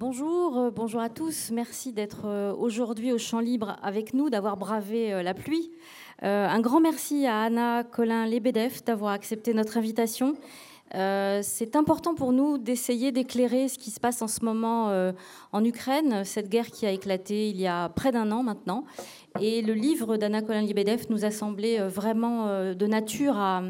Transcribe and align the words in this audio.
Bonjour, 0.00 0.56
euh, 0.56 0.70
bonjour 0.70 1.00
à 1.00 1.08
tous. 1.08 1.50
Merci 1.50 1.92
d'être 1.92 2.26
euh, 2.26 2.54
aujourd'hui 2.54 3.10
au 3.10 3.18
Champ 3.18 3.40
Libre 3.40 3.76
avec 3.82 4.14
nous, 4.14 4.30
d'avoir 4.30 4.56
bravé 4.56 5.12
euh, 5.12 5.24
la 5.24 5.34
pluie. 5.34 5.72
un 6.22 6.60
grand 6.60 6.80
merci 6.80 7.26
à 7.26 7.42
Anna 7.42 7.82
Colin-Lebedev 7.82 8.84
d'avoir 8.86 9.10
accepté 9.10 9.54
notre 9.54 9.76
invitation. 9.76 10.36
C'est 10.92 11.76
important 11.76 12.14
pour 12.14 12.32
nous 12.32 12.58
d'essayer 12.58 13.12
d'éclairer 13.12 13.68
ce 13.68 13.78
qui 13.78 13.90
se 13.90 14.00
passe 14.00 14.22
en 14.22 14.28
ce 14.28 14.44
moment 14.44 15.12
en 15.52 15.64
Ukraine, 15.64 16.24
cette 16.24 16.48
guerre 16.48 16.70
qui 16.70 16.86
a 16.86 16.90
éclaté 16.90 17.50
il 17.50 17.60
y 17.60 17.66
a 17.66 17.88
près 17.88 18.12
d'un 18.12 18.30
an 18.32 18.42
maintenant, 18.42 18.84
et 19.40 19.62
le 19.62 19.72
livre 19.72 20.16
d'Anna 20.16 20.42
Colin-Libedev 20.42 21.06
nous 21.10 21.24
a 21.24 21.30
semblé 21.30 21.78
euh, 21.78 21.88
vraiment 21.88 22.48
euh, 22.48 22.74
de 22.74 22.86
nature 22.86 23.36
à, 23.36 23.62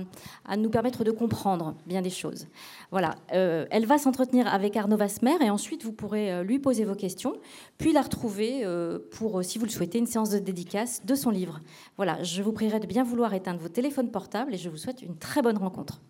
nous 0.57 0.71
permettre 0.71 1.05
de 1.05 1.11
comprendre 1.11 1.75
bien 1.87 2.01
des 2.01 2.11
choses. 2.11 2.47
Voilà, 2.91 3.17
euh, 3.35 3.67
elle 3.71 3.85
va 3.85 3.99
s'entretenir 3.99 4.53
avec 4.53 4.77
Arnaud 4.77 4.97
Vasmer 4.97 5.37
et 5.43 5.51
ensuite 5.51 5.85
vous 5.85 5.93
pourrez 5.93 6.43
lui 6.43 6.59
poser 6.59 6.85
vos 6.85 6.95
questions, 6.95 7.35
puis 7.77 7.93
la 7.93 8.01
retrouver 8.01 8.65
pour, 9.11 9.45
si 9.45 9.59
vous 9.59 9.67
le 9.67 9.71
souhaitez, 9.71 9.99
une 9.99 10.07
séance 10.07 10.31
de 10.31 10.39
dédicace 10.39 11.05
de 11.05 11.15
son 11.15 11.31
livre. 11.31 11.61
Voilà, 11.97 12.23
je 12.23 12.43
vous 12.43 12.53
prierai 12.53 12.81
de 12.81 12.87
bien 12.87 13.05
vouloir 13.05 13.35
éteindre 13.35 13.61
vos 13.61 13.69
téléphones 13.69 14.11
portables 14.11 14.55
et 14.55 14.59
je 14.59 14.71
vous 14.71 14.77
souhaite 14.79 15.03
une 15.03 15.17
très 15.17 15.43
bonne 15.43 15.59
rencontre. 15.59 16.01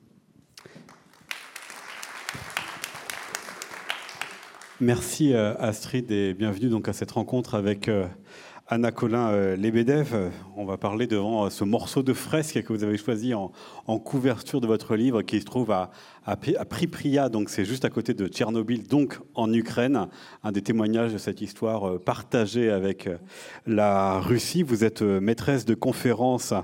Merci 4.80 5.34
Astrid 5.34 6.10
et 6.12 6.34
bienvenue 6.34 6.68
donc 6.68 6.88
à 6.88 6.92
cette 6.92 7.10
rencontre 7.10 7.56
avec 7.56 7.90
Anna 8.70 8.92
Colin 8.92 9.30
euh, 9.30 9.56
Lebedev, 9.56 10.30
on 10.54 10.66
va 10.66 10.76
parler 10.76 11.06
devant 11.06 11.46
euh, 11.46 11.48
ce 11.48 11.64
morceau 11.64 12.02
de 12.02 12.12
fresque 12.12 12.62
que 12.62 12.72
vous 12.74 12.84
avez 12.84 12.98
choisi 12.98 13.32
en, 13.32 13.50
couverture 13.98 14.60
de 14.60 14.66
votre 14.66 14.94
livre 14.94 15.22
qui 15.22 15.40
se 15.40 15.46
trouve 15.46 15.70
à, 15.70 15.90
à, 16.28 16.64
Pripria, 16.64 17.28
donc 17.28 17.50
c'est 17.50 17.64
juste 17.64 17.84
à 17.84 17.90
côté 17.90 18.14
de 18.14 18.26
Tchernobyl, 18.26 18.86
donc 18.86 19.18
en 19.34 19.52
Ukraine. 19.52 20.08
Un 20.42 20.52
des 20.52 20.62
témoignages 20.62 21.12
de 21.12 21.18
cette 21.18 21.40
histoire 21.40 21.88
euh, 21.88 21.98
partagée 21.98 22.70
avec 22.70 23.08
la 23.66 24.20
Russie. 24.20 24.62
Vous 24.62 24.84
êtes 24.84 25.02
maîtresse 25.02 25.64
de 25.64 25.74
conférences 25.74 26.54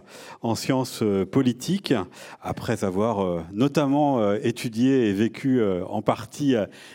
en 0.43 0.55
sciences 0.55 1.03
politiques 1.31 1.95
après 2.43 2.85
avoir 2.85 3.45
notamment 3.53 4.33
étudié 4.35 5.09
et 5.09 5.13
vécu 5.13 5.63
en 5.89 6.03
partie 6.03 6.55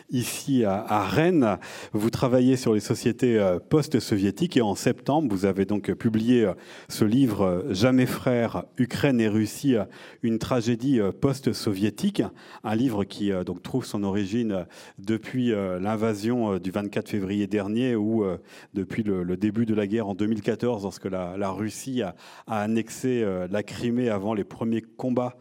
ici 0.10 0.64
à 0.66 1.04
Rennes. 1.04 1.58
Vous 1.94 2.10
travaillez 2.10 2.56
sur 2.56 2.74
les 2.74 2.80
sociétés 2.80 3.40
post-soviétiques 3.70 4.58
et 4.58 4.62
en 4.62 4.76
septembre 4.76 5.00
vous 5.30 5.46
avez 5.46 5.66
donc 5.66 5.92
publié 5.94 6.46
euh, 6.46 6.54
ce 6.88 7.06
livre 7.06 7.44
euh, 7.44 7.74
Jamais 7.74 8.06
frères, 8.06 8.64
Ukraine 8.78 9.20
et 9.22 9.28
Russie, 9.28 9.76
euh, 9.76 9.86
une 10.24 10.40
tragédie 10.40 11.00
post-soviétique, 11.22 12.24
un 12.64 12.76
livre 12.76 13.04
qui 13.04 13.32
donc 13.46 13.62
trouve 13.64 13.86
son 13.86 14.04
origine 14.04 14.66
depuis 14.98 15.52
l'invasion 15.52 16.58
du 16.58 16.72
24 16.72 17.10
février 17.10 17.48
dernier 17.48 17.96
ou 17.96 18.26
depuis 18.74 19.04
le, 19.04 19.38
début 19.38 19.66
de 19.66 19.74
la 19.74 19.88
guerre 19.88 20.08
en 20.08 20.16
2014, 20.16 20.84
lorsque 20.84 21.06
la, 21.06 21.52
Russie 21.52 22.02
a, 22.02 22.16
a 22.48 22.62
annexé 22.62 23.26
la 23.50 23.64
Crimée 23.64 24.10
avant 24.10 24.34
les 24.34 24.44
premiers 24.44 24.82
combats 24.82 25.38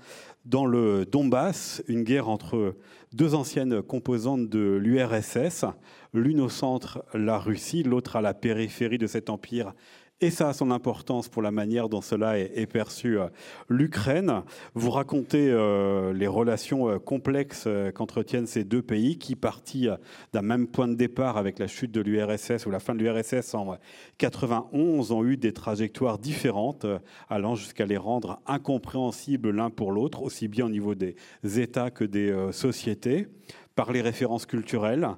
dans 0.48 0.64
le 0.64 1.04
Donbass, 1.04 1.82
une 1.88 2.04
guerre 2.04 2.28
entre 2.28 2.74
deux 3.12 3.34
anciennes 3.34 3.82
composantes 3.82 4.48
de 4.48 4.76
l'URSS, 4.76 5.66
l'une 6.14 6.40
au 6.40 6.48
centre, 6.48 7.04
la 7.12 7.38
Russie, 7.38 7.82
l'autre 7.82 8.16
à 8.16 8.22
la 8.22 8.32
périphérie 8.32 8.98
de 8.98 9.06
cet 9.06 9.28
empire 9.28 9.74
et 10.20 10.30
ça 10.30 10.48
a 10.48 10.52
son 10.52 10.70
importance 10.70 11.28
pour 11.28 11.42
la 11.42 11.52
manière 11.52 11.88
dont 11.88 12.00
cela 12.00 12.38
est, 12.38 12.66
perçu. 12.66 13.18
Euh, 13.18 13.28
L'Ukraine, 13.68 14.42
vous 14.74 14.90
racontez 14.90 15.48
euh, 15.50 16.12
les 16.12 16.26
relations 16.26 16.88
euh, 16.88 16.98
complexes 16.98 17.68
qu'entretiennent 17.94 18.46
ces 18.46 18.64
deux 18.64 18.82
pays 18.82 19.18
qui, 19.18 19.36
partis 19.36 19.88
d'un 20.32 20.42
même 20.42 20.66
point 20.66 20.88
de 20.88 20.94
départ 20.94 21.36
avec 21.36 21.58
la 21.58 21.68
chute 21.68 21.92
de 21.92 22.00
l'URSS 22.00 22.66
ou 22.66 22.70
la 22.70 22.80
fin 22.80 22.94
de 22.94 23.02
l'URSS 23.02 23.54
en 23.54 23.76
91, 24.18 25.12
ont 25.12 25.24
eu 25.24 25.36
des 25.36 25.52
trajectoires 25.52 26.18
différentes, 26.18 26.86
allant 27.28 27.54
jusqu'à 27.54 27.86
les 27.86 27.96
rendre 27.96 28.40
incompréhensibles 28.46 29.50
l'un 29.50 29.70
pour 29.70 29.92
l'autre, 29.92 30.22
aussi 30.22 30.48
bien 30.48 30.66
au 30.66 30.70
niveau 30.70 30.94
des 30.94 31.14
États 31.44 31.90
que 31.90 32.04
des 32.04 32.34
sociétés, 32.52 33.28
par 33.74 33.92
les 33.92 34.00
références 34.00 34.46
culturelles 34.46 35.08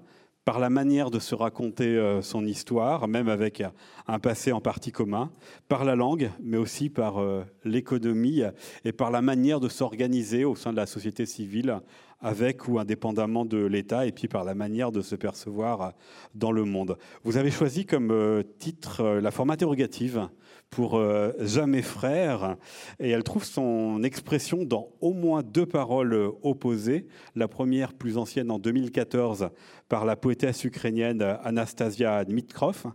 par 0.51 0.59
la 0.59 0.69
manière 0.69 1.13
de 1.13 1.21
se 1.21 1.37
raconter 1.37 1.97
euh, 1.97 2.23
son 2.23 2.45
histoire, 2.45 3.07
même 3.07 3.29
avec 3.29 3.63
un 4.09 4.19
passé 4.19 4.51
en 4.51 4.61
partie 4.61 4.91
commun, 4.91 5.31
par 5.69 5.85
la 5.85 5.95
langue, 5.95 6.33
mais 6.43 6.57
aussi 6.57 6.91
par 6.91 7.19
euh, 7.19 7.45
l'économie 7.65 8.43
et 8.85 8.91
par 8.91 9.13
la 9.13 9.23
manière 9.23 9.61
de 9.61 9.69
s'organiser 9.69 10.45
au 10.45 10.57
sein 10.57 10.73
de 10.73 10.77
la 10.77 10.87
société 10.87 11.25
civile, 11.25 11.79
avec 12.21 12.67
ou 12.67 12.81
indépendamment 12.81 13.45
de 13.45 13.65
l'État, 13.65 14.07
et 14.07 14.11
puis 14.11 14.27
par 14.27 14.43
la 14.43 14.57
manière 14.57 14.91
de 14.91 15.03
se 15.03 15.15
percevoir 15.15 15.93
dans 16.35 16.51
le 16.51 16.65
monde. 16.65 16.99
Vous 17.23 17.37
avez 17.37 17.53
choisi 17.53 17.87
comme 17.87 18.11
euh, 18.11 18.43
titre 18.59 19.05
la 19.05 19.31
forme 19.31 19.51
interrogative 19.51 20.29
pour 20.71 20.97
euh, 20.97 21.33
Jamais 21.41 21.83
frère, 21.83 22.57
et 22.99 23.11
elle 23.11 23.25
trouve 23.25 23.45
son 23.45 24.03
expression 24.03 24.65
dans 24.65 24.89
au 25.01 25.13
moins 25.13 25.43
deux 25.43 25.67
paroles 25.67 26.31
opposées. 26.43 27.07
La 27.35 27.49
première, 27.49 27.93
plus 27.93 28.17
ancienne, 28.17 28.51
en 28.51 28.59
2014, 28.59 29.51
par 29.89 30.05
la 30.05 30.17
poétesse 30.17 30.65
ukrainienne 30.65 31.23
Anastasia 31.43 32.25
Dmitrov, 32.25 32.87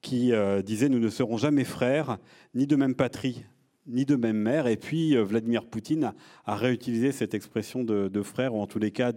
qui 0.00 0.32
euh, 0.32 0.62
disait 0.62 0.88
Nous 0.88 1.00
ne 1.00 1.10
serons 1.10 1.36
jamais 1.36 1.64
frères, 1.64 2.18
ni 2.54 2.66
de 2.66 2.76
même 2.76 2.94
patrie, 2.94 3.44
ni 3.88 4.04
de 4.04 4.16
même 4.16 4.36
mère. 4.36 4.66
Et 4.66 4.76
puis 4.76 5.16
euh, 5.16 5.24
Vladimir 5.24 5.64
Poutine 5.64 6.12
a 6.44 6.56
réutilisé 6.56 7.12
cette 7.12 7.34
expression 7.34 7.84
de, 7.84 8.22
frère, 8.22 8.54
ou 8.54 8.60
en 8.60 8.66
tous 8.66 8.78
les 8.78 8.90
cas 8.90 9.12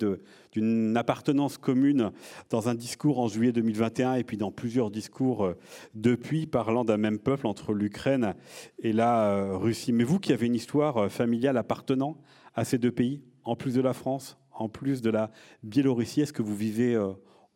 d'une 0.51 0.95
appartenance 0.97 1.57
commune, 1.57 2.11
dans 2.49 2.69
un 2.69 2.75
discours 2.75 3.19
en 3.19 3.27
juillet 3.27 3.51
2021 3.51 4.15
et 4.15 4.23
puis 4.23 4.37
dans 4.37 4.51
plusieurs 4.51 4.91
discours 4.91 5.45
euh, 5.45 5.57
depuis, 5.93 6.47
parlant 6.47 6.85
d'un 6.85 6.97
même 6.97 7.19
peuple 7.19 7.47
entre 7.47 7.73
l'Ukraine 7.73 8.33
et 8.81 8.93
la 8.93 9.29
euh, 9.29 9.57
Russie. 9.57 9.93
Mais 9.93 10.03
vous 10.03 10.19
qui 10.19 10.33
avez 10.33 10.47
une 10.47 10.55
histoire 10.55 11.11
familiale 11.11 11.57
appartenant 11.57 12.17
à 12.55 12.65
ces 12.65 12.77
deux 12.77 12.91
pays, 12.91 13.21
en 13.43 13.55
plus 13.55 13.73
de 13.73 13.81
la 13.81 13.93
France, 13.93 14.37
en 14.51 14.69
plus 14.69 15.01
de 15.01 15.09
la 15.09 15.31
Biélorussie, 15.63 16.21
est-ce 16.21 16.33
que 16.33 16.41
vous 16.41 16.55
vivez 16.55 16.99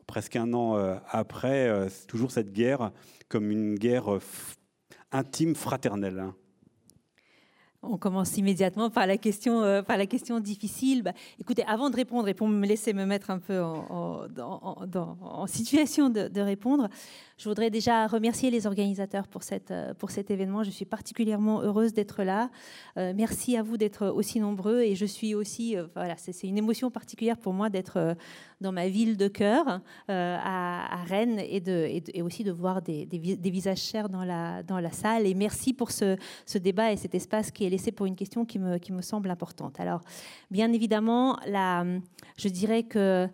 presque 0.08 0.36
un 0.36 0.54
an 0.54 0.76
après 1.10 1.88
toujours 2.08 2.32
cette 2.32 2.52
guerre 2.54 2.92
comme 3.28 3.52
une 3.52 3.76
guerre 3.76 4.06
intime, 5.12 5.54
fraternelle? 5.56 6.32
On 7.90 7.98
commence 7.98 8.38
immédiatement 8.38 8.90
par 8.90 9.08
la 9.08 9.18
question, 9.18 9.62
euh, 9.62 9.82
par 9.82 9.98
la 9.98 10.06
question 10.06 10.40
difficile. 10.40 11.04
Bah, 11.04 11.14
écoutez, 11.40 11.64
avant 11.68 11.90
de 11.90 11.96
répondre 11.96 12.28
et 12.28 12.34
pour 12.34 12.48
me 12.48 12.66
laisser 12.66 12.94
me 12.94 13.06
mettre 13.06 13.30
un 13.30 13.40
peu 13.40 13.62
en, 13.62 15.48
situation 15.48 16.10
de, 16.10 16.42
répondre, 16.42 16.90
je 17.38 17.48
voudrais 17.48 17.70
déjà 17.70 18.08
remercier 18.08 18.50
les 18.50 18.68
organisateurs 18.68 19.28
pour, 19.28 19.42
euh, 19.52 19.94
cet 20.10 20.32
événement. 20.32 20.64
Je 20.64 20.72
suis 20.72 20.86
particulièrement 20.86 21.62
heureuse 21.62 21.94
d'être 21.94 22.24
là. 22.24 22.50
Euh, 22.98 23.14
merci 23.16 23.58
à 23.58 23.64
vous 23.64 23.78
d'être 23.78 24.08
aussi 24.08 24.40
nombreux 24.40 24.82
et 24.82 24.96
je 24.96 25.06
suis 25.06 25.36
aussi, 25.36 25.76
voilà, 25.96 26.16
c'est 26.18 26.48
une 26.48 26.58
émotion 26.58 26.92
particulière 26.92 27.38
pour 27.38 27.54
moi 27.54 27.70
d'être 27.70 28.16
dans 28.62 28.72
ma 28.72 28.88
ville 28.88 29.18
de 29.18 29.28
cœur, 29.28 29.82
à, 30.08 31.04
Rennes, 31.08 31.40
et, 31.40 32.22
aussi 32.22 32.44
de 32.44 32.52
voir 32.52 32.82
des, 32.82 33.08
visages 33.12 33.82
chers 33.82 34.10
dans 34.10 34.24
la, 34.24 34.92
salle. 34.92 35.28
Et 35.28 35.34
merci 35.34 35.74
pour 35.74 35.92
ce, 35.92 36.18
débat 36.58 36.92
et 36.92 36.98
cet 36.98 37.16
espace 37.16 37.52
qui 37.52 37.66
est 37.66 37.70
laissé 37.70 37.92
pour 37.92 38.06
une 38.06 38.16
question 38.16 38.46
qui 38.46 38.60
me, 38.60 39.02
semble 39.02 39.30
importante. 39.30 39.80
Alors, 39.80 40.02
bien 40.52 40.72
évidemment, 40.74 41.38
je 41.46 42.50
dirais 42.50 42.84
que 42.84 43.28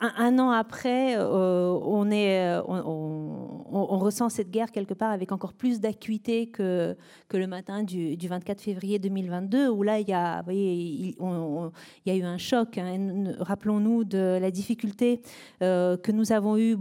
un, 0.00 0.38
an 0.38 0.50
après, 0.50 1.16
euh, 1.16 1.70
on, 1.82 2.10
est, 2.10 2.58
on, 2.66 3.98
ressent 3.98 4.28
cette 4.28 4.50
guerre 4.50 4.70
quelque 4.70 4.94
part 4.94 5.10
avec 5.10 5.32
encore 5.32 5.52
plus 5.52 5.80
d'acuité 5.80 6.46
que, 6.46 6.96
le 7.32 7.46
matin 7.46 7.82
du, 7.82 8.16
24 8.16 8.60
février 8.60 8.98
2022, 8.98 9.68
où 9.68 9.82
là, 9.82 10.00
il 10.00 10.08
y 10.08 10.12
a, 10.12 10.42
voyez, 10.42 10.72
il, 10.72 11.16
y 12.06 12.10
a 12.10 12.14
eu 12.14 12.22
un 12.22 12.38
choc. 12.38 12.78
Hein. 12.78 13.34
Rappelons-nous 13.38 14.04
de 14.04 14.38
la 14.40 14.50
difficulté 14.50 15.20
euh, 15.62 15.96
que 15.96 16.12
nous 16.12 16.32
avons 16.32 16.56
eue, 16.56 16.76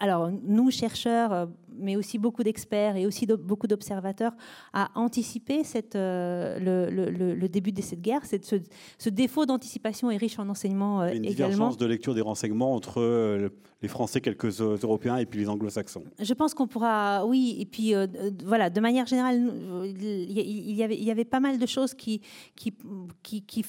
alors 0.00 0.30
nous, 0.42 0.70
chercheurs, 0.70 1.48
mais 1.80 1.96
aussi 1.96 2.18
beaucoup 2.18 2.42
d'experts 2.42 2.96
et 2.96 3.06
aussi 3.06 3.26
beaucoup 3.26 3.66
d'observateurs 3.66 4.32
à 4.72 4.90
anticiper 4.94 5.64
cette, 5.64 5.96
euh, 5.96 6.58
le, 6.58 7.48
début 7.48 7.72
de 7.72 7.82
cette 7.82 8.00
guerre. 8.00 8.24
Cette, 8.24 8.44
ce, 8.44 9.08
défaut 9.10 9.46
d'anticipation 9.46 10.10
est 10.10 10.16
riche 10.16 10.38
en 10.38 10.48
enseignements 10.48 11.02
euh, 11.02 11.12
une 11.12 11.22
divergence 11.22 11.76
de 11.76 11.86
lecture 11.86 12.14
des 12.14 12.20
renseignements 12.20 12.74
entre 12.74 13.00
euh, 13.00 13.48
les 13.82 13.88
Français, 13.88 14.20
quelques 14.20 14.60
Européens 14.60 15.16
et 15.16 15.26
puis 15.26 15.40
les 15.40 15.48
Anglo-Saxons. 15.48 16.04
Je 16.20 16.34
pense 16.34 16.54
qu'on 16.54 16.66
pourra, 16.66 17.26
oui, 17.26 17.56
et 17.58 17.66
puis 17.66 17.94
voilà, 18.44 18.70
de 18.70 18.80
manière 18.80 19.06
générale, 19.06 19.52
il 19.84 20.32
y, 20.32 20.82
avait, 20.82 20.96
il 20.96 21.04
y 21.04 21.10
avait 21.10 21.24
pas 21.24 21.40
mal 21.40 21.58
de 21.58 21.66
choses 21.66 21.94
qui, 21.94 22.20
qui, 22.54 22.74
qui, 23.22 23.42
qui 23.42 23.64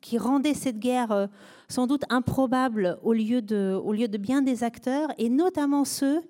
qui 0.00 0.16
rendait 0.16 0.54
cette 0.54 0.78
guerre 0.78 1.28
sans 1.68 1.86
doute 1.86 2.04
improbable 2.08 2.98
au 3.02 3.12
lieu, 3.12 3.42
de, 3.42 3.78
au 3.84 3.92
lieu 3.92 4.08
de 4.08 4.18
bien 4.18 4.42
des 4.42 4.64
acteurs, 4.64 5.08
et 5.18 5.28
notamment 5.28 5.84
ceux 5.84 6.22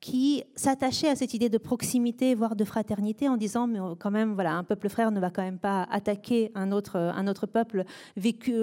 qui 0.00 0.44
s'attachait 0.54 1.08
à 1.08 1.16
cette 1.16 1.34
idée 1.34 1.48
de 1.48 1.58
proximité, 1.58 2.34
voire 2.34 2.54
de 2.54 2.64
fraternité, 2.64 3.28
en 3.28 3.36
disant, 3.36 3.66
mais 3.66 3.78
quand 3.98 4.12
même, 4.12 4.34
voilà, 4.34 4.54
un 4.54 4.62
peuple 4.62 4.88
frère 4.88 5.10
ne 5.10 5.18
va 5.18 5.30
quand 5.30 5.42
même 5.42 5.58
pas 5.58 5.88
attaquer 5.90 6.52
un 6.54 6.70
autre, 6.70 6.96
un 6.96 7.26
autre 7.26 7.46
peuple 7.46 7.84
vécu, 8.16 8.54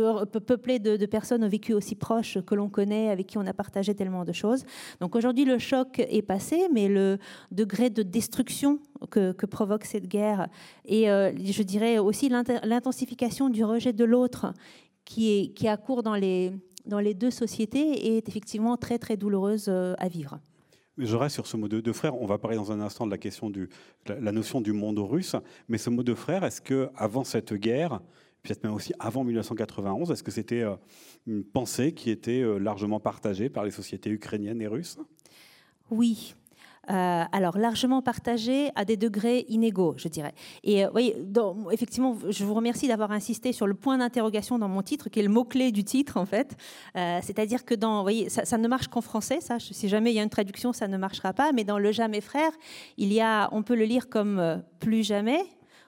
peuplé 0.47 0.79
de, 0.79 1.05
personnes 1.05 1.43
au 1.43 1.49
vécu 1.49 1.73
aussi 1.73 1.95
proche 1.95 2.39
que 2.41 2.55
l'on 2.55 2.69
connaît, 2.69 3.09
avec 3.09 3.27
qui 3.27 3.37
on 3.37 3.45
a 3.45 3.53
partagé 3.53 3.93
tellement 3.95 4.23
de 4.23 4.31
choses. 4.31 4.63
Donc 5.01 5.15
aujourd'hui, 5.15 5.43
le 5.43 5.59
choc 5.59 5.99
est 5.99 6.21
passé, 6.21 6.67
mais 6.73 6.87
le 6.87 7.17
degré 7.51 7.89
de 7.89 8.01
destruction 8.01 8.79
que, 9.09 9.33
provoque 9.45 9.85
cette 9.85 10.07
guerre 10.07 10.47
et 10.85 11.09
euh, 11.09 11.31
je 11.37 11.61
dirais 11.61 11.99
aussi 11.99 12.29
l'intensification 12.29 13.49
du 13.49 13.63
rejet 13.63 13.93
de 13.93 14.03
l'autre 14.03 14.53
qui, 15.05 15.31
est, 15.31 15.53
qui 15.53 15.67
a 15.67 15.77
cours 15.77 16.01
dans 16.01 16.15
les, 16.15 16.51
dans 16.85 16.99
les 16.99 17.13
deux 17.13 17.31
sociétés 17.31 18.17
est 18.17 18.27
effectivement 18.27 18.75
très 18.75 18.97
très 18.97 19.17
douloureuse 19.17 19.67
euh, 19.69 19.93
à 19.99 20.07
vivre. 20.07 20.39
Je 20.97 21.15
reste 21.15 21.35
sur 21.35 21.47
ce 21.47 21.57
mot 21.57 21.67
de, 21.67 21.91
frère. 21.91 22.15
On 22.21 22.25
va 22.25 22.37
parler 22.37 22.57
dans 22.57 22.71
un 22.71 22.79
instant 22.79 23.05
de 23.05 23.11
la 23.11 23.17
question 23.17 23.49
de 23.49 23.67
la 24.07 24.31
notion 24.31 24.61
du 24.61 24.71
monde 24.71 24.99
russe. 24.99 25.35
Mais 25.67 25.77
ce 25.77 25.89
mot 25.89 26.03
de 26.03 26.13
frère, 26.13 26.43
est-ce 26.43 26.61
que 26.61 26.89
avant 26.95 27.23
cette 27.23 27.53
guerre, 27.53 28.01
peut-être 28.43 28.63
même 28.63 28.73
aussi 28.73 28.93
avant 28.99 29.23
1991, 29.23 30.11
est-ce 30.11 30.23
que 30.23 30.31
c'était 30.31 30.61
euh, 30.61 30.75
une 31.27 31.43
pensée 31.43 31.93
qui 31.93 32.09
était 32.11 32.43
largement 32.59 32.99
partagée 32.99 33.49
par 33.49 33.65
les 33.65 33.71
sociétés 33.71 34.09
ukrainiennes 34.09 34.61
et 34.61 34.67
russes? 34.67 34.97
Oui, 35.91 36.35
euh, 36.89 37.23
alors 37.31 37.57
largement 37.57 38.01
partagé 38.01 38.69
à 38.75 38.85
des 38.85 38.97
degrés 38.97 39.45
inégaux, 39.49 39.95
je 39.97 40.07
dirais. 40.07 40.33
Et 40.63 40.85
oui, 40.93 41.13
euh, 41.37 41.53
effectivement, 41.71 42.17
je 42.29 42.43
vous 42.43 42.53
remercie 42.53 42.87
d'avoir 42.87 43.11
insisté 43.11 43.53
sur 43.53 43.67
le 43.67 43.73
point 43.73 43.97
d'interrogation 43.97 44.59
dans 44.59 44.67
mon 44.67 44.81
titre, 44.81 45.09
qui 45.09 45.19
est 45.19 45.23
le 45.23 45.29
mot-clé 45.29 45.71
du 45.71 45.83
titre, 45.83 46.17
en 46.17 46.25
fait. 46.25 46.55
Euh, 46.95 47.19
c'est-à-dire 47.23 47.65
que 47.65 47.75
dans, 47.75 48.01
voyez, 48.03 48.29
ça, 48.29 48.57
ne 48.57 48.67
marche 48.67 48.87
qu'en 48.87 49.01
français, 49.01 49.41
ça. 49.41 49.57
Si 49.59 49.87
jamais 49.89 50.11
il 50.11 50.15
y 50.15 50.19
a 50.19 50.23
une 50.23 50.29
traduction, 50.29 50.73
ça 50.73 50.87
ne 50.87 50.97
marchera 50.97 51.33
pas. 51.33 51.51
Mais 51.51 51.63
dans 51.63 51.79
Le 51.79 51.91
Jamais 51.91 52.21
Frère, 52.21 52.51
il 52.97 53.11
y 53.11 53.21
a, 53.21 53.49
on 53.51 53.63
peut 53.63 53.75
le 53.75 53.85
lire 53.85 54.09
comme 54.09 54.63
plus 54.79 55.03
jamais, 55.03 55.39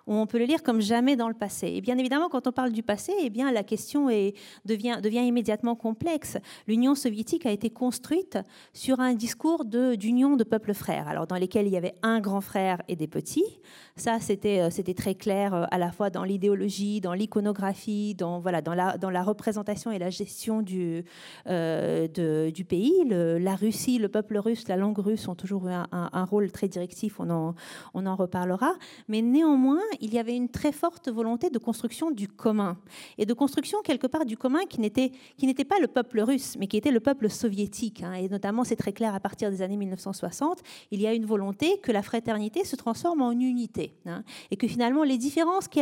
on 0.08 0.26
peut 0.26 0.40
le 0.40 0.46
lire 0.46 0.64
comme 0.64 0.82
jamais 0.82 1.16
dans 1.16 1.28
le 1.28 1.34
passé. 1.34 1.68
Et 1.68 1.82
bien 1.82 1.98
évidemment, 1.98 2.30
quand 2.30 2.48
on 2.48 2.52
parle 2.52 2.72
du 2.72 2.84
passé, 2.84 3.12
eh 3.22 3.30
bien, 3.30 3.52
la 3.52 3.64
question 3.64 4.10
est, 4.10 4.34
devient, 4.66 5.00
immédiatement 5.04 5.76
complexe. 5.76 6.38
L'Union 6.68 6.96
soviétique 6.96 7.46
a 7.46 7.52
été 7.52 7.70
construite 7.70 8.38
sur 8.74 9.00
un 9.00 9.14
discours 9.14 9.66
d'union 9.66 10.36
de, 10.36 10.44
peuples 10.44 10.74
frères, 10.74 11.08
alors 11.08 11.28
dans 11.28 11.36
lesquels 11.36 11.68
il 11.68 11.74
y 11.74 11.78
avait 11.78 11.96
un 12.04 12.20
grand 12.20 12.42
frère 12.42 12.82
et 12.88 12.96
des 12.96 13.08
petits. 13.08 13.60
Ça, 13.96 14.20
c'était 14.20 14.62
euh, 14.62 14.94
très 14.94 15.16
clair 15.16 15.54
euh, 15.54 15.66
à 15.72 15.78
la 15.78 15.92
fois 15.92 16.10
dans 16.10 16.24
l'idéologie, 16.24 17.02
dans 17.02 17.14
l'iconographie, 17.14 18.16
dans, 18.16 18.40
voilà, 18.40 18.62
dans, 18.62 18.74
la, 18.74 18.98
dans 18.98 19.10
la 19.10 19.24
représentation 19.24 19.92
et 19.92 20.00
la 20.00 20.10
gestion 20.10 20.62
du, 20.62 21.04
euh, 21.48 22.08
du 22.50 22.64
pays. 22.64 23.04
la 23.10 23.56
Russie, 23.56 23.98
le 23.98 24.08
peuple 24.08 24.38
russe, 24.38 24.68
la 24.68 24.78
langue 24.78 25.00
russe 25.00 25.28
ont 25.28 25.36
toujours 25.36 25.68
eu 25.68 25.72
un, 25.72 25.88
un 25.92 26.26
rôle 26.26 26.52
très 26.52 26.68
directif, 26.68 27.20
on 27.20 27.30
en, 27.30 27.56
on 27.94 28.06
en 28.06 28.16
reparlera. 28.16 28.74
Mais 29.08 29.22
néanmoins, 29.22 29.82
il 30.02 30.14
y 30.14 30.20
avait 30.20 30.36
une 30.36 30.50
très 30.50 30.72
forte 30.72 31.10
volonté 31.10 31.50
de 31.50 31.58
construction 31.58 32.12
du 32.12 32.28
commun 32.28 32.78
et 33.18 33.26
de 33.26 33.34
construction 33.34 33.80
quelque 33.84 34.08
part 34.08 34.26
du 34.26 34.38
commun 34.38 34.66
qui 34.70 34.80
n'était 34.82 35.12
qui 35.38 35.46
n'était 35.46 35.66
pas 35.66 35.80
le 35.80 35.88
peuple 35.88 36.22
russe, 36.22 36.56
mais 36.60 36.68
qui 36.68 36.78
était 36.78 36.92
le 36.92 37.00
peuple 37.00 37.30
soviétique. 37.30 38.04
Hein. 38.04 38.14
Et 38.14 38.30
notamment, 38.30 38.64
c'est 38.64 38.76
très 38.76 38.94
clair 38.94 39.14
à 39.14 39.20
partir 39.20 39.50
des 39.50 39.62
années 39.62 39.78
1960, 39.78 40.62
il 40.92 41.02
y 41.02 41.08
a 41.08 41.14
une 41.14 41.26
volonté 41.26 41.80
que 41.80 41.92
la 41.92 42.02
fraternité 42.02 42.66
se 42.66 42.76
transforme 42.76 43.22
en 43.22 43.32
unité 43.32 43.94
hein. 44.06 44.24
et 44.52 44.58
que 44.58 44.68
finalement 44.68 45.04
les 45.04 45.18
différences 45.18 45.68
qui, 45.68 45.80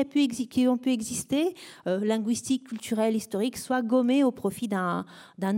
ont 0.67 0.77
pu 0.77 0.91
exister, 0.91 1.55
euh, 1.87 1.99
linguistiques, 1.99 2.67
culturelles, 2.67 3.15
historiques, 3.15 3.57
soient 3.57 3.81
gommées 3.81 4.23
au 4.23 4.31
profit 4.31 4.67
d'un 4.67 5.05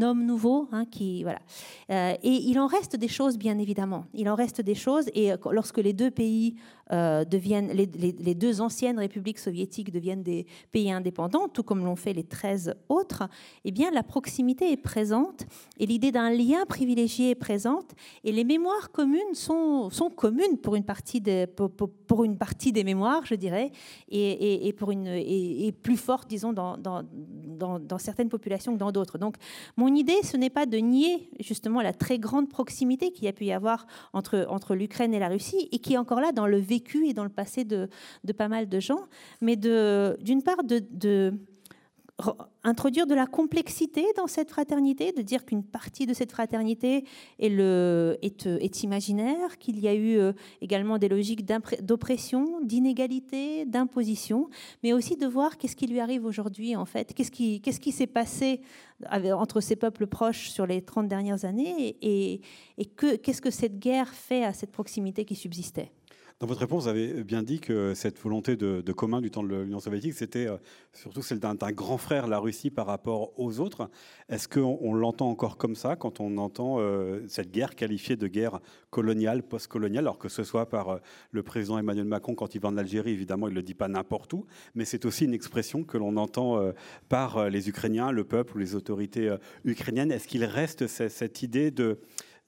homme 0.01 0.25
nouveau. 0.25 0.67
Hein, 0.71 0.85
qui 0.85 1.23
voilà. 1.23 1.39
Euh, 1.89 2.13
et 2.23 2.29
il 2.31 2.59
en 2.59 2.67
reste 2.67 2.95
des 2.95 3.07
choses, 3.07 3.37
bien 3.37 3.57
évidemment. 3.57 4.05
Il 4.13 4.29
en 4.29 4.35
reste 4.35 4.61
des 4.61 4.75
choses. 4.75 5.05
Et 5.13 5.31
euh, 5.31 5.37
lorsque 5.51 5.77
les 5.77 5.93
deux 5.93 6.11
pays 6.11 6.55
euh, 6.91 7.25
deviennent, 7.25 7.71
les, 7.71 8.35
deux 8.35 8.61
anciennes 8.61 8.97
républiques 8.97 9.39
soviétiques 9.39 9.91
deviennent 9.91 10.23
des 10.23 10.45
pays 10.71 10.91
indépendants, 10.91 11.49
tout 11.49 11.63
comme 11.63 11.83
l'ont 11.83 11.95
fait 11.95 12.13
les 12.13 12.23
13 12.23 12.75
autres, 12.87 13.27
eh 13.65 13.71
bien, 13.71 13.91
la 13.91 14.03
proximité 14.03 14.71
est 14.71 14.77
présente 14.77 15.45
et 15.79 15.85
l'idée 15.85 16.11
d'un 16.11 16.29
lien 16.29 16.65
privilégié 16.65 17.31
est 17.31 17.35
présente 17.35 17.93
et 18.23 18.31
les 18.31 18.43
mémoires 18.43 18.91
communes 18.91 19.33
sont, 19.33 19.89
sont 19.89 20.09
communes 20.09 20.57
pour 20.61 20.75
une, 20.75 20.85
partie 20.85 21.19
de, 21.19 21.45
pour, 21.45 22.23
une 22.23 22.37
partie 22.37 22.71
des 22.71 22.83
mémoires, 22.83 23.25
je 23.25 23.35
dirais, 23.35 23.71
et, 24.09 24.67
et, 24.67 24.73
pour 24.73 24.91
une, 24.91 25.07
et, 25.07 25.71
plus 25.71 25.97
forte, 25.97 26.29
disons, 26.29 26.53
dans, 26.53 26.77
dans, 26.77 27.03
dans, 27.03 27.79
dans 27.79 27.97
certaines 27.97 28.29
populations 28.29 28.73
que 28.73 28.79
dans 28.79 28.91
d'autres. 28.91 29.17
Donc, 29.17 29.35
mon 29.75 29.93
idée, 29.93 30.23
ce 30.23 30.37
n'est 30.37 30.49
pas 30.49 30.65
de 30.65 30.77
nier 30.77 31.29
justement 31.39 31.81
la 31.81 31.93
très 31.93 32.17
grande 32.17 32.49
proximité 32.49 33.11
qu'il 33.11 33.25
y 33.25 33.27
a 33.27 33.33
pu 33.33 33.45
y 33.45 33.51
avoir 33.51 33.87
entre, 34.13 34.45
entre 34.49 34.75
l'Ukraine 34.75 35.13
et 35.13 35.19
la 35.19 35.27
Russie 35.27 35.67
et 35.71 35.79
qui 35.79 35.93
est 35.93 35.97
encore 35.97 36.21
là 36.21 36.31
dans 36.31 36.47
le 36.47 36.57
vécu 36.57 36.76
et 37.05 37.13
dans 37.13 37.23
le 37.23 37.29
passé 37.29 37.63
de, 37.63 37.89
pas 38.37 38.47
mal 38.47 38.69
de 38.69 38.79
gens, 38.79 39.07
mais 39.41 39.55
d'une 39.55 40.43
part 40.43 40.63
de, 40.63 41.33
introduire 42.63 43.05
de 43.05 43.13
la 43.13 43.27
complexité 43.27 44.03
dans 44.17 44.25
cette 44.25 44.49
fraternité, 44.49 45.11
de 45.11 45.21
dire 45.21 45.45
qu'une 45.45 45.63
partie 45.63 46.07
de 46.07 46.13
cette 46.13 46.31
fraternité 46.31 47.05
est, 47.39 48.83
imaginaire, 48.83 49.57
qu'il 49.59 49.79
y 49.79 49.87
a 49.87 49.93
eu 49.93 50.17
euh, 50.17 50.33
également 50.61 50.97
des 50.97 51.09
logiques 51.09 51.45
d'oppression, 51.81 52.59
d'inégalité, 52.63 53.65
d'imposition, 53.65 54.49
mais 54.83 54.93
aussi 54.93 55.15
de 55.15 55.27
voir 55.27 55.57
qu'est-ce 55.57 55.75
qui 55.75 55.87
lui 55.87 55.99
arrive 55.99 56.25
aujourd'hui 56.25 56.75
en 56.75 56.85
fait, 56.85 57.13
qu'est-ce 57.13 57.31
qui 57.79 57.91
s'est 57.91 58.07
passé 58.07 58.61
entre 59.11 59.61
ces 59.61 59.75
peuples 59.75 60.07
proches 60.07 60.49
sur 60.49 60.65
les 60.65 60.81
30 60.81 61.07
dernières 61.07 61.45
années 61.45 61.97
et 62.01 62.41
qu'est-ce 62.95 63.41
que 63.41 63.51
cette 63.51 63.77
guerre 63.77 64.11
fait 64.11 64.43
à 64.43 64.53
cette 64.53 64.71
proximité 64.71 65.23
qui 65.23 65.35
subsistait. 65.35 65.91
Dans 66.39 66.45
votre 66.45 66.59
réponse, 66.59 66.83
vous 66.83 66.89
avez 66.89 67.23
bien 67.23 67.41
dit 67.41 67.59
que 67.59 67.95
cette 67.95 68.19
volonté 68.19 68.55
de, 68.55 68.91
commun 68.91 69.21
du 69.21 69.31
temps 69.31 69.41
de 69.41 69.55
l'Union 69.55 69.79
soviétique, 69.79 70.13
c'était 70.13 70.45
euh, 70.45 70.57
surtout 70.93 71.23
celle 71.23 71.39
d'un 71.39 71.55
grand 71.55 71.97
frère, 71.97 72.27
la 72.27 72.37
Russie, 72.37 72.69
par 72.69 72.85
rapport 72.85 73.33
aux 73.39 73.59
autres. 73.59 73.89
Est-ce 74.29 74.47
qu'on 74.47 74.93
l'entend 74.93 75.31
encore 75.31 75.57
comme 75.57 75.73
ça 75.73 75.95
quand 75.95 76.19
on 76.19 76.37
entend 76.37 76.75
euh, 76.77 77.25
cette 77.27 77.49
guerre 77.49 77.73
qualifiée 77.73 78.17
de 78.17 78.27
guerre 78.27 78.59
coloniale, 78.91 79.41
post-coloniale, 79.41 80.03
alors 80.03 80.19
que 80.19 80.29
ce 80.29 80.43
soit 80.43 80.69
par 80.69 80.89
euh, 80.89 80.97
le 81.31 81.41
président 81.41 81.79
Emmanuel 81.79 82.05
Macron 82.05 82.35
quand 82.35 82.53
il 82.53 82.61
va 82.61 82.69
en 82.69 82.77
Algérie, 82.77 83.13
évidemment, 83.13 83.47
il 83.47 83.51
ne 83.51 83.55
le 83.55 83.63
dit 83.63 83.73
pas 83.73 83.87
n'importe 83.87 84.31
où, 84.33 84.45
mais 84.75 84.85
c'est 84.85 85.05
aussi 85.05 85.25
une 85.25 85.33
expression 85.33 85.83
que 85.83 85.97
l'on 85.97 86.17
entend 86.17 86.71
par 87.09 87.49
les 87.49 87.67
Ukrainiens, 87.67 88.11
le 88.11 88.25
peuple 88.25 88.57
ou 88.57 88.59
les 88.59 88.75
autorités 88.75 89.35
ukrainiennes. 89.65 90.11
Est-ce 90.11 90.27
qu'il 90.27 90.43
reste 90.43 90.85
cette 90.85 91.41
idée 91.41 91.71
de, 91.71 91.99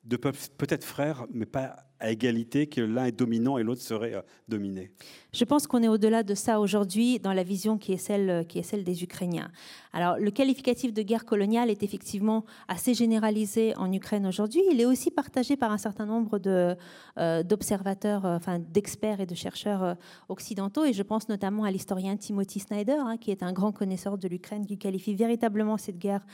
de 0.03 0.15
peut-être 0.15 0.83
frères, 0.83 1.25
mais 1.31 1.47
pas 1.47 1.88
à 1.99 2.11
égalité, 2.11 2.67
que 2.67 2.81
l'un 2.81 3.05
est 3.05 3.11
dominant 3.11 3.57
et 3.57 3.63
l'autre 3.63 3.81
serait 3.81 4.13
euh, 4.13 4.21
dominé 4.47 4.91
Je 5.33 5.43
pense 5.43 5.67
qu'on 5.67 5.83
est 5.83 5.87
au-delà 5.87 6.23
de 6.23 6.33
ça 6.33 6.59
aujourd'hui 6.59 7.19
dans 7.19 7.33
la 7.33 7.43
vision 7.43 7.77
qui 7.77 7.93
est, 7.93 7.97
celle, 7.97 8.45
qui 8.47 8.59
est 8.59 8.63
celle 8.63 8.83
des 8.83 9.03
Ukrainiens. 9.03 9.51
Alors, 9.91 10.17
le 10.17 10.31
qualificatif 10.31 10.93
de 10.93 11.01
guerre 11.01 11.25
coloniale 11.25 11.69
est 11.69 11.83
effectivement 11.83 12.45
assez 12.67 12.93
généralisé 12.93 13.75
en 13.75 13.91
Ukraine 13.91 14.25
aujourd'hui. 14.25 14.61
Il 14.71 14.79
est 14.79 14.85
aussi 14.85 15.11
partagé 15.11 15.57
par 15.57 15.71
un 15.71 15.77
certain 15.77 16.05
nombre 16.05 16.39
euh, 16.45 17.43
d'observateurs, 17.43 18.25
euh, 18.25 18.35
enfin 18.35 18.59
d'experts 18.59 19.19
et 19.19 19.25
de 19.25 19.35
chercheurs 19.35 19.95
occidentaux. 20.29 20.85
Et 20.85 20.93
je 20.93 21.03
pense 21.03 21.27
notamment 21.27 21.63
à 21.63 21.71
l'historien 21.71 22.15
Timothy 22.15 22.59
Snyder, 22.59 22.97
hein, 22.99 23.17
qui 23.17 23.31
est 23.31 23.43
un 23.43 23.51
grand 23.51 23.71
connaisseur 23.71 24.17
de 24.17 24.27
l'Ukraine, 24.27 24.65
qui 24.65 24.77
qualifie 24.77 25.15
véritablement 25.15 25.77
cette 25.77 25.97
guerre 25.97 26.25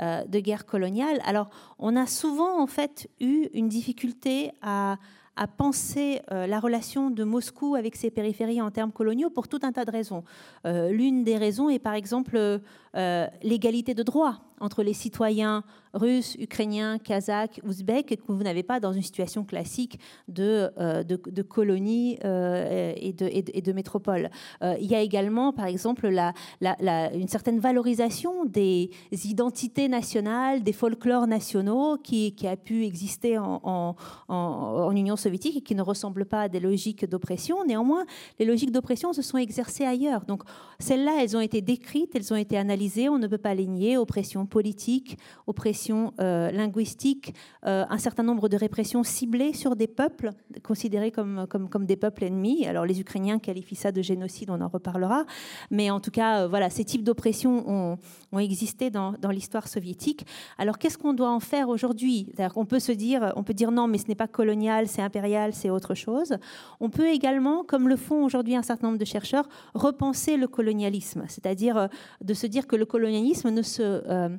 de 0.00 0.40
guerre 0.40 0.66
coloniale. 0.66 1.20
Alors, 1.24 1.50
on 1.78 1.96
a 1.96 2.06
souvent 2.06 2.60
en 2.60 2.66
fait 2.66 3.08
eu 3.20 3.48
une 3.54 3.68
difficulté 3.68 4.50
à 4.60 4.98
à 5.36 5.46
penser 5.46 6.20
euh, 6.30 6.46
la 6.46 6.60
relation 6.60 7.10
de 7.10 7.24
Moscou 7.24 7.74
avec 7.74 7.96
ses 7.96 8.10
périphéries 8.10 8.60
en 8.60 8.70
termes 8.70 8.92
coloniaux 8.92 9.30
pour 9.30 9.48
tout 9.48 9.60
un 9.62 9.72
tas 9.72 9.84
de 9.84 9.90
raisons. 9.90 10.24
Euh, 10.66 10.90
l'une 10.90 11.24
des 11.24 11.36
raisons 11.36 11.68
est 11.68 11.78
par 11.78 11.94
exemple 11.94 12.36
euh, 12.36 13.26
l'égalité 13.42 13.94
de 13.94 14.02
droit 14.02 14.40
entre 14.60 14.82
les 14.82 14.92
citoyens 14.92 15.64
russes, 15.92 16.36
ukrainiens, 16.40 16.98
kazakhs, 16.98 17.60
ouzbeks, 17.64 18.16
que 18.16 18.32
vous 18.32 18.42
n'avez 18.42 18.62
pas 18.62 18.80
dans 18.80 18.92
une 18.92 19.02
situation 19.02 19.44
classique 19.44 20.00
de, 20.28 20.70
de, 21.04 21.42
colonie 21.42 22.14
et, 22.14 23.12
de, 23.12 23.26
et, 23.26 23.72
métropole. 23.72 24.30
il 24.62 24.86
y 24.86 24.94
a 24.96 25.00
également, 25.00 25.52
par 25.52 25.66
exemple, 25.66 26.06
une 26.06 27.28
certaine 27.28 27.60
valorisation 27.60 28.44
des 28.44 28.90
identités 29.12 29.88
nationales, 29.88 30.64
des 30.64 30.72
folklores 30.72 31.28
nationaux 31.28 31.96
qui, 32.02 32.34
a 32.44 32.56
pu 32.56 32.84
exister 32.84 33.38
en, 33.38 33.94
en 34.28 34.90
Union 34.96 35.16
soviétique 35.16 35.56
et 35.56 35.60
qui 35.60 35.74
ne 35.74 35.82
ressemblent 35.82 36.26
pas 36.26 36.42
à 36.42 36.48
des 36.48 36.60
logiques 36.60 37.08
d'oppression. 37.08 37.64
Néanmoins, 37.64 38.04
les 38.38 38.44
logiques 38.44 38.72
d'oppression 38.72 39.12
se 39.12 39.22
sont 39.22 39.38
exercées 39.38 39.84
ailleurs. 39.84 40.24
Donc, 40.26 40.42
celles-là, 40.78 41.18
elles 41.20 41.36
ont 41.36 41.40
été 41.40 41.60
décrites, 41.60 42.14
elles 42.14 42.32
ont 42.32 42.36
été 42.36 42.56
analysées, 42.56 43.08
on 43.08 43.18
ne 43.18 43.26
peut 43.26 43.38
pas 43.38 43.54
les 43.54 43.66
nier, 43.66 43.96
oppression 43.96 44.43
oppression 44.44 44.64
politique, 44.64 45.18
oppression 45.46 46.12
linguistique, 46.18 47.34
un 47.62 47.98
certain 47.98 48.22
nombre 48.22 48.48
de 48.48 48.56
répressions 48.56 49.02
ciblées 49.02 49.52
sur 49.52 49.76
des 49.76 49.86
peuples 49.86 50.30
considérés 50.62 51.10
comme, 51.10 51.46
comme, 51.48 51.68
comme 51.68 51.86
des 51.86 51.96
peuples 51.96 52.24
ennemis. 52.24 52.66
Alors 52.66 52.86
les 52.86 53.00
Ukrainiens 53.00 53.38
qualifient 53.38 53.74
ça 53.74 53.92
de 53.92 54.00
génocide, 54.00 54.50
on 54.50 54.60
en 54.60 54.68
reparlera. 54.68 55.24
Mais 55.70 55.90
en 55.90 56.00
tout 56.00 56.10
cas, 56.10 56.46
voilà, 56.46 56.70
ces 56.70 56.84
types 56.84 57.02
d'oppression 57.02 57.68
ont, 57.68 57.98
ont, 58.32 58.38
existé 58.38 58.90
dans, 58.90 59.12
dans 59.20 59.30
l'histoire 59.30 59.68
soviétique. 59.68 60.26
Alors 60.56 60.78
qu'est-ce 60.78 60.98
qu'on 60.98 61.14
doit 61.14 61.30
en 61.30 61.40
faire 61.40 61.68
aujourd'hui? 61.68 62.32
On 62.56 62.64
peut 62.64 62.80
se 62.80 62.92
dire, 62.92 63.32
on 63.36 63.42
peut 63.42 63.54
dire 63.54 63.70
non, 63.70 63.88
mais 63.88 63.98
ce 63.98 64.08
n'est 64.08 64.14
pas 64.14 64.28
colonial, 64.28 64.86
c'est 64.88 65.02
impérial, 65.02 65.52
c'est 65.52 65.70
autre 65.70 65.94
chose. 65.94 66.36
On 66.80 66.90
peut 66.90 67.08
également, 67.08 67.64
comme 67.64 67.88
le 67.88 67.96
font 67.96 68.24
aujourd'hui 68.24 68.56
un 68.56 68.62
certain 68.62 68.86
nombre 68.88 68.98
de 68.98 69.04
chercheurs, 69.04 69.48
repenser 69.74 70.36
le 70.36 70.48
colonialisme, 70.48 71.24
c'est-à-dire 71.28 71.76
euh, 71.76 71.86
de 72.22 72.34
se 72.34 72.46
dire 72.46 72.66
que 72.66 72.76
le 72.76 72.86
colonialisme 72.86 73.50
ne 73.50 73.62
se, 73.62 73.82
euh, 73.82 74.02
euh, 74.08 74.36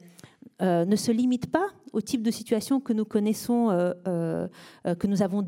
ne 0.61 0.95
se 0.95 1.11
limite 1.11 1.51
pas 1.51 1.67
au 1.93 2.01
type 2.01 2.21
de 2.23 2.31
situation 2.31 2.79
que 2.79 2.93
nous 2.93 3.05
connaissons, 3.05 3.69
euh, 3.69 3.93
euh, 4.07 4.47
euh, 4.85 4.95
que 4.95 5.07
nous 5.07 5.21
avons 5.21 5.45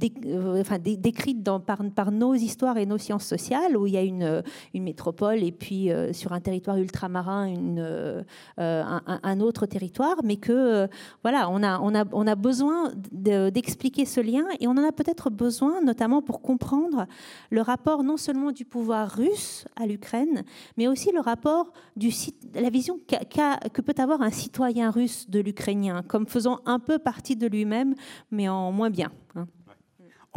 enfin, 0.59 0.77
décrite 0.79 1.43
par, 1.65 2.11
nos 2.11 2.33
histoires 2.33 2.77
et 2.77 2.85
nos 2.85 2.97
sciences 2.97 3.25
sociales, 3.25 3.75
où 3.77 3.87
il 3.87 3.93
y 3.93 3.97
a 3.97 4.03
une, 4.03 4.43
métropole 4.75 5.43
et 5.43 5.51
puis 5.51 5.89
sur 6.13 6.33
un 6.33 6.39
territoire 6.39 6.77
ultramarin 6.77 7.51
un, 8.57 9.39
autre 9.39 9.65
territoire, 9.65 10.17
mais 10.23 10.37
que 10.37 10.87
voilà, 11.23 11.49
on 11.49 11.63
a 11.63 12.35
besoin 12.35 12.91
d'expliquer 13.11 14.05
ce 14.05 14.21
lien 14.21 14.45
et 14.59 14.67
on 14.67 14.71
en 14.71 14.87
a 14.87 14.91
peut-être 14.91 15.29
besoin, 15.29 15.81
notamment 15.81 16.21
pour 16.21 16.41
comprendre 16.41 17.07
le 17.49 17.61
rapport 17.61 18.03
non 18.03 18.17
seulement 18.17 18.51
du 18.51 18.65
pouvoir 18.65 19.09
russe 19.09 19.65
à 19.75 19.87
l'Ukraine, 19.87 20.43
mais 20.77 20.87
aussi 20.87 21.11
le 21.11 21.19
rapport 21.19 21.73
du 21.95 22.11
la 22.53 22.69
vision 22.69 22.99
que 23.07 23.81
peut 23.81 23.95
avoir 23.97 24.21
un 24.21 24.29
citoyen 24.29 24.91
russe 24.91 25.29
de 25.29 25.39
l'ukrainien 25.39 26.03
comme 26.07 26.26
faisant 26.27 26.59
un 26.65 26.79
peu 26.79 26.99
partie 26.99 27.35
de 27.35 27.47
lui-même, 27.47 27.95
mais 28.31 28.47
en 28.49 28.71
moins 28.71 28.89
bien. 28.89 29.11
Hein. 29.35 29.47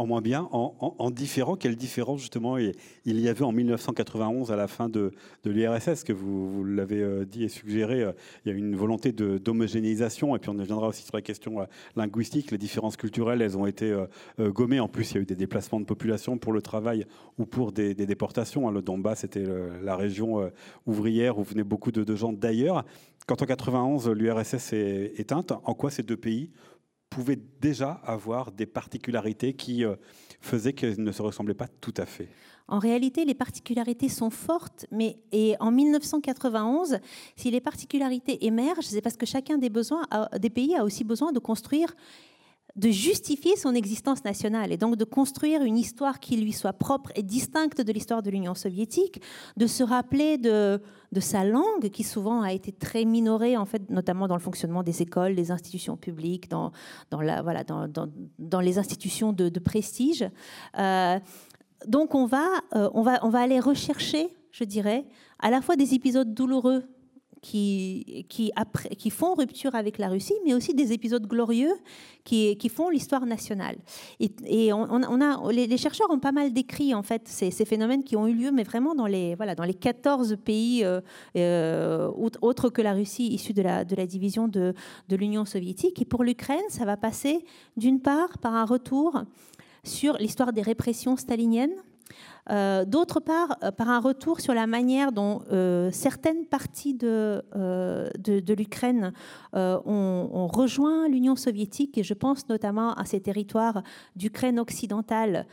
En 0.01 0.07
moins 0.07 0.21
bien, 0.21 0.49
en, 0.51 1.11
différent. 1.11 1.55
Quelle 1.55 1.75
différence 1.75 2.21
justement 2.21 2.57
il 2.57 2.73
y 3.05 3.29
avait 3.29 3.43
en 3.43 3.51
1991 3.51 4.51
à 4.51 4.55
la 4.55 4.67
fin 4.67 4.89
de, 4.89 5.11
l'URSS, 5.45 6.03
que 6.03 6.11
vous, 6.11 6.63
l'avez 6.63 7.03
euh, 7.03 7.23
dit 7.23 7.43
et 7.43 7.49
suggéré, 7.49 8.01
euh, 8.01 8.11
il 8.43 8.51
y 8.51 8.55
a 8.55 8.57
une 8.57 8.75
volonté 8.75 9.11
d'homogénéisation, 9.11 10.35
et 10.35 10.39
puis 10.39 10.49
on 10.49 10.53
reviendra 10.53 10.87
aussi 10.87 11.03
sur 11.03 11.15
la 11.15 11.21
question 11.21 11.61
euh, 11.61 11.65
linguistique, 11.95 12.49
les 12.49 12.57
différences 12.57 12.97
culturelles, 12.97 13.43
elles 13.43 13.59
ont 13.59 13.67
été 13.67 13.95
gommées. 14.39 14.79
En 14.79 14.87
plus, 14.87 15.11
il 15.11 15.13
y 15.13 15.17
a 15.19 15.21
eu 15.21 15.25
des 15.25 15.35
déplacements 15.35 15.79
de 15.79 15.85
population 15.85 16.39
pour 16.39 16.51
le 16.51 16.63
travail 16.63 17.05
ou 17.37 17.45
pour 17.45 17.71
des, 17.71 17.93
déportations. 17.93 18.67
Hein. 18.67 18.71
Le 18.71 18.81
Donbass, 18.81 19.19
c'était 19.19 19.45
la 19.83 19.95
région 19.95 20.49
ouvrière 20.87 21.37
où 21.37 21.43
venaient 21.43 21.63
beaucoup 21.63 21.91
de, 21.91 22.03
de 22.03 22.15
gens 22.15 22.33
d'ailleurs. 22.33 22.85
Quand 23.27 23.39
en 23.43 23.45
91 23.45 24.09
l'URSS 24.09 24.73
est 24.73 25.19
éteinte, 25.19 25.53
en 25.63 25.75
quoi 25.75 25.91
ces 25.91 26.01
deux 26.01 26.17
pays 26.17 26.49
pouvaient 27.11 27.39
déjà 27.59 28.01
avoir 28.05 28.51
des 28.51 28.65
particularités 28.65 29.53
qui 29.53 29.85
euh, 29.85 29.95
faisaient 30.39 30.73
qu'ils 30.73 31.03
ne 31.03 31.11
se 31.11 31.21
ressemblaient 31.21 31.53
pas 31.53 31.67
tout 31.67 31.93
à 31.97 32.07
fait. 32.07 32.29
En 32.67 32.79
réalité, 32.79 33.25
les 33.25 33.33
particularités 33.33 34.07
sont 34.07 34.29
fortes, 34.29 34.85
mais 34.91 35.17
et 35.33 35.55
en 35.59 35.71
1991, 35.71 36.99
si 37.35 37.51
les 37.51 37.59
particularités 37.59 38.45
émergent, 38.45 38.87
c'est 38.87 39.01
parce 39.01 39.17
que 39.17 39.25
chacun 39.25 39.57
des, 39.57 39.69
besoins 39.69 40.07
des 40.39 40.49
pays 40.49 40.73
a 40.75 40.85
aussi 40.85 41.03
besoin 41.03 41.33
de 41.33 41.39
construire 41.39 41.93
de 42.75 42.89
justifier 42.89 43.55
son 43.55 43.73
existence 43.73 44.23
nationale 44.23 44.71
et 44.71 44.77
donc 44.77 44.95
de 44.95 45.03
construire 45.03 45.63
une 45.63 45.77
histoire 45.77 46.19
qui 46.19 46.37
lui 46.37 46.53
soit 46.53 46.73
propre 46.73 47.11
et 47.15 47.23
distincte 47.23 47.81
de 47.81 47.91
l'histoire 47.91 48.21
de 48.21 48.29
l'Union 48.29 48.55
soviétique, 48.55 49.21
de 49.57 49.67
se 49.67 49.83
rappeler 49.83 50.37
de, 50.37 50.81
de, 51.11 51.19
sa 51.19 51.43
langue 51.43 51.89
qui 51.89 52.03
souvent 52.03 52.41
a 52.41 52.53
été 52.53 52.71
très 52.71 53.05
minorée, 53.05 53.57
en 53.57 53.65
fait, 53.65 53.89
notamment 53.89 54.27
dans 54.27 54.35
le 54.35 54.41
fonctionnement 54.41 54.83
des 54.83 55.01
écoles, 55.01 55.35
des 55.35 55.51
institutions 55.51 55.97
publiques, 55.97 56.49
dans, 56.49 56.71
dans, 57.09 57.21
la, 57.21 57.41
voilà, 57.41 57.63
dans, 57.63 57.87
dans, 57.87 58.59
les 58.59 58.77
institutions 58.77 59.33
de, 59.33 59.59
prestige. 59.59 60.25
Euh, 60.79 61.19
donc 61.87 62.15
on 62.15 62.25
va, 62.25 62.45
euh, 62.75 62.89
on, 62.93 63.01
va, 63.01 63.19
on 63.23 63.29
va 63.29 63.39
aller 63.39 63.59
rechercher, 63.59 64.29
je 64.51 64.63
dirais, 64.63 65.05
à 65.39 65.49
la 65.49 65.61
fois 65.61 65.75
des 65.75 65.93
épisodes 65.93 66.33
douloureux 66.33 66.83
qui, 67.41 68.25
qui, 68.29 68.51
après, 68.55 68.89
qui, 68.89 69.09
font 69.09 69.33
rupture 69.33 69.73
avec 69.73 69.97
la 69.97 70.09
Russie, 70.09 70.35
mais 70.45 70.53
aussi 70.53 70.75
des 70.75 70.93
épisodes 70.93 71.25
glorieux 71.25 71.73
qui, 72.23 72.55
qui 72.57 72.69
font 72.69 72.89
l'histoire 72.89 73.25
nationale. 73.25 73.77
Et, 74.19 74.71
on, 74.71 75.21
a, 75.21 75.51
les, 75.51 75.77
chercheurs 75.77 76.09
ont 76.11 76.19
pas 76.19 76.31
mal 76.31 76.53
décrit 76.53 76.93
en 76.93 77.01
fait 77.01 77.27
ces, 77.27 77.51
phénomènes 77.65 78.03
qui 78.03 78.15
ont 78.15 78.27
eu 78.27 78.33
lieu, 78.33 78.51
mais 78.51 78.63
vraiment 78.63 78.93
dans 78.93 79.07
les, 79.07 79.33
voilà, 79.35 79.55
dans 79.55 79.63
les 79.63 79.73
14 79.73 80.37
pays 80.43 80.83
euh, 80.83 81.01
euh, 81.35 82.11
autres 82.41 82.69
que 82.69 82.81
la 82.81 82.93
Russie 82.93 83.27
issus 83.27 83.53
de 83.53 83.63
la, 83.63 83.85
de 83.85 83.95
la 83.95 84.05
division 84.05 84.47
de, 84.47 84.75
de 85.09 85.15
l'Union 85.15 85.45
soviétique. 85.45 85.99
Et 85.99 86.05
pour 86.05 86.23
l'Ukraine, 86.23 86.59
ça 86.69 86.85
va 86.85 86.95
passer 86.95 87.43
d'une 87.75 87.99
part 87.99 88.37
par 88.37 88.53
un 88.53 88.65
retour 88.65 89.23
sur 89.83 90.13
l'histoire 90.17 90.53
des 90.53 90.61
répressions 90.61 91.17
staliniennes 91.17 91.73
euh, 92.49 92.85
d'autre 92.85 93.19
part, 93.19 93.57
euh, 93.63 93.71
par 93.71 93.89
un 93.89 93.99
retour 93.99 94.39
sur 94.39 94.53
la 94.53 94.65
manière 94.65 95.11
dont 95.11 95.41
euh, 95.51 95.91
certaines 95.91 96.45
parties 96.45 96.95
de, 96.95 97.43
l'Ukraine 98.57 99.13
ont, 99.53 100.47
rejoint 100.51 101.07
l'Union 101.07 101.35
soviétique, 101.35 101.97
et 101.97 102.03
je 102.03 102.13
pense 102.13 102.49
notamment 102.49 102.93
à 102.93 103.05
ces 103.05 103.19
territoires 103.21 103.83
d'Ukraine 104.15 104.59
occidentale, 104.59 105.45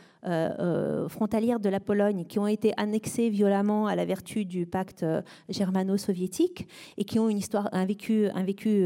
frontalière 1.07 1.59
de 1.59 1.69
la 1.69 1.79
Pologne, 1.79 2.25
qui 2.27 2.39
ont 2.39 2.47
été 2.47 2.73
annexés 2.75 3.29
violemment 3.29 3.87
à 3.87 3.95
la 3.95 4.03
vertu 4.03 4.43
du 4.43 4.65
pacte 4.65 5.05
germano-soviétique 5.47 6.67
et 6.97 7.05
qui 7.05 7.19
ont 7.19 7.29
une 7.29 7.37
histoire, 7.37 7.69
un 7.71 7.85
vécu, 7.85 8.29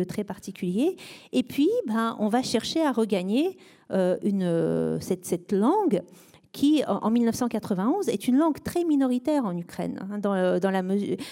très 0.08 0.24
particulier. 0.24 0.96
Et 1.32 1.44
puis, 1.44 1.70
ben, 1.88 2.16
on 2.20 2.28
va 2.28 2.44
chercher 2.44 2.86
à 2.86 2.92
regagner 2.92 3.58
cette 3.90 5.52
langue 5.52 6.04
qui, 6.54 6.84
en 6.88 7.10
1991, 7.10 8.10
est 8.10 8.28
une 8.28 8.38
langue 8.38 8.62
très 8.64 8.86
minoritaire 8.86 9.44
en 9.44 9.58
Ukraine. 9.58 10.00
Hein, 10.10 10.22
euh, 10.24 10.60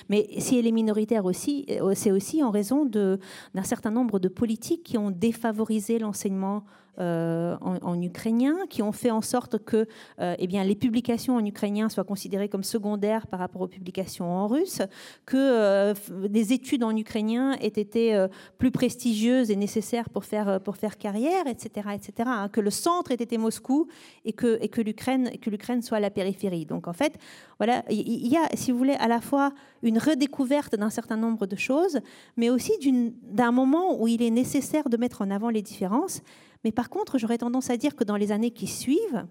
mais 0.09 0.27
si 0.39 0.57
elle 0.57 0.65
est 0.65 0.71
minoritaire 0.71 1.25
aussi, 1.25 1.65
euh, 1.69 1.93
c'est 1.95 2.11
aussi 2.11 2.43
en 2.43 2.49
raison 2.49 2.85
d'un 2.85 3.63
certain 3.63 3.91
nombre 3.91 4.17
de 4.17 4.27
politiques 4.27 4.83
qui 4.83 4.97
ont 4.97 5.11
défavorisé 5.11 5.99
l'enseignement 5.99 6.63
euh, 6.99 7.55
en, 7.61 8.01
ukrainien, 8.01 8.57
qui 8.69 8.81
ont 8.81 8.91
fait 8.91 9.11
en 9.11 9.21
sorte 9.21 9.57
que 9.63 9.87
euh, 10.19 10.35
eh 10.37 10.45
bien, 10.45 10.63
les 10.65 10.75
publications 10.75 11.37
en 11.37 11.45
ukrainien 11.45 11.87
soient 11.87 12.03
considérées 12.03 12.49
comme 12.49 12.65
secondaires 12.65 13.27
par 13.27 13.39
rapport 13.39 13.61
aux 13.61 13.67
publications 13.67 14.29
en 14.29 14.47
russe, 14.47 14.81
que 15.25 15.37
euh, 15.37 15.93
des 16.27 16.51
études 16.51 16.83
en 16.83 16.95
ukrainien 16.95 17.53
aient 17.61 17.67
été 17.67 18.27
plus 18.57 18.71
prestigieuses 18.71 19.51
et 19.51 19.55
nécessaires 19.55 20.09
pour 20.09 20.25
faire, 20.25 20.59
pour 20.59 20.75
faire 20.75 20.97
carrière, 20.97 21.47
etc., 21.47 21.87
etc. 21.95 22.29
Hein, 22.29 22.49
que 22.49 22.59
le 22.59 22.69
centre 22.69 23.11
ait 23.11 23.15
été 23.15 23.37
Moscou 23.37 23.87
et 24.25 24.33
que, 24.33 24.59
et 24.61 24.67
que 24.67 24.81
l'Ukraine 24.81 25.81
soit 25.81 26.01
la 26.01 26.09
périphérie. 26.09 26.65
Donc 26.65 26.89
en 26.89 26.93
fait, 26.93 27.13
voilà, 27.57 27.85
il 27.89 28.27
y 28.27 28.35
a, 28.35 28.49
si 28.55 28.71
vous 28.71 28.77
voulez, 28.77 28.95
à 28.95 29.07
la 29.07 29.21
fois 29.21 29.53
une 29.81 29.97
redécouverte 29.97 30.75
d'un 30.75 30.89
certain 30.89 31.17
nombre 31.17 31.47
de 31.47 31.55
choses, 31.55 31.99
mais 32.35 32.49
aussi 32.49 32.73
d'un 33.23 33.51
moment 33.51 34.01
où 34.01 34.07
il 34.07 34.21
est 34.21 34.29
nécessaire 34.29 34.89
de 34.89 34.97
mettre 34.97 35.21
en 35.21 35.31
avant 35.31 35.49
les 35.49 35.61
différences. 35.61 36.21
Mais 36.63 36.71
par 36.71 36.89
contre, 36.89 37.17
j'aurais 37.17 37.37
tendance 37.37 37.69
à 37.69 37.77
dire 37.77 37.95
que 37.95 38.03
dans 38.03 38.17
les 38.17 38.31
années 38.31 38.51
qui 38.51 38.67
suivent, 38.67 39.25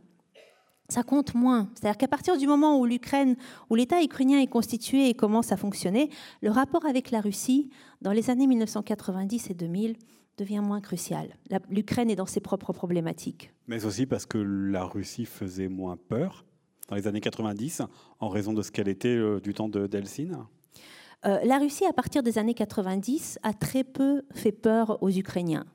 ça 0.89 1.03
compte 1.03 1.35
moins. 1.35 1.71
C'est-à-dire 1.75 1.97
qu'à 1.97 2.09
partir 2.09 2.37
du 2.37 2.47
moment 2.47 2.79
où 2.79 2.85
l'Ukraine, 2.85 3.37
où 3.69 3.75
l'État 3.75 4.03
ukrainien 4.03 4.41
est 4.41 4.49
constitué 4.49 5.09
et 5.09 5.15
commence 5.15 5.53
à 5.53 5.57
fonctionner, 5.57 6.11
le 6.43 6.51
rapport 6.51 6.85
avec 6.85 7.11
la 7.11 7.21
Russie, 7.21 7.71
dans 8.03 8.13
les 8.13 8.31
années 8.31 8.47
1990 8.47 9.51
et 9.51 9.55
2000, 9.55 9.97
devient 10.37 10.61
moins 10.61 10.81
crucial. 10.81 11.37
L'Ukraine 11.69 12.11
est 12.11 12.17
dans 12.17 12.27
ses 12.27 12.41
propres 12.41 12.73
problématiques. 12.73 13.53
Mais 13.69 13.85
aussi 13.85 14.07
parce 14.07 14.27
que 14.27 14.39
la 14.39 14.85
Russie 14.85 15.27
faisait 15.27 15.69
moins 15.69 15.97
peur 15.97 16.45
dans 16.89 16.97
les 16.97 17.07
années 17.07 17.21
90 17.21 17.83
en 18.19 18.29
raison 18.29 18.53
de 18.53 18.63
ce 18.63 18.73
qu'elle 18.73 18.89
était 18.89 19.09
euh, 19.09 19.39
du 19.41 19.55
temps 19.55 19.69
d'Eltsine? 19.69 20.39
Euh, 21.27 21.39
la 21.45 21.59
Russie, 21.59 21.85
à 21.85 21.93
partir 21.93 22.23
des 22.23 22.39
années 22.39 22.55
90, 22.55 23.39
a 23.43 23.53
très 23.53 23.85
peu 23.85 24.23
fait 24.35 24.53
peur 24.53 24.99
aux 25.03 25.11
Ukrainiens, 25.11 25.67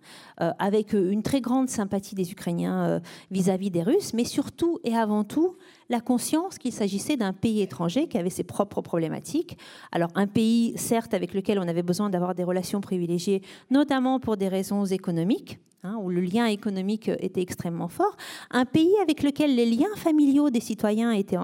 euh, 0.41 0.51
avec 0.59 0.93
une 0.93 1.21
très 1.23 1.41
grande 1.41 1.69
sympathie 1.69 2.15
des 2.15 2.31
Ukrainiens 2.31 3.01
vis 3.29 3.49
à 3.49 3.57
-vis 3.57 3.69
des 3.69 3.83
Russes, 3.83 4.13
mais 4.13 4.25
surtout 4.25 4.79
et 4.83 4.95
avant 4.95 5.23
tout 5.23 5.55
la 5.89 6.01
conscience 6.01 6.57
qu'il 6.57 6.71
s'agissait 6.71 7.17
d'un 7.17 7.33
pays 7.33 7.61
étranger 7.61 8.07
qui 8.07 8.17
avait 8.17 8.29
ses 8.29 8.43
propres 8.43 8.81
problématiques. 8.81 9.57
Alors 9.91 10.09
un 10.15 10.27
pays, 10.27 10.73
certes, 10.77 11.13
avec 11.13 11.33
lequel 11.33 11.59
on 11.59 11.67
avait 11.67 11.83
besoin 11.83 12.09
d'avoir 12.09 12.35
des 12.35 12.43
relations 12.43 12.81
privilégiées, 12.81 13.41
notamment 13.69 14.19
pour 14.19 14.37
des 14.37 14.47
raisons 14.47 14.85
économiques, 14.85 15.59
Hein, 15.85 15.99
où 16.01 16.09
le 16.09 16.21
lien 16.21 16.47
économique 16.47 17.11
était 17.19 17.41
extrêmement 17.41 17.89
fort, 17.89 18.17
un 18.49 18.65
pays 18.65 18.95
avec 19.03 19.21
lequel 19.21 19.55
les 19.55 19.67
liens 19.67 19.95
familiaux 19.95 20.49
des 20.49 20.59
citoyens 20.59 21.11
étaient, 21.11 21.37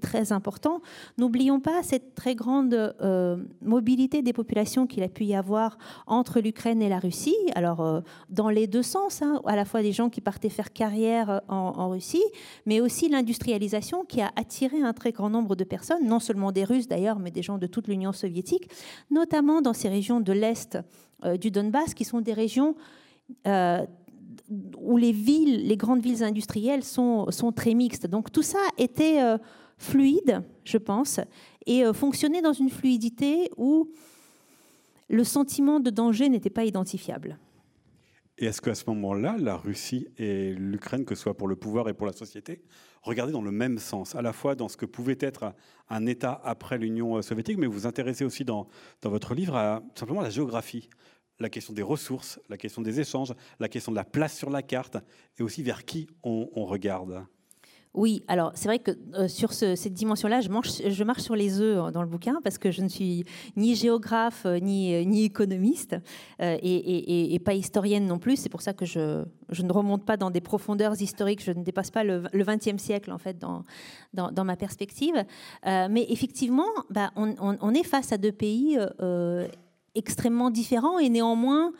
très 0.00 0.30
importants. 0.30 0.80
N'oublions 1.18 1.58
pas 1.58 1.82
cette 1.82 2.14
très 2.14 2.36
grande 2.36 2.72
euh, 2.72 3.36
mobilité 3.62 4.22
des 4.22 4.32
populations 4.32 4.86
qu'il 4.86 5.02
a 5.02 5.08
pu 5.08 5.24
y 5.24 5.34
avoir 5.34 5.76
entre 6.06 6.38
l'Ukraine 6.38 6.82
et 6.82 6.88
la 6.88 7.00
Russie, 7.00 7.34
alors 7.56 7.80
euh, 7.80 8.00
dans 8.28 8.48
les 8.48 8.68
deux 8.68 8.84
sens, 8.84 9.22
hein, 9.22 9.40
à 9.44 9.56
la 9.56 9.64
fois 9.64 9.82
des 9.82 9.92
gens 9.92 10.08
qui 10.08 10.20
partaient 10.20 10.50
faire 10.50 10.72
carrière 10.72 11.40
en, 11.48 11.88
Russie, 11.88 12.22
mais 12.66 12.80
aussi 12.80 13.08
l'industrialisation 13.08 13.79
qui 14.08 14.20
a 14.20 14.32
attiré 14.36 14.80
un 14.82 14.92
très 14.92 15.12
grand 15.12 15.30
nombre 15.30 15.56
de 15.56 15.64
personnes, 15.64 16.06
non 16.06 16.20
seulement 16.20 16.52
des 16.52 16.64
Russes 16.64 16.88
d'ailleurs, 16.88 17.18
mais 17.18 17.30
des 17.30 17.42
gens 17.42 17.58
de 17.58 17.66
toute 17.66 17.88
l'Union 17.88 18.12
soviétique, 18.12 18.70
notamment 19.10 19.62
dans 19.62 19.72
ces 19.72 19.88
régions 19.88 20.20
de 20.20 20.32
l'Est 20.32 20.78
euh, 21.24 21.36
du 21.36 21.50
Donbass, 21.50 21.94
qui 21.94 22.04
sont 22.04 22.20
des 22.20 22.32
régions 22.32 22.74
euh, 23.46 23.84
où 24.78 24.96
les 24.96 25.12
villes, 25.12 25.66
les 25.66 25.76
grandes 25.76 26.02
villes 26.02 26.22
industrielles 26.22 26.84
sont, 26.84 27.30
sont 27.30 27.52
très 27.52 27.74
mixtes. 27.74 28.06
Donc 28.06 28.32
tout 28.32 28.42
ça 28.42 28.60
était 28.78 29.22
euh, 29.22 29.38
fluide, 29.78 30.42
je 30.64 30.78
pense, 30.78 31.20
et 31.66 31.84
fonctionnait 31.92 32.42
dans 32.42 32.52
une 32.52 32.70
fluidité 32.70 33.50
où 33.56 33.90
le 35.08 35.24
sentiment 35.24 35.80
de 35.80 35.90
danger 35.90 36.28
n'était 36.28 36.50
pas 36.50 36.64
identifiable. 36.64 37.38
Et 38.40 38.46
est-ce 38.46 38.62
qu'à 38.62 38.74
ce, 38.74 38.84
moment-là, 38.88 39.36
la 39.38 39.56
Russie 39.56 40.08
et 40.16 40.54
l'Ukraine, 40.54 41.04
que 41.04 41.14
ce 41.14 41.22
soit 41.22 41.36
pour 41.36 41.46
le 41.46 41.56
pouvoir 41.56 41.90
et 41.90 41.94
pour 41.94 42.06
la 42.06 42.14
société, 42.14 42.62
regardaient 43.02 43.32
dans 43.32 43.42
le 43.42 43.50
même 43.50 43.78
sens, 43.78 44.14
à 44.14 44.22
la 44.22 44.32
fois 44.32 44.54
dans 44.54 44.68
ce 44.68 44.76
que 44.76 44.86
pouvait 44.86 45.18
être 45.20 45.54
un 45.88 46.06
État 46.06 46.40
après 46.44 46.78
l'Union 46.78 47.20
soviétique, 47.22 47.58
mais 47.58 47.66
vous 47.66 47.72
vous 47.72 47.86
intéressez 47.86 48.24
aussi 48.24 48.44
dans, 48.44 48.68
votre 49.02 49.34
livre 49.34 49.56
à 49.56 49.82
simplement 49.94 50.20
la 50.20 50.30
géographie, 50.30 50.88
la 51.38 51.48
question 51.48 51.72
des 51.72 51.82
ressources, 51.82 52.38
la 52.48 52.56
question 52.56 52.82
des 52.82 53.00
échanges, 53.00 53.34
la 53.58 53.68
question 53.68 53.92
de 53.92 53.96
la 53.96 54.04
place 54.04 54.36
sur 54.36 54.50
la 54.50 54.62
carte, 54.62 54.98
et 55.38 55.42
aussi 55.42 55.62
vers 55.62 55.84
qui 55.84 56.08
on 56.22 56.64
regarde 56.66 57.24
oui, 57.92 58.22
alors 58.28 58.52
c'est 58.54 58.68
vrai 58.68 58.78
que 58.78 58.92
euh, 59.14 59.26
sur 59.26 59.52
cette 59.52 59.94
dimension-là, 59.94 60.40
je, 60.40 60.48
marche 60.48 61.20
sur 61.20 61.34
les 61.34 61.60
œufs 61.60 61.76
euh, 61.76 61.90
dans 61.90 62.02
le 62.02 62.08
bouquin 62.08 62.40
parce 62.44 62.56
que 62.56 62.70
je 62.70 62.82
ne 62.82 62.88
suis 62.88 63.24
ni 63.56 63.74
géographe 63.74 64.46
euh, 64.46 64.60
ni, 64.60 65.04
ni 65.06 65.24
économiste 65.24 65.96
et, 66.40 67.40
pas 67.44 67.54
historienne 67.54 68.06
non 68.06 68.20
plus. 68.20 68.36
C'est 68.36 68.48
pour 68.48 68.62
ça 68.62 68.74
que 68.74 68.84
je, 68.84 69.24
ne 69.60 69.72
remonte 69.72 70.04
pas 70.04 70.16
dans 70.16 70.30
des 70.30 70.40
profondeurs 70.40 71.00
historiques. 71.02 71.42
Je 71.42 71.50
ne 71.50 71.64
dépasse 71.64 71.90
pas 71.90 72.04
le 72.04 72.22
XXe 72.32 72.80
siècle 72.80 73.10
en 73.10 73.18
fait 73.18 73.38
dans, 73.38 74.44
ma 74.44 74.56
perspective. 74.56 75.24
mais 75.64 76.06
effectivement, 76.10 76.68
bah, 76.90 77.10
on, 77.16 77.74
est 77.74 77.82
face 77.82 78.12
à 78.12 78.18
deux 78.18 78.32
pays 78.32 78.78
extrêmement 79.94 80.50
différents 80.50 80.98
et 80.98 81.08
néanmoins 81.08 81.72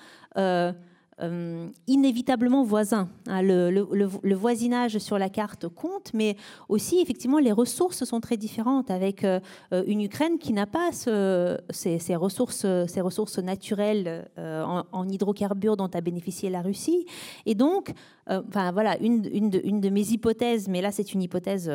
euh, 1.22 1.68
inévitablement 1.86 2.64
voisins. 2.64 3.08
Hein. 3.26 3.42
le, 3.42 4.34
voisinage 4.34 4.98
sur 4.98 5.18
la 5.18 5.28
carte 5.28 5.68
compte, 5.68 6.12
mais 6.14 6.36
aussi 6.68 7.00
effectivement 7.00 7.38
les 7.38 7.52
ressources 7.52 8.04
sont 8.04 8.20
très 8.20 8.36
différentes 8.36 8.90
avec 8.90 9.24
euh, 9.24 9.40
une 9.86 10.00
Ukraine 10.00 10.38
qui 10.38 10.52
n'a 10.52 10.66
pas 10.66 10.90
ces, 10.92 12.16
ressources, 12.16 12.66
ces 12.86 13.00
ressources 13.00 13.38
naturelles 13.38 14.28
euh, 14.38 14.64
en, 14.92 15.08
hydrocarbures 15.08 15.76
dont 15.76 15.90
a 15.92 16.00
bénéficié 16.00 16.48
la 16.48 16.62
Russie. 16.62 17.06
Et 17.46 17.54
donc, 17.54 17.92
enfin 18.26 18.72
voilà, 18.72 18.96
une, 19.00 19.20
de, 19.50 19.88
mes 19.88 20.08
hypothèses, 20.12 20.68
mais 20.68 20.80
là 20.80 20.90
c'est 20.90 21.12
une 21.12 21.22
hypothèse 21.22 21.70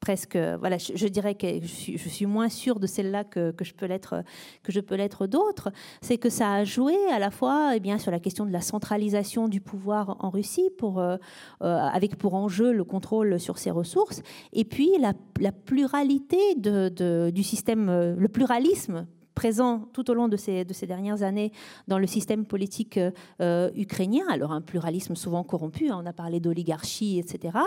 presque, 0.00 0.36
voilà, 0.58 0.78
je, 0.78 1.06
dirais 1.06 1.34
que 1.34 1.46
je 1.60 2.08
suis, 2.08 2.26
moins 2.26 2.48
sûre 2.48 2.80
de 2.80 2.86
celle-là 2.86 3.22
que, 3.24 3.52
je 3.60 3.74
peux 3.74 3.86
l'être, 3.86 4.24
que 4.62 4.72
je 4.72 4.80
peux 4.80 4.94
l'être 4.94 5.26
d'autres, 5.26 5.70
c'est 6.00 6.16
que 6.16 6.30
ça 6.30 6.52
a 6.54 6.64
joué 6.64 6.94
à 7.12 7.18
la 7.18 7.30
fois 7.30 7.72
eh 7.76 7.80
bien, 7.80 7.98
sur 7.98 8.10
la 8.10 8.18
question 8.18 8.46
de 8.46 8.50
la 8.50 8.62
centralisation 8.62 9.46
du 9.46 9.60
pouvoir 9.60 10.16
en 10.20 10.30
Russie, 10.30 10.70
pour, 10.78 10.98
euh, 10.98 11.16
euh, 11.62 11.76
avec 11.76 12.16
pour 12.16 12.34
enjeu 12.34 12.72
le 12.72 12.84
contrôle 12.84 13.38
sur 13.38 13.58
ses 13.58 13.70
ressources, 13.70 14.22
et 14.52 14.64
puis 14.64 14.90
la, 14.98 15.12
pluralité 15.52 16.54
de, 16.56 17.30
du 17.30 17.42
système, 17.42 17.88
euh, 17.88 18.14
le 18.16 18.28
pluralisme 18.28 19.06
présent 19.34 19.88
tout 19.92 20.10
au 20.10 20.14
long 20.14 20.28
de 20.28 20.36
ces, 20.36 20.64
de 20.64 20.72
ces 20.72 20.86
dernières 20.86 21.22
années 21.22 21.52
dans 21.88 21.98
le 21.98 22.06
système 22.06 22.44
politique 22.44 22.98
euh, 22.98 23.10
euh, 23.40 23.70
ukrainien. 23.74 24.24
Alors 24.30 24.52
un 24.52 24.60
pluralisme 24.60 25.14
souvent 25.14 25.44
corrompu, 25.44 25.90
hein, 25.90 26.00
on 26.02 26.06
a 26.06 26.12
parlé 26.12 26.40
d'oligarchie, 26.40 27.18
etc. 27.18 27.58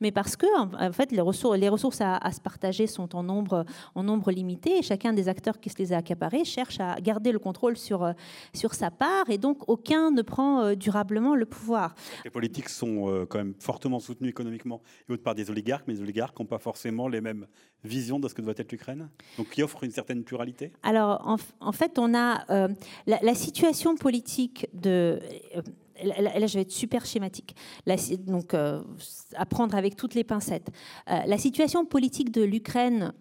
Mais 0.00 0.12
parce 0.12 0.36
que 0.36 0.46
en 0.58 0.92
fait 0.92 1.12
les 1.12 1.20
ressources, 1.20 1.58
les 1.58 1.68
ressources 1.68 2.00
à, 2.00 2.32
se 2.32 2.40
partager 2.40 2.86
sont 2.86 3.14
en 3.16 3.22
nombre, 3.22 3.64
en 3.94 4.02
nombre 4.02 4.30
limité 4.30 4.78
et 4.78 4.82
chacun 4.82 5.12
des 5.12 5.28
acteurs 5.28 5.60
qui 5.60 5.70
se 5.70 5.78
les 5.78 5.92
a 5.92 5.98
accaparés 5.98 6.44
cherche 6.44 6.80
à 6.80 7.00
garder 7.00 7.32
le 7.32 7.38
contrôle 7.38 7.76
sur, 7.76 8.02
euh, 8.02 8.12
sur 8.54 8.74
sa 8.74 8.90
part 8.90 9.28
et 9.28 9.38
donc 9.38 9.68
aucun 9.68 10.10
ne 10.10 10.22
prend 10.22 10.74
durablement 10.74 11.34
le 11.34 11.46
pouvoir. 11.46 11.94
Les 12.24 12.30
politiques 12.30 12.68
sont 12.68 13.26
quand 13.28 13.38
même 13.38 13.54
fortement 13.58 14.00
soutenues 14.00 14.28
économiquement 14.28 14.82
et 15.08 15.12
autre 15.12 15.22
part 15.22 15.34
des 15.34 15.50
oligarques, 15.50 15.84
mais 15.86 15.94
les 15.94 16.00
oligarques 16.00 16.38
n'ont 16.38 16.46
pas 16.46 16.58
forcément 16.58 17.08
les 17.08 17.20
mêmes 17.20 17.46
visions 17.84 18.20
de 18.20 18.28
ce 18.28 18.34
que 18.34 18.42
doit 18.42 18.54
être 18.56 18.72
l'Ukraine, 18.72 19.08
donc 19.36 19.50
qui 19.50 19.62
offre 19.62 19.82
une 19.84 19.90
certaine 19.90 20.24
pluralité? 20.24 20.72
Alors 20.82 21.11
en, 21.20 21.72
fait, 21.72 21.98
on 21.98 22.14
a 22.14 22.44
euh, 22.50 22.68
la, 23.06 23.34
situation 23.34 23.96
politique 23.96 24.68
de. 24.72 25.20
Euh, 25.56 25.62
là, 26.04 26.46
je 26.46 26.54
vais 26.54 26.62
être 26.62 26.72
super 26.72 27.06
schématique. 27.06 27.54
donc, 28.26 28.54
euh, 28.54 28.82
à 29.34 29.46
prendre 29.46 29.76
avec 29.76 29.96
toutes 29.96 30.14
les 30.14 30.24
pincettes. 30.24 30.70
la 31.06 31.38
situation 31.38 31.84
politique 31.84 32.32
de 32.32 32.42
l'Ukraine 32.42 33.12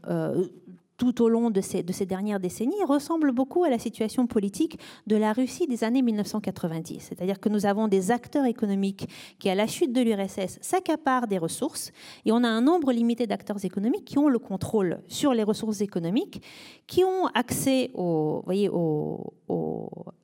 tout 1.01 1.23
au 1.23 1.29
long 1.29 1.49
de 1.49 1.61
ces, 1.61 1.81
de 1.81 1.91
ces, 1.91 2.05
dernières 2.05 2.39
décennies 2.39 2.83
ressemble 2.87 3.31
beaucoup 3.31 3.63
à 3.63 3.71
la 3.71 3.79
situation 3.79 4.27
politique 4.27 4.77
de 5.07 5.15
la 5.15 5.33
Russie 5.33 5.65
des 5.65 5.83
années 5.83 6.03
1990. 6.03 6.99
C'est-à-dire 6.99 7.39
que 7.39 7.49
nous 7.49 7.65
avons 7.65 7.87
des 7.87 8.11
acteurs 8.11 8.45
économiques 8.45 9.09
qui, 9.39 9.49
à 9.49 9.55
la 9.55 9.65
chute 9.65 9.93
de 9.93 10.01
l'URSS, 10.01 10.59
s'accaparent 10.61 11.25
des 11.25 11.39
ressources 11.39 11.91
et 12.23 12.31
on 12.31 12.43
a 12.43 12.47
un 12.47 12.61
nombre 12.61 12.91
limité 12.91 13.25
d'acteurs 13.25 13.65
économiques 13.65 14.05
qui 14.05 14.19
ont 14.19 14.29
le 14.29 14.37
contrôle 14.37 15.01
sur 15.07 15.33
les 15.33 15.41
ressources 15.41 15.81
économiques, 15.81 16.43
qui 16.85 17.03
ont 17.03 17.25
accès 17.33 17.89
voyez, 17.95 18.69
au, 18.69 19.33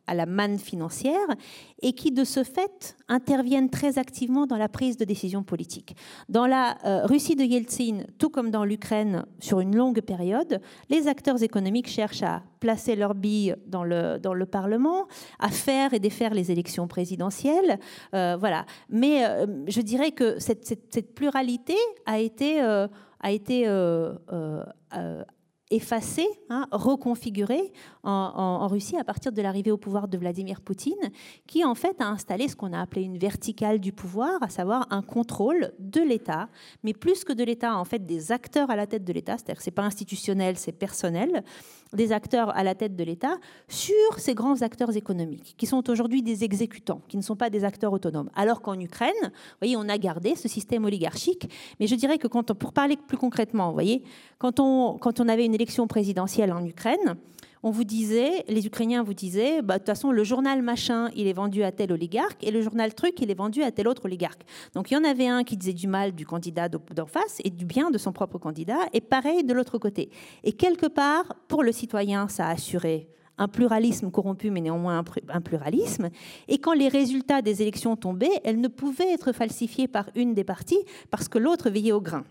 à 0.08 0.16
la 0.16 0.26
manne 0.26 0.58
financière 0.58 1.28
et 1.82 1.94
qui, 1.94 2.12
de 2.12 2.24
ce 2.24 2.44
fait, 2.44 2.98
interviennent 3.08 3.70
très 3.70 4.00
activement 4.00 4.48
dans 4.48 4.58
la 4.58 4.70
prise 4.70 4.98
de 4.98 5.06
décision 5.06 5.44
politique. 5.44 5.96
Dans 6.30 6.48
la 6.48 6.78
euh, 6.86 7.06
Russie 7.06 7.36
de 7.36 7.44
Yeltsin, 7.44 8.04
tout 8.18 8.30
comme 8.30 8.50
dans 8.50 8.64
l'Ukraine, 8.64 9.26
sur 9.40 9.60
une 9.60 9.76
longue 9.76 10.02
période, 10.02 10.60
les 10.90 11.08
acteurs 11.08 11.44
économiques 11.44 11.88
cherchent 11.88 12.24
à 12.24 12.42
placer 12.60 12.96
leurs 12.96 13.14
billes 13.14 13.56
dans 13.68 13.84
le, 13.84 14.18
dans 14.18 14.34
le 14.34 14.46
Parlement, 14.46 15.08
à 15.40 15.50
faire 15.50 15.94
et 15.94 16.00
défaire 16.00 16.34
les 16.34 16.52
élections 16.52 16.88
présidentielles. 16.88 17.80
Euh, 18.16 18.38
voilà. 18.40 18.66
Mais 18.90 19.26
euh, 19.26 19.46
je 19.68 19.82
dirais 19.82 20.12
que 20.12 20.40
cette, 20.40 21.14
pluralité 21.14 21.76
a 22.06 22.20
été, 22.20 22.60
a 22.62 23.32
été 23.32 23.68
effacé, 25.70 26.26
hein, 26.50 26.68
reconfiguré 26.72 27.72
en, 28.04 28.68
Russie 28.68 28.98
à 28.98 29.04
partir 29.04 29.32
de 29.32 29.42
l'arrivée 29.42 29.72
au 29.72 29.78
pouvoir 29.78 30.08
de 30.08 30.18
Vladimir 30.18 30.62
Poutine, 30.62 30.96
qui 31.46 31.66
en 31.66 31.76
fait 31.76 32.00
a 32.02 32.08
installé 32.08 32.48
ce 32.48 32.56
qu'on 32.56 32.74
a 32.74 32.80
appelé 32.80 33.02
une 33.02 33.18
verticale 33.18 33.80
du 33.80 33.92
pouvoir, 33.92 34.42
à 34.42 34.50
savoir 34.50 34.88
un 34.90 35.02
contrôle 35.02 35.74
de 35.80 36.02
l'État, 36.02 36.50
mais 36.84 36.94
plus 36.94 37.24
que 37.24 37.34
de 37.34 37.44
l'État, 37.44 37.76
en 37.76 37.86
fait 37.86 38.06
des 38.06 38.32
acteurs 38.32 38.70
à 38.70 38.76
la 38.76 38.88
tête 38.88 39.04
de 39.04 39.14
l'État, 39.14 39.38
c'est-à-dire 39.38 39.58
que 39.58 39.64
c'est 39.64 39.72
pas 39.72 39.84
institutionnel, 39.84 40.58
c'est 40.58 40.72
personnel, 40.72 41.44
des 41.94 42.12
acteurs 42.12 42.56
à 42.56 42.64
la 42.64 42.76
tête 42.76 42.96
de 42.96 43.04
l'État 43.04 43.38
sur 43.68 43.94
ces 44.18 44.34
grands 44.34 44.62
acteurs 44.62 44.96
économiques, 44.96 45.56
qui 45.58 45.66
sont 45.66 45.90
aujourd'hui 45.90 46.22
des 46.22 46.44
exécutants, 46.44 47.02
qui 47.08 47.18
ne 47.18 47.22
sont 47.22 47.36
pas 47.36 47.50
des 47.50 47.64
acteurs 47.64 47.94
autonomes. 47.94 48.30
Alors 48.36 48.62
qu'en 48.62 48.80
Ukraine, 48.80 49.12
vous 49.22 49.60
voyez, 49.62 49.78
on 49.78 49.88
a 49.90 49.98
gardé 49.98 50.36
ce 50.36 50.48
système 50.48 50.86
oligarchique, 50.86 51.50
mais 51.80 51.88
je 51.88 51.96
dirais 51.96 52.18
que 52.18 52.28
quand 52.28 52.52
on, 52.52 52.56
pour 52.56 52.74
parler 52.74 52.98
plus 52.98 53.18
concrètement, 53.18 53.68
vous 53.68 53.74
voyez, 53.74 54.04
quand 54.38 54.60
on, 54.60 54.98
quand 54.98 55.20
on 55.20 55.28
avait 55.28 55.46
une 55.46 55.56
élection 55.56 55.88
présidentielle 55.88 56.52
en 56.52 56.66
Ukraine, 56.66 57.18
on 57.68 57.72
vous 57.72 57.84
disait, 57.84 58.46
les 58.48 58.66
Ukrainiens 58.66 59.04
vous 59.04 59.14
disaient, 59.14 59.62
bah, 59.62 59.74
de 59.74 59.80
toute 59.80 59.88
façon, 59.88 60.14
le 60.14 60.24
journal 60.24 60.62
machin, 60.62 61.10
il 61.18 61.28
est 61.28 61.34
vendu 61.34 61.64
à 61.64 61.74
tel 61.74 61.92
oligarque, 61.92 62.42
et 62.42 62.50
le 62.50 62.62
journal 62.62 62.96
truc, 62.96 63.20
il 63.20 63.30
est 63.30 63.38
vendu 63.38 63.62
à 63.62 63.72
tel 63.72 63.90
autre 63.90 64.06
oligarque. 64.06 64.44
Donc 64.74 64.90
il 64.90 64.94
y 64.94 64.98
en 64.98 65.04
avait 65.04 65.28
un 65.28 65.44
qui 65.44 65.58
disait 65.58 65.74
du 65.74 65.88
mal 65.88 66.14
du 66.14 66.26
candidat 66.26 66.70
d'en 66.70 67.06
face 67.06 67.42
et 67.44 67.50
du 67.50 67.66
bien 67.66 67.92
de 67.92 67.98
son 67.98 68.14
propre 68.14 68.38
candidat, 68.38 68.80
et 68.94 69.02
pareil 69.02 69.44
de 69.44 69.54
l'autre 69.54 69.80
côté. 69.80 70.10
Et 70.46 70.54
quelque 70.54 70.86
part, 70.86 71.26
pour 71.50 71.62
le 71.62 71.74
citoyen, 71.74 72.30
ça 72.30 72.48
a 72.48 72.52
assuré 72.52 73.10
un 73.38 73.50
pluralisme 73.50 74.12
corrompu, 74.12 74.50
mais 74.50 74.62
néanmoins 74.62 75.04
un 75.28 75.42
pluralisme. 75.42 76.10
Et 76.48 76.60
quand 76.60 76.74
les 76.74 76.88
résultats 76.88 77.42
des 77.42 77.62
élections 77.62 77.98
tombaient, 77.98 78.42
elles 78.46 78.62
ne 78.62 78.70
pouvaient 78.70 79.12
être 79.12 79.34
falsifiées 79.34 79.90
par 79.90 80.10
une 80.16 80.34
des 80.34 80.46
parties 80.46 80.80
parce 81.12 81.28
que 81.28 81.38
l'autre 81.38 81.70
veillait 81.70 81.92
au 81.92 82.02
grain. 82.02 82.24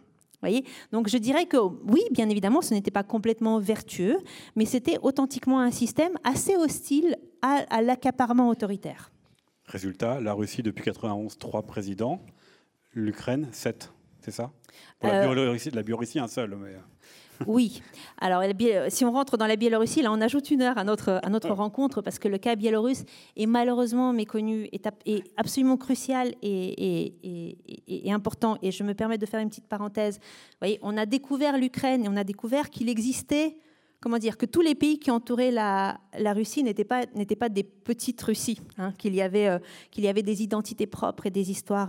Donc 0.92 1.08
je 1.08 1.18
dirais 1.18 1.46
que 1.46 1.56
oui, 1.56 2.02
bien 2.10 2.28
évidemment, 2.28 2.62
ce 2.62 2.74
n'était 2.74 2.90
pas 2.90 3.02
complètement 3.02 3.58
vertueux, 3.58 4.18
mais 4.54 4.64
c'était 4.64 4.98
authentiquement 5.02 5.60
un 5.60 5.70
système 5.70 6.12
assez 6.24 6.56
hostile 6.56 7.16
à, 7.42 7.82
l'accaparement 7.82 8.48
autoritaire. 8.48 9.10
Résultat, 9.66 10.20
la 10.20 10.32
Russie 10.32 10.62
depuis 10.62 10.84
91, 10.84 11.38
trois 11.38 11.62
présidents, 11.62 12.20
l'Ukraine, 12.92 13.48
sept, 13.52 13.92
c'est 14.20 14.30
ça? 14.30 14.50
Pour 14.98 15.10
la, 15.10 15.28
euh, 15.28 15.58
la 15.72 15.82
Biélorussie, 15.82 16.18
un 16.18 16.28
seul. 16.28 16.56
Mais... 16.56 16.74
Oui. 17.46 17.82
Alors, 18.18 18.42
si 18.88 19.04
on 19.04 19.12
rentre 19.12 19.36
dans 19.36 19.46
la 19.46 19.56
Biélorussie, 19.56 20.02
là, 20.02 20.12
on 20.12 20.20
ajoute 20.20 20.50
une 20.50 20.62
heure 20.62 20.78
à 20.78 20.84
notre, 20.84 21.20
à 21.22 21.28
notre 21.28 21.50
rencontre 21.50 22.00
parce 22.00 22.18
que 22.18 22.28
le 22.28 22.38
cas 22.38 22.56
biélorusse 22.56 23.04
est 23.36 23.46
malheureusement 23.46 24.12
méconnu, 24.12 24.68
est, 24.72 24.88
est 25.04 25.24
absolument 25.36 25.76
crucial 25.76 26.34
et, 26.42 27.12
et, 27.86 28.12
important. 28.12 28.56
Et 28.62 28.70
je 28.70 28.82
me 28.82 28.94
permets 28.94 29.18
de 29.18 29.26
faire 29.26 29.40
une 29.40 29.48
petite 29.48 29.66
parenthèse. 29.66 30.18
Vous 30.18 30.58
voyez, 30.60 30.78
on 30.82 30.96
a 30.96 31.06
découvert 31.06 31.58
l'Ukraine 31.58 32.04
et 32.04 32.08
on 32.08 32.16
a 32.16 32.24
découvert 32.24 32.70
qu'il 32.70 32.88
existait 32.88 33.56
comment 34.00 34.18
dire, 34.18 34.36
que 34.36 34.46
tous 34.46 34.60
les 34.60 34.74
pays 34.74 34.98
qui 34.98 35.10
entouraient 35.10 35.50
la, 35.50 35.98
Russie 36.32 36.62
n'étaient 36.62 36.84
pas, 36.84 37.06
des 37.48 37.64
petites 37.64 38.20
Russies, 38.22 38.60
hein, 38.78 38.92
qu'il, 38.98 39.14
y 39.14 39.22
avait, 39.22 39.48
euh, 39.48 39.58
qu'il 39.90 40.04
y 40.04 40.08
avait 40.08 40.22
des 40.22 40.42
identités 40.42 40.86
propres 40.86 41.26
et 41.26 41.30
des 41.30 41.50
histoires, 41.50 41.88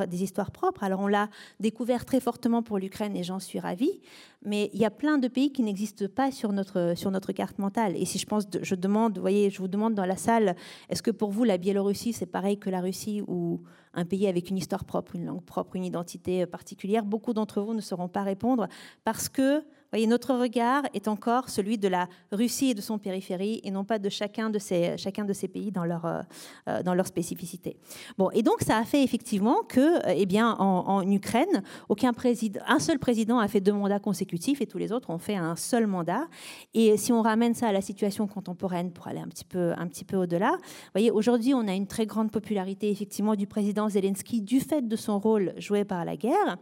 propres. 0.52 0.84
Alors 0.84 1.02
on 1.02 1.08
l'a 1.08 1.30
découvert 1.60 2.06
très 2.06 2.20
fortement 2.20 2.64
pour 2.64 2.78
l'Ukraine 2.80 3.16
et 3.16 3.24
j'en 3.24 3.40
suis 3.40 3.60
ravie, 3.60 4.00
mais 4.44 4.70
il 4.74 4.80
y 4.80 4.86
a 4.86 4.92
plein 4.92 5.18
de 5.18 5.28
pays 5.28 5.52
qui 5.52 5.64
n'existent 5.64 6.06
pas 6.14 6.32
sur 6.32 6.54
notre, 6.54 6.94
sur 6.96 7.12
notre 7.12 7.32
carte 7.34 7.60
mentale. 7.60 7.96
Et 7.98 8.06
si 8.06 8.18
je 8.18 8.26
pense, 8.26 8.46
je 8.62 8.76
demande, 8.76 9.16
vous 9.16 9.22
voyez, 9.22 9.50
je 9.50 9.60
vous 9.60 9.68
demande 9.68 9.94
dans 9.94 10.06
la 10.06 10.18
salle, 10.18 10.56
est-ce 10.90 11.04
que 11.04 11.12
pour 11.12 11.32
vous 11.32 11.44
la 11.44 11.58
Biélorussie 11.58 12.14
c'est 12.14 12.26
pareil 12.26 12.58
que 12.58 12.70
la 12.70 12.82
Russie 12.82 13.22
ou 13.28 13.62
un 13.94 14.06
pays 14.06 14.28
avec 14.28 14.50
une 14.50 14.58
histoire 14.58 14.86
propre, 14.86 15.16
une 15.16 15.26
langue 15.26 15.44
propre, 15.44 15.76
une 15.76 15.86
identité 15.86 16.46
particulière? 16.46 17.04
Beaucoup 17.04 17.34
d'entre 17.34 17.62
vous 17.62 17.74
ne 17.74 17.82
sauront 17.82 18.08
pas 18.08 18.24
répondre 18.24 18.68
parce 19.04 19.28
que 19.28 19.64
voyez, 19.92 20.08
notre 20.08 20.34
regard 20.36 20.84
est 20.94 21.08
encore 21.08 21.50
celui 21.50 21.78
de 21.78 21.88
la 21.88 22.08
Russie 22.32 22.72
et 22.72 22.74
de 22.74 22.82
son 22.82 22.98
périphérie 22.98 23.62
et 23.64 23.72
non 23.72 23.84
pas 23.84 24.00
de 24.00 24.10
chacun 24.10 24.50
de 24.50 24.60
ces, 24.60 24.98
chacun 24.98 25.26
de 25.26 25.34
ces 25.34 25.48
pays 25.48 25.72
dans 25.72 25.86
leur, 25.86 26.06
euh, 26.06 26.22
euh, 26.68 26.84
dans 26.84 26.94
leur 26.94 27.08
spécificité. 27.08 27.78
Bon, 28.18 28.30
et 28.32 28.44
donc 28.44 28.62
ça 28.62 28.78
a 28.78 28.84
fait 28.84 29.04
effectivement 29.04 29.64
que, 29.68 29.98
euh, 30.08 30.14
eh 30.16 30.26
bien, 30.26 30.56
en, 30.60 31.08
Ukraine, 31.10 31.64
aucun 31.90 32.12
président, 32.14 32.60
un 32.68 32.80
seul 32.80 33.00
président 33.00 33.40
a 33.40 33.48
fait 33.48 33.62
deux 33.62 33.72
mandats 33.72 34.00
consécutifs 34.00 34.62
et 34.62 34.66
tous 34.66 34.78
les 34.78 34.92
autres 34.92 35.10
ont 35.10 35.20
fait 35.20 35.36
un 35.36 35.56
seul 35.56 35.88
mandat. 35.88 36.28
Et 36.74 36.98
si 36.98 37.14
on 37.14 37.22
ramène 37.22 37.54
ça 37.54 37.68
à 37.68 37.72
la 37.72 37.82
situation 37.82 38.28
contemporaine 38.28 38.92
pour 38.92 39.08
aller 39.08 39.20
un 39.20 39.28
petit 39.28 39.46
peu, 39.46 39.74
un 39.78 39.88
petit 39.88 40.04
peu 40.04 40.18
au-delà, 40.18 40.58
voyez, 40.94 41.12
aujourd'hui, 41.12 41.54
on 41.54 41.68
a 41.68 41.74
une 41.74 41.88
très 41.88 42.06
grande 42.06 42.32
popularité 42.32 42.90
effectivement 42.90 43.36
du 43.36 43.48
président 43.48 43.90
Zelensky 43.90 44.42
du 44.42 44.60
fait 44.60 44.88
de 44.88 44.96
son 44.96 45.20
rôle 45.20 45.54
joué 45.58 45.86
par 45.86 46.04
la 46.04 46.18
guerre 46.18 46.58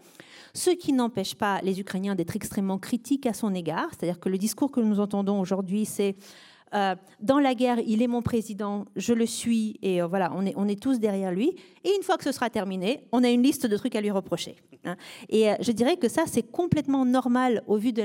ce 0.55 0.69
qui 0.69 0.93
n'empêche 0.93 1.35
pas 1.35 1.59
les 1.61 1.81
Ukrainiens 1.81 2.15
d'être 2.15 2.35
extrêmement 2.35 2.79
critiques 2.79 3.25
à 3.25 3.33
son 3.33 3.53
égard. 3.53 3.89
C'est-à-dire 3.91 4.19
que 4.19 4.29
le 4.29 4.37
discours 4.37 4.71
que 4.71 4.79
nous 4.79 5.01
entendons 5.01 5.39
aujourd'hui, 5.39 5.85
c'est 5.85 6.15
euh, 6.75 6.95
dans 7.21 7.39
la 7.39 7.55
guerre, 7.55 7.79
il 7.85 8.01
est 8.01 8.07
mon 8.07 8.21
président, 8.21 8.85
je 8.97 9.13
le 9.13 9.25
suis, 9.25 9.77
et 9.81 10.01
euh, 10.01 10.07
voilà, 10.07 10.33
on 10.35 10.45
est, 10.45 10.53
on 10.57 10.67
est 10.67 10.81
tous 10.81 10.99
derrière 10.99 11.31
lui. 11.31 11.55
Et 11.85 11.95
une 11.95 12.03
fois 12.03 12.17
que 12.17 12.23
ce 12.25 12.33
sera 12.33 12.49
terminé, 12.49 13.07
on 13.13 13.23
a 13.23 13.29
une 13.29 13.41
liste 13.41 13.65
de 13.65 13.77
trucs 13.77 13.95
à 13.95 14.01
lui 14.01 14.11
reprocher. 14.11 14.57
Hein. 14.83 14.97
Et 15.29 15.49
euh, 15.49 15.55
je 15.61 15.71
dirais 15.71 15.95
que 15.95 16.09
ça, 16.09 16.23
c'est 16.25 16.43
complètement 16.43 17.05
normal 17.05 17.63
au 17.67 17.77
vu, 17.77 17.93
du 17.93 18.01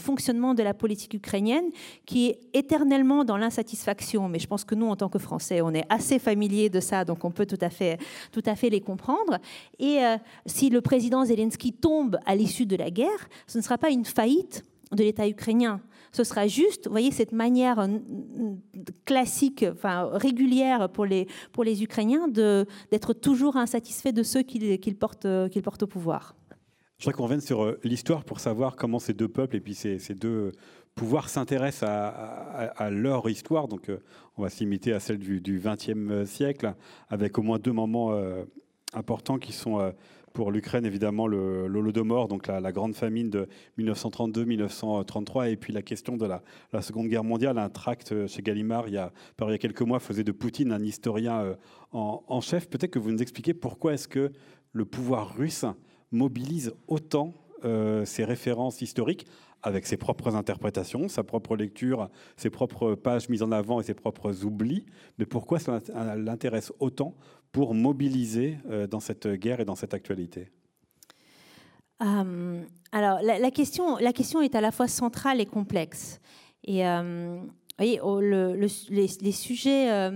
fonctionnement 0.00 0.54
de 0.54 0.62
la 0.64 0.74
politique 0.74 1.14
ukrainienne, 1.14 1.66
qui 2.06 2.26
est 2.26 2.40
éternellement 2.54 3.24
dans 3.24 3.36
l'insatisfaction. 3.36 4.28
Mais 4.28 4.40
je 4.40 4.48
pense 4.48 4.64
que 4.64 4.74
nous, 4.74 4.88
en 4.88 4.96
tant 4.96 5.08
que 5.08 5.20
Français, 5.20 5.60
on 5.60 5.70
est 5.70 5.84
assez 5.90 6.18
familiers 6.18 6.70
de 6.70 6.80
ça, 6.80 7.04
donc 7.04 7.24
on 7.24 7.30
peut 7.30 7.46
tout 7.46 7.58
à 7.60 7.70
fait, 7.70 7.98
tout 8.32 8.42
à 8.46 8.56
fait 8.56 8.68
les 8.68 8.80
comprendre. 8.80 9.38
Et 9.78 10.00
si 10.46 10.70
le 10.70 10.80
président 10.80 11.24
Zelensky 11.24 11.72
tombe 11.72 12.18
à 12.26 12.34
l'issue 12.34 12.66
de 12.66 12.74
la 12.76 12.90
guerre, 12.90 13.28
ce 13.46 13.58
ne 13.58 13.62
sera 13.62 13.78
pas 13.78 13.90
une 13.90 14.04
faillite 14.04 14.64
de 14.92 15.02
l'État 15.02 15.28
ukrainien. 15.28 15.80
Ce 16.12 16.22
sera 16.22 16.46
juste, 16.46 16.86
vous 16.86 16.92
voyez, 16.92 17.10
cette 17.10 17.32
manière 17.32 17.80
euh, 17.80 17.88
classique, 19.04 19.64
enfin 19.72 20.08
régulière 20.12 20.88
pour 20.88 21.06
les, 21.06 21.26
pour 21.52 21.64
les 21.64 21.82
Ukrainiens 21.82 22.28
d'être 22.28 23.12
toujours 23.12 23.56
insatisfaits 23.56 24.12
de 24.12 24.22
ceux 24.22 24.42
qu'ils 24.42 24.96
portent, 24.96 25.26
qu'ils 25.50 25.62
portent 25.62 25.82
au 25.82 25.88
pouvoir. 25.88 26.36
Je 26.98 27.04
voudrais 27.04 27.16
qu'on 27.16 27.24
revienne 27.24 27.40
sur 27.40 27.64
euh, 27.64 27.80
l'histoire 27.82 28.24
pour 28.24 28.38
savoir 28.38 28.76
comment 28.76 29.00
ces 29.00 29.12
deux 29.12 29.28
peuples 29.28 29.56
et 29.56 29.60
puis 29.60 29.74
ces, 29.74 29.98
ces 29.98 30.14
deux 30.14 30.52
pouvoirs 30.94 31.28
s'intéressent 31.28 31.88
à, 31.90 32.90
leur 32.90 33.28
histoire. 33.28 33.66
Donc, 33.66 33.88
euh, 33.88 33.98
on 34.36 34.42
va 34.42 34.50
s'imiter 34.50 34.92
à 34.92 35.00
celle 35.00 35.18
du 35.18 35.60
XXe 35.60 36.24
siècle, 36.30 36.74
avec 37.08 37.36
au 37.38 37.42
moins 37.42 37.58
deux 37.58 37.72
moments 37.72 38.16
importants 38.92 39.38
qui 39.38 39.52
sont 39.52 39.92
pour 40.34 40.50
l'Ukraine, 40.50 40.84
évidemment, 40.84 41.28
l'Holodomor, 41.28 42.26
donc 42.26 42.48
la, 42.48 42.72
grande 42.72 42.94
famine 42.94 43.30
de 43.30 43.48
1932-1933, 43.78 45.50
et 45.50 45.56
puis 45.56 45.72
la 45.72 45.80
question 45.80 46.16
de 46.16 46.26
la, 46.26 46.82
Seconde 46.82 47.06
Guerre 47.06 47.24
mondiale. 47.24 47.56
Un 47.56 47.70
tract 47.70 48.26
chez 48.26 48.42
Gallimard, 48.42 48.88
il 48.88 48.94
y 48.94 48.98
a, 48.98 49.12
il 49.40 49.50
y 49.50 49.54
a 49.54 49.58
quelques 49.58 49.82
mois, 49.82 50.00
faisait 50.00 50.24
de 50.24 50.32
Poutine 50.32 50.72
un 50.72 50.82
historien 50.82 51.40
euh, 51.40 51.54
en, 51.92 52.40
chef. 52.40 52.68
Peut-être 52.68 52.90
que 52.90 52.98
vous 52.98 53.12
nous 53.12 53.22
expliquez 53.22 53.54
pourquoi 53.54 53.94
est-ce 53.94 54.08
que 54.08 54.32
le 54.72 54.84
pouvoir 54.84 55.36
russe 55.36 55.64
mobilise 56.10 56.74
autant 56.88 57.32
euh, 57.64 58.04
ses 58.04 58.24
références 58.24 58.82
historiques 58.82 59.26
avec 59.64 59.86
ses 59.86 59.96
propres 59.96 60.36
interprétations, 60.36 61.08
sa 61.08 61.24
propre 61.24 61.56
lecture, 61.56 62.10
ses 62.36 62.50
propres 62.50 62.94
pages 62.94 63.30
mises 63.30 63.42
en 63.42 63.50
avant 63.50 63.80
et 63.80 63.82
ses 63.82 63.94
propres 63.94 64.44
oublis. 64.44 64.84
Mais 65.18 65.24
pourquoi 65.24 65.58
ça 65.58 65.80
l'intéresse 66.16 66.70
autant 66.80 67.14
pour 67.50 67.74
mobiliser 67.74 68.58
euh, 68.68 68.86
dans 68.86 69.00
cette 69.00 69.26
guerre 69.26 69.60
et 69.60 69.64
dans 69.64 69.74
cette 69.74 69.94
actualité? 69.94 70.50
Euh, 72.02 72.62
Alors, 72.92 73.20
la, 73.22 73.50
question, 73.50 73.96
la 73.96 74.12
question 74.12 74.42
est 74.42 74.54
à 74.54 74.60
la 74.60 74.70
fois 74.70 74.86
centrale 74.86 75.40
et 75.40 75.46
complexe. 75.46 76.20
Et 76.64 76.86
euh, 76.86 77.40
voyez, 77.78 78.00
oh, 78.02 78.20
le, 78.20 78.54
les, 78.90 79.08
les, 79.20 79.32
sujets 79.32 80.10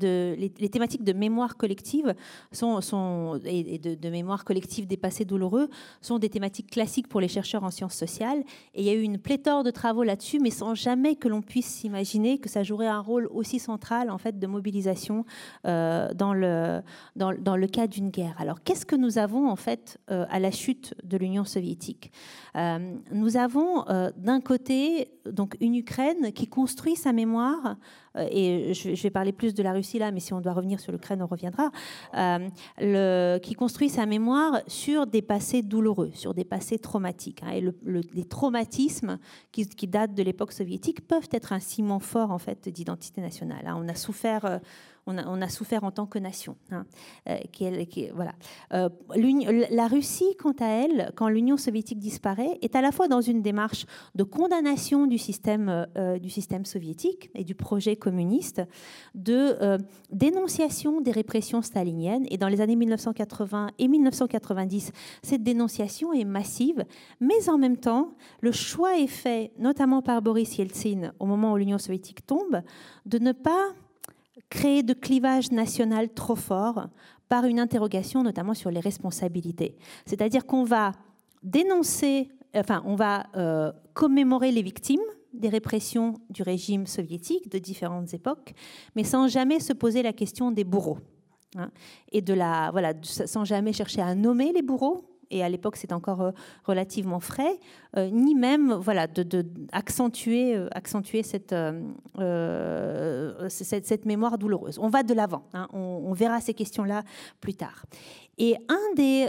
les, 0.00 0.68
thématiques 0.70 1.04
de 1.04 1.12
mémoire 1.12 1.56
collective 1.56 2.14
et 2.52 3.78
de, 3.78 4.10
mémoire 4.10 4.44
collective 4.44 4.86
des 4.86 4.96
passés 4.96 5.24
douloureux 5.24 5.68
sont 6.00 6.18
des 6.18 6.28
thématiques 6.28 6.70
classiques 6.70 7.08
pour 7.08 7.20
les 7.20 7.28
chercheurs 7.28 7.64
en 7.64 7.70
sciences 7.70 7.94
sociales. 7.94 8.42
Et 8.74 8.82
il 8.82 8.86
y 8.86 8.90
a 8.90 8.94
eu 8.94 9.02
une 9.02 9.18
pléthore 9.18 9.64
de 9.64 9.70
travaux 9.70 10.02
là-dessus, 10.02 10.38
mais 10.40 10.50
sans 10.50 10.74
jamais 10.74 11.16
que 11.16 11.28
l'on 11.28 11.42
puisse 11.42 11.66
s'imaginer 11.66 12.38
que 12.38 12.48
ça 12.48 12.62
jouerait 12.62 12.86
un 12.86 13.00
rôle 13.00 13.28
aussi 13.30 13.58
central 13.58 14.10
en 14.10 14.18
fait 14.18 14.38
de 14.38 14.46
mobilisation 14.46 15.24
euh, 15.66 16.12
dans, 16.14 16.34
le, 16.34 16.82
dans, 17.16 17.56
le 17.56 17.66
cas 17.66 17.86
d'une 17.86 18.10
guerre. 18.10 18.36
Alors 18.38 18.62
qu'est-ce 18.62 18.86
que 18.86 18.96
nous 18.96 19.18
avons 19.18 19.48
en 19.48 19.56
fait 19.56 19.98
euh, 20.10 20.26
à 20.30 20.38
la 20.38 20.50
chute 20.50 20.94
de 21.04 21.16
l'Union 21.16 21.44
soviétique? 21.44 22.12
Euh, 22.56 22.94
Nous 23.12 23.36
avons 23.36 23.84
d'un 24.16 24.40
côté 24.40 25.08
donc 25.30 25.56
une 25.60 25.74
Ukraine 25.74 26.32
qui 26.32 26.46
construit 26.46 26.96
sa 26.96 27.12
mémoire 27.12 27.76
et 28.18 28.74
je 28.74 29.02
vais 29.02 29.10
parler 29.10 29.32
plus 29.32 29.54
de 29.54 29.62
la 29.62 29.72
Russie 29.72 29.98
là, 29.98 30.10
mais 30.10 30.20
si 30.20 30.32
on 30.32 30.40
doit 30.40 30.52
revenir 30.52 30.80
sur 30.80 30.92
l'Ukraine, 30.92 31.22
on 31.22 31.26
reviendra, 31.26 31.70
euh, 32.16 33.38
qui 33.38 33.54
construit 33.54 33.88
sa 33.88 34.06
mémoire 34.06 34.60
sur 34.66 35.06
des 35.06 35.22
passés 35.22 35.62
douloureux, 35.62 36.10
sur 36.14 36.34
des 36.34 36.44
passés 36.44 36.78
traumatiques. 36.78 37.42
Hein. 37.42 37.52
et 37.52 37.64
les 38.14 38.24
traumatismes 38.24 39.18
qui, 39.52 39.66
datent 39.86 40.14
de 40.14 40.22
l'époque 40.22 40.52
soviétique 40.52 41.06
peuvent 41.06 41.28
être 41.32 41.52
un 41.52 41.60
ciment 41.60 42.00
fort 42.00 42.30
en 42.30 42.38
fait 42.38 42.68
d'identité 42.68 43.20
nationale. 43.20 43.66
Hein. 43.66 43.76
on 43.78 43.88
a 43.88 43.94
souffert 43.94 44.60
on 45.18 45.42
a, 45.42 45.48
souffert 45.48 45.84
en 45.84 45.90
tant 45.90 46.06
que 46.06 46.18
nation. 46.18 46.56
Hein, 46.70 46.86
euh, 47.28 47.38
voilà. 48.14 48.32
Euh, 48.72 48.88
la 49.70 49.88
Russie, 49.88 50.36
quant 50.38 50.54
à 50.60 50.66
elle, 50.66 51.12
quand 51.16 51.28
l'Union 51.28 51.56
soviétique 51.56 51.98
disparaît, 51.98 52.58
est 52.62 52.76
à 52.76 52.80
la 52.80 52.92
fois 52.92 53.08
dans 53.08 53.20
une 53.20 53.42
démarche 53.42 53.86
de 54.14 54.24
condamnation 54.24 55.06
du 55.06 55.18
système, 55.18 55.86
euh, 55.96 56.18
du 56.18 56.30
système 56.30 56.64
soviétique 56.64 57.30
et 57.34 57.44
du 57.44 57.54
projet 57.54 57.96
communiste, 57.96 58.62
de 59.14 59.78
dénonciation 60.12 61.00
des 61.00 61.10
répressions 61.10 61.62
staliniennes. 61.62 62.26
Et 62.30 62.38
dans 62.38 62.48
les 62.48 62.60
années 62.60 62.76
1980 62.76 63.70
et 63.78 63.88
1990, 63.88 64.92
cette 65.22 65.42
dénonciation 65.42 66.12
est 66.12 66.24
massive, 66.24 66.84
mais 67.20 67.48
en 67.48 67.58
même 67.58 67.76
temps, 67.76 68.14
le 68.40 68.52
choix 68.52 68.98
est 68.98 69.06
fait, 69.06 69.52
notamment 69.58 70.02
par 70.02 70.22
Boris 70.22 70.58
Yeltsin, 70.58 71.12
au 71.18 71.26
moment 71.26 71.52
où 71.52 71.56
l'Union 71.56 71.78
soviétique 71.78 72.26
tombe, 72.26 72.62
de 73.06 73.18
ne 73.18 73.32
pas 73.32 73.74
créer 74.50 74.82
de 74.82 74.92
clivage 74.92 75.52
national 75.52 76.10
trop 76.10 76.36
fort 76.36 76.88
par 77.28 77.44
une 77.44 77.60
interrogation 77.60 78.22
notamment 78.22 78.54
sur 78.54 78.70
les 78.70 78.80
responsabilités. 78.80 79.76
C'est-à-dire 80.04 80.44
qu'on 80.44 80.64
va 80.64 80.92
dénoncer, 81.42 82.28
enfin 82.54 82.82
on 82.84 82.96
va 82.96 83.26
euh, 83.36 83.72
commémorer 83.94 84.52
les 84.52 84.62
victimes 84.62 85.00
des 85.32 85.48
répressions 85.48 86.14
du 86.28 86.42
régime 86.42 86.86
soviétique 86.86 87.50
de 87.50 87.58
différentes 87.58 88.12
époques, 88.14 88.52
mais 88.96 89.04
sans 89.04 89.28
jamais 89.28 89.60
se 89.60 89.72
poser 89.72 90.02
la 90.02 90.12
question 90.12 90.50
des 90.50 90.64
bourreaux. 90.64 90.98
Hein, 91.56 91.70
et 92.12 92.20
de 92.20 92.34
la, 92.34 92.70
voilà, 92.70 92.92
sans 93.02 93.44
jamais 93.44 93.72
chercher 93.72 94.02
à 94.02 94.14
nommer 94.14 94.52
les 94.52 94.62
bourreaux, 94.62 95.09
et 95.30 95.42
à 95.42 95.48
l'époque 95.48 95.76
c'est 95.76 95.92
encore 95.92 96.20
euh, 96.22 96.30
relativement 96.64 97.20
frais, 97.20 97.58
euh, 97.96 98.10
ni 98.10 98.34
même 98.34 98.72
voilà, 98.72 99.06
de, 99.06 99.46
accentuer, 99.72 100.56
euh, 100.56 100.68
cette, 103.48 103.86
cette, 103.86 104.04
mémoire 104.04 104.38
douloureuse. 104.38 104.78
On 104.78 104.88
va 104.88 105.02
de 105.02 105.14
l'avant, 105.14 105.44
hein. 105.54 105.68
on, 105.72 106.12
verra 106.12 106.40
ces 106.40 106.54
questions-là 106.54 107.02
plus 107.40 107.54
tard. 107.54 107.84
Et 108.38 108.56
un 108.68 108.94
des, 108.96 109.28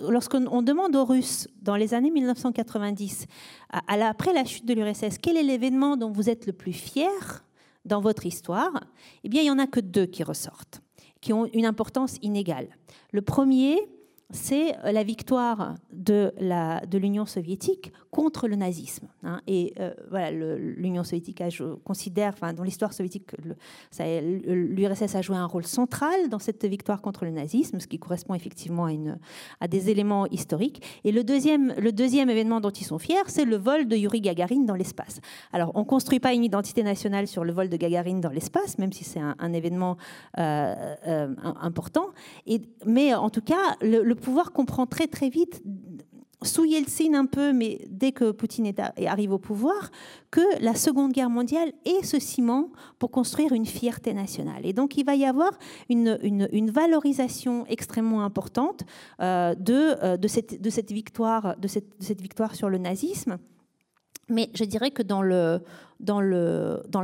lorsqu'on 0.00 0.62
demande 0.62 0.96
aux 0.96 1.04
Russes 1.04 1.48
dans 1.62 1.76
les 1.76 1.94
années 1.94 2.10
1990, 2.10 3.26
après 3.70 4.32
la 4.32 4.44
chute 4.44 4.66
de 4.66 4.74
l'URSS, 4.74 5.18
quel 5.22 5.36
est 5.36 5.44
l'événement 5.44 5.96
dont 5.96 6.10
vous 6.10 6.28
êtes 6.28 6.46
le 6.46 6.52
plus 6.52 6.72
fier 6.72 7.44
dans 7.84 8.00
votre 8.00 8.26
histoire, 8.26 8.72
eh 9.24 9.28
bien, 9.28 9.42
il 9.42 9.44
n'y 9.44 9.50
en 9.50 9.58
a 9.58 9.66
que 9.66 9.80
deux 9.80 10.06
qui 10.06 10.22
ressortent, 10.22 10.82
qui 11.20 11.32
ont 11.32 11.46
une 11.52 11.66
importance 11.66 12.16
inégale. 12.22 12.68
Le 13.12 13.22
premier, 13.22 13.78
c'est 14.30 14.74
la 14.84 15.02
victoire 15.02 15.74
de 15.92 16.98
l'Union 16.98 17.24
soviétique 17.24 17.92
contre 18.10 18.48
le 18.48 18.56
nazisme. 18.56 19.06
Hein. 19.22 19.40
Et 19.46 19.72
euh, 19.80 19.92
voilà, 20.10 20.30
l'Union 20.30 21.04
soviétique, 21.04 21.42
je 21.50 21.74
considère, 21.76 22.34
dans 22.54 22.62
l'histoire 22.62 22.92
soviétique, 22.92 23.30
l'URSS 23.98 25.14
a 25.14 25.22
joué 25.22 25.36
un 25.36 25.46
rôle 25.46 25.64
central 25.64 26.28
dans 26.28 26.38
cette 26.38 26.64
victoire 26.64 27.00
contre 27.00 27.24
le 27.24 27.30
nazisme, 27.30 27.80
ce 27.80 27.86
qui 27.86 27.98
correspond 27.98 28.34
effectivement 28.34 28.88
à, 29.60 29.68
des 29.68 29.90
éléments 29.90 30.26
historiques. 30.26 30.82
Et 31.04 31.12
le 31.12 31.24
deuxième, 31.24 31.70
événement 32.28 32.60
dont 32.60 32.70
ils 32.70 32.84
sont 32.84 32.98
fiers, 32.98 33.16
c'est 33.28 33.44
le 33.44 33.56
vol 33.56 33.88
de 33.88 33.96
Yuri 33.96 34.20
Gagarin 34.20 34.64
dans 34.64 34.74
l'espace. 34.74 35.20
Alors, 35.52 35.72
on 35.74 35.80
ne 35.80 35.84
construit 35.84 36.20
pas 36.20 36.34
une 36.34 36.44
identité 36.44 36.82
nationale 36.82 37.26
sur 37.26 37.44
le 37.44 37.52
vol 37.52 37.68
de 37.68 37.76
Gagarin 37.76 38.18
dans 38.18 38.30
l'espace, 38.30 38.78
même 38.78 38.92
si 38.92 39.04
c'est 39.04 39.20
un, 39.20 39.52
événement 39.52 39.96
euh, 40.38 40.94
euh, 41.06 41.34
important. 41.60 42.08
Mais 42.84 43.14
en 43.14 43.30
tout 43.30 43.40
cas, 43.40 43.76
le 43.80 44.17
pouvoir 44.18 44.52
comprend 44.52 44.86
très 44.86 45.06
très 45.06 45.28
vite 45.28 45.62
sous 46.42 46.64
Yeltsin 46.64 47.14
un 47.14 47.26
peu, 47.26 47.52
mais 47.52 47.80
dès 47.88 48.12
que 48.12 48.30
Poutine 48.30 48.72
arrive 49.06 49.32
au 49.32 49.38
pouvoir, 49.38 49.90
que 50.30 50.62
la 50.62 50.74
Seconde 50.74 51.12
Guerre 51.12 51.30
mondiale 51.30 51.72
est 51.84 52.04
ce 52.04 52.20
ciment 52.20 52.70
pour 52.98 53.10
construire 53.10 53.52
une 53.52 53.66
fierté 53.66 54.14
nationale. 54.14 54.64
Et 54.64 54.72
donc 54.72 54.96
il 54.96 55.04
va 55.04 55.16
y 55.16 55.24
avoir 55.24 55.50
une, 55.88 56.70
valorisation 56.70 57.66
extrêmement 57.66 58.22
importante 58.22 58.84
euh, 59.20 59.54
de, 59.56 59.96
euh, 60.02 60.16
de, 60.16 60.28
cette, 60.28 60.92
victoire, 60.92 61.56
de, 61.58 61.66
cette, 61.66 62.20
victoire 62.20 62.54
sur 62.54 62.68
le 62.68 62.78
nazisme. 62.78 63.38
Mais 64.28 64.50
je 64.54 64.64
dirais 64.64 64.90
que 64.90 65.02
dans 65.02 65.22
le 65.22 65.60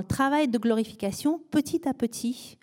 travail 0.07 0.47
de 0.47 0.59
glorification, 0.59 1.41
petit 1.51 1.89
à 1.89 1.95
petit, 1.95 2.59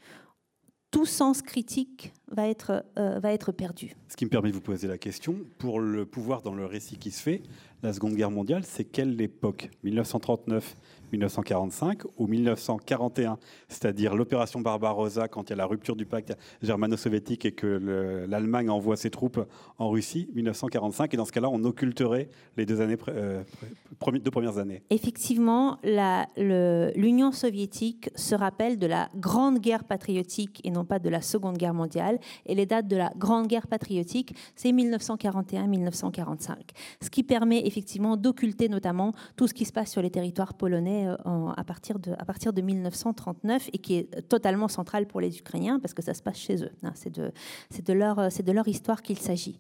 tout 0.91 1.06
sens 1.06 1.41
critique 1.41 2.13
va 2.30 2.47
être, 2.47 2.86
euh, 2.99 3.19
va 3.19 3.34
être 3.34 3.51
perdu. 3.51 3.95
Ce 4.10 4.17
qui 4.17 4.25
me 4.25 4.30
permet 4.30 4.49
de 4.49 4.54
vous 4.54 4.62
poser 4.62 4.88
la 4.88 4.97
question, 4.97 5.38
pour 5.58 5.80
le 5.80 6.06
pouvoir 6.06 6.41
dans 6.41 6.54
le 6.54 6.65
récit 6.65 6.97
qui 6.97 7.12
se 7.12 7.21
fait, 7.21 7.41
la 7.82 7.93
Seconde 7.93 8.15
Guerre 8.15 8.32
mondiale, 8.32 8.63
c'est 8.65 8.84
quelle 8.84 9.19
époque? 9.21 9.69
1939 9.84 10.75
1945 11.12 12.04
ou 12.17 12.28
1941, 12.28 13.38
c'est-à-dire 13.67 14.15
l'opération 14.15 14.62
Barbarossa 14.62 15.28
quand 15.28 15.50
il 15.50 15.50
y 15.52 15.54
a 15.54 15.58
la 15.58 15.65
rupture 15.65 15.95
du 15.95 16.06
pacte 16.06 16.38
germano-soviétique 16.62 17.45
et 17.45 17.52
que 17.52 18.26
l'Allemagne 18.28 18.69
envoie 18.69 18.97
ses 18.97 19.10
troupes 19.10 19.39
en 19.78 19.89
Russie, 19.89 20.30
1945. 20.34 21.13
Et 21.13 21.17
dans 21.17 21.26
ce 21.26 21.32
cas-là, 21.32 21.50
on 21.50 21.63
occulterait 21.63 22.30
les 22.58 22.65
deux, 22.65 22.80
euh, 23.10 23.43
premières 24.00 24.58
années. 24.58 24.84
Effectivement, 24.89 25.78
l'Union 25.84 27.32
soviétique 27.32 28.10
se 28.15 28.36
rappelle 28.36 28.78
de 28.78 28.88
la 28.88 29.10
Grande 29.15 29.60
Guerre 29.60 29.84
patriotique 29.84 30.62
et 30.63 30.71
non 30.71 30.86
pas 30.86 31.00
de 31.00 31.10
la 31.10 31.21
Seconde 31.21 31.58
Guerre 31.58 31.74
mondiale. 31.74 32.19
Et 32.45 32.56
les 32.56 32.65
dates 32.65 32.88
de 32.88 32.97
la 32.97 33.12
Grande 33.17 33.47
Guerre 33.47 33.67
patriotique, 33.67 34.36
c'est 34.56 34.71
1941-1945. 34.71 36.56
Ce 37.02 37.10
qui 37.10 37.24
permet 37.24 37.65
effectivement 37.65 38.17
d'occulter 38.17 38.69
notamment 38.69 39.13
tout 39.36 39.47
ce 39.47 39.54
qui 39.54 39.65
se 39.65 39.74
passe 39.74 39.91
sur 39.91 40.02
les 40.02 40.10
territoires 40.10 40.54
polonais 40.54 41.01
euh, 41.08 41.16
à, 41.56 41.64
partir 41.64 42.00
de, 42.00 42.12
à 42.14 42.26
partir 42.26 42.54
de 42.54 42.62
1939 42.62 43.70
et 43.74 43.78
qui 43.78 43.96
est 43.96 44.28
totalement 44.28 44.68
central 44.68 45.06
pour 45.06 45.22
les 45.22 45.38
Ukrainiens 45.38 45.80
parce 45.80 45.94
que 45.94 46.02
ça 46.02 46.14
se 46.14 46.22
passe 46.22 46.38
chez 46.38 46.64
eux. 46.64 46.72
Hein. 46.84 46.92
C'est 46.96 47.14
de, 47.14 47.32
de, 47.84 47.94
leur, 47.94 48.18
de 48.18 48.52
leur 48.52 48.68
histoire 48.68 49.02
qu'il 49.02 49.18
s'agit. 49.18 49.60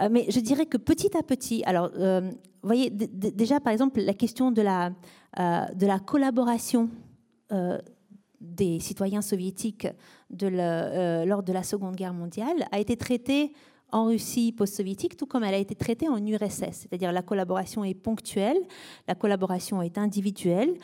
Euh, 0.00 0.08
mais 0.10 0.26
je 0.28 0.40
dirais 0.40 0.66
que 0.66 0.76
petit 0.76 1.16
à 1.16 1.22
petit, 1.22 1.62
alors, 1.64 1.90
euh, 1.96 2.20
vous 2.22 2.66
voyez, 2.66 2.90
déjà 2.90 3.60
par 3.60 3.72
exemple, 3.72 4.00
la 4.00 4.14
question 4.14 4.50
de 4.50 4.62
la, 4.62 4.90
de 5.74 5.86
la 5.86 5.98
collaboration 5.98 6.90
des 8.40 8.78
citoyens 8.80 9.22
soviétiques 9.22 9.88
de 10.28 10.46
lors 11.26 11.42
de 11.42 11.52
la 11.52 11.62
Seconde 11.62 11.96
Guerre 11.96 12.12
mondiale 12.12 12.66
a 12.70 12.78
été 12.78 12.96
traitée 12.96 13.52
en 13.92 14.06
Russie 14.06 14.52
post-soviétique, 14.52 15.16
tout 15.16 15.26
comme 15.26 15.44
elle 15.44 15.54
a 15.54 15.58
été 15.58 15.74
traitée 15.74 16.08
en 16.08 16.24
URSS. 16.24 16.72
C'est-à-dire 16.72 17.12
la 17.12 17.22
collaboration 17.22 17.84
est 17.84 17.94
ponctuelle, 17.94 18.58
la 19.08 19.14
collaboration 19.14 19.82
est 19.82 19.98
individuelle 19.98 20.74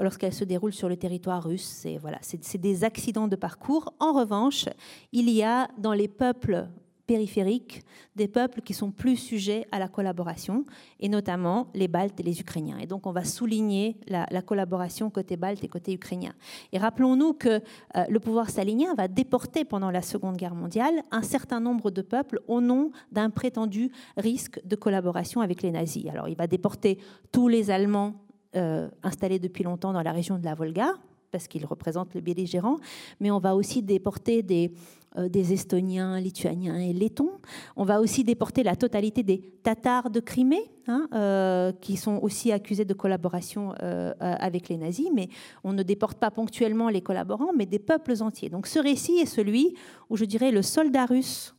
lorsqu'elle 0.00 0.32
se 0.32 0.44
déroule 0.44 0.72
sur 0.72 0.88
le 0.88 0.96
territoire 0.96 1.42
russe. 1.42 1.66
C'est 1.66 1.98
voilà, 1.98 2.18
c'est 2.20 2.60
des 2.60 2.84
accidents 2.84 3.28
de 3.28 3.36
parcours. 3.36 3.92
En 4.00 4.12
revanche, 4.12 4.66
il 5.12 5.30
y 5.30 5.42
a 5.42 5.68
dans 5.78 5.92
les 5.92 6.08
peuples 6.08 6.68
périphériques 7.06 7.82
des 8.16 8.28
peuples 8.28 8.60
qui 8.60 8.74
sont 8.74 8.90
plus 8.90 9.16
sujets 9.16 9.66
à 9.72 9.78
la 9.78 9.88
collaboration, 9.88 10.64
et 11.00 11.08
notamment 11.08 11.68
les 11.74 11.88
Baltes 11.88 12.18
et 12.20 12.22
les 12.22 12.40
Ukrainiens. 12.40 12.78
Et 12.78 12.86
donc 12.86 13.06
on 13.06 13.12
va 13.12 13.24
souligner 13.24 13.96
la, 14.08 14.26
collaboration 14.42 15.10
côté 15.10 15.36
Balte 15.36 15.64
et 15.64 15.68
côté 15.68 15.92
ukrainien. 15.92 16.32
Et 16.72 16.78
rappelons-nous 16.78 17.34
que 17.34 17.60
euh, 17.96 18.04
le 18.08 18.20
pouvoir 18.20 18.50
stalinien 18.50 18.94
va 18.94 19.08
déporter 19.08 19.64
pendant 19.64 19.90
la 19.90 20.02
Seconde 20.02 20.36
Guerre 20.36 20.54
mondiale 20.54 21.02
un 21.10 21.22
certain 21.22 21.60
nombre 21.60 21.90
de 21.90 22.02
peuples 22.02 22.40
au 22.48 22.60
nom 22.60 22.90
d'un 23.12 23.30
prétendu 23.30 23.90
risque 24.16 24.60
de 24.64 24.76
collaboration 24.76 25.40
avec 25.40 25.62
les 25.62 25.70
nazis. 25.70 26.06
Alors 26.08 26.28
il 26.28 26.36
va 26.36 26.46
déporter 26.46 26.98
tous 27.32 27.48
les 27.48 27.70
Allemands 27.70 28.14
euh, 28.56 28.88
installés 29.02 29.38
depuis 29.38 29.64
longtemps 29.64 29.92
dans 29.92 30.02
la 30.02 30.12
région 30.12 30.38
de 30.38 30.44
la 30.44 30.54
Volga, 30.54 30.94
parce 31.30 31.48
qu'ils 31.48 31.66
représentent 31.66 32.14
le 32.14 32.20
belligérant, 32.20 32.78
mais 33.20 33.30
on 33.30 33.38
va 33.38 33.54
aussi 33.54 33.82
déporter 33.82 34.42
des, 34.42 34.72
des 35.16 35.52
Estoniens, 35.52 36.20
Lituaniens 36.20 36.78
et 36.78 36.92
Lettons. 36.92 37.32
On 37.76 37.84
va 37.84 38.00
aussi 38.00 38.24
déporter 38.24 38.62
la 38.62 38.76
totalité 38.76 39.22
des 39.22 39.38
Tatars 39.62 40.10
de 40.10 40.20
Crimée, 40.20 40.70
hein, 40.88 41.08
euh, 41.14 41.72
qui 41.72 41.96
sont 41.96 42.18
aussi 42.22 42.52
accusés 42.52 42.84
de 42.84 42.94
collaboration 42.94 43.74
euh, 43.82 44.12
avec 44.20 44.68
les 44.68 44.76
nazis, 44.76 45.08
mais 45.14 45.28
on 45.64 45.72
ne 45.72 45.82
déporte 45.82 46.18
pas 46.18 46.30
ponctuellement 46.30 46.88
les 46.88 47.00
collaborants, 47.00 47.52
mais 47.56 47.66
des 47.66 47.78
peuples 47.78 48.14
entiers. 48.20 48.50
Donc 48.50 48.66
ce 48.66 48.78
récit 48.78 49.18
est 49.18 49.26
celui 49.26 49.74
où 50.10 50.16
je 50.16 50.24
dirais 50.24 50.50
le 50.50 50.62
soldat 50.62 51.06
russe 51.06 51.54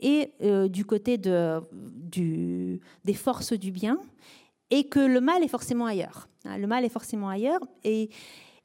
est 0.00 0.32
du 0.68 0.84
côté 0.84 1.18
du, 1.18 2.80
des 3.04 3.14
forces 3.14 3.52
du 3.52 3.72
bien 3.72 3.98
et 4.70 4.84
que 4.84 5.00
le 5.00 5.20
mal 5.20 5.42
est 5.42 5.48
forcément 5.48 5.86
ailleurs. 5.86 6.28
Hein. 6.44 6.58
Le 6.58 6.66
mal 6.66 6.84
est 6.84 6.88
forcément 6.88 7.28
ailleurs. 7.28 7.60
Et 7.84 8.10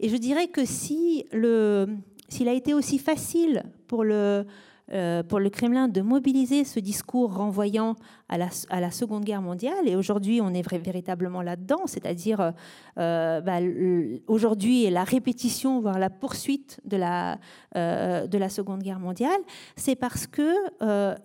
je 0.02 0.16
dirais 0.18 0.48
que 0.48 0.66
si 0.66 1.26
le, 1.32 1.88
s'il 2.30 2.48
a 2.48 2.54
été 2.54 2.74
aussi 2.74 2.98
facile 2.98 3.64
pour 3.88 4.04
le, 4.04 4.46
euh, 4.92 5.24
pour 5.24 5.40
le 5.40 5.50
Kremlin 5.50 5.88
de 5.88 6.02
mobiliser 6.02 6.66
ce 6.66 6.78
discours 6.78 7.34
renvoyant 7.34 7.96
à 8.28 8.38
la, 8.38 8.50
à 8.70 8.82
la 8.82 8.92
Seconde 8.92 9.24
Guerre 9.24 9.42
mondiale, 9.42 9.88
et 9.88 9.96
aujourd'hui 9.96 10.42
on 10.42 10.54
est 10.54 10.62
véritablement 10.78 11.42
là-dedans, 11.42 11.84
c'est-à-dire 11.86 12.52
euh, 13.00 13.40
bah, 13.40 13.60
aujourd'hui 14.28 14.90
la 14.90 15.06
répétition, 15.06 15.80
voire 15.80 16.00
la 16.00 16.10
poursuite 16.10 16.82
de 16.84 16.98
la, 16.98 17.40
euh, 17.78 18.28
de 18.28 18.38
la 18.38 18.50
Seconde 18.50 18.84
Guerre 18.84 19.00
mondiale, 19.00 19.40
c'est 19.78 19.96
parce 19.96 20.28
que, 20.28 20.52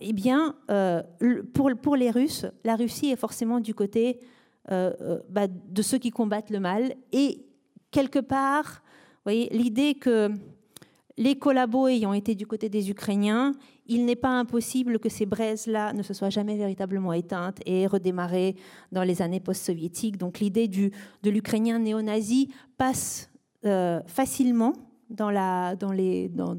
eh 0.01 0.13
bien, 0.13 0.55
pour, 1.53 1.71
pour 1.83 1.97
les 1.97 2.13
Russes, 2.13 2.47
la 2.65 2.77
Russie 2.77 3.11
est 3.11 3.17
forcément 3.17 3.59
du 3.59 3.75
côté 3.75 4.21
bah, 4.69 5.47
de 5.49 5.83
ceux 5.83 5.99
qui 5.99 6.11
combattent 6.11 6.51
le 6.51 6.61
mal, 6.61 6.95
et 7.11 7.45
quelque 7.91 8.21
part, 8.21 8.83
l'idée 9.27 9.95
que 9.95 10.31
les 11.19 11.37
collabos 11.37 11.89
ayant 11.89 12.13
été 12.13 12.35
du 12.37 12.47
côté 12.47 12.69
des 12.69 12.91
Ukrainiens, 12.91 13.53
il 13.87 14.05
n'est 14.05 14.17
pas 14.17 14.39
impossible 14.39 15.01
que 15.01 15.09
ces 15.09 15.27
braises-là 15.27 15.93
ne 15.93 16.03
se 16.03 16.15
soient 16.15 16.31
jamais 16.31 16.57
véritablement 16.57 17.13
éteintes 17.13 17.59
et 17.67 17.87
redémarrées 17.89 18.55
dans 18.93 19.03
les 19.03 19.21
années 19.21 19.41
post-soviétiques. 19.41 20.17
Donc 20.17 20.39
l'idée 20.39 20.69
de 20.69 21.31
l'Ukrainien 21.31 21.81
néo-nazi 21.81 22.51
passe 22.77 23.31
euh, 23.65 24.01
facilement 24.07 24.75
dans, 25.11 25.31
la, 25.31 25.75
dans, 25.75 25.91
les, 25.91 26.29
dans, 26.29 26.57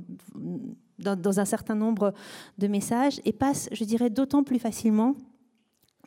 dans, 0.97 1.39
un 1.39 1.45
certain 1.45 1.75
nombre 1.75 2.13
de 2.57 2.67
messages 2.67 3.21
et 3.23 3.31
passe, 3.31 3.69
je 3.71 3.85
dirais, 3.85 4.09
d'autant 4.09 4.43
plus 4.43 4.59
facilement 4.59 5.15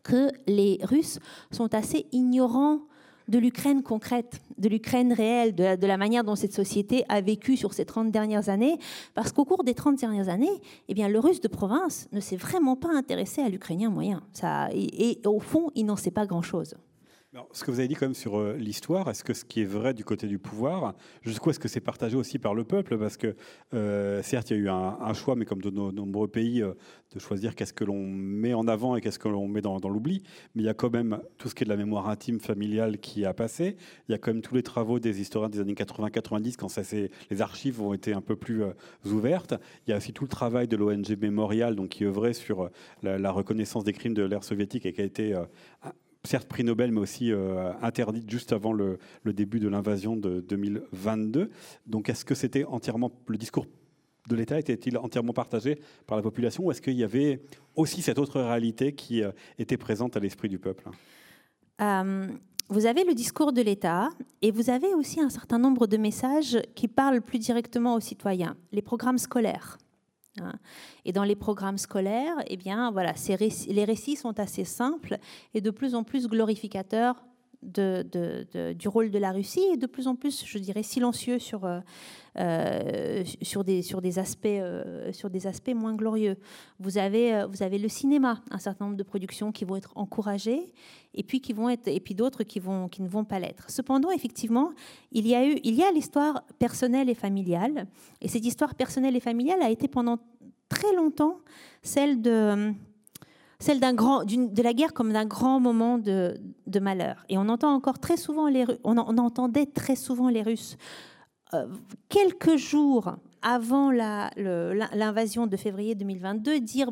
que 0.02 0.28
les 0.46 0.78
Russes 0.82 1.20
sont 1.50 1.74
assez 1.74 2.06
ignorants 2.12 2.80
de 3.32 3.38
l'Ukraine 3.38 3.82
concrète, 3.82 4.42
de 4.58 4.68
l'Ukraine 4.68 5.12
réelle, 5.12 5.54
de 5.54 5.86
la, 5.86 5.96
manière 5.96 6.22
dont 6.22 6.36
cette 6.36 6.52
société 6.52 7.04
a 7.08 7.22
vécu 7.22 7.56
sur 7.56 7.72
ces 7.72 7.86
30 7.86 8.10
dernières 8.12 8.50
années. 8.50 8.78
Parce 9.14 9.32
qu'au 9.32 9.46
cours 9.46 9.64
des 9.64 9.72
30 9.72 9.98
dernières 9.98 10.28
années, 10.28 10.60
eh 10.88 10.94
bien, 10.94 11.08
le 11.08 11.18
russe 11.18 11.40
de 11.40 11.48
province 11.48 12.08
ne 12.12 12.20
s'est 12.20 12.36
vraiment 12.36 12.76
pas 12.76 12.90
intéressé 12.94 13.40
à 13.40 13.48
l'Ukrainien 13.48 13.88
moyen. 13.88 14.22
Et 14.74 15.18
au 15.24 15.40
fond, 15.40 15.70
il 15.74 15.86
n'en 15.86 15.96
sait 15.96 16.10
pas 16.10 16.26
grand-chose 16.26 16.76
ce 17.52 17.64
que 17.64 17.70
vous 17.70 17.78
avez 17.78 17.88
dit 17.88 17.94
quand 17.94 18.06
même 18.06 18.14
sur 18.14 18.38
euh, 18.38 18.56
l'histoire, 18.58 19.08
est-ce 19.08 19.24
que 19.24 19.32
ce 19.32 19.44
qui 19.44 19.62
est 19.62 19.66
vrai 19.66 19.94
du 19.94 20.04
côté 20.04 20.26
du 20.26 20.38
pouvoir, 20.38 20.94
jusqu'où 21.22 21.48
est-ce 21.48 21.58
que 21.58 21.68
c'est 21.68 21.80
partagé 21.80 22.14
aussi 22.16 22.38
par 22.38 22.54
le 22.54 22.64
peuple? 22.64 22.98
Parce 22.98 23.16
que 23.16 23.36
euh, 23.72 24.22
certes, 24.22 24.50
il 24.50 24.56
y 24.56 24.60
a 24.60 24.62
eu 24.62 24.68
un, 24.68 25.14
choix, 25.14 25.34
mais 25.34 25.46
comme 25.46 25.62
de 25.62 25.70
nombreux 25.70 26.28
pays, 26.28 26.62
euh, 26.62 26.74
de 27.14 27.18
choisir 27.18 27.54
qu'est-ce 27.54 27.72
que 27.72 27.84
l'on 27.84 28.06
met 28.06 28.52
en 28.52 28.68
avant 28.68 28.96
et 28.96 29.00
qu'est-ce 29.00 29.18
que 29.18 29.28
l'on 29.28 29.48
met 29.48 29.62
dans, 29.62 29.78
l'oubli. 29.88 30.22
Mais 30.54 30.62
il 30.62 30.66
y 30.66 30.68
a 30.68 30.74
quand 30.74 30.92
même 30.92 31.20
tout 31.38 31.48
ce 31.48 31.54
qui 31.54 31.64
est 31.64 31.66
de 31.66 31.70
la 31.70 31.76
mémoire 31.76 32.08
intime 32.08 32.38
familiale 32.38 32.98
qui 32.98 33.24
a 33.24 33.32
passé. 33.32 33.76
Il 34.08 34.12
y 34.12 34.14
a 34.14 34.18
quand 34.18 34.32
même 34.32 34.42
tous 34.42 34.54
les 34.54 34.62
travaux 34.62 34.98
des 34.98 35.20
historiens 35.20 35.48
des 35.48 35.60
années 35.60 35.74
80-90, 35.74 36.56
quand 36.56 36.68
ça, 36.68 36.82
les 37.30 37.40
archives 37.40 37.80
ont 37.80 37.94
été 37.94 38.12
un 38.12 38.20
peu 38.20 38.36
plus 38.36 38.62
ouvertes. 39.06 39.54
Il 39.86 39.90
y 39.90 39.94
a 39.94 39.96
aussi 39.96 40.12
tout 40.12 40.24
le 40.24 40.28
travail 40.28 40.68
de 40.68 40.76
l'ONG 40.76 41.16
Mémorial, 41.18 41.76
donc 41.76 41.90
qui 41.90 42.04
œuvrait 42.04 42.34
sur 42.34 42.70
la, 43.02 43.30
reconnaissance 43.30 43.84
des 43.84 43.94
crimes 43.94 44.14
de 44.14 44.22
l'ère 44.22 44.44
soviétique 44.44 44.84
et 44.84 44.92
qui 44.92 45.00
a 45.00 45.04
été 45.04 45.34
certes 46.24 46.48
prix 46.48 46.64
Nobel, 46.64 46.92
mais 46.92 47.00
aussi 47.00 47.32
euh, 47.32 47.72
interdite 47.82 48.30
juste 48.30 48.52
avant 48.52 48.72
le, 48.72 48.98
début 49.24 49.60
de 49.60 49.68
l'invasion 49.68 50.16
de 50.16 50.40
2022. 50.40 51.50
Donc 51.86 52.08
est-ce 52.08 52.24
que 52.24 52.34
c'était 52.34 52.64
entièrement 52.64 53.10
le 53.26 53.36
discours 53.36 53.66
de 54.28 54.36
l'État 54.36 54.58
était-il 54.58 54.96
entièrement 54.98 55.32
partagé 55.32 55.80
par 56.06 56.16
la 56.16 56.22
population 56.22 56.64
ou 56.64 56.70
est-ce 56.70 56.80
qu'il 56.80 56.94
y 56.94 57.02
avait 57.02 57.42
aussi 57.74 58.02
cette 58.02 58.18
autre 58.18 58.40
réalité 58.40 58.92
qui 58.92 59.22
euh, 59.22 59.32
était 59.58 59.76
présente 59.76 60.16
à 60.16 60.20
l'esprit 60.20 60.48
du 60.48 60.58
peuple? 60.58 60.88
Euh, 61.80 62.28
Vous 62.68 62.86
avez 62.86 63.02
le 63.02 63.14
discours 63.14 63.52
de 63.52 63.62
l'État 63.62 64.10
et 64.40 64.52
vous 64.52 64.70
avez 64.70 64.94
aussi 64.94 65.20
un 65.20 65.30
certain 65.30 65.58
nombre 65.58 65.88
de 65.88 65.96
messages 65.96 66.58
qui 66.76 66.86
parlent 66.86 67.20
plus 67.20 67.40
directement 67.40 67.96
aux 67.96 68.00
citoyens. 68.00 68.56
Les 68.70 68.82
programmes 68.82 69.18
scolaires. 69.18 69.78
Hein. 70.40 70.52
Et 71.04 71.12
dans 71.12 71.24
les 71.24 71.36
programmes 71.36 71.78
scolaires, 71.78 72.36
eh 72.46 72.56
les 73.68 73.84
récits 73.84 74.16
sont 74.16 74.38
assez 74.40 74.64
simples 74.64 75.18
et 75.54 75.60
de 75.60 75.70
plus 75.70 75.94
en 75.94 76.04
plus 76.04 76.28
glorificateurs 76.28 77.22
du 77.62 78.88
rôle 78.88 79.10
de 79.10 79.18
la 79.18 79.32
Russie 79.32 79.64
et 79.72 79.76
de 79.76 79.86
plus 79.86 80.08
en 80.08 80.16
plus, 80.16 80.44
je 80.44 80.58
dirais, 80.58 80.82
silencieux 80.82 81.38
sur, 81.38 81.64
euh, 81.64 81.80
euh, 82.38 83.22
sur, 83.42 83.62
des, 83.62 83.82
sur, 83.82 84.02
des 84.02 84.18
aspects, 84.18 84.46
euh, 84.46 85.12
sur 85.12 85.30
des 85.30 85.46
aspects 85.46 85.74
moins 85.74 85.94
glorieux. 85.94 86.36
Vous 86.80 86.98
avez, 86.98 87.44
vous 87.48 87.62
avez 87.62 87.78
le 87.78 87.88
cinéma, 87.88 88.42
un 88.50 88.58
certain 88.58 88.86
nombre 88.86 88.96
de 88.96 89.02
productions 89.02 89.52
qui 89.52 89.64
vont 89.64 89.76
être 89.76 89.92
encouragées 89.94 90.72
et 91.14 91.22
puis, 91.22 91.40
puis 91.40 92.14
d'autres 92.14 92.42
qui, 92.42 92.60
qui 92.90 93.02
ne 93.02 93.08
vont 93.08 93.24
pas 93.24 93.38
l'être. 93.38 93.70
Cependant, 93.70 94.10
effectivement, 94.10 94.72
il 95.12 95.26
y 95.26 95.34
a, 95.34 95.44
il 95.44 95.74
y 95.74 95.82
a 95.82 95.90
l'histoire 95.92 96.42
personnelle 96.58 97.08
et 97.08 97.14
familiale. 97.14 97.86
Et 98.20 98.28
cette 98.28 98.44
histoire 98.44 98.74
personnelle 98.74 99.14
et 99.14 99.20
familiale 99.20 99.62
a 99.62 99.70
été 99.70 99.88
pendant 99.88 100.18
très 100.68 100.94
longtemps 100.94 101.38
celle 101.82 102.22
de 102.22 102.72
celle 103.62 103.78
de 103.78 104.62
la 104.62 104.74
guerre 104.74 104.92
comme 104.92 105.12
d'un 105.12 105.24
grand 105.24 105.60
moment 105.60 105.96
de, 105.96 106.34
malheur. 106.80 107.24
Et 107.28 107.38
on 107.38 107.48
entend 107.48 107.72
encore 107.72 107.98
très 107.98 108.16
souvent 108.16 108.48
les, 108.48 108.64
on 108.82 108.96
entendait 108.96 109.66
très 109.66 109.96
souvent 109.96 110.28
les 110.28 110.42
Russes 110.42 110.76
euh, 111.54 111.66
quelques 112.08 112.56
jours 112.56 113.14
avant 113.42 113.90
l'invasion 113.90 115.46
de 115.46 115.56
février 115.56 115.94
2022 115.94 116.60
dire 116.60 116.90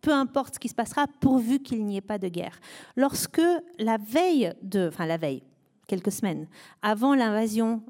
peu 0.00 0.12
importe 0.12 0.54
ce 0.54 0.58
qui 0.58 0.68
se 0.68 0.74
passera 0.74 1.06
pourvu 1.20 1.60
qu'il 1.60 1.84
n'y 1.84 1.96
ait 1.96 2.00
pas 2.00 2.18
de 2.18 2.28
guerre. 2.28 2.58
Lorsque 2.96 3.42
la 3.78 3.96
veille 3.98 4.52
de, 4.62 4.88
enfin 4.88 5.06
la 5.06 5.16
veille, 5.16 5.42
quelques 5.86 6.12
semaines 6.12 6.46
avant 6.82 7.14
l'invasion 7.14 7.82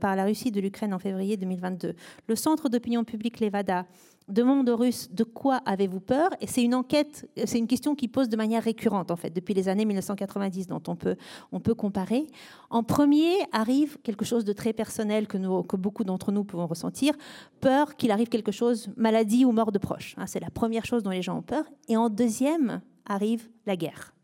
par 0.00 0.16
la 0.16 0.24
Russie 0.24 0.50
de 0.50 0.60
l'Ukraine 0.60 0.92
en 0.94 0.98
février 0.98 1.36
2022, 1.36 1.94
le 2.26 2.36
centre 2.36 2.68
d'opinion 2.68 3.04
publique 3.04 3.40
Levada 3.40 3.86
demande 4.28 4.68
aux 4.68 4.76
Russes 4.76 5.10
de 5.10 5.24
quoi 5.24 5.56
avez-vous 5.66 6.00
peur? 6.00 6.30
Et 6.40 6.46
c'est 6.46 6.62
une 6.62 6.74
enquête, 6.74 7.28
c'est 7.44 7.58
une 7.58 7.66
question 7.66 7.94
qui 7.94 8.08
pose 8.08 8.28
de 8.28 8.36
manière 8.36 8.62
récurrente 8.62 9.10
en 9.10 9.16
fait 9.16 9.30
depuis 9.30 9.54
les 9.54 9.68
années 9.68 9.84
1990 9.84 10.66
dont 10.66 10.82
on 10.88 10.96
peut 10.96 11.16
on 11.52 11.60
peut 11.60 11.74
comparer. 11.74 12.26
En 12.70 12.82
premier 12.82 13.34
arrive 13.52 13.98
quelque 14.02 14.24
chose 14.24 14.44
de 14.44 14.52
très 14.52 14.72
personnel 14.72 15.26
que 15.26 15.38
que 15.62 15.76
beaucoup 15.76 16.04
d'entre 16.04 16.32
nous 16.32 16.44
pouvons 16.44 16.66
ressentir, 16.66 17.14
peur 17.60 17.96
qu'il 17.96 18.10
arrive 18.10 18.28
quelque 18.28 18.52
chose, 18.52 18.88
maladie 18.96 19.44
ou 19.44 19.52
mort 19.52 19.72
de 19.72 19.78
proche. 19.78 20.14
Hein, 20.18 20.26
c'est 20.26 20.40
la 20.40 20.50
première 20.50 20.84
chose 20.84 21.02
dont 21.02 21.10
les 21.10 21.22
gens 21.22 21.38
ont 21.38 21.42
peur. 21.42 21.64
Et 21.88 21.96
en 21.96 22.08
deuxième 22.08 22.80
arrive 23.06 23.48
la 23.66 23.76
guerre 23.76 24.14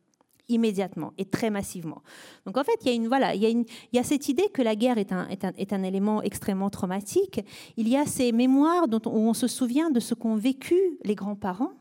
immédiatement 0.48 1.12
et 1.18 1.24
très 1.24 1.50
massivement. 1.50 2.02
Donc 2.46 2.56
en 2.56 2.64
fait, 2.64 2.78
il 2.82 2.88
y 2.88 2.90
a, 2.90 2.94
une, 2.94 3.08
voilà, 3.08 3.34
il 3.34 3.66
y 3.92 3.98
a, 3.98 4.02
cette 4.02 4.28
idée 4.28 4.48
que 4.52 4.62
la 4.62 4.76
guerre 4.76 4.98
est 4.98 5.12
un, 5.12 5.82
élément 5.82 6.22
extrêmement 6.22 6.70
traumatique. 6.70 7.40
Il 7.76 7.88
y 7.88 7.96
a 7.96 8.06
ces 8.06 8.32
mémoires 8.32 8.88
dont 8.88 9.02
on, 9.06 9.10
où 9.10 9.28
on 9.28 9.34
se 9.34 9.46
souvient 9.46 9.90
de 9.90 10.00
ce 10.00 10.14
qu'ont 10.14 10.36
vécu 10.36 10.76
les 11.04 11.14
grands-parents. 11.14 11.72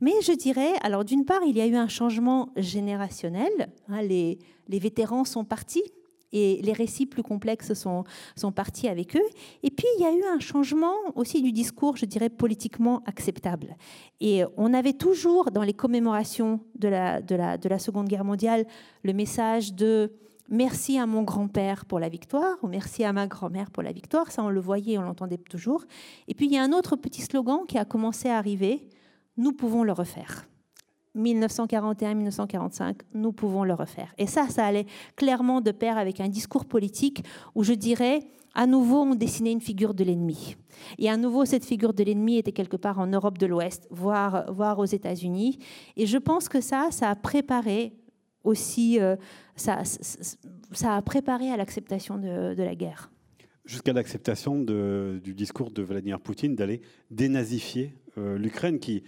Mais 0.00 0.12
je 0.22 0.32
dirais, 0.32 0.74
alors 0.82 1.04
d'une 1.04 1.24
part, 1.24 1.40
il 1.46 1.56
y 1.56 1.60
a 1.60 1.66
eu 1.66 1.76
un 1.76 1.88
changement 1.88 2.50
générationnel. 2.56 3.50
Hein, 3.88 4.02
les 4.02 4.38
vétérans 4.68 5.24
sont 5.24 5.44
partis, 5.44 5.84
et 6.32 6.60
les 6.62 6.72
récits 6.72 7.06
plus 7.06 7.22
complexes 7.22 7.74
sont, 7.74 8.04
sont 8.36 8.52
partis 8.52 8.88
avec 8.88 9.16
eux. 9.16 9.28
Et 9.62 9.70
puis, 9.70 9.86
il 9.98 10.02
y 10.02 10.06
a 10.06 10.12
eu 10.12 10.22
un 10.34 10.40
changement 10.40 10.94
aussi 11.14 11.42
du 11.42 11.52
discours, 11.52 11.96
je 11.96 12.06
dirais, 12.06 12.28
politiquement 12.28 13.02
acceptable. 13.06 13.76
Et 14.20 14.42
on 14.56 14.74
avait 14.74 14.92
toujours, 14.92 15.50
dans 15.50 15.62
les 15.62 15.74
commémorations 15.74 16.60
de 16.78 16.88
la, 16.88 17.20
de 17.20 17.34
la, 17.34 17.58
de 17.58 17.68
la 17.68 17.78
Seconde 17.78 18.08
Guerre 18.08 18.24
mondiale, 18.24 18.66
le 19.02 19.12
message 19.12 19.74
de 19.74 20.12
merci 20.48 20.98
à 20.98 21.06
mon 21.06 21.22
grand-père 21.22 21.84
pour 21.86 21.98
la 21.98 22.08
victoire, 22.08 22.56
ou 22.62 22.68
merci 22.68 23.04
à 23.04 23.12
ma 23.12 23.26
grand-mère 23.26 23.70
pour 23.70 23.82
la 23.82 23.92
victoire. 23.92 24.30
Ça, 24.30 24.42
on 24.42 24.50
le 24.50 24.60
voyait, 24.60 24.98
on 24.98 25.02
l'entendait 25.02 25.38
toujours. 25.38 25.84
Et 26.28 26.34
puis, 26.34 26.46
il 26.46 26.52
y 26.52 26.58
a 26.58 26.62
un 26.62 26.72
autre 26.72 26.96
petit 26.96 27.22
slogan 27.22 27.60
qui 27.66 27.78
a 27.78 27.84
commencé 27.84 28.28
à 28.28 28.38
arriver, 28.38 28.88
nous 29.36 29.52
pouvons 29.52 29.82
le 29.82 29.92
refaire. 29.92 30.46
1941-1945, 31.16 33.00
nous 33.14 33.32
pouvons 33.32 33.64
le 33.64 33.74
refaire. 33.74 34.14
Et 34.18 34.26
ça, 34.26 34.48
ça 34.48 34.64
allait 34.64 34.86
clairement 35.16 35.60
de 35.60 35.70
pair 35.70 35.98
avec 35.98 36.20
un 36.20 36.28
discours 36.28 36.66
politique 36.66 37.24
où 37.54 37.64
je 37.64 37.72
dirais, 37.72 38.20
à 38.54 38.66
nouveau, 38.66 39.02
on 39.02 39.14
dessinait 39.14 39.52
une 39.52 39.60
figure 39.60 39.94
de 39.94 40.04
l'ennemi. 40.04 40.56
Et 40.98 41.10
à 41.10 41.16
nouveau, 41.16 41.44
cette 41.44 41.64
figure 41.64 41.92
de 41.92 42.02
l'ennemi 42.02 42.38
était 42.38 42.52
quelque 42.52 42.76
part 42.76 42.98
en 42.98 43.06
Europe 43.06 43.38
de 43.38 43.46
l'Ouest, 43.46 43.86
voire, 43.90 44.78
aux 44.78 44.84
États-Unis. 44.84 45.58
Et 45.96 46.06
je 46.06 46.18
pense 46.18 46.48
que 46.48 46.60
ça, 46.60 46.88
ça 46.90 47.10
a 47.10 47.14
préparé 47.16 47.92
aussi, 48.44 49.00
euh, 49.00 49.16
ça, 49.56 49.82
a 50.84 51.02
préparé 51.02 51.50
à 51.50 51.56
l'acceptation 51.56 52.16
de, 52.16 52.54
la 52.56 52.74
guerre. 52.74 53.10
Jusqu'à 53.64 53.92
l'acceptation 53.92 54.60
du 54.60 55.34
discours 55.34 55.70
de 55.70 55.82
Vladimir 55.82 56.20
Poutine 56.20 56.54
d'aller 56.54 56.80
dénazifier 57.10 57.94
euh, 58.16 58.38
l'Ukraine, 58.38 58.78
qui 58.78 59.02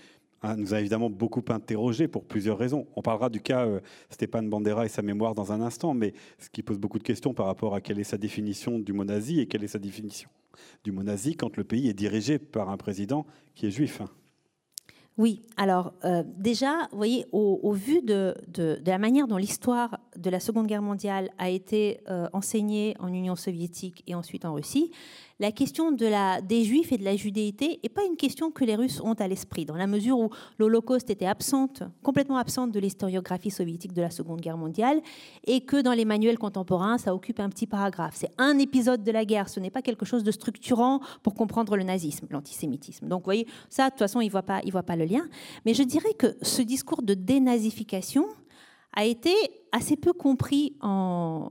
nous 0.57 0.75
a 0.75 0.81
évidemment 0.81 1.11
beaucoup 1.11 1.45
interrogé 1.49 2.09
pour 2.09 2.25
plusieurs 2.25 2.59
raisons. 2.59 2.87
On 2.97 3.03
parlera 3.03 3.29
du 3.29 3.41
cas 3.41 3.67
euh, 3.67 3.81
Stéphane 4.11 4.49
Bandera 4.49 4.87
et 4.87 4.89
sa 4.89 5.03
mémoire 5.03 5.35
dans 5.35 5.53
un 5.53 5.61
instant, 5.61 5.95
mais 5.95 6.15
ce 6.39 6.49
qui 6.49 6.63
pose 6.63 6.79
beaucoup 6.79 6.99
de 6.99 7.05
questions 7.05 7.35
par 7.35 7.47
rapport 7.47 7.75
à 7.75 7.81
quelle 7.81 7.99
est 7.99 8.05
sa 8.05 8.19
définition 8.19 8.79
du 8.79 8.93
mot 8.93 9.05
nazi 9.05 9.41
et 9.41 9.47
quelle 9.47 9.65
est 9.65 9.69
sa 9.69 9.79
définition 9.79 10.29
du 10.85 10.93
mot 10.93 11.03
nazi 11.03 11.37
quand 11.37 11.57
le 11.57 11.65
pays 11.65 11.89
est 11.89 11.95
dirigé 11.95 12.39
par 12.39 12.69
un 12.71 12.77
président 12.77 13.27
qui 13.55 13.67
est 13.67 13.71
juif. 13.71 14.03
Oui, 15.17 15.43
alors 15.57 15.95
euh, 16.05 16.23
déjà, 16.37 16.87
vous 16.93 16.97
voyez, 16.97 17.27
au, 17.33 17.73
vu 17.73 18.03
de, 18.03 18.37
la 18.87 18.99
manière 18.99 19.27
dont 19.27 19.37
l'histoire 19.37 19.99
de 20.17 20.31
la 20.31 20.39
Seconde 20.39 20.69
Guerre 20.69 20.83
mondiale 20.83 21.31
a 21.39 21.51
été 21.51 21.99
euh, 22.09 22.29
enseignée 22.33 22.95
en 23.01 23.09
Union 23.09 23.35
soviétique 23.35 24.05
et 24.07 24.15
ensuite 24.15 24.45
en 24.45 24.55
Russie, 24.55 24.93
la 25.41 25.53
question 25.53 25.93
des 25.93 26.65
Juifs 26.65 26.91
et 26.93 26.99
de 26.99 27.05
la 27.05 27.15
judéité 27.15 27.79
n'est 27.83 27.89
pas 27.89 28.05
une 28.05 28.17
question 28.17 28.51
que 28.51 28.65
les 28.65 28.75
Russes 28.75 29.01
ont 29.01 29.15
à 29.15 29.29
l'esprit, 29.29 29.65
dans 29.65 29.77
la 29.77 29.87
mesure 29.87 30.19
où 30.19 30.31
l'Holocauste 30.59 31.11
était 31.11 31.27
absente, 31.27 31.83
complètement 32.03 32.39
absente 32.39 32.73
de 32.73 32.81
l'historiographie 32.81 33.51
soviétique 33.51 33.93
de 33.93 34.03
la 34.03 34.11
Seconde 34.11 34.41
Guerre 34.41 34.57
mondiale, 34.57 35.01
et 35.45 35.61
que 35.61 35.81
dans 35.81 35.93
les 35.93 36.05
manuels 36.05 36.39
contemporains, 36.39 36.99
ça 36.99 37.15
occupe 37.15 37.39
un 37.39 37.49
petit 37.51 37.67
paragraphe. 37.67 38.17
C'est 38.17 38.33
un 38.39 38.59
épisode 38.59 39.05
de 39.05 39.13
la 39.13 39.25
guerre, 39.25 39.49
ce 39.49 39.61
n'est 39.61 39.71
pas 39.71 39.83
quelque 39.83 40.05
chose 40.05 40.25
de 40.25 40.33
structurant 40.33 41.01
pour 41.23 41.35
comprendre 41.35 41.77
le 41.77 41.85
nazisme, 41.85 42.27
l'antisémitisme. 42.31 43.07
Donc, 43.07 43.21
vous 43.21 43.27
voyez, 43.27 43.47
ça, 43.69 43.87
de 43.87 43.91
toute 43.91 44.01
façon, 44.01 44.21
il 44.21 44.27
ne 44.27 44.33
voit, 44.33 44.43
pas, 44.43 44.61
voit 44.73 44.83
pas 44.83 44.97
le 44.97 45.05
lien. 45.05 45.27
Mais 45.65 45.75
je 45.75 45.85
dirais 45.85 46.15
que 46.15 46.37
ce 46.43 46.63
discours 46.63 47.03
de 47.03 47.15
dénazification 47.15 48.27
a 48.93 49.05
été 49.05 49.33
assez 49.71 49.97
peu 49.97 50.13
compris 50.13 50.75
en, 50.81 51.51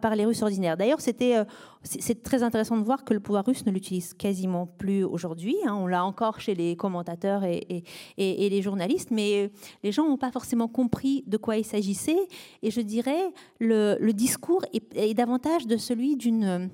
par, 0.00 0.16
les 0.16 0.24
Russes 0.24 0.42
ordinaires. 0.42 0.76
D'ailleurs, 0.76 1.00
c'était 1.00 1.36
euh, 1.36 1.44
c'est 1.82 2.22
très 2.22 2.42
intéressant 2.42 2.76
de 2.76 2.84
voir 2.84 3.04
que 3.04 3.14
le 3.14 3.20
pouvoir 3.20 3.44
russe 3.44 3.66
ne 3.66 3.72
l'utilise 3.72 4.14
quasiment 4.14 4.66
plus 4.66 5.04
aujourd'hui. 5.04 5.56
Hein. 5.66 5.74
On 5.74 5.86
l'a 5.86 6.04
encore 6.04 6.40
chez 6.40 6.54
les 6.54 6.76
commentateurs 6.76 7.44
et, 7.44 7.84
les 8.18 8.62
journalistes, 8.62 9.10
mais 9.10 9.50
les 9.82 9.92
gens 9.92 10.08
n'ont 10.08 10.16
pas 10.16 10.30
forcément 10.30 10.68
compris 10.68 11.24
de 11.26 11.36
quoi 11.36 11.56
il 11.56 11.64
s'agissait. 11.64 12.28
Et 12.62 12.70
je 12.70 12.80
dirais, 12.80 13.32
le, 13.58 14.12
discours 14.12 14.64
est, 14.72 15.14
davantage 15.14 15.66
de 15.66 15.76
celui 15.76 16.16
d'une 16.16 16.70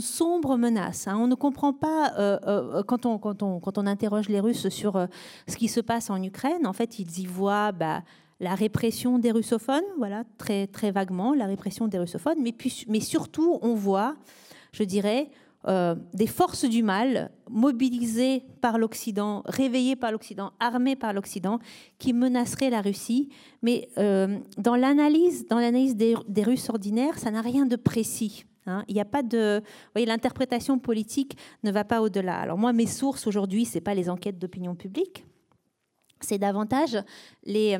sombre 0.00 0.56
menace. 0.56 1.06
Hein. 1.06 1.16
On 1.20 1.28
ne 1.28 1.36
comprend 1.36 1.72
pas, 1.72 2.14
euh, 2.18 2.38
euh, 2.46 2.82
quand, 2.82 3.06
on, 3.06 3.86
interroge 3.86 4.28
les 4.28 4.40
Russes 4.40 4.68
sur 4.70 5.06
ce 5.46 5.56
qui 5.56 5.68
se 5.68 5.80
passe 5.80 6.10
en 6.10 6.20
Ukraine, 6.20 6.66
en 6.66 6.72
fait, 6.72 6.98
ils 6.98 7.20
y 7.20 7.26
voient 7.26 7.70
bah, 7.70 8.02
la 8.42 8.56
répression 8.56 9.20
des 9.20 9.30
russophones, 9.30 9.84
voilà, 9.98 10.24
très, 10.36 10.66
très 10.66 10.90
vaguement, 10.90 11.32
la 11.32 11.46
répression 11.46 11.86
des 11.86 11.98
russophones, 11.98 12.38
mais, 12.42 12.50
puis, 12.50 12.84
mais 12.88 12.98
surtout, 12.98 13.60
on 13.62 13.74
voit, 13.74 14.16
je 14.72 14.82
dirais, 14.82 15.30
euh, 15.68 15.94
des 16.12 16.26
forces 16.26 16.64
du 16.64 16.82
mal 16.82 17.30
mobilisées 17.48 18.42
par 18.60 18.78
l'Occident, 18.78 19.44
réveillées 19.46 19.94
par 19.94 20.10
l'Occident, 20.10 20.50
armées 20.58 20.96
par 20.96 21.12
l'Occident, 21.12 21.60
qui 22.00 22.12
menaceraient 22.12 22.70
la 22.70 22.80
Russie. 22.80 23.28
Mais 23.62 23.88
euh, 23.96 24.40
dans 24.58 24.74
l'analyse, 24.74 25.46
dans 25.46 25.60
l'analyse 25.60 25.94
des, 25.94 26.42
Russes 26.42 26.68
ordinaires, 26.68 27.20
ça 27.20 27.30
n'a 27.30 27.42
rien 27.42 27.64
de 27.64 27.76
précis. 27.76 28.44
Hein. 28.66 28.82
Il 28.88 28.94
n'y 28.94 29.00
a 29.00 29.04
pas 29.04 29.22
de, 29.22 29.62
vous 29.94 30.04
l'interprétation 30.04 30.80
politique 30.80 31.36
ne 31.62 31.70
va 31.70 31.84
pas 31.84 32.02
au-delà. 32.02 32.40
Alors 32.40 32.58
moi, 32.58 32.72
mes 32.72 32.86
sources 32.86 33.28
aujourd'hui, 33.28 33.66
c'est 33.66 33.80
pas 33.80 33.94
les 33.94 34.10
enquêtes 34.10 34.40
d'opinion 34.40 34.74
publique, 34.74 35.24
c'est 36.20 36.38
davantage 36.38 36.98
les, 37.44 37.78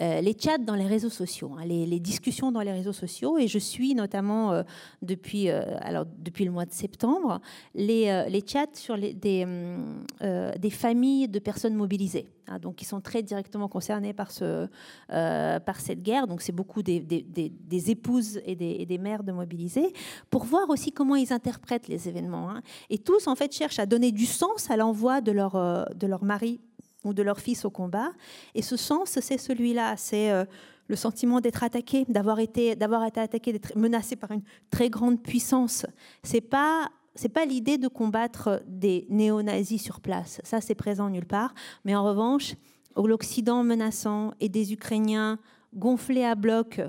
euh, 0.00 0.20
les 0.22 0.34
chats 0.38 0.56
dans 0.58 0.74
les 0.74 0.86
réseaux 0.86 1.10
sociaux, 1.10 1.52
hein, 1.58 1.64
les, 1.66 2.00
discussions 2.00 2.50
dans 2.52 2.60
les 2.60 2.72
réseaux 2.72 2.92
sociaux. 2.92 3.38
Et 3.38 3.48
je 3.48 3.58
suis 3.58 3.94
notamment 3.94 4.52
euh, 4.52 4.62
depuis, 5.02 5.50
euh, 5.50 5.62
alors, 5.80 6.06
depuis 6.06 6.44
le 6.44 6.50
mois 6.50 6.64
de 6.64 6.72
septembre 6.72 7.40
les, 7.74 8.24
les 8.28 8.42
chats 8.46 8.66
sur 8.74 8.96
des, 8.96 9.14
des 9.14 10.70
familles 10.70 11.28
de 11.28 11.38
personnes 11.38 11.74
mobilisées, 11.74 12.28
hein, 12.48 12.58
donc 12.58 12.76
qui 12.76 12.84
sont 12.84 13.00
très 13.00 13.22
directement 13.22 13.68
concernées 13.68 14.14
par, 14.14 14.30
ce, 14.30 14.68
par 15.08 15.80
cette 15.80 16.02
guerre. 16.02 16.26
Donc 16.26 16.40
c'est 16.40 16.52
beaucoup 16.52 16.82
des, 16.82 17.00
des, 17.00 17.22
des, 17.22 17.90
épouses 17.90 18.40
et 18.46 18.56
des, 18.56 18.76
et 18.78 18.86
des 18.86 18.98
mères 18.98 19.22
de 19.22 19.32
mobilisés, 19.32 19.92
pour 20.30 20.44
voir 20.44 20.70
aussi 20.70 20.92
comment 20.92 21.16
ils 21.16 21.32
interprètent 21.32 21.88
les 21.88 22.08
événements. 22.08 22.50
Hein. 22.50 22.62
Et 22.88 22.98
tous, 22.98 23.26
en 23.26 23.34
fait, 23.34 23.52
cherchent 23.52 23.78
à 23.78 23.86
donner 23.86 24.12
du 24.12 24.26
sens 24.26 24.70
à 24.70 24.76
l'envoi 24.76 25.20
de 25.20 25.32
leur, 25.32 25.52
de 25.94 26.06
leur 26.06 26.24
mari 26.24 26.60
ou 27.04 27.12
de 27.14 27.22
leur 27.22 27.40
fils 27.40 27.64
au 27.64 27.70
combat. 27.70 28.10
Et 28.54 28.62
ce 28.62 28.76
sens, 28.76 29.18
c'est 29.20 29.38
celui-là, 29.38 29.96
c'est 29.96 30.30
euh, 30.30 30.44
le 30.88 30.96
sentiment 30.96 31.40
d'être 31.40 31.62
attaqué, 31.62 32.04
d'avoir 32.08 32.40
été, 32.40 32.76
d'avoir 32.76 33.04
été 33.04 33.20
attaqué, 33.20 33.52
d'être 33.52 33.76
menacé 33.76 34.16
par 34.16 34.32
une 34.32 34.42
très 34.70 34.90
grande 34.90 35.22
puissance. 35.22 35.86
C'est 36.22 36.40
pas 36.40 36.88
c'est 37.16 37.28
pas 37.28 37.44
l'idée 37.44 37.76
de 37.76 37.88
combattre 37.88 38.62
des 38.66 39.06
néo-nazis 39.10 39.82
sur 39.82 40.00
place. 40.00 40.40
Ça, 40.44 40.60
c'est 40.60 40.76
présent 40.76 41.10
nulle 41.10 41.26
part. 41.26 41.54
Mais 41.84 41.94
en 41.96 42.04
revanche, 42.04 42.54
l'Occident 42.96 43.64
menaçant 43.64 44.32
et 44.40 44.48
des 44.48 44.72
Ukrainiens 44.72 45.38
gonflés 45.74 46.24
à 46.24 46.36
bloc 46.36 46.80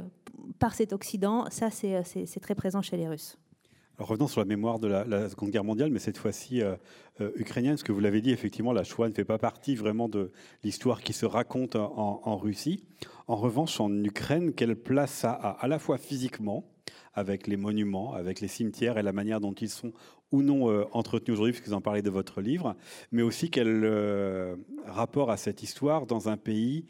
par 0.59 0.75
cet 0.75 0.93
Occident, 0.93 1.45
ça, 1.49 1.69
c'est 1.71 2.39
très 2.39 2.55
présent 2.55 2.81
chez 2.83 2.97
les 2.97 3.07
Russes 3.07 3.40
revenons 4.01 4.27
sur 4.27 4.41
la 4.41 4.45
mémoire 4.45 4.79
de 4.79 4.87
la, 4.87 5.29
Seconde 5.29 5.51
Guerre 5.51 5.63
mondiale, 5.63 5.91
mais 5.91 5.99
cette 5.99 6.17
fois-ci 6.17 6.61
euh, 6.61 6.75
euh, 7.21 7.31
ukrainienne, 7.35 7.77
ce 7.77 7.83
que 7.83 7.91
vous 7.91 7.99
l'avez 7.99 8.21
dit, 8.21 8.31
effectivement, 8.31 8.73
la 8.73 8.83
Shoah 8.83 9.09
ne 9.09 9.13
fait 9.13 9.25
pas 9.25 9.37
partie 9.37 9.75
vraiment 9.75 10.09
de 10.09 10.31
l'histoire 10.63 11.01
qui 11.01 11.13
se 11.13 11.25
raconte 11.25 11.75
en, 11.75 12.37
Russie. 12.37 12.83
En 13.27 13.35
revanche, 13.35 13.79
en 13.79 13.91
Ukraine, 14.03 14.53
quelle 14.53 14.75
place 14.75 15.11
ça 15.11 15.31
a 15.31 15.49
à 15.49 15.67
la 15.67 15.79
fois 15.79 15.97
physiquement, 15.97 16.65
avec 17.13 17.47
les 17.47 17.57
monuments, 17.57 18.13
avec 18.13 18.39
les 18.41 18.47
cimetières 18.47 18.97
et 18.97 19.03
la 19.03 19.13
manière 19.13 19.41
dont 19.41 19.53
ils 19.53 19.69
sont 19.69 19.91
ou 20.31 20.41
non 20.41 20.69
euh, 20.69 20.85
entretenus 20.93 21.33
aujourd'hui, 21.33 21.51
puisque 21.51 21.67
vous 21.67 21.73
en 21.73 21.81
parlez 21.81 22.01
de 22.01 22.09
votre 22.09 22.41
livre, 22.41 22.75
mais 23.11 23.21
aussi 23.21 23.49
quel 23.49 24.57
rapport 24.85 25.29
à 25.29 25.37
cette 25.37 25.61
histoire 25.61 26.05
dans 26.05 26.29
un 26.29 26.37
pays 26.37 26.85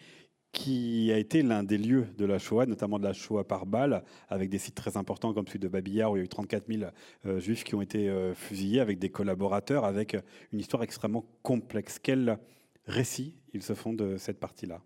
qui 0.51 1.11
a 1.13 1.17
été 1.17 1.43
l'un 1.43 1.63
des 1.63 1.77
lieux 1.77 2.07
de 2.17 2.25
la 2.25 2.37
Shoah, 2.37 2.65
notamment 2.65 2.99
de 2.99 3.03
la 3.03 3.13
Shoah 3.13 3.47
par 3.47 3.65
balle, 3.65 4.03
avec 4.29 4.49
des 4.49 4.57
sites 4.57 4.75
très 4.75 4.97
importants 4.97 5.33
comme 5.33 5.47
celui 5.47 5.59
de 5.59 5.67
Babillard, 5.67 6.11
où 6.11 6.17
il 6.17 6.19
y 6.19 6.21
a 6.21 6.25
eu 6.25 6.29
34 6.29 6.65
000 6.67 6.91
euh, 7.25 7.39
juifs 7.39 7.63
qui 7.63 7.75
ont 7.75 7.81
été 7.81 8.09
euh, 8.09 8.33
fusillés, 8.33 8.81
avec 8.81 8.99
des 8.99 9.09
collaborateurs, 9.09 9.85
avec 9.85 10.17
une 10.51 10.59
histoire 10.59 10.83
extrêmement 10.83 11.25
complexe. 11.41 11.99
Quel 11.99 12.37
récit 12.85 13.35
ils 13.53 13.63
se 13.63 13.73
font 13.73 13.93
de 13.93 14.17
cette 14.17 14.39
partie-là? 14.39 14.81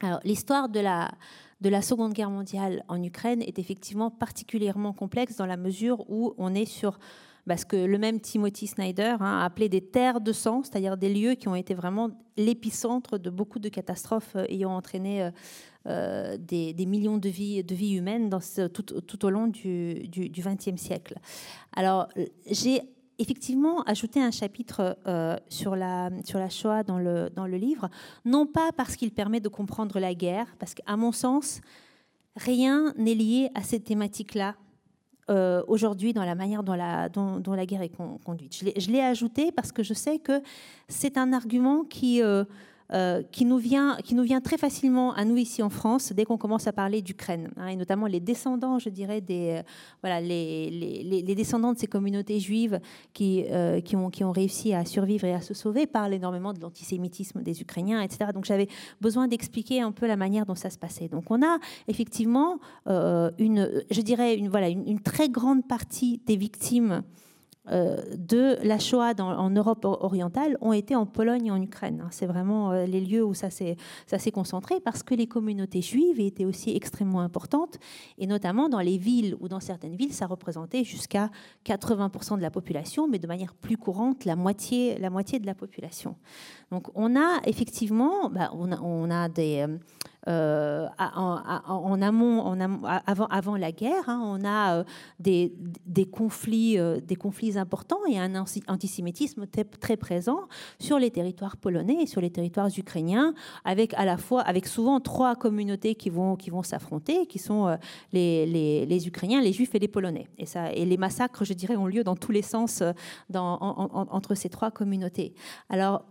Alors, 0.00 0.20
l'histoire 0.24 0.68
de 0.68 0.80
la, 0.80 1.10
de 1.60 1.68
la 1.68 1.82
Seconde 1.82 2.12
Guerre 2.12 2.30
mondiale 2.30 2.84
en 2.88 3.02
Ukraine 3.02 3.42
est 3.42 3.58
effectivement 3.58 4.10
particulièrement 4.10 4.92
complexe 4.92 5.36
dans 5.36 5.46
la 5.46 5.56
mesure 5.56 6.08
où 6.10 6.34
on 6.38 6.54
est 6.54 6.66
sur 6.66 6.98
parce 7.46 7.64
que 7.64 7.76
le 7.76 7.98
même 7.98 8.20
Timothy 8.20 8.66
Snyder 8.66 9.16
hein, 9.20 9.40
a 9.40 9.44
appelé 9.44 9.68
des 9.68 9.80
terres 9.80 10.20
de 10.20 10.32
sang, 10.32 10.62
c'est-à-dire 10.62 10.96
des 10.96 11.12
lieux 11.12 11.34
qui 11.34 11.48
ont 11.48 11.54
été 11.54 11.74
vraiment 11.74 12.10
l'épicentre 12.36 13.18
de 13.18 13.30
beaucoup 13.30 13.58
de 13.58 13.68
catastrophes 13.68 14.34
euh, 14.36 14.44
ayant 14.48 14.72
entraîné 14.72 15.22
euh, 15.22 15.30
euh, 15.86 16.36
des, 16.38 16.74
millions 16.86 17.18
de 17.18 17.28
vies, 17.28 17.62
humaines 17.94 18.30
tout, 18.72 19.24
au 19.24 19.30
long 19.30 19.46
du 19.46 20.08
XXe 20.10 20.80
siècle. 20.80 21.16
Alors, 21.76 22.08
j'ai 22.50 22.82
effectivement 23.18 23.82
ajouté 23.82 24.20
un 24.20 24.32
chapitre 24.32 24.98
sur, 25.48 25.76
la, 25.76 26.10
sur 26.24 26.40
la 26.40 26.48
Shoah 26.48 26.82
dans 26.82 26.98
le, 26.98 27.30
dans 27.30 27.46
le 27.46 27.56
livre, 27.56 27.88
non 28.24 28.46
pas 28.46 28.72
parce 28.76 28.96
qu'il 28.96 29.12
permet 29.12 29.38
de 29.38 29.48
comprendre 29.48 30.00
la 30.00 30.12
guerre, 30.12 30.48
parce 30.58 30.74
qu'à 30.74 30.96
mon 30.96 31.12
sens, 31.12 31.60
rien 32.34 32.92
n'est 32.98 33.14
lié 33.14 33.50
à 33.54 33.62
cette 33.62 33.84
thématique-là 33.84 34.56
euh, 35.28 35.62
aujourd'hui 35.66 36.12
dans 36.12 36.24
la 36.24 36.36
manière 36.36 36.62
dont 36.62 36.74
la, 36.74 37.66
guerre 37.66 37.82
est 37.82 37.92
conduite. 38.24 38.56
Je 38.76 38.90
l'ai 38.90 39.00
ajouté 39.00 39.50
parce 39.50 39.72
que 39.72 39.82
je 39.82 39.92
sais 39.92 40.18
que 40.18 40.40
c'est 40.88 41.18
un 41.18 41.32
argument 41.32 41.82
qui, 41.84 42.22
euh, 42.22 42.44
euh, 42.92 43.22
qui, 43.32 43.44
nous 43.44 43.58
vient, 43.58 43.96
qui 44.04 44.14
nous 44.14 44.22
vient 44.22 44.40
très 44.40 44.58
facilement 44.58 45.12
à 45.14 45.24
nous 45.24 45.36
ici 45.36 45.62
en 45.62 45.70
France 45.70 46.12
dès 46.12 46.24
qu'on 46.24 46.36
commence 46.36 46.66
à 46.66 46.72
parler 46.72 47.02
d'Ukraine, 47.02 47.50
hein, 47.56 47.68
et 47.68 47.76
notamment 47.76 48.06
les 48.06 48.20
descendants, 48.20 48.78
je 48.78 48.88
dirais, 48.88 49.20
des, 49.20 49.62
voilà, 50.02 50.20
les, 50.20 50.70
les, 50.70 51.34
descendants 51.34 51.72
de 51.72 51.78
ces 51.78 51.86
communautés 51.86 52.40
juives 52.40 52.80
qui, 53.12 53.44
qui, 53.84 53.96
ont, 53.96 54.10
qui 54.10 54.24
ont 54.24 54.32
réussi 54.32 54.72
à 54.72 54.84
survivre 54.84 55.24
et 55.24 55.34
à 55.34 55.40
se 55.40 55.52
sauver 55.52 55.86
parlent 55.86 56.14
énormément 56.14 56.52
de 56.52 56.60
l'antisémitisme 56.60 57.42
des 57.42 57.60
Ukrainiens, 57.60 58.00
etc. 58.00 58.30
Donc 58.32 58.44
j'avais 58.44 58.68
besoin 59.00 59.28
d'expliquer 59.28 59.80
un 59.82 59.92
peu 59.92 60.06
la 60.06 60.16
manière 60.16 60.46
dont 60.46 60.54
ça 60.54 60.70
se 60.70 60.78
passait. 60.78 61.08
Donc 61.08 61.30
on 61.30 61.42
a 61.42 61.58
effectivement 61.88 62.58
une, 62.86 63.84
je 63.90 64.00
dirais, 64.00 64.36
une, 64.36 64.48
voilà, 64.48 64.68
une 64.68 65.00
très 65.00 65.28
grande 65.28 65.66
partie 65.66 66.20
des 66.26 66.36
victimes 66.36 66.86
euh, 66.86 67.00
de 67.68 68.58
la 68.62 68.78
Shoah 68.78 69.14
en 69.20 69.50
Europe 69.50 69.84
orientale 69.84 70.56
ont 70.60 70.72
été 70.72 70.94
en 70.94 71.06
Pologne 71.06 71.46
et 71.46 71.50
en 71.50 71.60
Ukraine. 71.60 72.02
Hein. 72.04 72.08
C'est 72.10 72.26
vraiment 72.26 72.72
euh, 72.72 72.86
les 72.86 73.00
lieux 73.00 73.24
où 73.24 73.34
ça 73.34 73.50
s'est 73.50 73.76
concentré 74.32 74.80
parce 74.80 75.02
que 75.02 75.14
les 75.14 75.26
communautés 75.26 75.82
juives 75.82 76.20
étaient 76.20 76.44
aussi 76.44 76.74
extrêmement 76.76 77.20
importantes 77.20 77.78
et 78.18 78.26
notamment 78.26 78.68
dans 78.68 78.80
les 78.80 78.98
villes 78.98 79.36
ou 79.40 79.48
dans 79.48 79.60
certaines 79.60 79.96
villes, 79.96 80.12
ça 80.12 80.26
représentait 80.26 80.84
jusqu'à 80.84 81.30
80% 81.64 82.36
de 82.36 82.42
la 82.42 82.50
population, 82.50 83.08
mais 83.08 83.18
de 83.18 83.26
manière 83.26 83.54
plus 83.54 83.76
courante, 83.76 84.24
la 84.24 84.36
moitié, 84.36 84.98
la 84.98 85.10
moitié 85.10 85.38
de 85.38 85.46
la 85.46 85.54
population. 85.54 86.16
Donc 86.70 86.88
on 86.94 87.16
a 87.16 87.40
effectivement, 87.46 88.30
bah, 88.30 88.50
on, 88.54 89.10
a, 89.10 89.28
des... 89.28 89.66
Euh, 89.68 89.78
euh, 90.28 90.88
en, 90.98 92.02
amont, 92.02 92.56
avant, 93.06 93.56
la 93.56 93.70
guerre, 93.70 94.08
hein, 94.08 94.20
on 94.24 94.44
a 94.44 94.78
euh, 94.78 94.84
des, 95.20 95.52
des, 95.86 96.04
conflits, 96.04 96.78
euh, 96.78 97.00
des 97.00 97.14
conflits 97.14 97.56
importants 97.56 98.04
et 98.08 98.18
un 98.18 98.34
antisémitisme 98.66 99.46
très 99.46 99.96
présent 99.96 100.40
sur 100.80 100.98
les 100.98 101.12
territoires 101.12 101.56
polonais 101.56 101.98
et 102.02 102.06
sur 102.06 102.20
les 102.20 102.30
territoires 102.30 102.68
ukrainiens, 102.76 103.34
avec 103.64 103.94
souvent 104.66 104.98
trois 104.98 105.36
communautés 105.36 105.94
qui 105.94 106.10
vont, 106.10 106.36
s'affronter, 106.64 107.26
qui 107.26 107.38
sont 107.38 107.76
les, 108.12 109.06
Ukrainiens, 109.06 109.40
les 109.40 109.52
Juifs 109.52 109.74
et 109.74 109.78
les 109.78 109.88
Polonais. 109.88 110.26
Et, 110.38 110.84
les 110.84 110.96
massacres, 110.96 111.44
je 111.44 111.52
dirais, 111.52 111.76
ont 111.76 111.86
lieu 111.86 112.02
dans 112.02 112.16
tous 112.16 112.32
les 112.32 112.42
sens 112.42 112.82
entre 113.32 114.34
ces 114.34 114.48
trois 114.48 114.70
communautés. 114.72 115.34
Alors, 115.68 116.04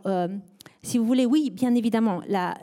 si 0.84 0.98
vous 0.98 1.06
voulez, 1.06 1.26
oui, 1.26 1.50
bien 1.50 1.76
évidemment, 1.76 2.22
la, 2.28 2.56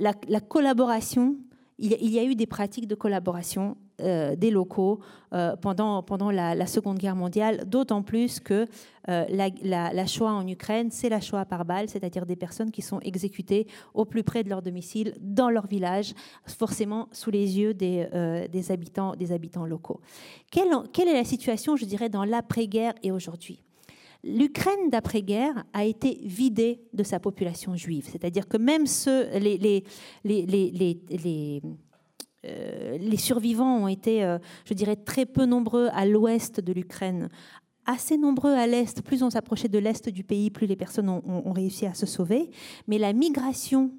la, 0.00 0.40
collaboration, 0.40 1.36
il, 1.78 2.10
y 2.10 2.18
a 2.18 2.24
eu 2.24 2.34
des 2.34 2.46
pratiques 2.46 2.86
de 2.86 2.94
collaboration 2.94 3.76
euh, 4.00 4.34
des 4.34 4.50
locaux 4.50 4.98
euh, 5.32 5.54
pendant, 5.54 6.02
pendant 6.02 6.32
la, 6.32 6.66
Seconde 6.66 6.98
Guerre 6.98 7.14
mondiale, 7.14 7.62
d'autant 7.64 8.02
plus 8.02 8.40
que 8.40 8.66
euh, 9.08 9.24
la, 9.28 9.50
la, 9.92 10.06
Shoah 10.06 10.32
en 10.32 10.48
Ukraine, 10.48 10.90
c'est 10.90 11.08
la 11.08 11.20
Shoah 11.20 11.44
par 11.44 11.64
balle, 11.64 11.88
c'est-à-dire 11.88 12.26
des 12.26 12.34
personnes 12.34 12.72
qui 12.72 12.82
sont 12.82 12.98
exécutées 13.00 13.68
au 13.94 14.04
plus 14.04 14.24
près 14.24 14.42
de 14.42 14.48
leur 14.48 14.62
domicile, 14.62 15.14
dans 15.20 15.48
leur 15.48 15.68
village, 15.68 16.12
forcément 16.44 17.08
sous 17.12 17.30
les 17.30 17.58
yeux 17.58 17.72
des, 17.72 18.08
des, 18.50 18.72
habitants, 18.72 19.14
des 19.14 19.30
habitants 19.30 19.64
locaux. 19.64 20.00
Quelle, 20.50 20.72
quelle 20.92 21.06
est 21.06 21.14
la 21.14 21.24
situation, 21.24 21.76
je 21.76 21.84
dirais, 21.84 22.08
dans 22.08 22.24
l'après-guerre 22.24 22.94
et 23.04 23.12
aujourd'hui? 23.12 23.62
l'Ukraine 24.24 24.90
d'après-guerre 24.90 25.64
a 25.72 25.84
été 25.84 26.18
vidée 26.22 26.80
de 26.92 27.02
sa 27.02 27.20
population 27.20 27.76
juive. 27.76 28.08
C'est-à-dire 28.10 28.48
que 28.48 28.56
même 28.56 28.86
ceux, 28.86 29.28
les, 29.38 29.84
euh, 32.46 33.16
survivants 33.16 33.84
ont 33.84 33.88
été, 33.88 34.24
euh, 34.24 34.38
je 34.64 34.74
dirais, 34.74 34.96
très 34.96 35.26
peu 35.26 35.44
nombreux 35.44 35.88
à 35.92 36.06
l'ouest 36.06 36.60
de 36.60 36.72
l'Ukraine, 36.72 37.28
assez 37.86 38.16
nombreux 38.16 38.52
à 38.52 38.66
l'est. 38.66 39.02
Plus 39.02 39.22
on 39.22 39.30
s'approchait 39.30 39.68
de 39.68 39.78
l'est 39.78 40.08
du 40.08 40.24
pays, 40.24 40.50
plus 40.50 40.66
les 40.66 40.76
personnes 40.76 41.08
ont, 41.08 41.52
réussi 41.52 41.86
à 41.86 41.94
se 41.94 42.06
sauver. 42.06 42.50
Mais 42.88 42.98
la 42.98 43.12
migration 43.12 43.92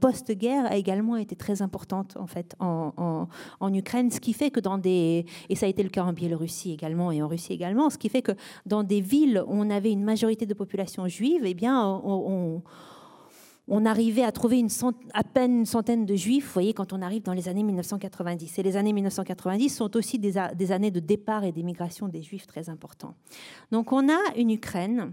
post-guerre 0.00 0.66
a 0.66 0.76
également 0.76 1.16
été 1.16 1.36
très 1.36 1.62
importante 1.62 2.16
en 2.16 2.26
fait 2.26 2.54
en, 2.60 3.26
Ukraine, 3.74 4.10
ce 4.10 4.20
qui 4.20 4.32
fait 4.32 4.50
que 4.50 4.60
dans 4.60 4.78
des 4.78 5.24
et 5.48 5.56
ça 5.56 5.66
a 5.66 5.68
été 5.68 5.82
le 5.82 5.88
cas 5.88 6.04
en 6.04 6.12
Biélorussie 6.12 6.72
également 6.72 7.12
et 7.12 7.22
en 7.22 7.28
Russie 7.28 7.52
également, 7.52 7.90
ce 7.90 7.98
qui 7.98 8.08
fait 8.08 8.22
que 8.22 8.32
dans 8.66 8.82
des 8.82 9.00
villes 9.00 9.42
où 9.46 9.52
on 9.52 9.70
avait 9.70 9.92
une 9.92 10.04
majorité 10.04 10.46
de 10.46 10.54
population 10.54 11.06
juive, 11.08 11.42
eh 11.44 11.54
bien 11.54 11.82
on, 12.06 12.62
arrivait 13.84 14.24
à 14.24 14.32
trouver 14.32 14.58
une 14.58 14.68
à 15.14 15.24
peine 15.24 15.58
une 15.58 15.66
centaine 15.66 16.06
de 16.06 16.14
juifs, 16.14 16.46
vous 16.46 16.52
voyez, 16.52 16.72
quand 16.72 16.92
on 16.92 17.02
arrive 17.02 17.22
dans 17.22 17.34
les 17.34 17.48
années 17.48 17.62
1990. 17.62 18.58
Et 18.58 18.62
les 18.62 18.76
années 18.76 18.92
1990 18.92 19.68
sont 19.68 19.96
aussi 19.96 20.18
des, 20.18 20.38
années 20.72 20.90
de 20.90 21.00
départ 21.00 21.44
et 21.44 21.52
d'émigration 21.52 22.08
des 22.08 22.22
juifs 22.22 22.46
très 22.46 22.70
importants. 22.70 23.14
Donc 23.70 23.92
on 23.92 24.08
a 24.08 24.18
une 24.36 24.50
Ukraine 24.50 25.12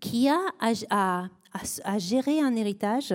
qui 0.00 0.28
a 0.28 1.28
à, 1.84 1.98
gérer 1.98 2.40
un 2.40 2.56
héritage 2.56 3.14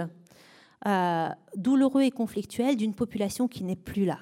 euh, 0.88 1.30
douloureux 1.56 2.04
et 2.04 2.12
conflictuel 2.12 2.76
d'une 2.78 2.96
population 2.96 3.48
qui 3.48 3.64
n'est 3.64 3.76
plus 3.76 4.06
là. 4.06 4.20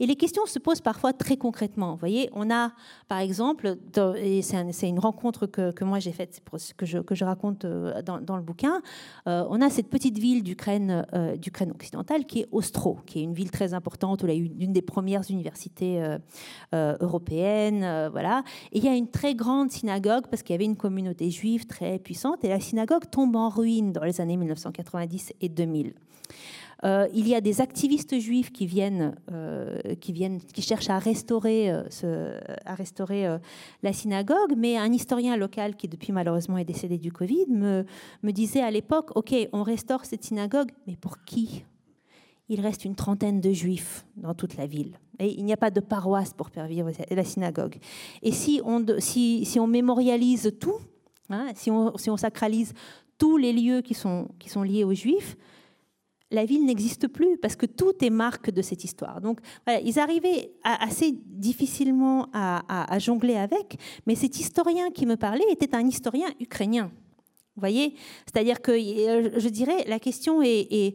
Et 0.00 0.06
les 0.06 0.16
questions 0.16 0.46
se 0.46 0.58
posent 0.58 0.80
parfois 0.80 1.12
très 1.12 1.36
concrètement. 1.36 1.92
Vous 1.92 1.98
voyez, 1.98 2.30
on 2.32 2.50
a, 2.50 2.72
par 3.08 3.18
exemple, 3.18 3.76
et 4.16 4.42
c'est 4.42 4.88
une 4.88 4.98
rencontre 4.98 5.46
que, 5.46 5.70
que 5.72 5.84
moi 5.84 5.98
j'ai 5.98 6.12
faite, 6.12 6.40
que 6.76 6.86
je, 6.86 6.98
que 6.98 7.14
je 7.14 7.24
raconte 7.24 7.64
euh, 7.64 8.02
dans, 8.02 8.20
dans 8.20 8.36
le 8.36 8.42
bouquin, 8.42 8.82
euh, 9.26 9.44
on 9.48 9.60
a 9.60 9.70
cette 9.70 9.88
petite 9.88 10.18
ville 10.18 10.42
d'Ukraine 10.42 11.06
euh, 11.14 11.36
d'Ukraine 11.36 11.70
occidentale 11.70 12.24
qui 12.26 12.40
est 12.40 12.48
Ostro, 12.52 12.98
qui 13.06 13.20
est 13.20 13.22
une 13.22 13.34
ville 13.34 13.50
très 13.50 13.74
importante 13.74 14.22
où 14.22 14.26
il 14.26 14.32
y 14.32 14.36
a 14.36 14.38
eu 14.38 14.50
une 14.58 14.72
des 14.72 14.82
premières 14.82 15.22
universités 15.30 16.00
européennes. 16.72 18.08
voilà. 18.10 18.42
Et 18.72 18.78
il 18.78 18.84
y 18.84 18.88
a 18.88 18.94
une 18.94 19.10
très 19.10 19.34
grande 19.34 19.70
synagogue 19.70 20.26
parce 20.30 20.42
qu'il 20.42 20.54
y 20.54 20.56
avait 20.56 20.64
une 20.64 20.76
communauté 20.76 21.30
juive 21.30 21.66
très 21.66 21.98
puissante 21.98 22.44
et 22.44 22.48
la 22.48 22.60
synagogue 22.60 23.08
tombe 23.10 23.36
en 23.36 23.48
ruine 23.48 23.92
dans 23.92 24.04
les 24.04 24.20
années 24.20 24.36
1990 24.36 25.32
et 25.40 25.48
2000. 25.48 25.94
Euh, 26.84 27.08
il 27.12 27.26
y 27.26 27.34
a 27.34 27.40
des 27.40 27.60
activistes 27.60 28.18
juifs 28.18 28.52
qui 28.52 28.66
viennent, 28.66 29.16
euh, 29.32 29.78
qui, 30.00 30.12
viennent 30.12 30.40
qui 30.40 30.62
cherchent 30.62 30.90
à 30.90 30.98
restaurer, 30.98 31.70
euh, 31.70 33.38
la 33.82 33.92
synagogue, 33.92 34.54
mais 34.56 34.76
un 34.76 34.92
historien 34.92 35.36
local 35.36 35.74
qui 35.76 35.88
depuis 35.88 36.12
malheureusement 36.12 36.58
est 36.58 36.64
décédé 36.64 36.98
du 36.98 37.10
Covid 37.10 37.46
me, 37.48 37.84
disait 38.30 38.62
à 38.62 38.70
l'époque, 38.70 39.10
OK, 39.16 39.34
on 39.52 39.62
restaure 39.62 40.04
cette 40.04 40.24
synagogue, 40.24 40.70
mais 40.86 40.96
pour 40.96 41.22
qui? 41.24 41.64
Il 42.48 42.60
reste 42.60 42.84
une 42.84 42.94
trentaine 42.94 43.40
de 43.40 43.52
juifs 43.52 44.06
dans 44.16 44.34
toute 44.34 44.56
la 44.56 44.66
ville. 44.66 44.92
Il 45.20 45.44
n'y 45.44 45.52
a 45.52 45.58
pas 45.58 45.70
de 45.70 45.80
paroisse 45.80 46.32
pour 46.32 46.48
faire 46.48 46.66
vivre 46.66 46.90
la 47.10 47.24
synagogue. 47.24 47.76
Et 48.22 48.32
si 48.32 48.62
on, 48.64 49.66
mémorialise 49.66 50.52
tout, 50.58 50.78
hein, 51.28 51.48
si, 51.54 51.70
on, 51.70 52.16
sacralise 52.16 52.72
tous 53.18 53.36
les 53.36 53.52
lieux 53.52 53.82
qui 53.82 53.92
sont 53.92 54.28
liés 54.62 54.84
aux 54.84 54.94
juifs, 54.94 55.36
la 56.30 56.44
ville 56.44 56.64
n'existe 56.64 57.08
plus 57.08 57.38
parce 57.38 57.56
que 57.56 57.66
tout 57.66 57.92
est 58.02 58.10
marque 58.10 58.50
de 58.50 58.62
cette 58.62 58.84
histoire. 58.84 59.20
Donc, 59.20 59.40
ils 59.84 59.98
arrivaient 59.98 60.52
assez 60.62 61.12
difficilement 61.24 62.28
à, 62.32 62.98
jongler 62.98 63.36
avec, 63.36 63.78
mais 64.06 64.14
cet 64.14 64.38
historien 64.38 64.90
qui 64.90 65.06
me 65.06 65.16
parlait 65.16 65.44
était 65.50 65.74
un 65.74 65.86
historien 65.86 66.28
ukrainien. 66.40 66.90
Vous 67.56 67.60
voyez? 67.60 67.94
C'est-à-dire 68.26 68.60
que, 68.60 68.70
euh, 68.70 69.30
je 69.36 69.48
dirais, 69.48 69.84
la 69.88 69.98
question 69.98 70.42
est, 70.42 70.94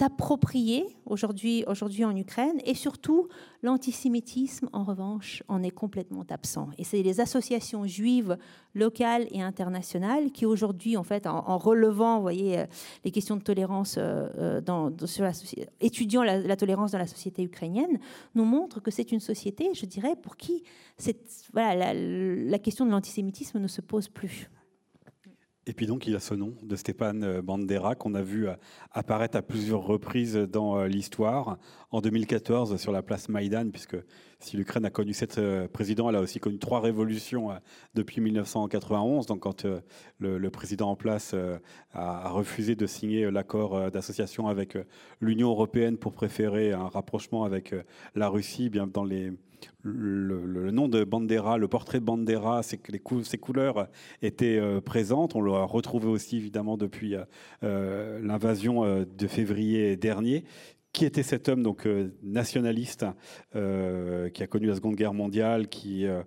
approprié 0.00 0.84
aujourd'hui 1.06 1.64
aujourd'hui 1.66 2.04
en 2.04 2.14
Ukraine 2.14 2.60
et 2.64 2.74
surtout 2.74 3.28
l'antisémitisme 3.62 4.68
en 4.72 4.84
revanche 4.84 5.42
en 5.48 5.62
est 5.62 5.70
complètement 5.70 6.24
absent 6.28 6.68
et 6.78 6.84
c'est 6.84 7.02
les 7.02 7.20
associations 7.20 7.86
juives 7.86 8.36
locales 8.74 9.26
et 9.30 9.40
internationales 9.40 10.30
qui 10.30 10.44
aujourd'hui 10.44 10.96
en 10.96 11.04
fait 11.04 11.26
en, 11.26 11.58
relevant 11.58 12.20
voyez 12.20 12.58
euh, 12.58 12.66
les 13.04 13.10
questions 13.10 13.36
de 13.36 13.42
tolérance 13.42 13.96
euh, 13.98 14.60
euh, 14.62 14.90
étudiant 15.80 16.22
la, 16.22 16.56
tolérance 16.56 16.92
dans 16.92 16.98
la 16.98 17.06
société 17.06 17.42
ukrainienne 17.42 17.98
nous 18.34 18.44
montrent 18.44 18.80
que 18.80 18.90
c'est 18.90 19.10
une 19.12 19.20
société 19.20 19.70
je 19.74 19.86
dirais 19.86 20.16
pour 20.20 20.36
qui 20.36 20.64
la 21.54 22.58
question 22.58 22.84
de 22.84 22.90
l'antisémitisme 22.90 23.58
ne 23.58 23.68
se 23.68 23.80
pose 23.80 24.08
plus. 24.08 24.50
Et 25.64 25.74
puis 25.74 25.86
donc 25.86 26.08
il 26.08 26.16
a 26.16 26.20
ce 26.20 26.34
nom 26.34 26.54
de 26.62 26.74
Stepan 26.74 27.22
euh, 27.22 27.40
Bandera 27.40 27.94
qu'on 27.94 28.14
a 28.14 28.22
vu 28.22 28.48
euh, 28.48 28.54
apparaître 28.90 29.36
à 29.36 29.42
plusieurs 29.42 29.82
reprises 29.82 30.34
dans 30.34 30.76
euh, 30.76 30.88
l'histoire. 30.88 31.56
En 31.92 32.00
2014 32.00 32.76
sur 32.78 32.90
la 32.90 33.02
place 33.02 33.28
Maïdan, 33.28 33.70
puisque 33.70 33.96
si 34.40 34.56
l'Ukraine 34.56 34.84
a 34.86 34.90
connu 34.90 35.12
sept 35.12 35.40
présidents, 35.72 36.08
elle 36.08 36.16
a 36.16 36.20
aussi 36.20 36.40
connu 36.40 36.58
trois 36.58 36.80
révolutions 36.80 37.50
depuis 37.94 38.20
1991. 38.22 39.26
Donc 39.26 39.40
quand 39.40 39.66
le, 40.18 40.50
président 40.50 40.88
en 40.88 40.96
place 40.96 41.34
a 41.92 42.30
refusé 42.30 42.74
de 42.74 42.86
signer 42.86 43.30
l'accord 43.30 43.90
d'association 43.90 44.48
avec 44.48 44.78
l'Union 45.20 45.50
européenne 45.50 45.98
pour 45.98 46.14
préférer 46.14 46.72
un 46.72 46.88
rapprochement 46.88 47.44
avec 47.44 47.74
la 48.14 48.30
Russie, 48.30 48.70
bien 48.70 48.86
dans 48.86 49.04
les 49.04 49.32
le, 49.82 50.70
nom 50.70 50.88
de 50.88 51.04
Bandera, 51.04 51.58
le 51.58 51.68
portrait 51.68 52.00
de 52.00 52.04
Bandera, 52.04 52.62
que 52.62 52.92
les 52.92 53.00
ses 53.24 53.38
couleurs 53.38 53.88
étaient 54.22 54.58
euh, 54.58 54.80
présentes. 54.80 55.34
On 55.34 55.42
l'a 55.42 55.64
retrouvé 55.64 56.08
aussi 56.08 56.36
évidemment 56.36 56.76
depuis 56.76 57.14
euh, 57.14 57.24
euh, 57.62 58.20
l'invasion 58.22 59.04
de 59.04 59.26
février 59.26 59.96
dernier. 59.96 60.44
Qui 60.92 61.06
était 61.06 61.22
cet 61.22 61.48
homme 61.48 61.62
donc 61.62 61.88
nationaliste 62.22 63.06
qui 63.54 63.58
a 64.42 64.46
connu 64.46 64.66
la 64.66 64.74
Seconde 64.74 64.94
Guerre 64.94 65.14
mondiale, 65.14 65.68
qui 65.68 66.06
a 66.06 66.26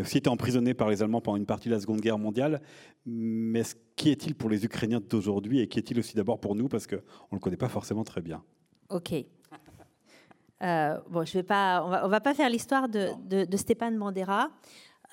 aussi 0.00 0.18
été 0.18 0.28
emprisonné 0.28 0.74
par 0.74 0.90
les 0.90 1.00
Allemands 1.00 1.20
pendant 1.20 1.36
une 1.36 1.46
partie 1.46 1.68
de 1.68 1.74
la 1.74 1.80
Seconde 1.80 2.00
Guerre 2.00 2.18
mondiale. 2.18 2.60
Mais 3.06 3.62
qui 3.94 4.10
est-il 4.10 4.34
pour 4.34 4.50
les 4.50 4.64
Ukrainiens 4.64 5.00
d'aujourd'hui 5.00 5.60
et 5.60 5.68
qui 5.68 5.78
est-il 5.78 6.00
aussi 6.00 6.16
d'abord 6.16 6.40
pour 6.40 6.56
nous? 6.56 6.66
Parce 6.66 6.88
qu'on 6.88 6.96
ne 6.96 7.36
le 7.36 7.38
connaît 7.38 7.56
pas 7.56 7.68
forcément 7.68 8.02
très 8.02 8.20
bien. 8.20 8.42
Ok. 8.88 9.14
Euh, 10.62 10.98
bon, 11.08 11.24
je 11.24 11.32
vais 11.32 11.42
pas, 11.42 11.82
on 11.84 11.88
va, 11.88 12.06
va 12.06 12.20
pas 12.20 12.34
faire 12.34 12.50
l'histoire 12.50 12.88
de, 12.88 13.10
de, 13.46 13.56
Stéphane 13.56 13.98
Bandera. 13.98 14.50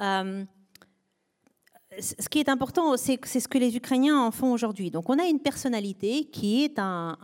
Euh, 0.02 0.44
ce 2.00 2.30
qui 2.30 2.40
est 2.40 2.50
important, 2.50 2.98
c'est 2.98 3.18
ce 3.26 3.48
que 3.48 3.58
les 3.58 3.78
Ukrainiens 3.78 4.20
en 4.20 4.32
font 4.32 4.52
aujourd'hui. 4.52 4.92
Donc, 4.92 5.10
on 5.10 5.18
a 5.18 5.26
une 5.26 5.40
personnalité 5.40 6.26
qui 6.26 6.64
est 6.64 6.80
un, 6.80 7.18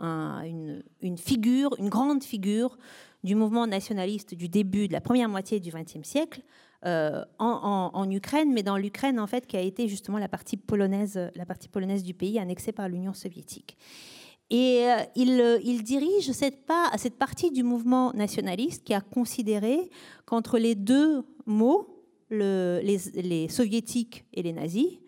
une, 0.44 0.82
une, 1.02 1.18
figure, 1.18 1.74
une 1.78 1.90
grande 1.90 2.24
figure 2.24 2.78
du 3.22 3.34
mouvement 3.34 3.66
nationaliste 3.66 4.34
du 4.34 4.48
début 4.48 4.88
de 4.88 4.92
la 4.92 5.00
première 5.00 5.28
moitié 5.28 5.60
du 5.60 5.70
XXe 5.70 6.02
siècle. 6.02 6.42
Euh, 6.86 7.24
en, 7.38 7.90
en, 7.94 8.10
Ukraine, 8.10 8.52
mais 8.52 8.62
dans 8.62 8.76
l'Ukraine 8.76 9.18
en 9.18 9.26
fait 9.26 9.46
qui 9.46 9.56
a 9.56 9.60
été 9.60 9.88
justement 9.88 10.18
la 10.18 10.28
partie 10.28 10.58
polonaise, 10.58 11.18
la 11.34 11.46
partie 11.46 11.66
polonaise 11.66 12.02
du 12.02 12.12
pays 12.12 12.38
annexée 12.38 12.72
par 12.72 12.90
l'Union 12.90 13.14
soviétique. 13.14 13.78
Et 14.50 14.84
euh, 14.84 14.96
euh, 15.16 15.58
il, 15.64 15.82
dirige 15.82 16.30
cette, 16.32 16.66
partie 17.18 17.50
du 17.50 17.62
mouvement 17.62 18.12
nationaliste 18.12 18.84
qui 18.84 18.94
a 18.94 19.00
considéré 19.00 19.90
qu'entre 20.26 20.58
les 20.58 20.74
deux 20.74 21.24
mots, 21.46 22.04
les, 22.30 23.48
soviétiques 23.48 24.24
et 24.32 24.42
les 24.42 24.52
nazis, 24.52 24.98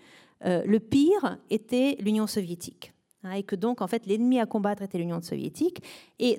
euh, 0.45 0.63
le 0.67 0.81
pire 0.81 1.39
était 1.51 1.97
l'Union 2.01 2.27
soviétique. 2.27 2.93
Hein, 3.25 3.33
et 3.33 3.43
que 3.43 3.57
donc, 3.57 3.83
en 3.83 3.87
fait, 3.87 4.07
l'ennemi 4.07 4.39
à 4.39 4.47
combattre 4.47 4.83
était 4.83 4.99
l'Union 4.99 5.21
soviétique 5.21 5.83
et, 6.19 6.39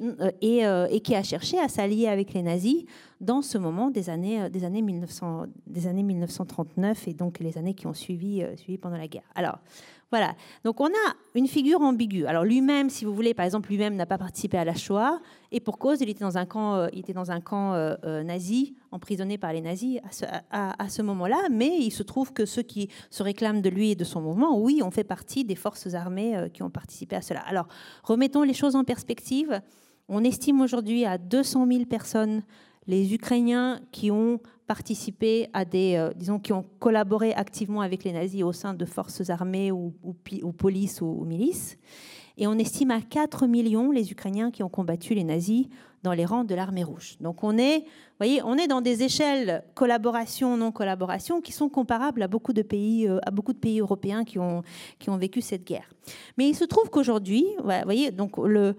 qui 1.03 1.15
a 1.15 1.23
cherché 1.23 1.59
à 1.59 1.67
s'allier 1.67 2.07
avec 2.07 2.33
les 2.33 2.41
nazis 2.41 2.85
dans 3.19 3.41
ce 3.41 3.57
moment 3.57 3.89
des 3.89 4.09
années, 4.09 4.49
des 4.49 4.63
années, 4.63 4.81
1900, 4.81 5.47
des 5.65 5.87
années 5.87 6.03
1939 6.03 7.07
et 7.07 7.13
donc 7.13 7.39
les 7.39 7.57
années 7.57 7.73
qui 7.73 7.87
ont 7.87 7.93
suivi, 7.93 8.43
suivi 8.55 8.77
pendant 8.77 8.97
la 8.97 9.07
guerre. 9.07 9.29
Alors, 9.35 9.59
voilà. 10.09 10.35
Donc 10.63 10.79
on 10.79 10.87
a 10.87 11.13
une 11.35 11.47
figure 11.47 11.81
ambiguë. 11.81 12.25
Alors 12.25 12.45
lui-même, 12.45 12.89
si 12.89 13.03
vous 13.03 13.13
voulez, 13.13 13.33
par 13.33 13.45
exemple, 13.45 13.69
lui-même 13.69 13.95
n'a 13.95 14.05
pas 14.05 14.17
participé 14.17 14.57
à 14.57 14.63
la 14.63 14.73
Shoah 14.73 15.19
et 15.51 15.59
pour 15.59 15.77
cause, 15.77 15.99
il 15.99 16.09
était 16.09 16.23
dans 16.23 16.37
un 16.37 16.45
camp, 16.45 16.75
euh, 16.75 16.87
il 16.93 16.99
était 16.99 17.13
dans 17.13 17.31
un 17.31 17.41
camp 17.41 17.73
euh, 17.73 17.95
euh, 18.05 18.23
nazi, 18.23 18.75
emprisonné 18.91 19.37
par 19.37 19.51
les 19.51 19.59
nazis 19.59 19.99
à 20.51 20.89
ce, 20.89 21.01
moment-là. 21.01 21.37
Mais 21.51 21.77
il 21.79 21.91
se 21.91 22.03
trouve 22.03 22.31
que 22.31 22.45
ceux 22.45 22.63
qui 22.63 22.89
se 23.09 23.21
réclament 23.21 23.61
de 23.61 23.69
lui 23.69 23.91
et 23.91 23.95
de 23.95 24.05
son 24.05 24.21
mouvement, 24.21 24.57
oui, 24.57 24.81
ont 24.81 24.91
fait 24.91 25.03
partie 25.03 25.43
des 25.43 25.55
forces 25.55 25.93
armées 25.93 26.49
qui 26.53 26.63
ont 26.63 26.69
participé 26.69 27.17
à 27.17 27.21
cela. 27.21 27.41
Alors 27.41 27.67
remettons 28.03 28.43
les 28.43 28.53
choses 28.53 28.75
en 28.75 28.85
perspective. 28.85 29.61
On 30.07 30.23
estime 30.23 30.61
aujourd'hui 30.61 31.03
à 31.03 31.17
200 31.17 31.67
000 31.69 31.85
personnes 31.85 32.43
les 32.87 33.13
Ukrainiens 33.13 33.79
qui 33.91 34.11
ont 34.11 34.39
participé 34.67 35.49
à 35.53 35.65
des, 35.65 35.95
euh, 35.95 36.11
disons, 36.15 36.39
qui 36.39 36.53
ont 36.53 36.65
collaboré 36.79 37.33
activement 37.33 37.81
avec 37.81 38.03
les 38.03 38.11
nazis 38.11 38.43
au 38.43 38.53
sein 38.53 38.73
de 38.73 38.85
forces 38.85 39.29
armées 39.29 39.71
ou, 39.71 39.93
ou, 40.03 40.51
police 40.51 41.01
ou, 41.01 41.23
milices. 41.25 41.77
Et 42.37 42.45
on 42.45 42.53
estime 42.53 42.91
à 42.91 43.01
4 43.01 43.47
millions 43.47 43.91
les 43.91 44.11
Ukrainiens 44.11 44.51
qui 44.51 44.61
ont 44.61 44.69
combattu 44.69 45.15
les 45.15 45.23
nazis 45.23 45.67
dans 46.03 46.13
les 46.13 46.25
rangs 46.25 46.43
de 46.43 46.53
l'armée 46.53 46.83
rouge. 46.83 47.17
Donc 47.19 47.43
on 47.43 47.57
est, 47.57 47.85
voyez, 48.19 48.41
on 48.43 48.55
est 48.55 48.67
dans 48.67 48.81
des 48.81 49.03
échelles 49.03 49.63
collaboration, 49.73 50.55
non-collaboration, 50.55 51.41
qui 51.41 51.51
sont 51.51 51.69
comparables 51.69 52.21
à 52.21 52.27
beaucoup 52.27 52.53
de 52.53 52.61
pays, 52.61 53.07
euh, 53.07 53.19
à 53.25 53.31
beaucoup 53.31 53.53
de 53.53 53.57
pays 53.57 53.79
européens 53.79 54.23
qui 54.23 54.37
ont, 54.37 54.61
vécu 55.17 55.41
cette 55.41 55.65
guerre. 55.65 55.89
Mais 56.37 56.47
il 56.47 56.55
se 56.55 56.65
trouve 56.65 56.89
qu'aujourd'hui, 56.89 57.45
voyez, 57.85 58.11
donc 58.11 58.37
euh, 58.37 58.73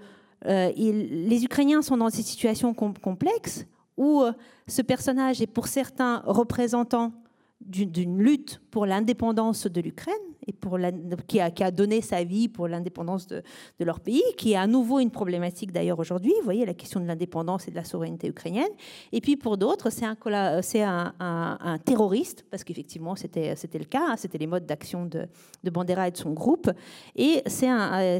les 0.44 1.44
Ukrainiens 1.44 1.82
sont 1.82 1.96
dans 1.96 2.10
ces 2.10 2.22
situations 2.22 2.74
complexes 2.74 3.66
où 3.98 4.22
euh, 4.22 4.32
ce 4.66 4.80
personnage 4.80 5.42
est 5.42 5.46
pour 5.46 5.66
certains 5.66 6.22
représentant 6.24 7.12
d'une 7.60 8.22
lutte 8.22 8.60
pour 8.70 8.86
l'indépendance 8.86 9.66
de 9.66 9.80
l'Ukraine 9.80 10.14
et 10.46 10.52
pour 10.52 10.78
qui, 11.26 11.40
a, 11.40 11.70
donné 11.70 12.00
sa 12.00 12.24
vie 12.24 12.48
pour 12.48 12.68
l'indépendance 12.68 13.26
de, 13.26 13.42
leur 13.80 14.00
pays, 14.00 14.22
qui 14.38 14.52
est 14.52 14.56
à 14.56 14.66
nouveau 14.66 15.00
une 15.00 15.10
problématique 15.10 15.72
d'ailleurs 15.72 15.98
aujourd'hui. 15.98 16.32
Vous 16.38 16.44
voyez 16.44 16.64
la 16.64 16.72
question 16.72 17.00
de 17.00 17.06
l'indépendance 17.06 17.68
et 17.68 17.70
de 17.70 17.76
la 17.76 17.84
souveraineté 17.84 18.28
ukrainienne. 18.28 18.70
Et 19.12 19.20
puis 19.20 19.36
pour 19.36 19.58
d'autres, 19.58 19.90
c'est 19.90 20.06
un, 20.06 21.78
terroriste 21.84 22.46
parce 22.50 22.64
qu'effectivement 22.64 23.16
c'était 23.16 23.54
le 23.74 23.84
cas, 23.84 24.06
hein, 24.10 24.16
c'était 24.16 24.38
les 24.38 24.46
modes 24.46 24.64
d'action 24.64 25.04
de, 25.04 25.26
de, 25.64 25.70
Bandera 25.70 26.08
et 26.08 26.12
de 26.12 26.16
son 26.16 26.32
groupe. 26.32 26.70
Et 27.16 27.42
c'est 27.46 27.68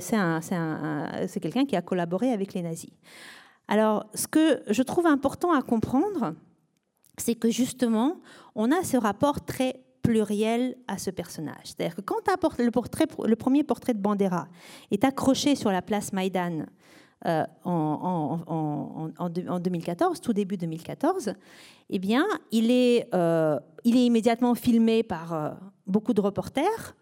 c'est 0.01 1.41
quelqu'un 1.41 1.65
qui 1.65 1.77
a 1.77 1.83
collaboré 1.83 2.33
avec 2.33 2.53
les 2.53 2.63
nazis. 2.63 2.91
Alors, 3.69 4.07
ce 4.15 4.27
que 4.27 4.63
je 4.69 4.83
trouve 4.83 5.07
important 5.07 5.53
à 5.53 5.63
comprendre, 5.63 6.35
c'est 7.19 7.35
que 7.35 7.51
justement, 7.51 8.21
on 8.55 8.73
a 8.73 8.83
ce 8.83 8.97
rapport 8.97 9.45
très 9.45 9.85
pluriel 10.03 10.77
à 10.89 10.97
ce 10.97 11.11
personnage. 11.11 11.65
C'est-à-dire 11.65 11.97
que 11.97 12.01
quand 12.01 12.17
le, 12.59 12.71
portrait, 12.71 13.07
le 13.25 13.37
premier 13.37 13.63
portrait 13.63 13.93
de 13.93 14.01
Bandera 14.01 14.49
est 14.91 15.05
accroché 15.05 15.55
sur 15.55 15.71
la 15.71 15.83
place 15.83 16.13
Maïdan 16.13 16.65
en, 17.25 18.41
en, 18.47 19.11
en, 19.19 19.59
2014, 19.59 20.21
tout 20.21 20.33
début 20.33 20.57
2014, 20.57 21.35
eh 21.91 21.99
bien, 21.99 22.25
est, 22.53 23.09
il 23.85 23.97
est 23.97 24.07
immédiatement 24.07 24.55
filmé 24.55 25.03
par 25.03 25.59
beaucoup 25.87 26.15
de 26.15 26.21
reporters. 26.21 26.95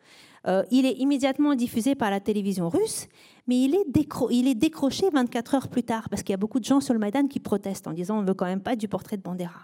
Il 0.70 0.86
est 0.86 0.94
immédiatement 0.94 1.55
diffusé 1.55 1.94
par 1.94 2.11
la 2.11 2.20
télévision 2.20 2.68
russe, 2.68 3.09
mais 3.47 3.61
il 3.61 3.74
est, 3.74 3.84
il 4.30 4.49
est 4.49 4.55
décroché 4.55 5.09
24 5.12 5.55
heures 5.55 5.68
plus 5.68 5.82
tard, 5.82 6.09
parce 6.09 6.22
qu'il 6.22 6.32
y 6.32 6.34
a 6.34 6.38
beaucoup 6.38 6.61
de 6.61 6.64
gens 6.64 6.80
sur 6.80 6.94
le 6.94 7.01
Maïdan 7.01 7.26
qui 7.26 7.40
protestent 7.40 7.86
en 7.86 7.92
disant 7.92 8.18
on 8.18 8.22
ne 8.22 8.26
veut 8.26 8.34
quand 8.34 8.47
même 8.47 8.61
pas 8.61 8.76
du 8.76 8.88
portrait 8.88 9.16
de 9.16 9.22
Bandera. 9.22 9.61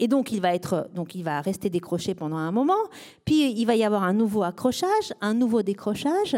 Et 0.00 0.08
donc 0.08 0.32
il 0.32 0.40
va 0.40 0.54
être, 0.54 0.90
donc 0.92 1.14
il 1.14 1.22
va 1.22 1.40
rester 1.40 1.70
décroché 1.70 2.14
pendant 2.14 2.36
un 2.36 2.50
moment, 2.50 2.82
puis 3.24 3.52
il 3.52 3.64
va 3.64 3.76
y 3.76 3.84
avoir 3.84 4.02
un 4.02 4.12
nouveau 4.12 4.42
accrochage, 4.42 5.12
un 5.20 5.34
nouveau 5.34 5.62
décrochage, 5.62 6.36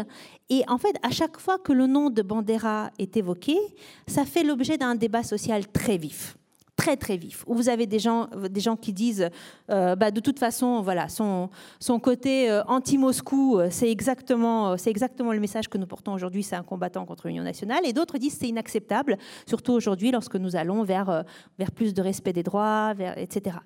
et 0.49 0.63
en 0.67 0.77
fait 0.77 0.95
à 1.01 1.09
chaque 1.09 1.39
fois 1.39 1.57
que 1.57 1.73
le 1.73 1.87
nom 1.87 2.11
de 2.11 2.21
Bandera 2.21 2.91
est 2.99 3.17
évoqué, 3.17 3.57
ça 4.05 4.25
fait 4.25 4.43
l'objet 4.43 4.77
d'un 4.77 4.93
débat 4.93 5.23
social 5.23 5.67
très 5.67 5.97
vif 5.97 6.37
très 6.77 6.95
très 6.95 7.17
vif, 7.17 7.43
où 7.47 7.55
vous 7.55 7.67
avez 7.67 7.87
des 7.87 7.99
gens, 7.99 8.29
des 8.49 8.61
gens 8.61 8.77
qui 8.77 8.93
disent 8.93 9.29
euh, 9.69 9.95
bah, 9.95 10.11
de 10.11 10.21
toute 10.21 10.39
façon, 10.39 10.81
voilà, 10.81 11.09
son, 11.09 11.49
son 11.79 11.99
côté 11.99 12.49
euh, 12.49 12.63
anti-Moscou, 12.67 13.59
euh, 13.59 13.67
c'est 13.71 13.91
exactement, 13.91 14.77
c'est 14.77 14.91
exactement 14.91 15.33
le 15.33 15.39
message 15.39 15.67
que 15.67 15.77
nous 15.77 15.87
portons 15.87 16.13
aujourd'hui, 16.13 16.43
c'est 16.43 16.55
un 16.55 16.63
combattant 16.63 17.05
contre 17.05 17.27
l'Union 17.27 17.43
nationale, 17.43 17.81
et 17.83 17.93
d'autres 17.93 18.17
disent 18.17 18.37
c'est 18.39 18.47
inacceptable, 18.47 19.17
surtout 19.47 19.73
aujourd'hui 19.73 20.11
lorsque 20.11 20.35
nous 20.35 20.55
allons 20.55 20.83
vers, 20.83 21.25
vers 21.57 21.71
plus 21.71 21.93
de 21.93 22.01
respect 22.01 22.31
des 22.31 22.43
droits, 22.43 22.93
etc. 23.17 23.57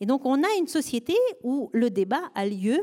Et 0.00 0.06
donc 0.06 0.24
on 0.24 0.42
a 0.42 0.48
une 0.58 0.68
société 0.68 1.14
où 1.42 1.70
le 1.72 1.90
débat 1.90 2.22
a 2.36 2.46
lieu 2.46 2.78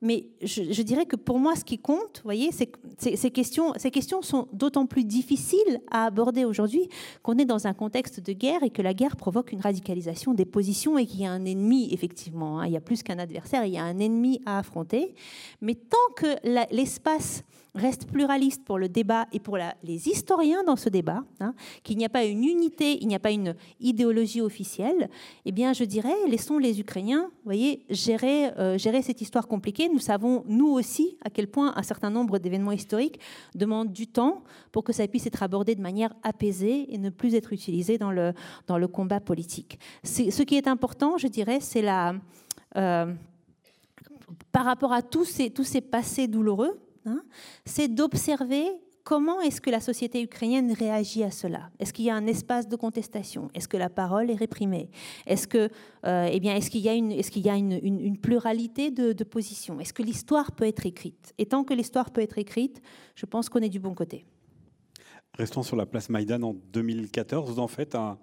mais 0.00 0.26
je, 0.42 0.82
dirais 0.82 1.06
que 1.06 1.16
pour 1.16 1.40
moi, 1.40 1.56
ce 1.56 1.64
qui 1.64 1.78
compte, 1.78 2.20
voyez, 2.22 2.50
c'est 2.52 2.70
ces 2.98 3.30
questions, 3.30 3.72
ces 3.76 3.90
questions 3.90 4.22
sont 4.22 4.46
d'autant 4.52 4.86
plus 4.86 5.04
difficiles 5.04 5.80
à 5.90 6.04
aborder 6.04 6.44
aujourd'hui 6.44 6.88
qu'on 7.22 7.36
est 7.38 7.44
dans 7.44 7.66
un 7.66 7.74
contexte 7.74 8.20
de 8.20 8.32
guerre 8.32 8.62
et 8.62 8.70
que 8.70 8.80
la 8.80 8.94
guerre 8.94 9.16
provoque 9.16 9.50
une 9.50 9.60
radicalisation 9.60 10.34
des 10.34 10.44
positions 10.44 10.98
et 10.98 11.06
qu'il 11.06 11.20
y 11.22 11.26
a 11.26 11.32
un 11.32 11.44
ennemi, 11.44 11.92
effectivement. 11.92 12.60
Hein. 12.60 12.66
il 12.66 12.72
y 12.72 12.76
a 12.76 12.80
plus 12.80 13.02
qu'un 13.02 13.18
adversaire, 13.18 13.64
il 13.64 13.72
y 13.72 13.78
a 13.78 13.84
un 13.84 13.98
ennemi 13.98 14.40
à 14.46 14.58
affronter. 14.58 15.14
Mais 15.60 15.74
tant 15.74 15.96
que 16.16 16.36
l'espace 16.74 17.42
reste 17.78 18.06
pluraliste 18.06 18.64
pour 18.64 18.78
le 18.78 18.88
débat 18.88 19.26
et 19.32 19.40
pour 19.40 19.56
les 19.56 20.08
historiens 20.08 20.64
dans 20.64 20.76
ce 20.76 20.88
débat, 20.88 21.24
hein, 21.40 21.54
qu'il 21.82 21.96
n'y 21.96 22.04
a 22.04 22.08
pas 22.08 22.24
une 22.24 22.44
unité, 22.44 22.98
il 23.00 23.08
n'y 23.08 23.14
a 23.14 23.18
pas 23.18 23.30
une 23.30 23.54
idéologie 23.80 24.40
officielle, 24.40 25.08
eh 25.44 25.52
bien, 25.52 25.72
je 25.72 25.84
dirais, 25.84 26.14
laissons 26.28 26.58
les 26.58 26.80
Ukrainiens, 26.80 27.30
voyez, 27.44 27.84
gérer, 27.90 28.48
euh, 28.58 28.78
gérer 28.78 29.02
cette 29.02 29.20
histoire 29.20 29.46
compliquée. 29.46 29.88
Nous 29.88 29.98
savons, 29.98 30.44
nous 30.46 30.68
aussi, 30.68 31.16
à 31.24 31.30
quel 31.30 31.48
point 31.48 31.72
un 31.76 31.82
certain 31.82 32.10
nombre 32.10 32.38
d'événements 32.38 32.72
historiques 32.72 33.20
demandent 33.54 33.92
du 33.92 34.06
temps 34.06 34.42
pour 34.72 34.84
que 34.84 34.92
ça 34.92 35.06
puisse 35.06 35.26
être 35.26 35.42
abordé 35.42 35.74
de 35.74 35.80
manière 35.80 36.14
apaisée 36.22 36.92
et 36.92 36.98
ne 36.98 37.10
plus 37.10 37.34
être 37.34 37.52
utilisé 37.52 37.98
dans 37.98 38.10
le, 38.10 38.32
dans 38.66 38.78
le 38.78 38.88
combat 38.88 39.20
politique. 39.20 39.78
Ce 40.04 40.42
qui 40.42 40.56
est 40.56 40.68
important, 40.68 41.18
je 41.18 41.28
dirais, 41.28 41.58
c'est 41.60 41.82
la... 41.82 42.14
Euh, 42.76 43.12
par 44.52 44.64
rapport 44.64 44.92
à 44.92 45.02
tous 45.02 45.24
ces, 45.24 45.50
tous 45.50 45.64
ces 45.64 45.80
passés 45.80 46.28
douloureux, 46.28 46.78
Hein, 47.08 47.22
c'est 47.64 47.88
d'observer 47.88 48.66
comment 49.02 49.40
est-ce 49.40 49.62
que 49.62 49.70
la 49.70 49.80
société 49.80 50.22
ukrainienne 50.22 50.70
réagit 50.72 51.24
à 51.24 51.30
cela 51.30 51.70
Est-ce 51.78 51.94
qu'il 51.94 52.04
y 52.04 52.10
a 52.10 52.14
un 52.14 52.26
espace 52.26 52.68
de 52.68 52.76
contestation? 52.76 53.50
Est-ce 53.54 53.66
que 53.66 53.78
la 53.78 53.88
parole 53.88 54.30
est 54.30 54.34
réprimée? 54.34 54.90
Est-ce 55.26 55.48
que, 55.48 55.70
euh, 56.04 56.28
eh 56.30 56.38
bien, 56.40 56.54
est-ce 56.54 56.68
qu'il 56.68 56.82
y 56.82 56.90
a 56.90 56.92
une, 56.92 57.10
est-ce 57.12 57.30
qu'il 57.30 57.46
y 57.46 57.48
a 57.48 57.56
une, 57.56 58.18
pluralité 58.18 58.90
de, 58.90 59.24
positions? 59.24 59.80
Est-ce 59.80 59.94
que 59.94 60.02
l'histoire 60.02 60.52
peut 60.52 60.66
être 60.66 60.84
écrite? 60.84 61.32
Et 61.38 61.46
tant 61.46 61.64
que 61.64 61.72
l'histoire 61.72 62.10
peut 62.10 62.20
être 62.20 62.36
écrite, 62.36 62.82
je 63.14 63.24
pense 63.24 63.48
qu'on 63.48 63.60
est 63.60 63.70
du 63.70 63.80
bon 63.80 63.94
côté. 63.94 64.26
Restons 65.32 65.62
sur 65.62 65.76
la 65.76 65.86
place 65.86 66.10
Maïdan 66.10 66.42
en 66.42 66.52
2014. 66.52 67.50
Vous 67.50 67.60
en 67.60 67.68
faites 67.68 67.94
un, 67.94 68.18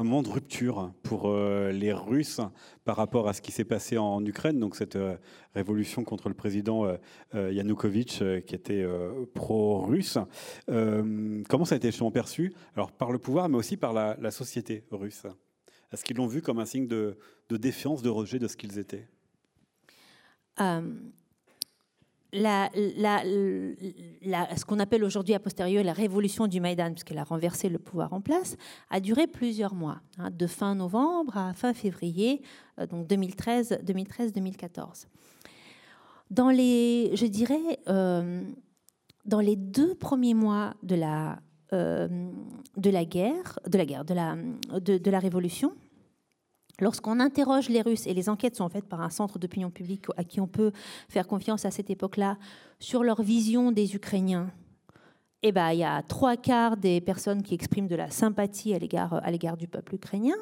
un 0.00 0.04
moment 0.04 0.22
de 0.22 0.30
rupture 0.30 0.92
pour 1.02 1.28
euh, 1.28 1.72
les 1.72 1.92
Russes 1.92 2.40
par 2.84 2.96
rapport 2.96 3.28
à 3.28 3.34
ce 3.34 3.42
qui 3.42 3.52
s'est 3.52 3.64
passé 3.64 3.98
en 3.98 4.24
Ukraine, 4.24 4.58
donc 4.58 4.74
cette 4.74 4.96
euh, 4.96 5.16
révolution 5.54 6.04
contre 6.04 6.30
le 6.30 6.34
président 6.34 6.86
euh, 7.34 7.52
Yanukovych 7.52 8.22
qui 8.46 8.54
était 8.54 8.86
pro-russe. 9.34 10.18
comment 10.66 11.64
ça 11.64 11.74
a 11.74 11.76
été 11.76 11.88
justement 11.88 12.10
perçu? 12.10 12.54
Alors 12.74 12.92
par 12.92 13.12
le 13.12 13.18
pouvoir, 13.18 13.48
mais 13.48 13.56
aussi 13.56 13.76
par 13.76 13.92
la, 13.92 14.30
société 14.30 14.84
russe. 14.90 15.26
Est-ce 15.92 16.04
qu'ils 16.04 16.16
l'ont 16.16 16.26
vu 16.26 16.40
comme 16.40 16.60
un 16.60 16.64
signe 16.64 16.86
de, 16.86 17.18
de 17.48 17.56
défiance, 17.56 18.00
de 18.00 18.08
rejet 18.08 18.38
de 18.38 18.48
ce 18.48 18.56
qu'ils 18.56 18.78
étaient? 18.78 19.08
Ce 22.32 24.64
qu'on 24.64 24.78
appelle 24.78 25.04
aujourd'hui 25.04 25.34
a 25.34 25.40
posteriori 25.40 25.84
la 25.84 25.92
révolution 25.92 26.46
du 26.46 26.60
Maïdan, 26.60 26.92
puisqu'elle 26.92 27.18
a 27.18 27.24
renversé 27.24 27.68
le 27.68 27.78
pouvoir 27.78 28.12
en 28.12 28.20
place, 28.20 28.56
a 28.90 29.00
duré 29.00 29.26
plusieurs 29.26 29.74
mois, 29.74 30.00
hein, 30.18 30.30
de 30.30 30.46
fin 30.46 30.74
novembre 30.74 31.36
à 31.36 31.52
fin 31.52 31.74
février, 31.74 32.42
euh, 32.78 32.86
donc 32.86 33.08
2013-2014. 33.08 35.06
Dans 36.30 36.50
les, 36.50 37.10
je 37.16 37.26
dirais, 37.26 37.80
euh, 37.88 38.42
dans 39.24 39.40
les 39.40 39.56
deux 39.56 39.96
premiers 39.96 40.34
mois 40.34 40.74
de 40.84 40.94
la, 40.94 41.40
euh, 41.72 42.30
de 42.76 42.90
la 42.90 43.04
guerre, 43.04 43.58
de 43.66 43.76
la 43.76 43.84
guerre, 43.84 44.04
de 44.04 44.14
la, 44.14 44.36
de 44.36 45.10
la 45.10 45.18
révolution, 45.18 45.72
Lorsqu'on 46.80 47.20
interroge 47.20 47.68
les 47.68 47.82
Russes, 47.82 48.06
et 48.06 48.14
les 48.14 48.28
enquêtes 48.28 48.56
sont 48.56 48.68
faites 48.68 48.86
par 48.86 49.00
un 49.00 49.10
centre 49.10 49.38
d'opinion 49.38 49.70
publique 49.70 50.06
à 50.16 50.24
qui 50.24 50.40
on 50.40 50.46
peut 50.46 50.72
faire 51.08 51.26
confiance 51.26 51.64
à 51.64 51.70
cette 51.70 51.90
époque-là, 51.90 52.38
sur 52.78 53.04
leur 53.04 53.22
vision 53.22 53.70
des 53.70 53.94
Ukrainiens, 53.94 54.50
eh 55.42 55.52
ben, 55.52 55.70
il 55.72 55.78
y 55.78 55.84
a 55.84 56.02
trois 56.02 56.36
quarts 56.36 56.76
des 56.76 57.00
personnes 57.00 57.42
qui 57.42 57.54
expriment 57.54 57.86
de 57.86 57.96
la 57.96 58.10
sympathie 58.10 58.74
à 58.74 58.78
l'égard, 58.78 59.56
du 59.56 59.68
peuple 59.68 59.94
ukrainien. 59.94 60.34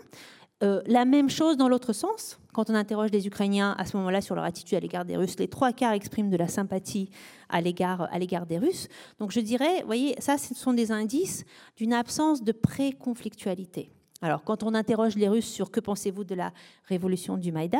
Euh, 0.64 0.82
la 0.86 1.04
même 1.04 1.30
chose 1.30 1.56
dans 1.56 1.68
l'autre 1.68 1.92
sens. 1.92 2.40
Quand 2.52 2.68
on 2.68 2.74
interroge 2.74 3.12
les 3.12 3.28
Ukrainiens 3.28 3.76
à 3.78 3.84
ce 3.84 3.96
moment-là 3.96 4.20
sur 4.20 4.34
leur 4.34 4.42
attitude 4.42 4.76
à 4.76 4.80
l'égard 4.80 5.04
des 5.04 5.16
Russes, 5.16 5.38
les 5.38 5.46
trois 5.46 5.72
quarts 5.72 5.92
expriment 5.92 6.30
de 6.30 6.36
la 6.36 6.48
sympathie 6.48 7.10
à 7.48 7.60
l'égard, 7.60 8.08
des 8.48 8.58
Russes. 8.58 8.88
Donc 9.20 9.30
je 9.30 9.38
dirais, 9.38 9.84
voyez, 9.86 10.16
ça, 10.18 10.36
ce 10.36 10.54
sont 10.54 10.72
des 10.72 10.90
indices 10.90 11.44
d'une 11.76 11.92
absence 11.92 12.42
de 12.42 12.50
pré-conflictualité. 12.50 13.92
Alors, 14.20 14.42
quand 14.42 14.62
on 14.62 14.74
interroge 14.74 15.16
les 15.16 15.28
Russes 15.28 15.48
sur 15.48 15.70
que 15.70 15.80
pensez-vous 15.80 16.24
de 16.24 16.34
la 16.34 16.52
révolution 16.84 17.36
du 17.36 17.52
Maïdan, 17.52 17.78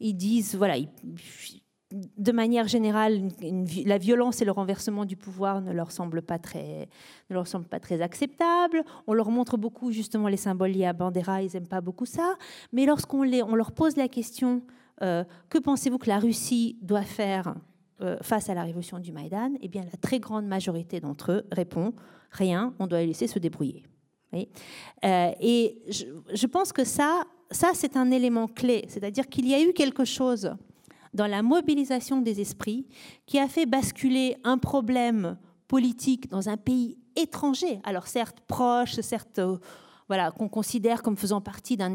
ils 0.00 0.14
disent, 0.14 0.56
voilà, 0.56 0.76
de 1.92 2.32
manière 2.32 2.68
générale, 2.68 3.28
la 3.84 3.98
violence 3.98 4.40
et 4.40 4.44
le 4.44 4.52
renversement 4.52 5.04
du 5.04 5.16
pouvoir 5.16 5.60
ne 5.60 5.72
leur 5.72 5.90
semblent 5.90 6.22
pas 6.22 6.38
très, 6.38 6.88
très 7.82 8.00
acceptables. 8.00 8.84
On 9.06 9.12
leur 9.12 9.30
montre 9.30 9.56
beaucoup 9.56 9.90
justement 9.90 10.28
les 10.28 10.36
symboles 10.36 10.70
liés 10.70 10.86
à 10.86 10.92
Bandera, 10.92 11.42
ils 11.42 11.52
n'aiment 11.52 11.66
pas 11.68 11.80
beaucoup 11.80 12.06
ça. 12.06 12.36
Mais 12.72 12.86
lorsqu'on 12.86 13.22
on 13.22 13.54
leur 13.54 13.72
pose 13.72 13.96
la 13.96 14.08
question, 14.08 14.62
euh, 15.02 15.24
que 15.48 15.58
pensez-vous 15.58 15.98
que 15.98 16.08
la 16.08 16.18
Russie 16.18 16.78
doit 16.80 17.02
faire 17.02 17.54
euh, 18.02 18.16
face 18.22 18.48
à 18.48 18.54
la 18.54 18.62
révolution 18.62 18.98
du 18.98 19.12
Maïdan 19.12 19.50
Eh 19.60 19.68
bien, 19.68 19.82
la 19.82 19.98
très 19.98 20.20
grande 20.20 20.46
majorité 20.46 21.00
d'entre 21.00 21.32
eux 21.32 21.46
répond 21.50 21.92
rien. 22.30 22.72
On 22.78 22.86
doit 22.86 23.00
les 23.00 23.08
laisser 23.08 23.26
se 23.26 23.38
débrouiller. 23.38 23.84
Euh, 24.34 25.30
et 25.40 25.82
je, 25.88 26.46
pense 26.46 26.72
que 26.72 26.84
ça, 26.84 27.24
ça 27.50 27.70
c'est 27.74 27.96
un 27.96 28.10
élément 28.10 28.46
clé, 28.46 28.84
c'est-à-dire 28.88 29.28
qu'il 29.28 29.48
y 29.48 29.54
a 29.54 29.60
eu 29.60 29.72
quelque 29.72 30.04
chose 30.04 30.54
dans 31.12 31.26
la 31.26 31.42
mobilisation 31.42 32.20
des 32.20 32.40
esprits 32.40 32.86
qui 33.26 33.38
a 33.38 33.48
fait 33.48 33.66
basculer 33.66 34.36
un 34.44 34.58
problème 34.58 35.36
politique 35.66 36.28
dans 36.28 36.48
un 36.48 36.56
pays 36.56 36.96
étranger, 37.16 37.80
alors 37.84 38.06
certes 38.06 38.38
proche, 38.46 39.00
certes 39.00 39.40
voilà, 40.10 40.32
qu'on 40.32 40.48
considère 40.48 41.04
comme 41.04 41.16
faisant 41.16 41.40
partie 41.40 41.76
d'un 41.76 41.92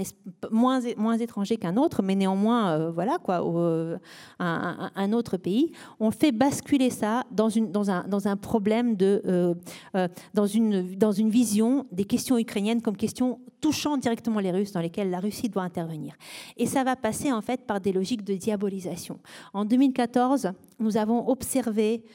moins, 0.50 0.80
moins 0.96 1.18
étranger 1.18 1.58
qu'un 1.58 1.76
autre, 1.76 2.02
mais 2.02 2.16
néanmoins, 2.16 2.72
euh, 2.72 2.90
voilà, 2.90 3.18
quoi, 3.18 3.46
euh, 3.46 3.98
un, 4.40 5.12
autre 5.12 5.36
pays, 5.36 5.74
on 6.00 6.12
fait 6.12 6.32
basculer 6.32 6.90
ça 6.90 7.26
dans, 7.30 7.50
une, 7.50 7.74
dans, 7.74 7.92
un, 7.92 8.08
dans 8.08 8.30
un 8.30 8.38
problème 8.38 8.96
de, 8.96 9.22
euh, 9.26 10.08
dans, 10.34 10.46
une, 10.46 10.96
dans 10.96 11.12
une 11.12 11.30
vision 11.30 11.88
des 11.92 12.06
questions 12.06 12.38
ukrainiennes 12.38 12.82
comme 12.82 12.96
questions 12.96 13.42
touchant 13.60 13.98
directement 13.98 14.40
les 14.40 14.52
Russes, 14.52 14.72
dans 14.72 14.80
lesquelles 14.80 15.10
la 15.10 15.20
Russie 15.20 15.50
doit 15.50 15.64
intervenir. 15.64 16.16
Et 16.56 16.68
ça 16.68 16.86
va 16.86 16.96
passer 16.96 17.34
en 17.34 17.42
fait 17.42 17.68
par 17.68 17.82
des 17.82 17.92
logiques 17.92 18.24
de 18.24 18.36
diabolisation. 18.36 19.20
En 19.54 19.66
2014, 19.66 20.54
nous 20.80 20.96
avons 20.96 21.28
observé 21.28 22.06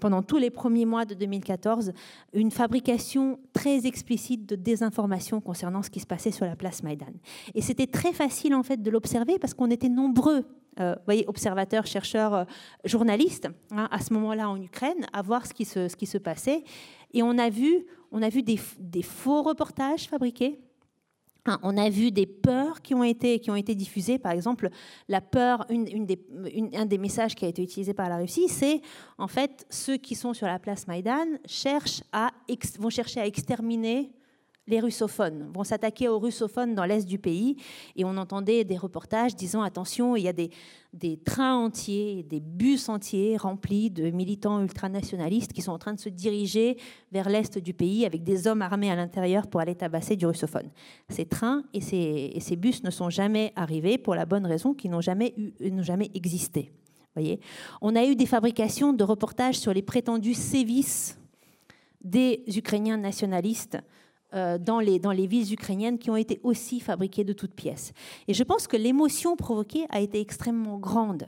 pendant 0.00 0.22
tous 0.22 0.38
les 0.38 0.50
premiers 0.50 0.86
mois 0.86 1.04
de 1.04 1.14
2014 1.14 1.92
une 2.32 2.50
fabrication 2.50 3.40
très 3.52 3.86
explicite 3.86 4.46
de 4.46 4.56
désinformation 4.56 5.40
concernant 5.40 5.82
ce 5.82 5.90
qui 5.90 6.00
se 6.00 6.06
passait 6.06 6.30
sur 6.30 6.46
la 6.46 6.56
place 6.56 6.82
Maïdan. 6.82 7.12
Et 7.54 7.62
c'était 7.62 7.86
très 7.86 8.12
facile 8.12 8.54
en 8.54 8.62
fait 8.62 8.82
de 8.82 8.90
l'observer 8.90 9.38
parce 9.38 9.54
qu'on 9.54 9.70
était 9.70 9.88
nombreux, 9.88 10.44
euh, 10.78 10.94
voyez, 11.04 11.24
observateurs, 11.26 11.86
chercheurs, 11.86 12.34
euh, 12.34 12.44
journalistes, 12.84 13.48
hein, 13.72 13.88
à 13.90 14.00
ce 14.00 14.12
moment-là 14.14 14.48
en 14.48 14.60
Ukraine, 14.60 15.06
à 15.12 15.22
voir 15.22 15.46
ce 15.46 15.54
qui 15.54 15.64
se, 15.64 15.88
ce 15.88 15.96
qui 15.96 16.06
se 16.06 16.18
passait. 16.18 16.64
Et 17.12 17.22
on 17.22 17.36
a 17.38 17.50
vu, 17.50 17.86
on 18.12 18.22
a 18.22 18.28
vu 18.28 18.42
des, 18.42 18.58
des 18.78 19.02
faux 19.02 19.42
reportages 19.42 20.08
fabriqués 20.08 20.60
on 21.62 21.76
a 21.76 21.88
vu 21.90 22.10
des 22.10 22.26
peurs 22.26 22.82
qui 22.82 22.94
ont 22.94 23.04
été, 23.04 23.38
qui 23.40 23.50
ont 23.50 23.56
été 23.56 23.74
diffusées. 23.74 24.18
Par 24.18 24.32
exemple, 24.32 24.70
la 25.08 25.20
peur, 25.20 25.66
un 25.70 26.86
des 26.86 26.98
messages 26.98 27.34
qui 27.34 27.44
a 27.44 27.48
été 27.48 27.62
utilisé 27.62 27.94
par 27.94 28.08
la 28.08 28.18
Russie, 28.18 28.48
c'est 28.48 28.80
en 29.18 29.28
fait 29.28 29.66
ceux 29.70 29.96
qui 29.96 30.14
sont 30.14 30.34
sur 30.34 30.46
la 30.46 30.58
place 30.58 30.86
Maïdan 30.86 31.26
cherchent 31.46 32.02
à, 32.12 32.30
vont 32.78 32.90
chercher 32.90 33.20
à 33.20 33.26
exterminer 33.26 34.10
les 34.70 34.80
russophones, 34.80 35.50
vont 35.52 35.64
s'attaquer 35.64 36.08
aux 36.08 36.18
russophones 36.18 36.74
dans 36.74 36.84
l'est 36.84 37.06
du 37.06 37.18
pays. 37.18 37.56
Et 37.96 38.04
on 38.04 38.16
entendait 38.16 38.64
des 38.64 38.76
reportages 38.76 39.34
disant 39.36 39.62
attention, 39.62 40.16
il 40.16 40.22
y 40.22 40.28
a 40.28 40.32
des, 40.32 40.50
des 40.92 41.16
trains 41.16 41.56
entiers, 41.56 42.24
des 42.24 42.40
bus 42.40 42.88
entiers 42.88 43.36
remplis 43.36 43.90
de 43.90 44.10
militants 44.10 44.60
ultranationalistes 44.60 45.52
qui 45.52 45.62
sont 45.62 45.72
en 45.72 45.78
train 45.78 45.94
de 45.94 46.00
se 46.00 46.08
diriger 46.08 46.76
vers 47.12 47.28
l'est 47.28 47.58
du 47.58 47.74
pays 47.74 48.04
avec 48.04 48.24
des 48.24 48.46
hommes 48.46 48.62
armés 48.62 48.90
à 48.90 48.96
l'intérieur 48.96 49.46
pour 49.46 49.60
aller 49.60 49.74
tabasser 49.74 50.16
du 50.16 50.26
russophone. 50.26 50.70
Ces 51.08 51.26
trains 51.26 51.62
et 51.72 51.80
ces, 51.80 52.56
bus 52.56 52.82
ne 52.82 52.90
sont 52.90 53.10
jamais 53.10 53.52
arrivés 53.56 53.98
pour 53.98 54.14
la 54.14 54.26
bonne 54.26 54.46
raison 54.46 54.74
qu'ils 54.74 54.90
n'ont 54.90 55.00
jamais, 55.00 55.34
eu, 55.36 55.70
n'ont 55.70 55.82
jamais 55.82 56.10
existé. 56.14 56.72
Voyez? 57.14 57.40
On 57.80 57.96
a 57.96 58.04
eu 58.04 58.14
des 58.14 58.26
fabrications 58.26 58.92
de 58.92 59.04
reportages 59.04 59.58
sur 59.58 59.72
les 59.72 59.82
prétendus 59.82 60.34
sévices 60.34 61.18
des 62.02 62.42
Ukrainiens 62.56 62.96
nationalistes 62.96 63.76
euh, 63.76 63.99
dans, 64.32 64.80
les, 64.80 64.98
dans 64.98 65.12
les 65.12 65.26
villes 65.26 65.52
ukrainiennes 65.52 65.98
qui 65.98 66.10
ont 66.10 66.16
été 66.16 66.40
aussi 66.42 66.80
fabriquées 66.80 67.24
de 67.24 67.32
toutes 67.32 67.54
pièces. 67.54 67.92
Et 68.28 68.34
je 68.34 68.44
pense 68.44 68.66
que 68.66 68.76
l'émotion 68.76 69.36
provoquée 69.36 69.86
a 69.90 70.00
été 70.00 70.20
extrêmement 70.20 70.78
grande. 70.78 71.26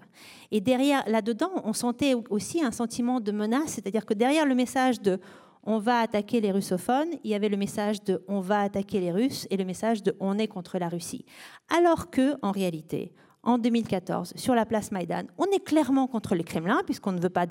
Et 0.50 0.60
derrière, 0.60 1.02
là-dedans, 1.08 1.50
on 1.64 1.72
sentait 1.72 2.14
aussi 2.30 2.62
un 2.62 2.70
sentiment 2.70 3.20
de 3.20 3.32
menace, 3.32 3.72
c'est-à-dire 3.72 4.06
que 4.06 4.14
derrière 4.14 4.46
le 4.46 4.54
message 4.54 5.00
de 5.00 5.18
on 5.64 5.78
va 5.78 6.00
attaquer 6.00 6.40
les 6.40 6.50
russophones, 6.50 7.10
il 7.22 7.30
y 7.30 7.34
avait 7.34 7.48
le 7.48 7.56
message 7.56 8.02
de 8.02 8.22
on 8.28 8.40
va 8.40 8.60
attaquer 8.60 9.00
les 9.00 9.12
Russes 9.12 9.46
et 9.50 9.56
le 9.56 9.64
message 9.64 10.02
de 10.02 10.16
on 10.18 10.38
est 10.38 10.48
contre 10.48 10.78
la 10.78 10.88
Russie. 10.88 11.24
Alors 11.68 12.10
que, 12.10 12.34
en 12.42 12.50
réalité, 12.50 13.12
en 13.44 13.58
2014, 13.58 14.34
sur 14.36 14.54
la 14.54 14.66
place 14.66 14.92
Maïdan, 14.92 15.24
on 15.38 15.46
est 15.46 15.64
clairement 15.64 16.06
contre 16.06 16.34
le 16.34 16.42
Kremlin, 16.42 16.80
puisqu'on 16.84 17.12
ne 17.12 17.20
veut 17.20 17.30
pas 17.30 17.46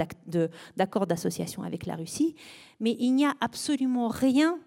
d'accord 0.77 1.07
d'association 1.07 1.63
avec 1.63 1.85
la 1.85 1.95
Russie, 1.95 2.35
mais 2.79 2.95
il 2.99 3.13
n'y 3.13 3.25
a 3.25 3.33
absolument 3.41 4.07
rien 4.07 4.57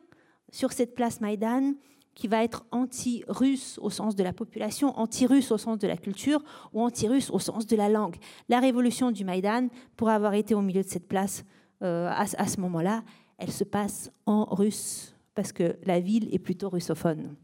sur 0.54 0.72
cette 0.72 0.94
place 0.94 1.20
Maïdan 1.20 1.72
qui 2.14 2.28
va 2.28 2.44
être 2.44 2.64
anti-russe 2.70 3.76
au 3.82 3.90
sens 3.90 4.14
de 4.14 4.22
la 4.22 4.32
population, 4.32 4.96
anti-russe 4.96 5.50
au 5.50 5.58
sens 5.58 5.78
de 5.78 5.88
la 5.88 5.96
culture 5.96 6.40
ou 6.72 6.80
anti-russe 6.80 7.28
au 7.30 7.40
sens 7.40 7.66
de 7.66 7.74
la 7.74 7.88
langue. 7.88 8.14
La 8.48 8.60
révolution 8.60 9.10
du 9.10 9.24
Maïdan, 9.24 9.66
pour 9.96 10.10
avoir 10.10 10.34
été 10.34 10.54
au 10.54 10.62
milieu 10.62 10.82
de 10.82 10.88
cette 10.88 11.08
place 11.08 11.44
euh, 11.82 12.06
à, 12.08 12.22
à 12.38 12.46
ce 12.46 12.60
moment-là, 12.60 13.02
elle 13.36 13.50
se 13.50 13.64
passe 13.64 14.12
en 14.26 14.44
russe 14.44 15.16
parce 15.34 15.50
que 15.50 15.76
la 15.84 15.98
ville 15.98 16.32
est 16.32 16.38
plutôt 16.38 16.68
russophone. 16.68 17.34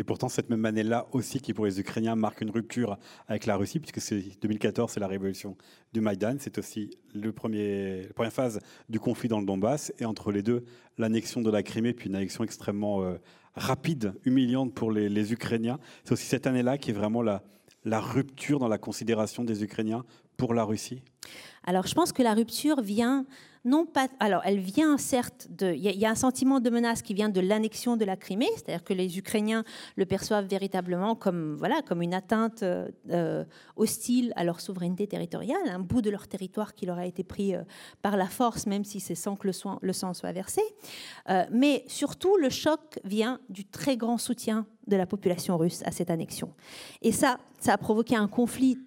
Et 0.00 0.02
pourtant, 0.02 0.30
cette 0.30 0.48
même 0.48 0.64
année-là 0.64 1.06
aussi, 1.12 1.40
qui 1.40 1.52
pour 1.52 1.66
les 1.66 1.78
Ukrainiens 1.78 2.16
marque 2.16 2.40
une 2.40 2.48
rupture 2.48 2.96
avec 3.28 3.44
la 3.44 3.56
Russie, 3.56 3.80
puisque 3.80 4.00
c'est 4.00 4.40
2014, 4.40 4.92
c'est 4.92 4.98
la 4.98 5.06
révolution 5.06 5.58
du 5.92 6.00
Maïdan, 6.00 6.36
c'est 6.38 6.56
aussi 6.56 6.96
le 7.14 7.32
premier, 7.32 8.04
la 8.06 8.12
première 8.14 8.32
phase 8.32 8.60
du 8.88 8.98
conflit 8.98 9.28
dans 9.28 9.40
le 9.40 9.44
Donbass, 9.44 9.92
et 9.98 10.06
entre 10.06 10.32
les 10.32 10.42
deux, 10.42 10.64
l'annexion 10.96 11.42
de 11.42 11.50
la 11.50 11.62
Crimée, 11.62 11.92
puis 11.92 12.08
une 12.08 12.16
annexion 12.16 12.44
extrêmement 12.44 13.02
euh, 13.02 13.18
rapide, 13.54 14.14
humiliante 14.24 14.72
pour 14.72 14.90
les, 14.90 15.32
Ukrainiens. 15.34 15.78
C'est 16.04 16.12
aussi 16.12 16.24
cette 16.24 16.46
année-là 16.46 16.78
qui 16.78 16.92
est 16.92 16.94
vraiment 16.94 17.20
la, 17.20 17.42
la 17.84 18.00
rupture 18.00 18.58
dans 18.58 18.68
la 18.68 18.78
considération 18.78 19.44
des 19.44 19.62
Ukrainiens 19.62 20.06
pour 20.40 20.54
la 20.54 20.64
Russie? 20.64 21.02
Alors, 21.64 21.86
je 21.86 21.94
pense 21.94 22.12
que 22.12 22.22
la 22.22 22.32
rupture 22.32 22.80
vient 22.80 23.26
non 23.66 23.84
pas. 23.84 24.08
Alors, 24.20 24.40
elle 24.46 24.58
vient 24.58 24.96
certes 24.96 25.48
de. 25.50 25.74
Il 25.74 25.82
y, 25.82 26.06
a 26.06 26.10
un 26.10 26.14
sentiment 26.14 26.60
de 26.60 26.70
menace 26.70 27.02
qui 27.02 27.12
vient 27.12 27.28
de 27.28 27.40
l'annexion 27.40 27.98
de 27.98 28.06
la 28.06 28.16
Crimée, 28.16 28.48
c'est-à-dire 28.54 28.82
que 28.82 28.94
les 28.94 29.18
Ukrainiens 29.18 29.64
le 29.96 30.06
perçoivent 30.06 30.46
véritablement 30.46 31.14
comme 31.14 31.56
voilà 31.56 31.82
comme 31.82 32.00
une 32.00 32.14
atteinte 32.14 32.62
euh, 32.62 33.44
hostile 33.76 34.32
à 34.36 34.44
leur 34.44 34.62
souveraineté 34.62 35.06
territoriale, 35.06 35.60
un 35.68 35.78
bout 35.78 36.00
de 36.00 36.08
leur 36.08 36.26
territoire 36.26 36.74
qui 36.74 36.86
leur 36.86 36.96
a 36.96 37.04
été 37.04 37.22
pris 37.22 37.54
euh, 37.54 37.62
par 38.00 38.16
la 38.16 38.26
force, 38.26 38.66
même 38.66 38.84
si 38.84 38.98
c'est 38.98 39.14
sans 39.14 39.36
que 39.36 39.46
le, 39.46 39.52
le 39.82 39.92
sang 39.92 40.14
soit 40.14 40.32
versé. 40.32 40.62
Euh, 41.28 41.44
mais 41.50 41.84
surtout, 41.86 42.38
le 42.38 42.48
choc 42.48 42.98
vient 43.04 43.40
du 43.50 43.66
très 43.66 43.98
grand 43.98 44.16
soutien 44.16 44.66
de 44.86 44.96
la 44.96 45.04
population 45.04 45.58
russe 45.58 45.82
à 45.84 45.90
cette 45.90 46.08
annexion. 46.08 46.54
Et 47.02 47.12
ça, 47.12 47.38
ça 47.60 47.74
a 47.74 47.78
provoqué 47.78 48.16
un 48.16 48.26
conflit 48.26 48.78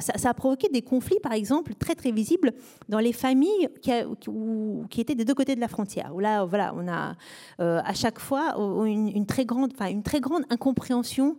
ça, 0.00 0.28
a 0.28 0.34
provoqué 0.34 0.68
des 0.68 0.82
conflits, 0.82 1.20
par 1.22 1.32
exemple, 1.32 1.74
très 1.74 1.94
très 1.94 2.10
visibles 2.10 2.52
dans 2.88 2.98
les 2.98 3.12
familles 3.12 3.68
qui, 3.80 5.00
étaient 5.00 5.14
des 5.14 5.24
deux 5.24 5.34
côtés 5.34 5.54
de 5.54 5.60
la 5.60 5.68
frontière. 5.68 6.12
Là, 6.14 6.44
voilà, 6.44 6.74
on 6.76 6.88
a 6.88 7.14
euh, 7.60 7.80
à 7.84 7.94
chaque 7.94 8.18
fois 8.18 8.56
une, 8.86 9.26
très 9.26 9.44
grande, 9.44 9.72
une 9.88 10.02
très 10.02 10.20
grande 10.20 10.42
incompréhension 10.50 11.36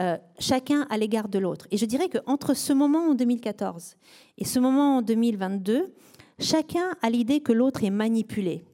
euh, 0.00 0.16
chacun 0.38 0.86
à 0.90 0.96
l'égard 0.96 1.28
de 1.28 1.38
l'autre. 1.38 1.66
Et 1.70 1.76
je 1.76 1.84
dirais 1.84 2.08
qu'entre 2.08 2.54
ce 2.54 2.72
moment 2.72 3.10
en 3.10 3.14
2014 3.14 3.96
et 4.38 4.44
ce 4.44 4.58
moment 4.58 4.98
en 4.98 5.02
2022, 5.02 5.92
chacun 6.40 6.96
a 7.02 7.10
l'idée 7.10 7.40
que 7.40 7.52
l'autre 7.52 7.84
est 7.84 7.90
manipulé 7.90 8.64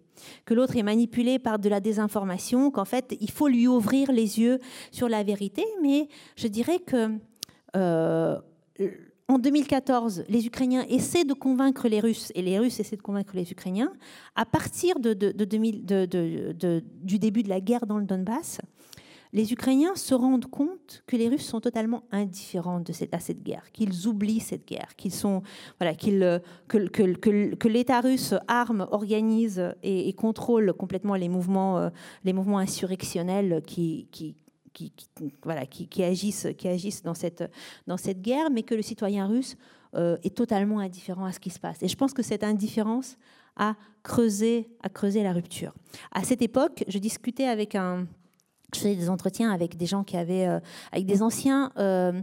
que 0.45 0.53
l'autre 0.53 0.77
est 0.77 0.83
manipulé 0.83 1.39
par 1.39 1.59
de 1.59 1.71
la 1.71 1.81
désinformation, 1.81 2.71
qu'en 2.71 2.85
fait, 2.85 3.17
il 3.21 3.31
faut 3.31 3.49
lui 3.49 3.67
ouvrir 3.67 4.13
les 4.13 4.39
yeux 4.39 4.59
sur 4.93 5.09
la 5.09 5.23
vérité. 5.23 5.65
Mais 5.83 6.09
je 6.37 6.47
dirais 6.47 6.79
que 6.79 7.17
euh, 7.77 8.39
en 9.29 9.39
2014, 9.39 10.25
les 10.29 10.47
Ukrainiens 10.47 10.85
essaient 10.89 11.25
de 11.25 11.35
convaincre 11.35 11.89
les 11.89 12.01
Russes 12.01 12.33
et 12.35 12.43
les 12.43 12.59
Russes 12.59 12.81
essaient 12.81 12.97
de 12.97 13.03
convaincre 13.03 13.37
les 13.37 13.53
Ukrainiens. 13.53 13.93
À 14.35 14.45
partir 14.45 14.99
du 14.99 15.15
début 17.19 17.43
de 17.45 17.49
la 17.49 17.61
guerre 17.61 17.87
dans 17.87 17.99
le 17.99 18.07
Donbass, 18.07 18.61
les 19.33 19.53
Ukrainiens 19.53 19.95
se 19.95 20.15
rendent 20.15 20.51
compte 20.51 21.05
que 21.07 21.17
les 21.17 21.29
Russes 21.29 21.47
sont 21.47 21.61
totalement 21.61 22.03
indifférents 22.11 22.83
à 23.13 23.21
cette 23.21 23.43
guerre, 23.45 23.71
qu'ils 23.73 24.09
oublient 24.09 24.41
cette 24.41 24.67
guerre, 24.67 24.97
qu'ils 24.97 25.13
sont, 25.13 25.43
voilà, 25.79 25.95
qu'ils, 25.95 26.43
que, 26.67 27.69
l'État 27.69 28.01
russe 28.01 28.35
arme, 28.49 28.89
organise 28.91 29.63
et, 29.85 30.13
contrôle 30.15 30.73
complètement 30.73 31.15
les 31.15 31.29
mouvements, 31.29 31.79
euh, 31.79 31.91
insurrectionnels 32.25 33.63
qui, 33.65 34.09
qui, 34.73 34.93
voilà, 35.43 35.67
qui, 35.67 36.03
agissent, 36.03 36.49
qui 36.57 36.69
agissent 36.69 37.03
dans, 37.03 37.15
cette, 37.15 37.45
dans 37.87 37.97
cette 37.97 38.21
guerre, 38.23 38.51
mais 38.51 38.63
que 38.63 38.75
le 38.75 38.83
citoyen 38.83 39.27
russe 39.27 39.57
euh, 39.95 40.17
est 40.23 40.37
totalement 40.37 40.79
indifférent 40.79 41.25
à 41.25 41.33
ce 41.33 41.41
qui 41.41 41.51
se 41.51 41.59
passe. 41.59 41.83
Et 41.83 41.89
je 41.89 41.97
pense 41.97 42.13
que 42.13 42.23
cette 42.23 42.45
indifférence 42.45 43.17
a 43.57 43.75
creusé, 44.03 44.71
a 44.83 44.89
creusé 44.89 45.23
la 45.23 45.33
rupture. 45.33 45.75
À 46.13 46.23
cette 46.23 46.43
époque, 46.43 46.85
je 46.89 46.99
discutais 46.99 47.47
avec 47.47 47.75
un... 47.75 48.07
Je 48.73 48.79
faisais 48.79 48.95
des 48.95 49.11
entretiens 49.11 49.51
avec 49.51 49.77
des 49.77 49.87
gens 49.87 50.05
qui 50.05 50.17
avaient... 50.17 50.47
Euh, 50.47 50.61
avec 50.93 51.07
des 51.07 51.23
anciens... 51.23 51.73
Euh, 51.77 52.21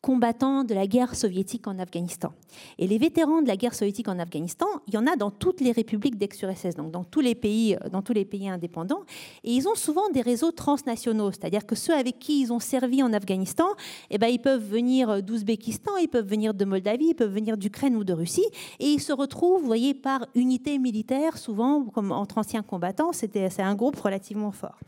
combattants 0.00 0.64
de 0.64 0.74
la 0.74 0.86
guerre 0.86 1.14
soviétique 1.14 1.66
en 1.66 1.78
Afghanistan. 1.78 2.32
Et 2.78 2.86
les 2.86 2.98
vétérans 2.98 3.42
de 3.42 3.48
la 3.48 3.56
guerre 3.56 3.74
soviétique 3.74 4.08
en 4.08 4.18
Afghanistan, 4.18 4.66
il 4.86 4.94
y 4.94 4.98
en 4.98 5.06
a 5.06 5.14
dans 5.16 5.30
toutes 5.30 5.60
les 5.60 5.72
républiques 5.72 6.16
d'ex-URSS, 6.16 6.74
donc 6.76 6.90
dans 6.90 7.04
tous 7.04 7.20
les 7.20 7.34
pays, 7.34 7.76
euh, 7.76 7.88
dans 7.90 8.02
tous 8.02 8.14
les 8.14 8.24
pays 8.24 8.48
indépendants, 8.48 9.02
et 9.44 9.52
ils 9.52 9.68
ont 9.68 9.74
souvent 9.74 10.08
des 10.10 10.22
réseaux 10.22 10.52
transnationaux, 10.52 11.30
c'est-à-dire 11.32 11.66
que 11.66 11.74
ceux 11.74 11.94
avec 11.94 12.18
qui 12.18 12.40
ils 12.40 12.52
ont 12.52 12.60
servi 12.60 13.02
en 13.02 13.12
Afghanistan, 13.12 13.66
eh 14.10 14.18
ben, 14.18 14.28
ils 14.28 14.40
peuvent 14.40 14.64
venir 14.64 15.22
d'Ouzbékistan, 15.22 15.96
ils 15.98 16.08
peuvent 16.08 16.28
venir 16.28 16.54
de 16.54 16.64
Moldavie, 16.64 17.08
ils 17.10 17.14
peuvent 17.14 17.32
venir 17.32 17.56
d'Ukraine 17.56 17.96
ou 17.96 18.04
de 18.04 18.12
Russie, 18.12 18.46
et 18.78 18.86
ils 18.86 19.00
se 19.00 19.12
retrouvent, 19.12 19.60
vous 19.60 19.66
voyez, 19.66 19.94
par 19.94 20.26
unité 20.34 20.78
militaire, 20.78 21.36
souvent 21.36 21.84
comme 21.84 22.12
entre 22.12 22.38
anciens 22.38 22.62
combattants, 22.62 23.12
c'était 23.12 23.50
c'est 23.50 23.62
un 23.62 23.74
groupe 23.74 23.98
relativement 24.00 24.52
fort. 24.52 24.78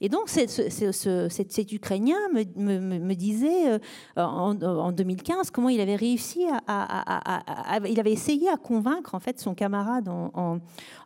Et 0.00 0.08
donc 0.08 0.28
cet, 0.28 1.72
Ukrainien 1.72 2.16
me, 2.32 2.44
me, 2.56 2.98
me 2.98 3.14
disait 3.14 3.72
euh, 3.72 3.78
en, 4.16 4.47
2015 4.54 5.50
comment 5.50 5.68
il 5.68 5.80
avait 5.80 5.96
réussi 5.96 6.46
à, 6.66 7.78
il 7.88 7.98
avait 8.00 8.12
essayé 8.12 8.48
à 8.48 8.56
convaincre 8.56 9.14
en 9.14 9.20
fait 9.20 9.38
son 9.38 9.54
camarade 9.54 10.08
en, 10.08 10.60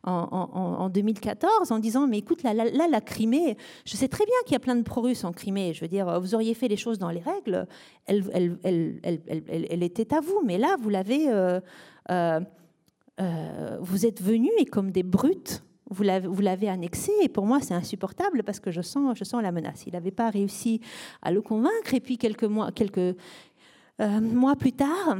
en 0.05 0.89
2014 0.89 1.73
en 1.73 1.79
disant 1.79 2.07
mais 2.07 2.19
écoute 2.19 2.43
là, 2.43 2.55
la 2.55 3.01
Crimée 3.01 3.57
je 3.85 3.97
sais 3.97 4.09
très 4.09 4.25
bien 4.25 4.35
qu'il 4.45 4.53
y 4.53 4.57
a 4.57 4.61
plein 4.61 4.77
de 4.77 4.83
pro-russes 4.83 5.25
en 5.25 5.33
Crimée. 5.33 5.73
Je 5.75 5.81
veux 5.81 5.89
dire 5.89 6.21
vous 6.21 6.35
auriez 6.35 6.55
fait 6.55 6.69
les 6.69 6.77
choses 6.77 6.99
dans 6.99 7.11
les 7.11 7.21
règles 7.21 7.67
elle, 8.07 9.83
était 9.83 10.15
à 10.15 10.21
vous. 10.21 10.41
Mais 10.45 10.59
là 10.59 10.77
vous 10.81 10.89
l'avez 10.89 11.29
euh, 11.29 11.61
euh, 12.11 12.41
euh, 13.21 13.79
vous 13.81 14.07
êtes 14.07 14.23
venus 14.23 14.53
et 14.59 14.65
comme 14.65 14.91
des 14.91 15.03
brutes 15.03 15.63
vous 15.93 16.43
l'avez 16.43 16.69
annexé 16.69 17.13
et 17.23 17.29
pour 17.29 17.47
moi 17.47 17.61
c'est 17.61 17.75
insupportable 17.75 18.43
parce 18.43 18.61
que 18.61 18.71
je 18.71 18.83
sens, 18.83 19.17
je 19.17 19.25
sens 19.25 19.43
la 19.43 19.53
menace. 19.53 19.85
Il 19.87 19.93
n'avait 19.93 20.11
pas 20.11 20.31
réussi 20.31 20.81
à 21.23 21.31
le 21.31 21.43
convaincre. 21.43 21.95
Et 21.95 22.01
puis 22.01 22.19
quelques 22.19 22.45
mois, 22.45 22.73
quelques, 22.73 22.99
euh, 22.99 24.21
mois 24.21 24.57
plus 24.57 24.73
tard, 24.73 25.19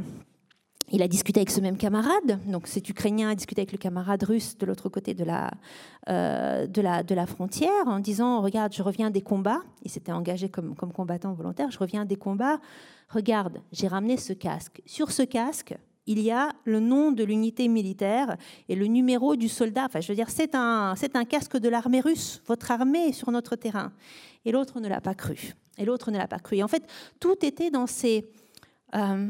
il 0.91 1.01
a 1.01 1.07
discuté 1.07 1.39
avec 1.39 1.49
ce 1.49 1.61
même 1.61 1.77
camarade, 1.77 2.39
donc 2.45 2.67
cet 2.67 2.87
Ukrainien 2.89 3.29
a 3.29 3.35
discuté 3.35 3.61
avec 3.61 3.71
le 3.71 3.77
camarade 3.77 4.23
russe 4.23 4.57
de 4.57 4.65
l'autre 4.65 4.89
côté 4.89 5.13
de 5.13 5.23
la, 5.23 5.51
euh, 6.09 6.67
de, 6.67 6.81
la, 6.81 7.01
de 7.01 7.15
la 7.15 7.25
frontière 7.25 7.87
en 7.87 7.99
disant, 7.99 8.41
regarde, 8.41 8.73
je 8.73 8.83
reviens 8.83 9.09
des 9.09 9.21
combats, 9.21 9.61
il 9.83 9.89
s'était 9.89 10.11
engagé 10.11 10.49
comme, 10.49 10.75
comme 10.75 10.91
combattant 10.91 11.33
volontaire, 11.33 11.71
je 11.71 11.79
reviens 11.79 12.05
des 12.05 12.15
combats, 12.15 12.59
regarde, 13.09 13.61
j'ai 13.71 13.87
ramené 13.87 14.17
ce 14.17 14.33
casque. 14.33 14.81
Sur 14.85 15.11
ce 15.11 15.23
casque, 15.23 15.75
il 16.05 16.19
y 16.19 16.31
a 16.31 16.53
le 16.65 16.79
nom 16.79 17.11
de 17.11 17.23
l'unité 17.23 17.67
militaire 17.67 18.37
et 18.67 18.75
le 18.75 18.87
numéro 18.87 19.35
du 19.35 19.47
soldat. 19.47 19.85
Enfin, 19.85 20.01
je 20.01 20.07
veux 20.09 20.15
dire, 20.15 20.29
c'est 20.29 20.55
un, 20.55 20.95
c'est 20.97 21.15
un 21.15 21.25
casque 21.25 21.57
de 21.57 21.69
l'armée 21.69 22.01
russe. 22.01 22.41
Votre 22.47 22.71
armée 22.71 23.07
est 23.07 23.13
sur 23.13 23.31
notre 23.31 23.55
terrain. 23.55 23.93
Et 24.45 24.51
l'autre 24.51 24.79
ne 24.79 24.87
l'a 24.87 25.01
pas 25.01 25.15
cru. 25.15 25.53
Et 25.77 25.85
l'autre 25.85 26.11
ne 26.11 26.17
l'a 26.17 26.27
pas 26.27 26.39
cru. 26.39 26.57
Et 26.57 26.63
en 26.63 26.67
fait, 26.67 26.83
tout 27.19 27.45
était 27.45 27.71
dans 27.71 27.87
ces, 27.87 28.29
euh, 28.95 29.29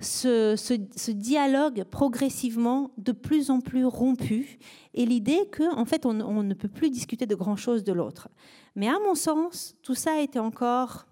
ce, 0.00 0.56
ce, 0.56 1.10
dialogue 1.10 1.84
progressivement 1.84 2.90
de 2.98 3.12
plus 3.12 3.50
en 3.50 3.60
plus 3.60 3.84
rompu 3.84 4.58
et 4.94 5.06
l'idée 5.06 5.48
qu'en 5.56 5.78
en 5.78 5.84
fait, 5.84 6.06
on, 6.06 6.20
on, 6.20 6.42
ne 6.42 6.54
peut 6.54 6.68
plus 6.68 6.90
discuter 6.90 7.26
de 7.26 7.34
grand-chose 7.34 7.84
de 7.84 7.92
l'autre. 7.92 8.28
Mais 8.74 8.88
à 8.88 8.98
mon 9.04 9.14
sens, 9.14 9.76
tout 9.82 9.94
ça 9.94 10.20
était 10.20 10.38
encore, 10.38 11.06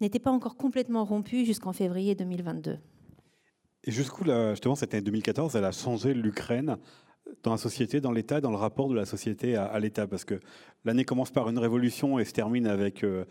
n'était 0.00 0.18
pas 0.18 0.30
encore 0.30 0.56
complètement 0.56 1.04
rompu 1.04 1.44
jusqu'en 1.44 1.72
février 1.72 2.14
2022. 2.14 2.78
Et 3.86 3.92
jusqu'où, 3.92 4.24
justement, 4.50 4.74
cette 4.74 4.94
année 4.94 5.02
2014, 5.02 5.54
elle 5.54 5.64
a 5.64 5.70
changé 5.70 6.12
l'Ukraine 6.12 6.76
dans 7.42 7.52
la 7.52 7.56
société, 7.56 8.00
dans 8.00 8.12
l'État, 8.12 8.40
dans 8.40 8.50
le 8.50 8.56
rapport 8.56 8.88
de 8.88 8.94
la 8.94 9.04
société 9.04 9.56
à, 9.56 9.78
l'État? 9.78 10.08
Parce 10.08 10.24
que 10.24 10.40
l'année 10.84 11.04
commence 11.04 11.30
par 11.30 11.48
une 11.48 11.58
révolution 11.58 12.18
et 12.18 12.24
se 12.24 12.32
termine 12.32 12.66
avec 12.66 13.04
euh, 13.04 13.24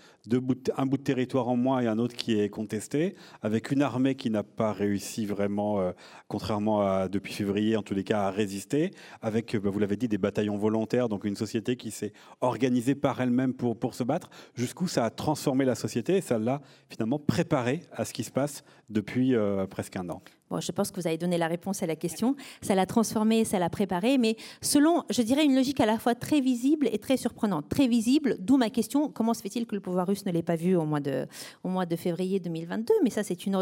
un 0.77 0.85
bout 0.85 0.97
de 0.97 1.03
territoire 1.03 1.49
en 1.49 1.57
moins 1.57 1.81
et 1.81 1.87
un 1.87 1.97
autre 1.97 2.15
qui 2.15 2.39
est 2.39 2.47
contesté, 2.47 3.15
avec 3.41 3.71
une 3.71 3.81
armée 3.81 4.15
qui 4.15 4.29
n'a 4.29 4.43
pas 4.43 4.71
réussi 4.71 5.25
vraiment, 5.25 5.81
euh, 5.81 5.91
contrairement 6.29 6.81
à 6.81 7.09
depuis 7.09 7.33
février, 7.33 7.75
en 7.75 7.83
tous 7.83 7.93
les 7.93 8.05
cas, 8.05 8.21
à 8.21 8.31
résister, 8.31 8.91
avec, 9.21 9.57
bah, 9.57 9.69
vous 9.69 9.79
l'avez 9.79 9.97
dit, 9.97 10.07
des 10.07 10.17
bataillons 10.17 10.57
volontaires, 10.57 11.09
donc 11.09 11.25
une 11.25 11.35
société 11.35 11.75
qui 11.75 11.91
s'est 11.91 12.13
organisée 12.39 12.95
par 12.95 13.19
elle-même 13.19 13.53
pour, 13.53 13.77
pour 13.77 13.93
se 13.93 14.03
battre. 14.03 14.29
Jusqu'où 14.55 14.87
ça 14.87 15.03
a 15.03 15.09
transformé 15.09 15.65
la 15.65 15.75
société 15.75 16.15
et 16.15 16.21
ça 16.21 16.39
l'a 16.39 16.61
finalement 16.89 17.19
préparé 17.19 17.81
à 17.91 18.05
ce 18.05 18.13
qui 18.13 18.23
se 18.23 18.31
passe 18.31 18.63
depuis 18.89 19.35
euh, 19.35 19.67
presque 19.67 19.97
un 19.97 20.09
an? 20.09 20.21
Je 20.59 20.71
pense 20.71 20.91
que 20.91 20.99
vous 20.99 21.07
avez 21.07 21.17
donné 21.17 21.37
la 21.37 21.47
réponse 21.47 21.83
à 21.83 21.85
la 21.85 21.95
question. 21.95 22.35
Ça 22.61 22.75
l'a 22.75 22.85
transformé, 22.85 23.45
ça 23.45 23.59
l'a 23.59 23.69
préparé, 23.69 24.17
mais 24.17 24.35
selon, 24.61 25.03
je 25.09 25.21
dirais, 25.21 25.45
une 25.45 25.55
logique 25.55 25.79
à 25.79 25.85
la 25.85 25.97
fois 25.97 26.15
très 26.15 26.41
visible 26.41 26.89
et 26.91 26.97
très 26.97 27.17
surprenante. 27.17 27.69
Très 27.69 27.87
visible, 27.87 28.37
d'où 28.39 28.57
ma 28.57 28.69
question 28.69 29.09
comment 29.09 29.33
se 29.33 29.41
fait-il 29.41 29.65
que 29.65 29.75
le 29.75 29.81
pouvoir 29.81 30.07
russe 30.07 30.25
ne 30.25 30.31
l'ait 30.31 30.43
pas 30.43 30.55
vu 30.55 30.75
au 30.75 30.85
mois 30.85 30.99
de, 30.99 31.27
au 31.63 31.69
mois 31.69 31.85
de 31.85 31.95
février 31.95 32.39
2022 32.39 32.93
Mais 33.03 33.09
ça, 33.09 33.23
c'est 33.23 33.45
une, 33.45 33.61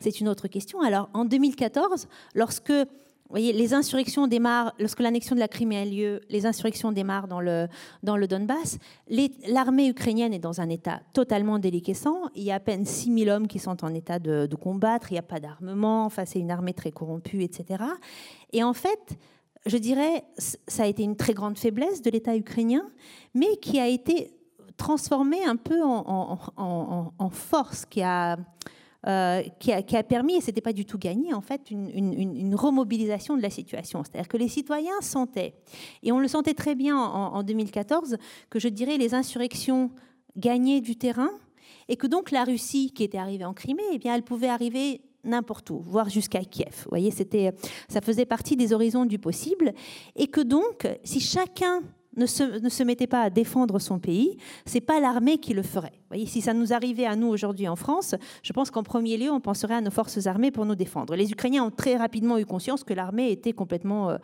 c'est 0.00 0.20
une 0.20 0.28
autre 0.28 0.48
question. 0.48 0.80
Alors, 0.80 1.08
en 1.14 1.24
2014, 1.24 2.08
lorsque 2.34 2.72
voyez, 3.30 3.52
les 3.52 3.74
insurrections 3.74 4.26
démarrent, 4.26 4.72
lorsque 4.78 5.00
l'annexion 5.00 5.34
de 5.34 5.40
la 5.40 5.48
Crimée 5.48 5.78
a 5.78 5.84
lieu, 5.84 6.20
les 6.28 6.46
insurrections 6.46 6.92
démarrent 6.92 7.28
dans 7.28 7.40
le, 7.40 7.68
dans 8.02 8.16
le 8.16 8.26
Donbass. 8.26 8.78
L'armée 9.48 9.88
ukrainienne 9.88 10.32
est 10.32 10.38
dans 10.38 10.60
un 10.60 10.68
état 10.68 11.00
totalement 11.12 11.58
déliquescent. 11.58 12.30
Il 12.34 12.44
y 12.44 12.50
a 12.50 12.56
à 12.56 12.60
peine 12.60 12.84
6000 12.84 13.28
hommes 13.30 13.48
qui 13.48 13.58
sont 13.58 13.84
en 13.84 13.92
état 13.94 14.18
de, 14.18 14.54
combattre. 14.56 15.10
Il 15.10 15.14
n'y 15.14 15.18
a 15.18 15.22
pas 15.22 15.40
d'armement. 15.40 16.04
Enfin, 16.06 16.24
c'est 16.24 16.38
une 16.38 16.50
armée 16.50 16.72
très 16.72 16.92
corrompue, 16.92 17.42
etc. 17.42 17.84
Et 18.52 18.62
en 18.62 18.72
fait, 18.72 19.18
je 19.66 19.76
dirais, 19.76 20.24
ça 20.38 20.84
a 20.84 20.86
été 20.86 21.02
une 21.02 21.16
très 21.16 21.34
grande 21.34 21.58
faiblesse 21.58 22.02
de 22.02 22.10
l'État 22.10 22.36
ukrainien, 22.36 22.88
mais 23.34 23.56
qui 23.56 23.80
a 23.80 23.88
été 23.88 24.32
transformée 24.76 25.44
un 25.44 25.56
peu 25.56 25.82
en, 25.82 26.38
en, 26.56 27.12
en 27.18 27.30
force, 27.30 27.86
qui 27.86 28.02
a 28.02 28.36
euh, 29.06 29.42
qui, 29.60 29.72
a, 29.72 30.02
permis, 30.02 30.36
et 30.36 30.40
ce 30.40 30.46
n'était 30.46 30.60
pas 30.60 30.72
du 30.72 30.84
tout 30.84 30.98
gagné, 30.98 31.32
en 31.32 31.40
fait, 31.40 31.70
une, 31.70 32.54
remobilisation 32.54 33.36
de 33.36 33.42
la 33.42 33.50
situation. 33.50 34.02
C'est-à-dire 34.02 34.28
que 34.28 34.36
les 34.36 34.48
citoyens 34.48 35.00
sentaient, 35.00 35.54
et 36.02 36.12
on 36.12 36.18
le 36.18 36.28
sentait 36.28 36.54
très 36.54 36.74
bien 36.74 36.98
en, 36.98 37.42
2014, 37.42 38.16
que 38.50 38.58
je 38.58 38.68
dirais 38.68 38.96
les 38.96 39.14
insurrections 39.14 39.90
gagnaient 40.36 40.80
du 40.80 40.96
terrain, 40.96 41.30
et 41.88 41.96
que 41.96 42.06
donc 42.06 42.30
la 42.30 42.44
Russie, 42.44 42.92
qui 42.92 43.04
était 43.04 43.18
arrivée 43.18 43.44
en 43.44 43.54
Crimée, 43.54 43.82
eh 43.92 43.98
bien, 43.98 44.14
elle 44.14 44.24
pouvait 44.24 44.48
arriver 44.48 45.02
n'importe 45.22 45.70
où, 45.70 45.80
voire 45.80 46.08
jusqu'à 46.08 46.40
Kiev. 46.40 46.82
Vous 46.84 46.90
voyez, 46.90 47.10
c'était, 47.10 47.52
ça 47.88 48.00
faisait 48.00 48.26
partie 48.26 48.56
des 48.56 48.72
horizons 48.72 49.04
du 49.04 49.18
possible, 49.18 49.72
et 50.16 50.26
que 50.26 50.40
donc, 50.40 50.88
si 51.04 51.20
chacun 51.20 51.82
ne 52.16 52.26
se, 52.26 52.42
ne 52.42 52.68
se 52.68 52.82
mettait 52.82 53.06
pas 53.06 53.22
à 53.22 53.30
défendre 53.30 53.78
son 53.78 53.98
pays, 53.98 54.36
c'est 54.64 54.80
pas 54.80 55.00
l'armée 55.00 55.38
qui 55.38 55.54
le 55.54 55.62
ferait. 55.62 56.00
Si 56.26 56.40
ça 56.40 56.54
nous 56.54 56.72
arrivait 56.72 57.06
à 57.06 57.16
nous 57.16 57.28
aujourd'hui 57.28 57.68
en 57.68 57.76
France, 57.76 58.14
je 58.42 58.52
pense 58.52 58.70
qu'en 58.70 58.82
premier 58.82 59.16
lieu, 59.16 59.30
on 59.30 59.40
penserait 59.40 59.74
à 59.74 59.80
nos 59.80 59.90
forces 59.90 60.26
armées 60.26 60.50
pour 60.50 60.64
nous 60.64 60.74
défendre. 60.74 61.16
Les 61.16 61.30
Ukrainiens 61.30 61.64
ont 61.64 61.70
très 61.70 61.96
rapidement 61.96 62.38
eu 62.38 62.44
conscience 62.44 62.84
que 62.84 62.94
l'armée 62.94 63.30
était 63.30 63.52
complètement, 63.52 64.10
euh, 64.10 64.18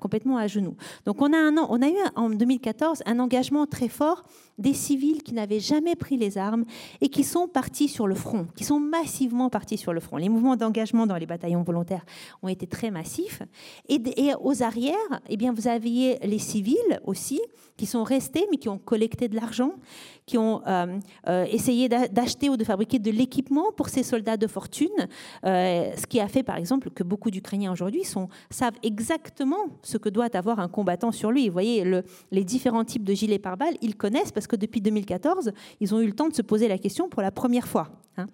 complètement 0.00 0.36
à 0.38 0.46
genoux. 0.46 0.76
Donc 1.04 1.20
on 1.20 1.32
a, 1.32 1.36
un, 1.36 1.56
on 1.56 1.82
a 1.82 1.88
eu 1.88 1.96
en 2.14 2.30
2014 2.30 3.02
un 3.06 3.18
engagement 3.18 3.66
très 3.66 3.88
fort 3.88 4.24
des 4.58 4.72
civils 4.72 5.22
qui 5.22 5.34
n'avaient 5.34 5.60
jamais 5.60 5.96
pris 5.96 6.16
les 6.16 6.38
armes 6.38 6.64
et 7.00 7.08
qui 7.08 7.24
sont 7.24 7.46
partis 7.48 7.88
sur 7.88 8.06
le 8.06 8.14
front, 8.14 8.46
qui 8.56 8.64
sont 8.64 8.80
massivement 8.80 9.50
partis 9.50 9.76
sur 9.76 9.92
le 9.92 10.00
front. 10.00 10.16
Les 10.16 10.28
mouvements 10.28 10.56
d'engagement 10.56 11.06
dans 11.06 11.16
les 11.16 11.26
bataillons 11.26 11.62
volontaires 11.62 12.04
ont 12.42 12.48
été 12.48 12.66
très 12.66 12.90
massifs. 12.90 13.42
Et, 13.88 14.00
et 14.16 14.32
aux 14.40 14.62
arrières, 14.62 14.94
eh 15.28 15.36
bien, 15.36 15.52
vous 15.52 15.68
aviez 15.68 16.18
les 16.22 16.38
civils 16.38 17.00
aussi 17.04 17.40
qui 17.76 17.86
sont 17.86 18.04
restés, 18.04 18.46
mais 18.50 18.56
qui 18.56 18.68
ont 18.68 18.78
collecté 18.78 19.28
de 19.28 19.36
l'argent, 19.36 19.72
qui 20.26 20.38
ont 20.38 20.60
euh, 20.66 20.98
euh, 21.28 21.44
essayé 21.44 21.88
d'acheter 21.88 22.50
ou 22.50 22.56
de 22.56 22.64
fabriquer 22.64 22.98
de 22.98 23.12
l'équipement 23.12 23.70
pour 23.76 23.88
ces 23.88 24.02
soldats 24.02 24.36
de 24.36 24.48
fortune, 24.48 24.88
euh, 25.44 25.92
ce 25.96 26.06
qui 26.06 26.18
a 26.18 26.26
fait 26.26 26.42
par 26.42 26.56
exemple 26.56 26.90
que 26.90 27.04
beaucoup 27.04 27.30
d'Ukrainiens 27.30 27.72
aujourd'hui 27.72 28.02
savent 28.50 28.74
exactement 28.82 29.68
ce 29.82 29.98
que 29.98 30.08
doit 30.08 30.36
avoir 30.36 30.58
un 30.58 30.68
combattant 30.68 31.12
sur 31.12 31.30
lui. 31.30 31.46
Vous 31.46 31.52
voyez, 31.52 31.84
le, 31.84 32.02
les 32.32 32.42
différents 32.42 32.84
types 32.84 33.04
de 33.04 33.14
gilets 33.14 33.38
pare-balles, 33.38 33.76
ils 33.82 33.96
connaissent 33.96 34.32
parce 34.32 34.48
que 34.48 34.56
depuis 34.56 34.80
2014, 34.80 35.52
ils 35.80 35.94
ont 35.94 36.00
eu 36.00 36.06
le 36.06 36.12
temps 36.12 36.28
de 36.28 36.34
se 36.34 36.42
poser 36.42 36.66
la 36.66 36.78
question 36.78 37.08
pour 37.08 37.22
la 37.22 37.30
première 37.30 37.68
fois. 37.68 37.88
Hein. 38.16 38.26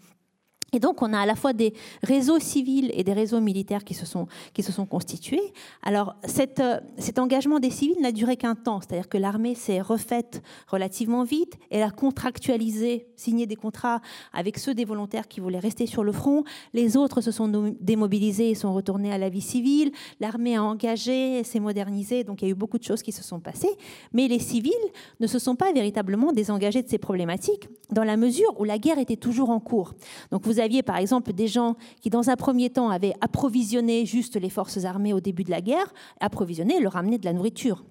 Et 0.75 0.81
donc, 0.81 1.03
on 1.03 1.13
a 1.13 1.19
à 1.19 1.27
la 1.27 1.35
fois 1.35 1.53
des 1.53 1.75
réseaux 2.03 2.39
civils 2.39 2.91
et 2.95 3.05
des 3.05 3.13
réseaux 3.13 3.43
militaires 3.43 3.85
qui 3.85 3.93
se 3.93 4.07
sont, 4.07 4.27
qui 4.55 4.63
se 4.63 4.73
sont 4.73 4.87
constitués. 4.87 5.53
Alors, 5.83 6.17
euh, 6.25 6.81
cet 6.97 7.19
engagement 7.19 7.61
des 7.61 7.69
civils 7.69 8.01
n'a 8.01 8.11
duré 8.11 8.39
qu'un 8.39 8.55
temps, 8.55 8.81
c'est-à-dire 8.81 9.11
que 9.11 9.19
l'armée 9.19 9.55
s'est 9.55 9.83
refaite 9.83 10.43
relativement 10.69 11.25
vite, 11.25 11.59
elle 11.71 11.83
a 11.83 11.91
contractualisé, 11.91 13.07
signé 13.17 13.47
des 13.47 13.55
contrats 13.55 14.01
avec 14.33 14.57
ceux 14.59 14.73
des 14.73 14.87
volontaires 14.87 15.29
qui 15.29 15.41
voulaient 15.41 15.59
rester 15.59 15.87
sur 15.87 16.05
le 16.05 16.13
front, 16.13 16.43
les 16.73 16.97
autres 16.97 17.21
se 17.21 17.33
sont 17.33 17.75
démobilisés 17.79 18.49
et 18.49 18.55
sont 18.55 18.73
retournés 18.73 19.13
à 19.13 19.19
la 19.19 19.29
vie 19.29 19.43
civile, 19.43 19.93
l'armée 20.21 20.57
a 20.57 20.63
engagé, 20.63 21.45
s'est 21.45 21.61
modernisée, 21.61 22.25
donc 22.25 22.41
il 22.41 22.47
y 22.47 22.49
a 22.49 22.53
eu 22.53 22.57
beaucoup 22.57 22.79
de 22.79 22.85
choses 22.85 23.03
qui 23.03 23.13
se 23.13 23.23
sont 23.23 23.41
passées, 23.41 23.77
mais 24.15 24.27
les 24.27 24.39
civils 24.39 24.73
ne 25.21 25.27
se 25.27 25.39
sont 25.39 25.55
pas 25.55 25.71
véritablement 25.73 26.33
désengagés 26.33 26.83
de 26.83 26.89
ces 26.89 26.97
problématiques, 26.97 27.69
dans 27.91 28.05
la 28.05 28.17
mesure 28.17 28.59
où 28.59 28.65
la 28.65 28.79
guerre 28.79 28.99
était 28.99 29.17
toujours 29.17 29.51
en 29.51 29.61
cours. 29.61 29.93
Donc, 30.31 30.47
vous 30.47 30.62
aviez 30.63 30.83
par 30.83 30.97
exemple 30.97 31.33
des 31.33 31.49
gens 31.49 31.77
qui, 32.01 32.11
dans 32.11 32.31
un 32.31 32.37
premier 32.37 32.71
temps, 32.71 32.89
avaient 32.89 33.15
approvisionné 33.21 34.07
juste 34.07 34.37
les 34.37 34.49
forces 34.49 34.85
armées 34.85 35.13
au 35.13 35.21
début 35.21 35.45
de 35.45 35.51
la 35.51 35.61
guerre, 35.61 35.93
approvisionné, 36.21 36.81
leur 36.81 36.97
amené 36.97 37.19
de 37.19 37.25
la 37.25 37.33
nourriture, 37.33 37.85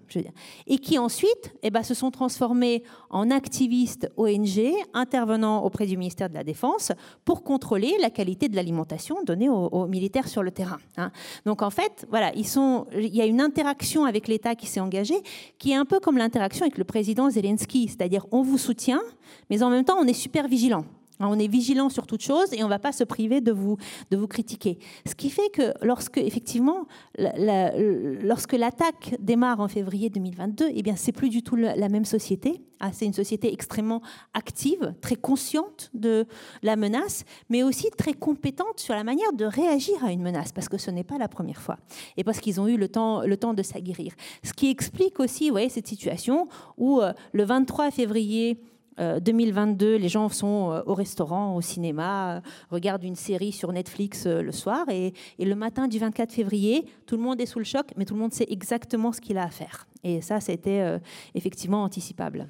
et 0.67 0.77
qui 0.77 0.97
ensuite 0.97 1.53
eh 1.63 1.69
ben, 1.69 1.83
se 1.83 1.93
sont 1.93 2.11
transformés 2.11 2.83
en 3.09 3.29
activistes 3.29 4.09
ONG 4.17 4.71
intervenant 4.93 5.63
auprès 5.63 5.85
du 5.85 5.97
ministère 5.97 6.29
de 6.29 6.33
la 6.33 6.43
Défense 6.43 6.91
pour 7.25 7.43
contrôler 7.43 7.95
la 7.99 8.09
qualité 8.09 8.49
de 8.49 8.55
l'alimentation 8.55 9.23
donnée 9.23 9.49
aux, 9.49 9.87
militaires 9.87 10.27
sur 10.27 10.43
le 10.43 10.51
terrain. 10.51 10.79
Hein. 10.97 11.11
Donc 11.45 11.61
en 11.61 11.69
fait, 11.69 12.05
voilà, 12.09 12.33
ils 12.35 12.47
sont, 12.47 12.87
il 12.93 13.15
y 13.15 13.21
a 13.21 13.25
une 13.25 13.41
interaction 13.41 14.05
avec 14.05 14.27
l'État 14.27 14.55
qui 14.55 14.67
s'est 14.67 14.79
engagé, 14.79 15.15
qui 15.57 15.71
est 15.71 15.75
un 15.75 15.85
peu 15.85 15.99
comme 15.99 16.17
l'interaction 16.17 16.65
avec 16.65 16.77
le 16.77 16.83
président 16.83 17.29
Zelensky, 17.29 17.87
c'est-à-dire 17.87 18.25
on 18.31 18.41
vous 18.41 18.57
soutient, 18.57 19.01
mais 19.49 19.63
en 19.63 19.69
même 19.69 19.83
temps 19.83 19.97
on 19.99 20.07
est 20.07 20.13
super 20.13 20.47
vigilant. 20.47 20.85
On 21.29 21.39
est 21.39 21.47
vigilant 21.47 21.89
sur 21.89 22.07
toute 22.07 22.21
chose 22.21 22.53
et 22.53 22.63
on 22.63 22.65
ne 22.65 22.69
va 22.69 22.79
pas 22.79 22.91
se 22.91 23.03
priver 23.03 23.41
de 23.41 23.51
vous, 23.51 23.77
de 24.09 24.17
vous 24.17 24.27
critiquer. 24.27 24.79
Ce 25.05 25.15
qui 25.15 25.29
fait 25.29 25.49
que 25.53 25.73
lorsque, 25.81 26.17
effectivement, 26.17 26.87
lorsque 27.17 28.53
l'attaque 28.53 29.15
démarre 29.19 29.59
en 29.59 29.67
février 29.67 30.09
2022, 30.09 30.69
eh 30.73 30.81
bien, 30.83 30.95
c'est 30.95 31.11
plus 31.11 31.29
du 31.29 31.43
tout 31.43 31.55
la 31.55 31.89
même 31.89 32.05
société. 32.05 32.61
Ah, 32.83 32.89
c'est 32.91 33.05
une 33.05 33.13
société 33.13 33.53
extrêmement 33.53 34.01
active, 34.33 34.95
très 35.01 35.15
consciente 35.15 35.91
de 35.93 36.25
la 36.63 36.75
menace, 36.75 37.25
mais 37.47 37.61
aussi 37.61 37.91
très 37.95 38.13
compétente 38.13 38.79
sur 38.79 38.95
la 38.95 39.03
manière 39.03 39.31
de 39.33 39.45
réagir 39.45 40.03
à 40.03 40.11
une 40.11 40.23
menace, 40.23 40.51
parce 40.51 40.67
que 40.67 40.79
ce 40.79 40.89
n'est 40.89 41.03
pas 41.03 41.19
la 41.19 41.27
première 41.27 41.61
fois, 41.61 41.77
et 42.17 42.23
parce 42.23 42.39
qu'ils 42.39 42.59
ont 42.59 42.67
eu 42.67 42.77
le 42.77 42.87
temps, 42.87 43.21
le 43.21 43.37
temps 43.37 43.53
de 43.53 43.61
s'aguerrir. 43.61 44.13
Ce 44.43 44.51
qui 44.53 44.71
explique 44.71 45.19
aussi 45.19 45.51
cette 45.69 45.87
situation 45.87 46.47
où 46.77 47.01
euh, 47.01 47.13
le 47.33 47.43
23 47.43 47.91
février 47.91 48.57
2022, 48.97 49.85
euh, 49.85 49.97
les 49.97 50.09
gens 50.09 50.29
sont 50.29 50.71
euh, 50.71 50.81
au 50.85 50.93
restaurant, 50.93 51.55
au 51.55 51.61
cinéma, 51.61 52.37
euh, 52.37 52.41
regardent 52.69 53.03
une 53.03 53.15
série 53.15 53.51
sur 53.51 53.71
Netflix 53.71 54.25
le 54.27 54.51
soir, 54.51 54.87
et, 54.89 55.13
le 55.39 55.55
matin 55.55 55.87
du 55.87 55.99
24 55.99 56.31
février, 56.31 56.85
tout 57.05 57.17
le 57.17 57.23
monde 57.23 57.41
est 57.41 57.45
sous 57.45 57.59
le 57.59 57.65
choc, 57.65 57.87
mais 57.97 58.05
tout 58.05 58.13
le 58.13 58.19
monde 58.19 58.33
sait 58.33 58.47
exactement 58.49 59.11
ce 59.11 59.21
qu'il 59.21 59.37
a 59.37 59.43
à 59.43 59.49
faire. 59.49 59.87
Et 60.03 60.21
ça, 60.21 60.39
c'était 60.39 60.99
effectivement 61.35 61.83
anticipable. 61.83 62.47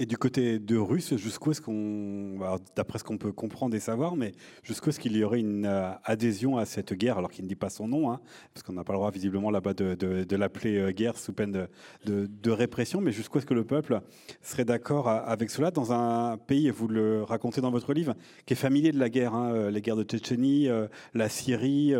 Et 0.00 0.06
du 0.06 0.16
côté 0.16 0.60
de 0.60 0.76
Russe, 0.76 1.16
jusqu'où 1.16 1.50
est-ce 1.50 1.60
qu'on, 1.60 2.38
d'après 2.76 3.00
ce 3.00 3.04
qu'on 3.04 3.18
peut 3.18 3.32
comprendre 3.32 3.74
et 3.74 3.80
savoir, 3.80 4.14
mais 4.14 4.30
jusqu'où 4.62 4.90
est-ce 4.90 5.00
qu'il 5.00 5.16
y 5.16 5.24
aurait 5.24 5.40
une 5.40 5.66
euh, 5.66 5.90
adhésion 6.04 6.56
à 6.56 6.66
cette 6.66 6.94
guerre, 6.94 7.18
alors 7.18 7.32
qu'il 7.32 7.42
ne 7.46 7.48
dit 7.48 7.56
pas 7.56 7.68
son 7.68 7.88
nom, 7.88 8.12
hein, 8.12 8.20
parce 8.54 8.62
qu'on 8.62 8.74
n'a 8.74 8.84
pas 8.84 8.92
le 8.92 8.98
droit 8.98 9.10
visiblement 9.10 9.50
là-bas 9.50 9.74
de, 9.74 10.36
l'appeler 10.36 10.78
euh, 10.78 10.92
guerre 10.92 11.18
sous 11.18 11.32
peine 11.32 11.66
de, 12.06 12.50
répression, 12.50 13.00
mais 13.00 13.10
jusqu'où 13.10 13.38
est-ce 13.38 13.46
que 13.46 13.54
le 13.54 13.64
peuple 13.64 14.00
serait 14.40 14.64
d'accord 14.64 15.08
avec 15.08 15.50
cela? 15.50 15.72
Dans 15.72 15.92
un 15.92 16.36
pays, 16.36 16.70
vous 16.70 16.86
le 16.86 17.24
racontez 17.24 17.60
dans 17.60 17.72
votre 17.72 17.92
livre, 17.92 18.14
qui 18.46 18.52
est 18.52 18.56
familier 18.56 18.92
de 18.92 19.00
la 19.00 19.08
guerre, 19.08 19.34
hein, 19.34 19.50
euh, 19.52 19.70
les 19.72 19.80
guerres 19.80 19.96
de 19.96 20.04
Tchétchénie, 20.04 20.68
la 21.12 21.28
Syrie, 21.28 21.92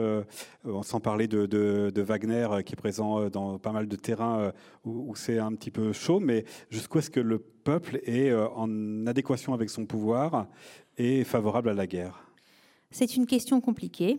sans 0.82 1.01
parler 1.01 1.26
de, 1.26 2.01
Wagner 2.01 2.46
qui 2.64 2.74
est 2.74 2.76
présent 2.76 3.28
dans 3.28 3.59
pas 3.59 3.72
mal 3.72 3.88
de 3.88 3.96
terrains 3.96 4.53
où 4.84 5.16
c'est 5.16 5.38
un 5.38 5.53
petit 5.55 5.72
peu 5.72 5.92
chaud, 5.92 6.20
mais 6.20 6.44
jusqu'où 6.70 7.01
est-ce 7.01 7.11
que 7.11 7.18
le 7.18 7.42
est 7.70 8.30
euh, 8.30 8.48
en 8.48 9.06
adéquation 9.06 9.54
avec 9.54 9.70
son 9.70 9.86
pouvoir 9.86 10.46
et 10.96 11.24
favorable 11.24 11.68
à 11.68 11.74
la 11.74 11.86
guerre 11.86 12.32
C'est 12.90 13.16
une 13.16 13.26
question 13.26 13.60
compliquée. 13.60 14.18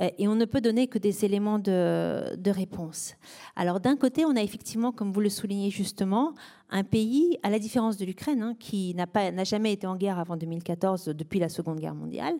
Euh, 0.00 0.08
et 0.18 0.28
on 0.28 0.34
ne 0.34 0.44
peut 0.44 0.60
donner 0.60 0.86
que 0.86 0.98
des 0.98 1.24
éléments 1.24 1.58
de, 1.58 2.50
réponse. 2.50 3.14
Alors 3.56 3.80
d'un 3.80 3.96
côté, 3.96 4.24
on 4.24 4.36
a 4.36 4.42
effectivement, 4.42 4.92
comme 4.92 5.12
vous 5.12 5.20
le 5.20 5.28
soulignez 5.28 5.70
justement, 5.70 6.34
un 6.70 6.84
pays, 6.84 7.38
à 7.42 7.50
la 7.50 7.58
différence 7.58 7.96
de 7.98 8.04
l'Ukraine, 8.04 8.42
hein, 8.42 8.56
qui 8.58 8.94
n'a 8.94 9.44
jamais 9.44 9.72
été 9.72 9.86
en 9.86 9.96
guerre 9.96 10.18
avant 10.18 10.36
2014, 10.36 11.06
depuis 11.08 11.38
la 11.38 11.50
Seconde 11.50 11.80
Guerre 11.80 11.94
mondiale, 11.94 12.34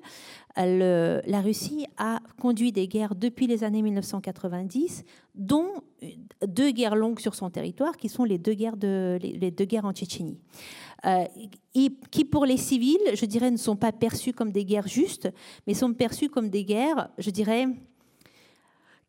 la 0.57 1.41
Russie 1.43 1.87
a 1.99 2.21
conduit 2.41 2.73
des 2.73 2.89
guerres 2.89 3.15
depuis 3.15 3.47
les 3.47 3.63
années 3.63 3.83
1990, 3.83 5.05
dont 5.35 5.69
deux 6.47 6.71
guerres 6.71 6.97
longues 6.97 7.21
sur 7.21 7.35
son 7.35 7.51
territoire, 7.51 7.97
qui 7.99 8.09
sont 8.09 8.25
les 8.25 8.39
deux 8.39 8.55
guerres, 8.55 8.79
de, 8.79 9.19
les 9.21 9.51
deux 9.51 9.67
guerres 9.67 9.85
en 9.85 9.93
Tchétchénie. 9.93 10.39
Euh, 11.05 11.25
qui 12.11 12.25
pour 12.25 12.47
les 12.47 12.57
civils, 12.57 13.01
je 13.15 13.27
dirais, 13.27 13.51
ne 13.51 13.57
sont 13.57 13.75
pas 13.75 13.91
perçus 13.91 14.33
comme 14.33 14.53
des 14.53 14.65
guerres 14.65 14.87
justes, 14.87 15.29
mais 15.67 15.75
sont 15.75 15.93
perçus 15.95 16.29
comme 16.29 16.49
des 16.49 16.65
guerres, 16.65 17.09
je 17.19 17.31
dirais, 17.31 17.67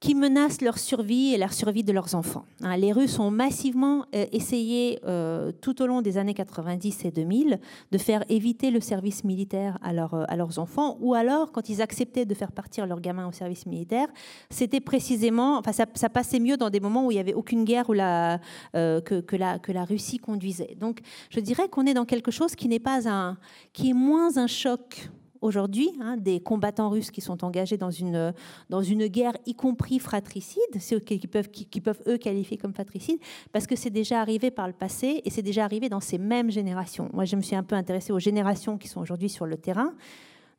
qui 0.03 0.15
menacent 0.15 0.59
leur 0.59 0.79
survie 0.79 1.33
et 1.33 1.37
la 1.37 1.47
survie 1.47 1.85
de 1.85 1.93
leurs 1.93 2.13
enfants. 2.13 2.43
Hein, 2.61 2.75
les 2.75 2.91
Russes 2.91 3.19
ont 3.19 3.31
massivement 3.31 4.03
euh, 4.13 4.25
essayé 4.33 4.99
euh, 5.05 5.53
tout 5.61 5.81
au 5.81 5.87
long 5.87 6.01
des 6.01 6.17
années 6.17 6.33
90 6.33 7.05
et 7.05 7.11
2000 7.11 7.57
de 7.89 7.97
faire 7.97 8.25
éviter 8.27 8.69
le 8.69 8.81
service 8.81 9.23
militaire 9.23 9.79
à, 9.81 9.91
euh, 9.91 10.25
à 10.27 10.35
leurs 10.35 10.59
enfants, 10.59 10.97
ou 10.99 11.13
alors 11.13 11.53
quand 11.53 11.69
ils 11.69 11.81
acceptaient 11.81 12.25
de 12.25 12.33
faire 12.33 12.51
partir 12.51 12.85
leurs 12.85 12.99
gamins 12.99 13.29
au 13.29 13.31
service 13.31 13.65
militaire, 13.65 14.07
c'était 14.49 14.81
précisément, 14.81 15.57
enfin 15.57 15.71
ça, 15.71 15.85
ça, 15.93 16.09
passait 16.09 16.41
mieux 16.41 16.57
dans 16.57 16.69
des 16.69 16.81
moments 16.81 17.05
où 17.05 17.11
il 17.11 17.15
n'y 17.15 17.21
avait 17.21 17.33
aucune 17.33 17.63
guerre 17.63 17.89
où 17.89 17.93
la, 17.93 18.41
que, 18.73 19.21
que, 19.21 19.37
la, 19.37 19.57
que 19.57 19.71
la 19.71 19.85
Russie 19.85 20.17
conduisait. 20.17 20.75
Donc 20.77 20.99
je 21.29 21.39
dirais 21.39 21.69
qu'on 21.69 21.85
est 21.85 21.93
dans 21.93 22.03
quelque 22.03 22.29
chose 22.29 22.57
qui 22.57 22.67
n'est 22.67 22.77
pas 22.81 23.07
un, 23.07 23.37
qui 23.71 23.91
est 23.91 23.93
moins 23.93 24.35
un 24.35 24.47
choc 24.47 25.09
aujourd'hui 25.43 25.91
hein, 26.01 26.15
des 26.17 26.39
combattants 26.39 26.89
russes 26.89 27.11
qui 27.11 27.21
sont 27.21 27.43
engagés 27.43 27.77
dans 27.77 27.91
une, 27.91 28.33
dans 28.69 28.81
une 28.81 29.07
guerre, 29.07 29.33
y 29.45 29.53
compris 29.53 29.99
fratricide, 29.99 30.61
ceux 30.79 30.99
qui 30.99 31.19
peuvent, 31.27 31.49
qui, 31.49 31.81
peuvent 31.81 32.01
eux 32.07 32.17
qualifier 32.17 32.57
comme 32.57 32.73
fratricide, 32.73 33.19
parce 33.51 33.67
que 33.67 33.75
c'est 33.75 33.89
déjà 33.89 34.21
arrivé 34.21 34.49
par 34.51 34.67
le 34.67 34.73
passé 34.73 35.21
et 35.23 35.29
c'est 35.29 35.41
déjà 35.41 35.65
arrivé 35.65 35.89
dans 35.89 35.99
ces 35.99 36.17
mêmes 36.17 36.49
générations. 36.49 37.09
Moi, 37.13 37.25
je 37.25 37.35
me 37.35 37.41
suis 37.41 37.55
un 37.55 37.63
peu 37.63 37.75
intéressée 37.75 38.13
aux 38.13 38.19
générations 38.19 38.77
qui 38.77 38.87
sont 38.87 39.01
aujourd'hui 39.01 39.29
sur 39.29 39.45
le 39.45 39.57
terrain. 39.57 39.93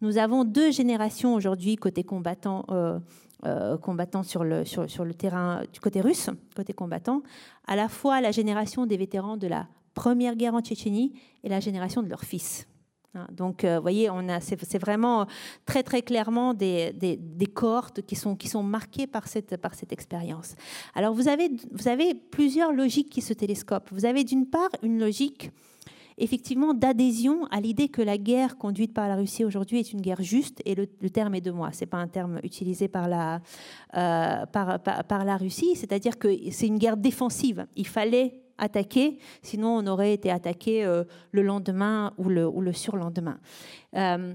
Nous 0.03 0.19
avons 0.19 0.45
deux 0.45 0.71
générations 0.71 1.35
aujourd'hui 1.35 1.77
côté 1.77 2.05
combattant. 2.05 2.65
Euh, 2.71 2.99
euh, 3.47 3.77
combattants 3.77 4.23
sur 4.23 4.43
le, 4.43 4.65
sur, 4.65 4.89
sur, 4.89 5.05
le 5.05 5.13
terrain 5.13 5.65
du 5.71 5.79
côté 5.79 6.01
russe, 6.01 6.31
côté 6.57 6.73
combattant, 6.73 7.23
à 7.67 7.77
la 7.77 7.91
fois 7.91 8.23
la 8.23 8.31
génération 8.31 8.87
des 8.87 8.97
vétérans 8.97 9.37
de 9.37 9.47
la 9.47 9.67
première 9.93 10.35
guerre 10.35 10.55
en 10.55 10.63
Tchétchénie 10.63 11.13
et 11.43 11.51
la 11.51 11.61
génération 11.61 12.03
de 12.03 12.09
leurs 12.09 12.25
fils. 12.25 12.67
Hein, 13.15 13.27
donc, 13.33 13.63
vous 13.63 13.69
euh, 13.69 13.81
voyez, 13.81 14.09
c'est 14.41 14.79
vraiment 14.79 15.27
très 15.67 15.83
très 15.83 16.03
clairement 16.03 16.55
des, 16.55 16.93
des, 16.93 17.47
cohortes 17.47 18.03
qui 18.03 18.17
sont, 18.17 18.35
qui 18.35 18.49
sont 18.49 18.63
marquées 18.63 19.07
par 19.07 19.29
cette, 19.29 19.57
par 19.57 19.75
cette 19.75 19.93
expérience. 19.93 20.55
Alors, 20.95 21.15
vous 21.15 21.29
avez, 21.29 21.51
vous 21.71 21.89
avez 21.89 22.15
plusieurs 22.15 22.73
logiques 22.73 23.11
qui 23.11 23.23
se 23.23 23.33
télescopent. 23.33 23.91
Vous 23.93 24.05
avez 24.05 24.25
d'une 24.25 24.47
part 24.47 24.71
une 24.83 24.99
logique 24.99 25.51
effectivement 26.19 26.75
d'adhésion 26.75 27.45
à 27.51 27.61
l'idée 27.61 27.89
que 27.89 28.03
la 28.03 28.19
guerre 28.19 28.57
conduite 28.57 28.95
par 28.95 29.09
la 29.09 29.17
Russie 29.17 29.45
aujourd'hui 29.45 29.81
est 29.81 29.93
une 29.93 30.01
guerre 30.01 30.23
juste, 30.23 30.61
et 30.65 30.75
le, 30.75 30.87
terme 31.11 31.35
est 31.35 31.41
de 31.41 31.51
moi, 31.51 31.71
c'est 31.73 31.87
pas 31.87 31.97
un 31.97 32.07
terme 32.07 32.39
utilisé 32.45 32.89
par 32.89 33.09
la, 33.09 33.41
euh, 33.97 34.47
par, 34.47 34.81
par, 34.81 35.25
la 35.25 35.37
Russie, 35.37 35.75
c'est-à-dire 35.75 36.19
que 36.19 36.29
c'est 36.51 36.69
une 36.69 36.79
guerre 36.79 36.97
défensive. 36.97 37.67
Il 37.75 37.87
fallait 37.87 38.44
attaqué, 38.59 39.19
sinon 39.43 39.79
on 39.79 39.87
aurait 39.87 40.13
été 40.13 40.31
attaqué 40.31 40.85
euh, 40.85 41.05
le 41.33 41.43
lendemain 41.43 42.13
ou 42.19 42.29
le, 42.29 42.73
surlendemain. 42.73 43.39
Euh, 43.97 44.35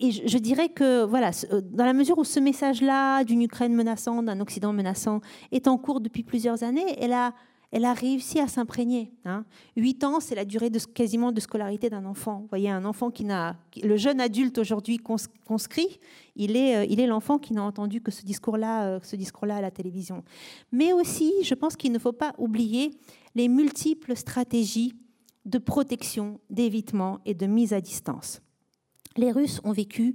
et 0.00 0.10
je, 0.10 0.38
dirais 0.38 0.68
que, 0.68 1.04
voilà, 1.04 1.30
euh, 1.50 1.62
dans 1.62 1.86
la 1.86 1.94
mesure 1.94 2.18
où 2.18 2.24
ce 2.24 2.38
message-là 2.38 3.24
d'une 3.24 3.40
Ukraine 3.42 3.74
menaçante, 3.74 4.26
d'un 4.26 4.40
Occident 4.40 4.72
menaçant, 4.72 5.20
est 5.50 5.66
en 5.66 5.78
cours 5.78 6.00
depuis 6.00 6.22
plusieurs 6.22 6.62
années, 6.62 6.96
elle 7.00 7.14
a, 7.14 7.32
elle 7.76 7.84
a 7.84 7.92
réussi 7.92 8.40
à 8.40 8.48
s'imprégner. 8.48 9.12
Hein. 9.26 9.44
Huit 9.76 10.02
ans, 10.02 10.18
c'est 10.18 10.34
la 10.34 10.46
durée 10.46 10.70
de, 10.70 10.78
quasiment 10.78 11.30
de 11.30 11.40
scolarité 11.40 11.90
d'un 11.90 12.06
enfant. 12.06 12.38
Vous 12.40 12.48
voyez, 12.48 12.70
un 12.70 12.86
enfant 12.86 13.10
qui 13.10 13.22
n'a... 13.22 13.58
Le 13.82 13.98
jeune 13.98 14.18
adulte 14.18 14.56
aujourd'hui 14.56 14.96
conscrit, 14.96 16.00
il 16.36 16.56
est, 16.56 16.74
euh, 16.74 16.86
il 16.88 17.00
est 17.00 17.06
l'enfant 17.06 17.36
qui 17.36 17.52
n'a 17.52 17.62
entendu 17.62 18.00
que 18.00 18.10
ce 18.10 18.24
discours-là 18.24 18.86
euh, 18.86 19.00
ce 19.02 19.14
discours-là 19.14 19.56
à 19.56 19.60
la 19.60 19.70
télévision. 19.70 20.24
Mais 20.72 20.94
aussi, 20.94 21.34
je 21.42 21.52
pense 21.52 21.76
qu'il 21.76 21.92
ne 21.92 21.98
faut 21.98 22.14
pas 22.14 22.32
oublier 22.38 22.92
les 23.34 23.46
multiples 23.46 24.16
stratégies 24.16 24.94
de 25.44 25.58
protection, 25.58 26.40
d'évitement 26.48 27.20
et 27.26 27.34
de 27.34 27.44
mise 27.44 27.74
à 27.74 27.82
distance. 27.82 28.40
Les 29.18 29.30
Russes 29.30 29.60
ont 29.64 29.72
vécu 29.72 30.14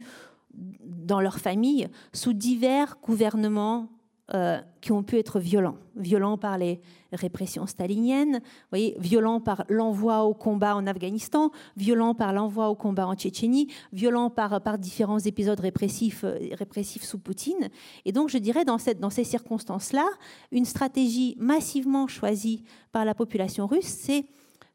dans 0.51 1.21
leur 1.21 1.37
famille 1.37 1.89
sous 2.11 2.33
divers 2.33 2.97
gouvernements 3.03 3.87
euh, 4.33 4.59
qui 4.79 4.91
ont 4.91 5.03
pu 5.03 5.17
être 5.17 5.39
violents. 5.39 5.75
Violents 5.95 6.37
par 6.37 6.57
les 6.57 6.79
répressions 7.11 7.67
staliniennes, 7.67 8.41
voyez, 8.69 8.95
violents 8.97 9.41
par 9.41 9.65
l'envoi 9.67 10.23
au 10.23 10.33
combat 10.33 10.75
en 10.75 10.87
Afghanistan, 10.87 11.51
violents 11.75 12.15
par 12.15 12.31
l'envoi 12.31 12.69
au 12.69 12.75
combat 12.75 13.05
en 13.07 13.15
Tchétchénie, 13.15 13.67
violents 13.91 14.29
par, 14.29 14.61
par 14.61 14.77
différents 14.77 15.19
épisodes 15.19 15.59
répressifs, 15.59 16.23
euh, 16.23 16.39
répressifs 16.53 17.03
sous 17.03 17.19
Poutine. 17.19 17.69
Et 18.05 18.11
donc, 18.11 18.29
je 18.29 18.37
dirais, 18.37 18.63
dans, 18.63 18.77
cette, 18.77 18.99
dans 18.99 19.09
ces 19.09 19.25
circonstances-là, 19.25 20.07
une 20.51 20.65
stratégie 20.65 21.35
massivement 21.37 22.07
choisie 22.07 22.63
par 22.91 23.05
la 23.05 23.13
population 23.13 23.67
russe, 23.67 23.85
c'est 23.85 24.25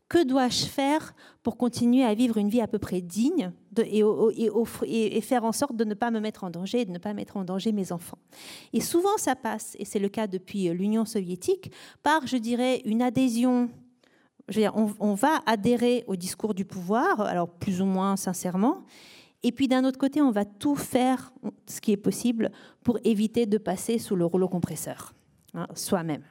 que 0.08 0.24
dois-je 0.24 0.66
faire 0.66 1.14
pour 1.42 1.56
continuer 1.56 2.04
à 2.04 2.14
vivre 2.14 2.36
une 2.36 2.48
vie 2.48 2.60
à 2.60 2.68
peu 2.68 2.78
près 2.78 3.00
digne 3.00 3.52
et, 3.78 5.20
faire 5.20 5.44
en 5.44 5.52
sorte 5.52 5.76
de 5.76 5.84
ne 5.84 5.94
pas 5.94 6.10
me 6.10 6.20
mettre 6.20 6.44
en 6.44 6.50
danger 6.50 6.82
et 6.82 6.84
de 6.84 6.92
ne 6.92 6.98
pas 6.98 7.12
mettre 7.12 7.36
en 7.36 7.44
danger 7.44 7.72
mes 7.72 7.92
enfants? 7.92 8.18
Et 8.72 8.80
souvent, 8.80 9.16
ça 9.16 9.34
passe, 9.34 9.76
et 9.78 9.84
c'est 9.84 9.98
le 9.98 10.08
cas 10.08 10.26
depuis 10.26 10.68
l'Union 10.68 11.04
soviétique, 11.04 11.72
par, 12.02 12.26
je 12.26 12.36
dirais, 12.36 12.82
une 12.84 13.02
adhésion. 13.02 13.68
on, 14.74 15.14
va 15.14 15.40
adhérer 15.46 16.04
au 16.06 16.14
discours 16.14 16.54
du 16.54 16.64
pouvoir, 16.64 17.20
alors 17.20 17.48
plus 17.48 17.80
ou 17.80 17.86
moins 17.86 18.16
sincèrement, 18.16 18.84
et 19.42 19.52
puis 19.52 19.68
d'un 19.68 19.84
autre 19.84 19.98
côté, 19.98 20.20
on 20.22 20.30
va 20.30 20.44
tout 20.44 20.76
faire, 20.76 21.32
ce 21.66 21.80
qui 21.80 21.92
est 21.92 21.96
possible, 21.96 22.50
pour 22.82 22.98
éviter 23.04 23.46
de 23.46 23.58
passer 23.58 23.98
sous 23.98 24.16
le 24.16 24.24
rouleau 24.24 24.48
compresseur, 24.48 25.14
hein, 25.54 25.66
soi-même. 25.74 26.22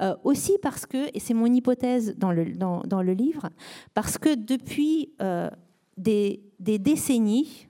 Euh, 0.00 0.14
aussi 0.24 0.56
parce 0.62 0.86
que, 0.86 1.08
et 1.14 1.20
c'est 1.20 1.34
mon 1.34 1.46
hypothèse 1.46 2.14
dans 2.16 2.32
le, 2.32 2.52
dans, 2.52 3.02
le, 3.02 3.12
livre, 3.12 3.50
parce 3.94 4.18
que 4.18 4.34
depuis 4.34 5.12
euh, 5.20 5.50
des, 5.96 6.42
des, 6.58 6.78
décennies, 6.78 7.68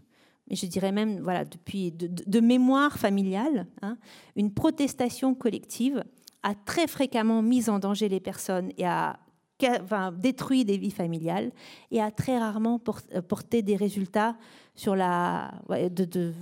je 0.51 0.67
dirais 0.67 0.93
même 0.93 1.21
voilà, 1.21 1.45
depuis 1.45 1.93
de, 1.93 2.41
mémoire 2.41 2.99
familiale, 2.99 3.67
hein, 3.83 3.97
une 4.37 4.53
protestation 4.53 5.35
collective 5.35 6.05
a 6.43 6.55
très 6.55 6.87
fréquemment 6.87 7.43
mis 7.43 7.69
en 7.69 7.79
danger 7.79 8.09
les 8.09 8.21
personnes 8.21 8.73
et 8.79 8.87
a 8.87 9.19
enfin, 9.83 10.13
détruit 10.13 10.65
des 10.65 10.79
vies 10.79 10.91
familiales 10.91 11.51
et 11.91 12.01
a 12.01 12.11
très 12.11 12.39
rarement 12.39 12.81
euh, 13.15 13.23
porté 13.23 13.63
des 13.63 13.77
résultats 13.77 14.37
sur 14.79 14.95
la, 14.95 15.51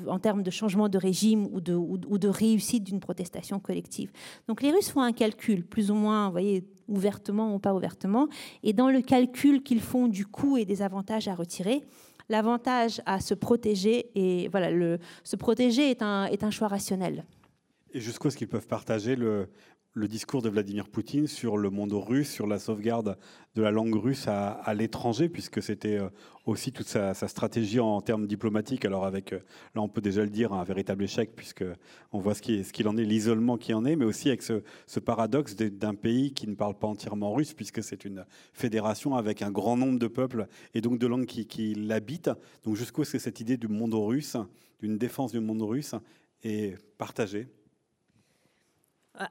en 0.06 0.18
termes 0.18 0.42
de 0.42 0.50
changement 0.50 0.90
de 0.90 0.98
régime 0.98 1.48
ou 1.52 1.62
de, 1.62 1.72
ou, 1.72 1.96
de 1.96 2.28
réussite 2.28 2.84
d'une 2.84 3.00
protestation 3.00 3.58
collective. 3.58 4.12
Donc 4.46 4.60
les 4.60 4.70
Russes 4.70 4.90
font 4.90 5.00
un 5.00 5.12
calcul, 5.12 5.64
plus 5.64 5.90
ou 5.90 5.94
moins, 5.94 6.28
voyez, 6.28 6.62
ouvertement 6.86 7.54
ou 7.54 7.58
pas 7.58 7.74
ouvertement, 7.74 8.28
et 8.62 8.74
dans 8.74 8.90
le 8.90 9.00
calcul 9.00 9.62
qu'ils 9.62 9.80
font 9.80 10.06
du 10.06 10.26
coût 10.26 10.58
et 10.58 10.66
des 10.66 10.82
avantages 10.82 11.28
à 11.28 11.34
retirer, 11.34 11.82
l'avantage 12.28 13.00
à 13.06 13.20
se 13.20 13.32
protéger, 13.32 14.10
et 14.14 14.48
voilà, 14.48 14.70
le, 14.70 14.98
se 15.24 15.36
protéger 15.36 15.90
est 15.90 16.02
un, 16.02 16.26
est 16.26 16.44
un 16.44 16.50
choix 16.50 16.68
rationnel. 16.68 17.24
Et 17.94 18.00
jusqu'où 18.00 18.28
est-ce 18.28 18.36
qu'ils 18.36 18.48
peuvent 18.48 18.66
partager 18.66 19.16
le, 19.16 19.48
le 19.96 20.08
discours 20.08 20.42
de 20.42 20.50
Vladimir 20.50 20.90
Poutine 20.90 21.26
sur 21.26 21.56
le 21.56 21.70
monde 21.70 21.94
russe, 21.94 22.30
sur 22.30 22.46
la 22.46 22.58
sauvegarde 22.58 23.16
de 23.54 23.62
la 23.62 23.70
langue 23.70 23.94
russe 23.94 24.28
à, 24.28 24.74
l'étranger, 24.74 25.30
puisque 25.30 25.62
c'était 25.62 25.96
euh, 25.96 26.10
aussi 26.44 26.70
toute 26.70 26.86
sa, 26.86 27.14
stratégie 27.14 27.80
en 27.80 28.02
termes 28.02 28.26
diplomatiques. 28.26 28.84
Alors 28.84 29.06
avec, 29.06 29.32
euh, 29.32 29.38
là 29.74 29.80
on 29.80 29.88
peut 29.88 30.02
déjà 30.02 30.22
le 30.22 30.28
dire, 30.28 30.52
un 30.52 30.64
véritable 30.64 31.04
échec, 31.04 31.30
puisque 31.34 31.64
on 32.12 32.18
voit 32.18 32.34
ce 32.34 32.42
qu'il 32.42 32.88
en 32.88 32.98
est, 32.98 33.04
l'isolement 33.04 33.56
qui 33.56 33.72
en 33.72 33.86
est, 33.86 33.96
mais 33.96 34.04
aussi 34.04 34.28
avec 34.28 34.42
ce, 34.42 35.00
paradoxe 35.00 35.56
d'un 35.56 35.94
pays 35.94 36.34
qui 36.34 36.46
ne 36.46 36.54
parle 36.54 36.74
pas 36.74 36.88
entièrement 36.88 37.32
russe, 37.32 37.54
puisque 37.54 37.82
c'est 37.82 38.04
une 38.04 38.26
fédération 38.52 39.16
avec 39.16 39.40
un 39.40 39.50
grand 39.50 39.78
nombre 39.78 39.98
de 39.98 40.08
peuples 40.08 40.46
et 40.74 40.82
donc 40.82 40.98
de 40.98 41.06
langues 41.06 41.24
qui, 41.24 41.46
qui 41.46 41.74
l'habitent. 41.74 42.30
Donc 42.64 42.76
jusqu'où 42.76 43.00
est-ce 43.00 43.12
que 43.12 43.18
cette 43.18 43.40
idée 43.40 43.56
du 43.56 43.68
monde 43.68 43.94
russe, 43.94 44.36
d'une 44.78 44.98
défense 44.98 45.32
du 45.32 45.40
monde 45.40 45.62
russe, 45.62 45.94
est 46.44 46.76
partagée? 46.98 47.48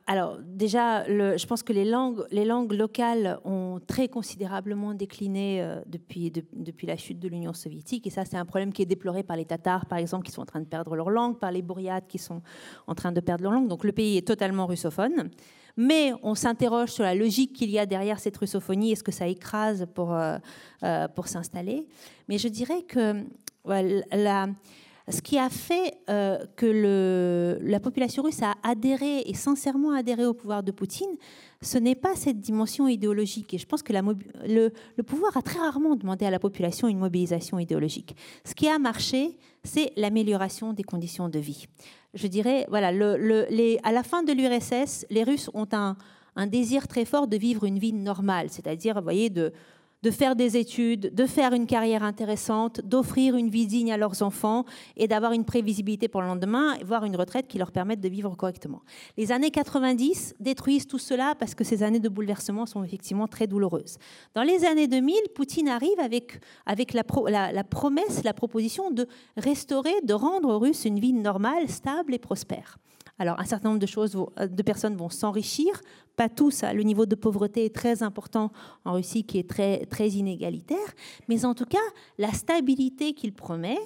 Alors 0.07 0.39
déjà, 0.41 1.05
je 1.05 1.45
pense 1.45 1.63
que 1.63 1.73
les 1.73 1.85
langues, 1.85 2.25
les 2.31 2.45
langues 2.45 2.71
locales 2.71 3.39
ont 3.43 3.79
très 3.85 4.07
considérablement 4.07 4.93
décliné 4.93 5.61
euh, 5.61 5.81
depuis, 5.85 6.31
la 6.83 6.97
chute 6.97 7.19
de 7.19 7.27
l'Union 7.27 7.53
soviétique. 7.53 8.07
Et 8.07 8.09
ça, 8.09 8.25
c'est 8.25 8.37
un 8.37 8.45
problème 8.45 8.73
qui 8.73 8.81
est 8.81 8.87
déploré 8.87 9.23
par 9.23 9.37
les 9.37 9.45
Tatars, 9.45 9.85
par 9.85 9.97
exemple, 9.97 10.25
qui 10.25 10.31
sont 10.31 10.41
en 10.41 10.45
train 10.45 10.59
de 10.59 10.65
perdre 10.65 10.95
leur 10.95 11.09
langue, 11.09 11.37
par 11.37 11.51
les 11.51 11.61
Bouriates 11.61 12.07
qui 12.07 12.17
sont 12.17 12.41
en 12.87 12.95
train 12.95 13.11
de 13.11 13.19
perdre 13.19 13.43
leur 13.43 13.53
langue. 13.53 13.67
Donc 13.67 13.83
le 13.83 13.91
pays 13.91 14.17
est 14.17 14.27
totalement 14.27 14.65
russophone. 14.65 15.29
Mais 15.77 16.13
on 16.23 16.35
s'interroge 16.35 16.89
sur 16.89 17.03
la 17.03 17.13
logique 17.13 17.53
qu'il 17.53 17.69
y 17.69 17.77
a 17.77 17.85
derrière 17.85 18.19
cette 18.19 18.37
russophonie. 18.37 18.93
Est-ce 18.93 19.03
que 19.03 19.11
ça 19.11 19.27
écrase 19.27 19.85
pour, 19.93 20.13
euh, 20.13 20.37
euh, 20.83 21.07
s'installer 21.25 21.87
Mais 22.27 22.37
je 22.37 22.47
dirais 22.47 22.83
que 22.83 23.25
la 23.65 24.47
ce 25.09 25.21
qui 25.21 25.37
a 25.37 25.49
fait 25.49 25.93
euh, 26.09 26.39
que 26.55 27.59
la 27.61 27.79
population 27.79 28.23
russe 28.23 28.41
a 28.41 28.55
adhéré 28.63 29.21
et 29.25 29.35
sincèrement 29.35 29.91
adhéré 29.91 30.25
au 30.25 30.33
pouvoir 30.33 30.63
de 30.63 30.71
Poutine, 30.71 31.15
ce 31.61 31.77
n'est 31.77 31.95
pas 31.95 32.15
cette 32.15 32.39
dimension 32.39 32.87
idéologique. 32.87 33.53
Et 33.53 33.57
je 33.59 33.67
pense 33.67 33.83
que 33.83 33.93
le, 33.93 34.69
pouvoir 35.03 35.37
a 35.37 35.43
très 35.43 35.59
rarement 35.59 35.95
demandé 35.95 36.25
à 36.25 36.31
la 36.31 36.39
population 36.39 36.87
une 36.87 36.97
mobilisation 36.97 37.59
idéologique. 37.59 38.15
Ce 38.43 38.55
qui 38.55 38.67
a 38.67 38.79
marché, 38.79 39.37
c'est 39.63 39.91
l'amélioration 39.95 40.73
des 40.73 40.83
conditions 40.83 41.29
de 41.29 41.39
vie. 41.39 41.67
Je 42.15 42.27
dirais, 42.27 42.65
voilà, 42.69 42.87
à 42.87 43.91
la 43.91 44.03
fin 44.03 44.23
de 44.23 44.31
l'URSS, 44.31 45.05
les 45.11 45.23
Russes 45.23 45.51
ont 45.53 45.67
un, 45.71 45.97
désir 46.47 46.87
très 46.87 47.05
fort 47.05 47.27
de 47.27 47.37
vivre 47.37 47.63
une 47.65 47.77
vie 47.77 47.93
normale, 47.93 48.49
c'est-à-dire, 48.49 49.01
voyez, 49.01 49.29
de 49.29 49.53
de 50.05 50.11
faire 50.11 50.35
des 50.35 50.55
études, 50.55 51.15
de 51.15 51.25
faire 51.25 51.51
une 51.53 51.65
carrière 51.65 52.03
intéressante, 52.03 52.79
d'offrir 52.81 53.35
une 53.35 53.49
vie 53.49 53.65
digne 53.65 53.91
à 53.91 53.97
leurs 53.97 54.21
enfants 54.21 54.63
et 54.97 55.07
d'avoir 55.07 55.31
une 55.31 55.45
prévisibilité 55.45 56.07
pour 56.07 56.21
le 56.21 56.27
lendemain, 56.27 56.77
voire 56.85 57.05
une 57.05 57.15
retraite 57.15 57.47
qui 57.47 57.57
leur 57.57 57.71
permette 57.71 58.01
de 58.01 58.07
vivre 58.07 58.35
correctement. 58.35 58.83
Les 59.17 59.31
années 59.31 59.49
90 59.49 60.35
détruisent 60.39 60.85
tout 60.85 60.99
cela 60.99 61.33
parce 61.39 61.55
que 61.55 61.63
ces 61.63 61.81
années 61.81 61.99
de 61.99 62.07
bouleversement 62.07 62.67
sont 62.67 62.83
effectivement 62.83 63.27
très 63.27 63.47
douloureuses. 63.47 63.97
Dans 64.35 64.43
les 64.43 64.63
années 64.63 64.87
2000, 64.87 65.15
Poutine 65.33 65.69
arrive 65.69 65.99
avec, 65.99 66.39
avec 66.67 66.93
la, 66.93 67.01
la 67.51 67.63
promesse, 67.63 68.23
la 68.23 68.33
proposition 68.35 68.91
de 68.91 69.07
restaurer, 69.37 70.01
de 70.03 70.13
rendre 70.13 70.49
aux 70.49 70.59
Russes 70.59 70.85
une 70.85 70.99
vie 70.99 71.13
normale, 71.13 71.67
stable 71.67 72.13
et 72.13 72.19
prospère. 72.19 72.77
Alors, 73.17 73.39
un 73.39 73.45
certain 73.45 73.69
nombre 73.69 73.79
de, 73.79 73.85
choses, 73.85 74.17
euh, 74.39 74.47
de 74.47 74.63
personnes 74.63 74.95
vont 74.95 75.09
s'enrichir, 75.09 75.81
pas 76.17 76.27
tous. 76.27 76.63
Hein. 76.63 76.73
Le 76.73 76.83
niveau 76.83 77.05
de 77.05 77.15
pauvreté 77.15 77.65
est 77.65 77.73
très 77.73 78.03
important 78.03 78.51
en 78.83 78.93
Russie, 78.93 79.23
qui 79.23 79.39
est 79.39 79.49
très, 79.49 79.85
très 79.85 80.09
inégalitaire. 80.09 80.77
Mais 81.29 81.45
en 81.45 81.53
tout 81.53 81.65
cas, 81.65 81.77
la 82.17 82.31
stabilité 82.33 83.13
qu'il 83.13 83.33
promet 83.33 83.77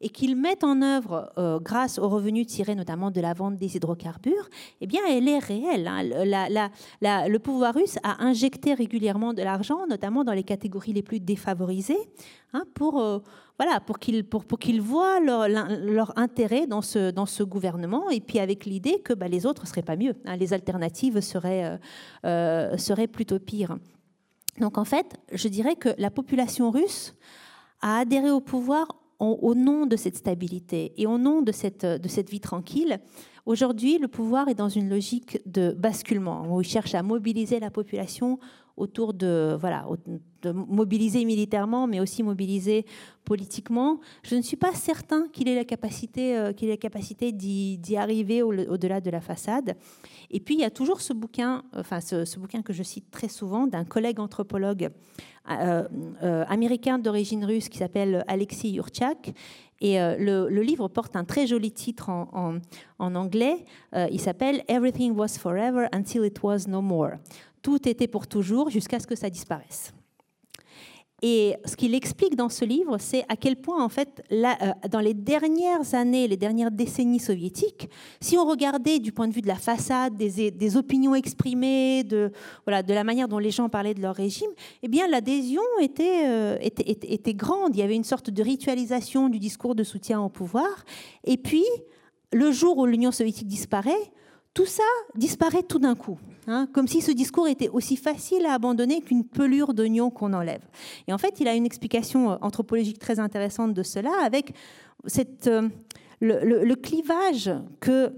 et 0.00 0.08
qu'il 0.08 0.36
met 0.36 0.64
en 0.64 0.80
œuvre 0.80 1.30
euh, 1.36 1.58
grâce 1.60 1.98
aux 1.98 2.08
revenus 2.08 2.46
tirés 2.46 2.74
notamment 2.74 3.10
de 3.10 3.20
la 3.20 3.34
vente 3.34 3.56
des 3.56 3.76
hydrocarbures, 3.76 4.48
eh 4.80 4.86
bien, 4.86 5.00
elle 5.08 5.28
est 5.28 5.38
réelle. 5.38 5.86
Hein. 5.86 6.02
le 7.02 7.38
pouvoir 7.38 7.74
russe 7.74 7.98
a 8.02 8.24
injecté 8.24 8.72
régulièrement 8.74 9.34
de 9.34 9.42
l'argent, 9.42 9.86
notamment 9.86 10.24
dans 10.24 10.32
les 10.32 10.44
catégories 10.44 10.94
les 10.94 11.02
plus 11.02 11.20
défavorisées, 11.20 11.98
hein, 12.54 12.64
pour... 12.74 13.00
Euh, 13.00 13.18
voilà, 13.58 13.80
pour 13.80 13.98
qu'ils 13.98 14.24
pour, 14.24 14.44
pour 14.44 14.58
qu'ils 14.58 14.80
voient 14.80 15.20
leur, 15.20 16.16
intérêt 16.16 16.66
dans 16.66 16.82
ce, 16.82 17.10
dans 17.10 17.26
ce 17.26 17.42
gouvernement, 17.42 18.08
et 18.08 18.20
puis 18.20 18.38
avec 18.38 18.64
l'idée 18.64 19.00
que 19.00 19.12
bah, 19.12 19.28
les 19.28 19.46
autres 19.46 19.66
seraient 19.66 19.82
pas 19.82 19.96
mieux, 19.96 20.14
hein, 20.24 20.36
les 20.36 20.52
alternatives 20.52 21.20
seraient, 21.20 21.64
euh, 21.64 21.76
euh, 22.24 22.76
seraient 22.76 23.08
plutôt 23.08 23.38
pires. 23.38 23.76
Donc 24.60 24.78
en 24.78 24.84
fait, 24.84 25.16
je 25.32 25.48
dirais 25.48 25.76
que 25.76 25.88
la 25.98 26.10
population 26.10 26.70
russe 26.70 27.14
a 27.80 27.98
adhéré 27.98 28.30
au 28.30 28.40
pouvoir 28.40 28.86
au 29.20 29.56
nom 29.56 29.86
de 29.86 29.96
cette 29.96 30.16
stabilité 30.16 30.92
et 30.96 31.04
au 31.08 31.18
nom 31.18 31.42
de 31.42 31.50
cette, 31.50 31.84
de 31.84 32.06
cette 32.06 32.30
vie 32.30 32.38
tranquille. 32.38 33.00
Aujourd'hui, 33.46 33.98
le 33.98 34.06
pouvoir 34.06 34.48
est 34.48 34.54
dans 34.54 34.68
une 34.68 34.88
logique 34.88 35.40
de 35.44 35.72
basculement, 35.72 36.46
où 36.48 36.60
il 36.60 36.64
cherche 36.64 36.94
à 36.94 37.02
mobiliser 37.02 37.58
la 37.58 37.70
population 37.70 38.38
autour 38.76 39.14
de, 39.14 39.56
voilà, 39.58 39.86
de 40.42 40.52
mobiliser 40.52 41.24
militairement, 41.24 41.86
mais 41.86 42.00
aussi 42.00 42.22
mobiliser 42.22 42.84
politiquement. 43.24 44.00
Je 44.22 44.36
ne 44.36 44.42
suis 44.42 44.56
pas 44.56 44.72
certain 44.72 45.28
qu'il 45.28 45.48
ait 45.48 45.54
la 45.54 45.64
capacité, 45.64 46.36
euh, 46.36 46.52
qu'il 46.52 46.68
ait 46.68 46.72
la 46.72 46.76
capacité 46.76 47.32
d'y 47.32 47.96
arriver 47.96 48.42
au-delà 48.42 49.00
de 49.00 49.10
la 49.10 49.20
façade. 49.20 49.76
Et 50.30 50.40
puis, 50.40 50.54
il 50.54 50.60
y 50.60 50.64
a 50.64 50.70
toujours 50.70 51.00
ce 51.00 51.12
bouquin, 51.12 51.62
enfin, 51.74 52.00
ce, 52.00 52.38
bouquin 52.38 52.62
que 52.62 52.72
je 52.72 52.82
cite 52.82 53.10
très 53.10 53.28
souvent, 53.28 53.66
d'un 53.66 53.84
collègue 53.84 54.20
anthropologue 54.20 54.90
euh, 55.50 55.88
euh, 56.22 56.44
américain 56.48 56.98
d'origine 56.98 57.44
russe 57.44 57.68
qui 57.68 57.78
s'appelle 57.78 58.24
Alexis 58.28 58.70
Yurchak. 58.70 59.32
Et 59.80 59.96
le, 59.96 60.48
livre 60.60 60.88
porte 60.88 61.14
un 61.14 61.22
très 61.22 61.46
joli 61.46 61.70
titre 61.70 62.08
en, 62.08 62.58
en 62.98 63.14
anglais. 63.14 63.64
il 64.10 64.20
s'appelle 64.20 64.64
Everything 64.66 65.12
was 65.12 65.38
forever 65.38 65.86
until 65.92 66.24
it 66.24 66.42
was 66.42 66.66
no 66.66 66.82
more 66.82 67.12
tout 67.62 67.88
était 67.88 68.08
pour 68.08 68.26
toujours 68.26 68.70
jusqu'à 68.70 68.98
ce 68.98 69.06
que 69.06 69.14
ça 69.14 69.30
disparaisse. 69.30 69.92
Et 71.20 71.56
ce 71.64 71.74
qu'il 71.74 71.94
explique 71.96 72.36
dans 72.36 72.48
ce 72.48 72.64
livre, 72.64 72.98
c'est 72.98 73.24
à 73.28 73.34
quel 73.34 73.56
point, 73.56 73.82
en 73.82 73.88
fait, 73.88 74.22
euh, 74.30 74.44
dans 74.88 75.00
les 75.00 75.14
dernières 75.14 75.94
années, 75.94 76.28
les 76.28 76.36
dernières 76.36 76.70
décennies 76.70 77.18
soviétiques, 77.18 77.88
si 78.20 78.38
on 78.38 78.44
regardait 78.44 79.00
du 79.00 79.10
point 79.10 79.26
de 79.26 79.32
vue 79.32 79.42
de 79.42 79.48
la 79.48 79.56
façade, 79.56 80.14
des, 80.16 80.76
opinions 80.76 81.16
exprimées, 81.16 82.04
de, 82.04 82.30
voilà, 82.64 82.84
de 82.84 82.94
la 82.94 83.02
manière 83.02 83.26
dont 83.26 83.38
les 83.38 83.50
gens 83.50 83.68
parlaient 83.68 83.94
de 83.94 84.00
leur 84.00 84.14
régime, 84.14 84.50
eh 84.84 84.88
bien, 84.88 85.08
l'adhésion 85.08 85.62
euh, 85.80 86.56
était, 86.60 86.84
était, 86.88 87.34
grande. 87.34 87.74
Il 87.74 87.80
y 87.80 87.82
avait 87.82 87.96
une 87.96 88.04
sorte 88.04 88.30
de 88.30 88.42
ritualisation 88.42 89.28
du 89.28 89.40
discours 89.40 89.74
de 89.74 89.82
soutien 89.82 90.20
au 90.20 90.28
pouvoir. 90.28 90.84
Et 91.24 91.36
puis, 91.36 91.64
le 92.32 92.52
jour 92.52 92.78
où 92.78 92.86
l'Union 92.86 93.10
soviétique 93.10 93.48
disparaît, 93.48 94.12
tout 94.58 94.66
ça 94.66 94.82
disparaît 95.14 95.62
tout 95.62 95.78
d'un 95.78 95.94
coup, 95.94 96.18
hein, 96.48 96.66
comme 96.72 96.88
si 96.88 97.00
ce 97.00 97.12
discours 97.12 97.46
était 97.46 97.68
aussi 97.68 97.96
facile 97.96 98.44
à 98.44 98.54
abandonner 98.54 99.00
qu'une 99.02 99.22
pelure 99.22 99.72
d'oignon 99.72 100.10
qu'on 100.10 100.32
enlève. 100.32 100.62
Et 101.06 101.12
en 101.12 101.18
fait, 101.18 101.38
il 101.38 101.46
a 101.46 101.54
une 101.54 101.64
explication 101.64 102.32
euh, 102.32 102.36
anthropologique 102.40 102.98
très 102.98 103.20
intéressante 103.20 103.72
de 103.72 103.84
cela, 103.84 104.10
avec 104.20 104.54
cette, 105.06 105.46
euh, 105.46 105.68
le, 106.20 106.74
clivage 106.74 107.52
que 107.78 108.10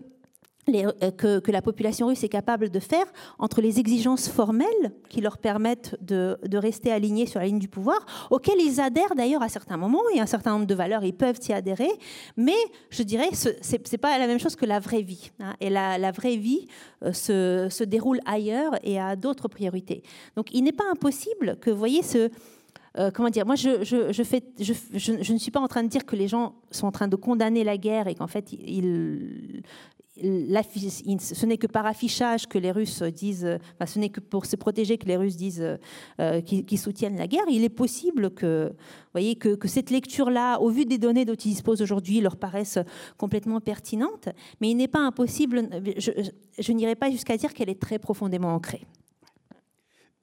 euh, 0.74 1.10
que, 1.10 1.50
la 1.50 1.62
population 1.62 2.06
russe 2.06 2.24
est 2.24 2.28
capable 2.28 2.70
de 2.70 2.80
faire 2.80 3.04
entre 3.38 3.60
les 3.60 3.78
exigences 3.78 4.28
formelles 4.28 4.92
qui 5.08 5.20
leur 5.20 5.38
permettent 5.38 5.96
de, 6.00 6.38
rester 6.52 6.92
alignés 6.92 7.26
sur 7.26 7.40
la 7.40 7.46
ligne 7.46 7.58
du 7.58 7.68
pouvoir, 7.68 8.04
auxquelles 8.30 8.60
ils 8.60 8.80
adhèrent 8.80 9.14
d'ailleurs 9.14 9.42
à 9.42 9.48
certains 9.48 9.76
moments, 9.76 10.02
et 10.14 10.20
un 10.20 10.26
certain 10.26 10.52
nombre 10.52 10.66
de 10.66 10.74
valeurs, 10.74 11.04
ils 11.04 11.14
peuvent 11.14 11.38
y 11.48 11.52
adhérer, 11.52 11.90
mais 12.36 12.56
je 12.90 13.02
dirais, 13.02 13.30
ce 13.32 13.48
n'est 13.48 13.98
pas 13.98 14.18
la 14.18 14.26
même 14.26 14.38
chose 14.38 14.56
que 14.56 14.66
la 14.66 14.78
vraie 14.78 15.02
vie. 15.02 15.30
Hein. 15.40 15.54
et 15.60 15.70
la, 15.70 16.12
vraie 16.12 16.36
vie 16.36 16.66
euh, 17.02 17.12
se, 17.12 17.84
déroule 17.84 18.20
ailleurs 18.26 18.74
et 18.82 19.00
a 19.00 19.16
d'autres 19.16 19.48
priorités. 19.48 20.02
Donc 20.36 20.52
il 20.52 20.62
n'est 20.64 20.72
pas 20.72 20.84
impossible 20.90 21.56
que, 21.60 21.70
vous 21.70 21.78
voyez, 21.78 22.02
ce... 22.02 22.30
Euh, 22.98 23.10
comment 23.12 23.30
dire 23.30 23.46
Moi, 23.46 23.54
je, 23.54 23.84
je, 23.84 24.12
je, 24.12 25.32
ne 25.32 25.38
suis 25.38 25.52
pas 25.52 25.60
en 25.60 25.68
train 25.68 25.84
de 25.84 25.88
dire 25.88 26.04
que 26.04 26.16
les 26.16 26.26
gens 26.26 26.56
sont 26.72 26.88
en 26.88 26.92
train 26.92 27.06
de 27.06 27.14
condamner 27.14 27.62
la 27.62 27.76
guerre 27.76 28.08
et 28.08 28.16
qu'en 28.16 28.26
fait, 28.26 28.52
ils, 28.52 29.62
ce 30.20 31.46
n'est 31.46 31.58
que 31.58 31.66
par 31.66 31.86
affichage 31.86 32.46
que 32.46 32.58
les 32.58 32.70
Russes 32.70 33.02
disent, 33.02 33.58
ce 33.84 33.98
n'est 33.98 34.08
que 34.08 34.20
pour 34.20 34.46
se 34.46 34.56
protéger 34.56 34.98
que 34.98 35.06
les 35.06 35.16
Russes 35.16 35.36
disent 35.36 35.78
euh, 36.20 36.40
qu'ils 36.40 36.78
soutiennent 36.78 37.16
la 37.16 37.26
guerre. 37.26 37.44
Il 37.50 37.64
est 37.64 37.68
possible 37.68 38.30
que, 38.30 38.72
voyez, 39.12 39.36
que, 39.36 39.56
cette 39.66 39.90
lecture-là, 39.90 40.58
au 40.60 40.68
vu 40.68 40.84
des 40.84 40.98
données 40.98 41.24
dont 41.24 41.34
ils 41.34 41.50
disposent 41.50 41.82
aujourd'hui, 41.82 42.20
leur 42.20 42.36
paraisse 42.36 42.78
complètement 43.16 43.60
pertinente, 43.60 44.28
mais 44.60 44.70
il 44.70 44.76
n'est 44.76 44.88
pas 44.88 45.00
impossible, 45.00 45.68
je, 45.96 46.10
je 46.58 46.72
n'irai 46.72 46.94
pas 46.94 47.10
jusqu'à 47.10 47.36
dire 47.36 47.54
qu'elle 47.54 47.70
est 47.70 47.80
très 47.80 47.98
profondément 47.98 48.54
ancrée. 48.54 48.86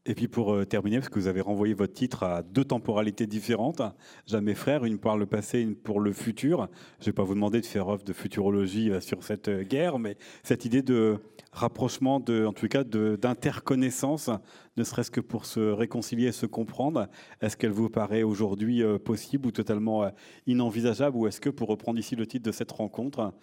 Et 0.10 0.16
puis 0.16 0.30
pour 0.30 0.54
euh, 0.54 0.64
terminer, 0.64 1.00
parce 1.00 1.10
que 1.10 1.20
vous 1.20 1.28
avez 1.28 1.42
renvoyé 1.42 1.74
votre 1.74 1.92
titre 1.92 2.24
à 2.24 2.42
deux 2.42 2.64
temporalités 2.64 3.28
différentes, 3.28 3.82
jamais 4.26 4.56
frère, 4.56 4.86
une 4.86 5.00
pour 5.00 5.18
le 5.18 5.26
passé, 5.26 5.60
une 5.60 5.76
pour 5.76 6.00
le 6.00 6.14
futur. 6.14 6.70
Je 7.00 7.04
ne 7.04 7.06
vais 7.08 7.14
pas 7.14 7.24
vous 7.24 7.34
demander 7.34 7.60
de 7.60 7.66
faire 7.66 7.90
œuvre 7.90 8.06
de 8.06 8.14
futurologie 8.14 8.90
euh, 8.90 9.02
sur 9.02 9.22
cette 9.22 9.50
euh, 9.50 9.64
guerre, 9.64 10.00
mais 10.00 10.16
cette 10.44 10.64
idée 10.64 10.82
de 10.82 11.18
rapprochement, 11.52 12.22
de, 12.22 12.46
en 12.46 12.54
tout 12.54 12.70
cas 12.70 12.86
d'interconnaissance, 12.86 14.30
ne 14.78 14.84
serait-ce 14.86 15.12
que 15.12 15.20
pour 15.20 15.46
se 15.46 15.60
réconcilier 15.60 16.28
et 16.28 16.32
se 16.32 16.46
comprendre, 16.46 17.08
est-ce 17.42 17.58
qu'elle 17.58 17.72
vous 17.72 17.90
paraît 17.90 18.24
aujourd'hui 18.24 18.84
possible 19.04 19.48
ou 19.48 19.52
totalement 19.52 20.12
inenvisageable, 20.46 21.18
ou 21.18 21.26
est-ce 21.26 21.42
que, 21.42 21.50
pour 21.50 21.68
reprendre 21.68 21.98
ici 21.98 22.16
le 22.16 22.28
titre 22.28 22.46
de 22.46 22.52
cette 22.52 22.72
rencontre, 22.72 23.34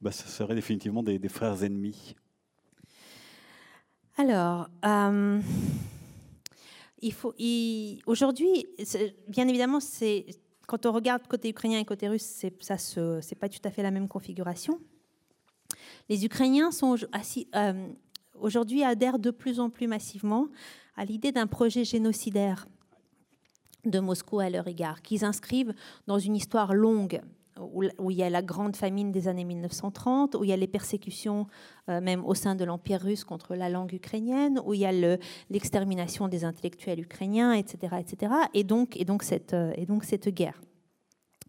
bah, 0.00 0.12
ce 0.12 0.28
serait 0.28 0.54
définitivement 0.54 1.02
des 1.02 1.18
frères 1.28 1.64
ennemis? 1.64 2.14
Alors, 4.16 4.68
aujourd'hui, 8.06 8.66
bien 9.28 9.48
évidemment, 9.48 9.80
c'est 9.80 10.26
quand 10.66 10.86
on 10.86 10.92
regarde 10.92 11.26
côté 11.26 11.50
ukrainien 11.50 11.78
et 11.78 11.84
côté 11.84 12.08
russe, 12.08 12.22
c'est, 12.22 12.62
ça 12.62 12.78
c'est 12.78 13.34
pas 13.34 13.48
tout 13.48 13.60
à 13.64 13.70
fait 13.70 13.82
la 13.82 13.90
même 13.90 14.08
configuration. 14.08 14.80
Les 16.08 16.24
Ukrainiens 16.24 16.70
sont 16.70 16.96
euh, 17.54 17.88
aujourd'hui 18.38 18.82
adhèrent 18.82 19.18
de 19.18 19.30
plus 19.30 19.60
en 19.60 19.70
plus 19.70 19.86
massivement 19.86 20.48
à 20.96 21.04
l'idée 21.04 21.32
d'un 21.32 21.46
projet 21.46 21.84
génocidaire 21.84 22.66
de 23.84 24.00
Moscou 24.00 24.40
à 24.40 24.48
leur 24.48 24.66
égard, 24.66 25.02
qu'ils 25.02 25.24
inscrivent 25.24 25.74
dans 26.06 26.18
une 26.18 26.36
histoire 26.36 26.74
longue 26.74 27.20
où, 27.60 28.10
il 28.10 28.16
y 28.16 28.22
a 28.22 28.30
la 28.30 28.42
grande 28.42 28.76
famine 28.76 29.12
des 29.12 29.28
années 29.28 29.44
1930, 29.44 30.34
où 30.34 30.44
il 30.44 30.50
y 30.50 30.52
a 30.52 30.56
les 30.56 30.66
persécutions 30.66 31.46
euh, 31.88 32.00
même 32.00 32.24
au 32.24 32.34
sein 32.34 32.54
de 32.54 32.64
l'Empire 32.64 33.00
russe 33.00 33.24
contre 33.24 33.54
la 33.54 33.68
langue 33.68 33.92
ukrainienne, 33.92 34.60
où 34.64 34.74
il 34.74 34.80
y 34.80 34.86
a 34.86 35.18
l'extermination 35.50 36.28
des 36.28 36.44
intellectuels 36.44 37.00
ukrainiens, 37.00 37.52
etc. 37.52 37.96
etc. 38.00 38.32
Et, 38.54 38.64
donc, 38.64 38.96
et, 38.96 39.04
donc 39.04 39.22
cette, 39.22 39.54
euh, 39.54 39.72
et 39.76 39.86
donc 39.86 40.04
cette 40.04 40.28
guerre, 40.28 40.60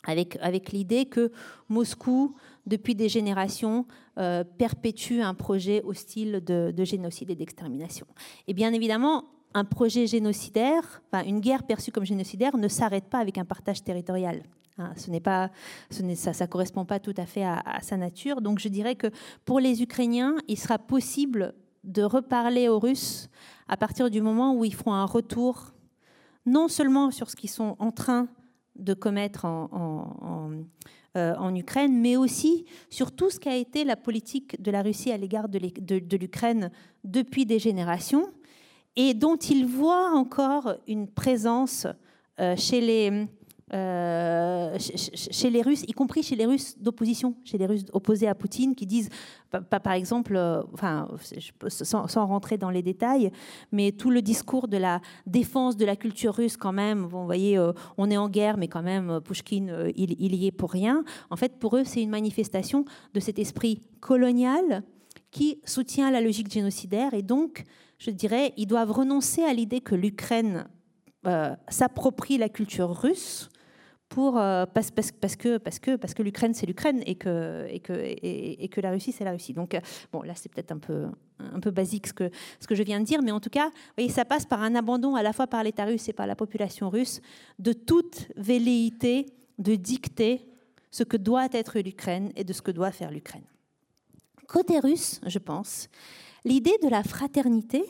avec, 0.04 0.38
avec 0.42 0.72
l'idée 0.72 1.06
que 1.06 1.32
Moscou, 1.70 2.36
depuis 2.68 2.94
des 2.94 3.10
générations, 3.10 3.86
euh, 4.18 4.44
perpétue 4.44 5.22
un 5.22 5.34
projet 5.34 5.82
hostile 5.84 6.42
de, 6.46 6.72
de 6.76 6.84
génocide 6.84 7.32
et 7.32 7.36
d'extermination. 7.36 8.06
Et 8.48 8.54
bien 8.54 8.74
évidemment, 8.74 9.26
un 9.56 9.64
projet 9.64 10.06
génocidaire, 10.06 11.02
enfin, 11.12 11.26
une 11.26 11.40
guerre 11.40 11.64
perçue 11.64 11.92
comme 11.92 12.06
génocidaire 12.06 12.58
ne 12.58 12.68
s'arrête 12.68 13.06
pas 13.06 13.20
avec 13.20 13.38
un 13.38 13.46
partage 13.46 13.84
territorial. 13.84 14.44
Hein, 14.78 14.92
ce 14.98 15.10
n'est 15.10 15.22
pas, 15.22 15.52
ça 15.90 16.04
ne 16.04 16.46
correspond 16.48 16.84
pas 16.84 17.00
tout 17.00 17.14
à 17.16 17.26
fait 17.26 17.46
à, 17.46 17.80
sa 17.82 17.96
nature. 17.96 18.42
Donc 18.42 18.60
je 18.60 18.68
dirais 18.68 18.96
que 18.96 19.08
pour 19.46 19.60
les 19.60 19.82
Ukrainiens, 19.82 20.36
il 20.48 20.58
sera 20.58 20.78
possible 20.78 21.54
de 21.86 22.04
reparler 22.04 22.68
aux 22.68 22.80
Russes 22.80 23.30
à 23.68 23.78
partir 23.78 24.10
du 24.10 24.22
moment 24.22 24.54
où 24.54 24.66
ils 24.66 24.74
feront 24.74 24.94
un 24.94 25.06
retour, 25.06 25.74
non 26.46 26.68
seulement 26.68 27.10
sur 27.12 27.30
ce 27.30 27.36
qu'ils 27.36 27.50
sont 27.50 27.76
en 27.80 27.92
train 27.92 28.28
de 28.76 28.94
commettre 28.94 29.46
en, 29.46 30.52
euh, 31.16 31.56
Ukraine, 31.56 32.02
mais 32.02 32.18
aussi 32.18 32.66
sur 32.90 33.14
tout 33.14 33.30
ce 33.30 33.40
qu'a 33.40 33.56
été 33.56 33.86
la 33.86 33.96
politique 33.96 34.62
de 34.62 34.72
la 34.72 34.82
Russie 34.82 35.14
à 35.14 35.18
l'égard 35.18 35.48
de 35.48 36.18
l'Ukraine 36.18 36.70
depuis 37.06 37.46
des 37.46 37.60
générations, 37.60 38.30
et 38.98 39.14
dont 39.14 39.38
ils 39.38 39.66
voient 39.66 40.12
encore 40.12 40.76
une 40.88 41.08
présence 41.08 41.88
euh, 42.42 42.56
chez 42.58 42.82
les 42.82 43.28
euh, 43.76 44.78
chez 44.80 45.50
les 45.50 45.62
Russes, 45.62 45.84
y 45.86 45.92
compris 45.92 46.24
chez 46.24 46.36
les 46.36 46.46
Russes 46.46 46.78
d'opposition, 46.80 47.36
chez 47.44 47.58
les 47.58 47.66
Russes 47.66 47.84
opposés 47.92 48.28
à 48.28 48.34
Poutine, 48.34 48.74
qui 48.74 48.86
disent, 48.86 49.10
par 49.70 49.94
exemple, 49.94 50.36
euh, 50.38 50.64
enfin, 50.74 51.10
sans, 51.68 52.26
rentrer 52.26 52.58
dans 52.58 52.70
les 52.70 52.82
détails, 52.82 53.32
mais 53.74 53.92
tout 53.92 54.12
le 54.12 54.22
discours 54.22 54.70
de 54.70 54.78
la 54.78 55.02
défense 55.26 55.76
de 55.76 55.84
la 55.84 55.98
culture 55.98 56.36
russe, 56.36 56.56
quand 56.56 56.72
même, 56.72 57.06
vous 57.06 57.26
voyez, 57.26 57.58
euh, 57.58 57.74
on 57.98 58.10
est 58.10 58.18
en 58.18 58.30
guerre, 58.30 58.56
mais 58.58 58.70
quand 58.70 58.84
même, 58.84 59.20
Pushkin, 59.22 59.90
il, 59.96 60.16
il 60.22 60.36
y 60.36 60.48
est 60.48 60.52
pour 60.52 60.72
rien. 60.72 61.04
En 61.30 61.36
fait, 61.36 61.60
pour 61.60 61.76
eux, 61.76 61.84
c'est 61.84 62.02
une 62.02 62.10
manifestation 62.10 62.86
de 63.14 63.20
cet 63.20 63.40
esprit 63.40 63.82
colonial 64.00 64.84
qui 65.32 65.60
soutient 65.66 66.12
la 66.12 66.22
logique 66.22 66.52
génocidaire, 66.52 67.14
et 67.14 67.24
donc, 67.24 67.66
je 67.98 68.12
dirais, 68.12 68.54
ils 68.56 68.68
doivent 68.68 68.92
renoncer 68.92 69.44
à 69.44 69.54
l'idée 69.54 69.82
que 69.82 69.96
l'Ukraine 69.96 70.66
s'approprie 71.70 72.38
la 72.38 72.50
culture 72.50 72.96
russe 72.96 73.50
euh, 74.18 74.66
parce, 74.66 74.92
que, 74.92 76.22
l'Ukraine, 76.22 76.54
c'est 76.54 76.66
l'Ukraine 76.66 77.02
et 77.06 77.16
que, 77.16 78.82
la 78.82 78.92
Russie, 78.92 79.12
c'est 79.12 79.24
la 79.24 79.32
Russie. 79.32 79.54
Donc, 79.54 79.74
euh, 79.74 79.80
bon, 80.12 80.22
là, 80.22 80.34
c'est 80.36 80.52
peut-être 80.52 80.72
un 80.72 80.80
peu, 80.80 81.72
basique 81.72 82.08
ce 82.08 82.14
que, 82.14 82.30
je 82.76 82.84
viens 82.84 83.00
de 83.00 83.06
dire, 83.06 83.22
mais 83.22 83.32
en 83.32 83.40
tout 83.40 83.50
cas, 83.50 83.70
ça 84.10 84.26
passe 84.26 84.46
par 84.46 84.62
un 84.62 84.76
abandon 84.76 85.16
à 85.16 85.24
la 85.24 85.34
fois 85.34 85.48
par 85.48 85.64
l'État 85.64 85.86
russe 85.86 86.08
et 86.10 86.14
par 86.14 86.28
la 86.28 86.36
population 86.36 86.90
russe 86.90 87.22
de 87.60 87.74
toute 87.74 88.28
velléité 88.36 89.26
de 89.58 89.76
dicter 89.76 90.46
ce 90.92 91.04
que 91.04 91.18
doit 91.18 91.48
être 91.52 91.80
l'Ukraine 91.80 92.32
et 92.36 92.44
de 92.44 92.54
ce 92.54 92.62
que 92.62 92.72
doit 92.72 92.92
faire 92.92 93.12
l'Ukraine. 93.12 93.44
Côté 94.48 94.80
russe, 94.80 95.20
je 95.26 95.40
pense, 95.40 95.90
l'idée 96.46 96.78
de 96.84 96.88
la 96.88 97.04
fraternité 97.04 97.84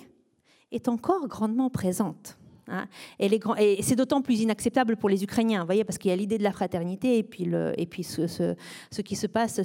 est 0.72 0.88
encore 0.88 1.28
grandement 1.28 1.70
présente. 1.70 2.38
Hein. 2.68 2.88
et, 3.20 3.82
c'est 3.82 3.96
d'autant 3.96 4.22
plus 4.22 4.42
inacceptable 4.42 4.98
pour 4.98 5.10
les 5.10 5.24
Ukrainiens, 5.24 5.66
voyez, 5.66 5.84
parce 5.84 5.98
qu'il 5.98 6.10
y 6.10 6.14
a 6.14 6.16
l'idée 6.16 6.38
de 6.38 6.44
la 6.44 6.52
fraternité 6.52 7.18
et 7.18 7.24
puis, 7.24 8.04
ce, 8.04 9.02
qui 9.02 9.16
se 9.16 9.28
passe, 9.28 9.62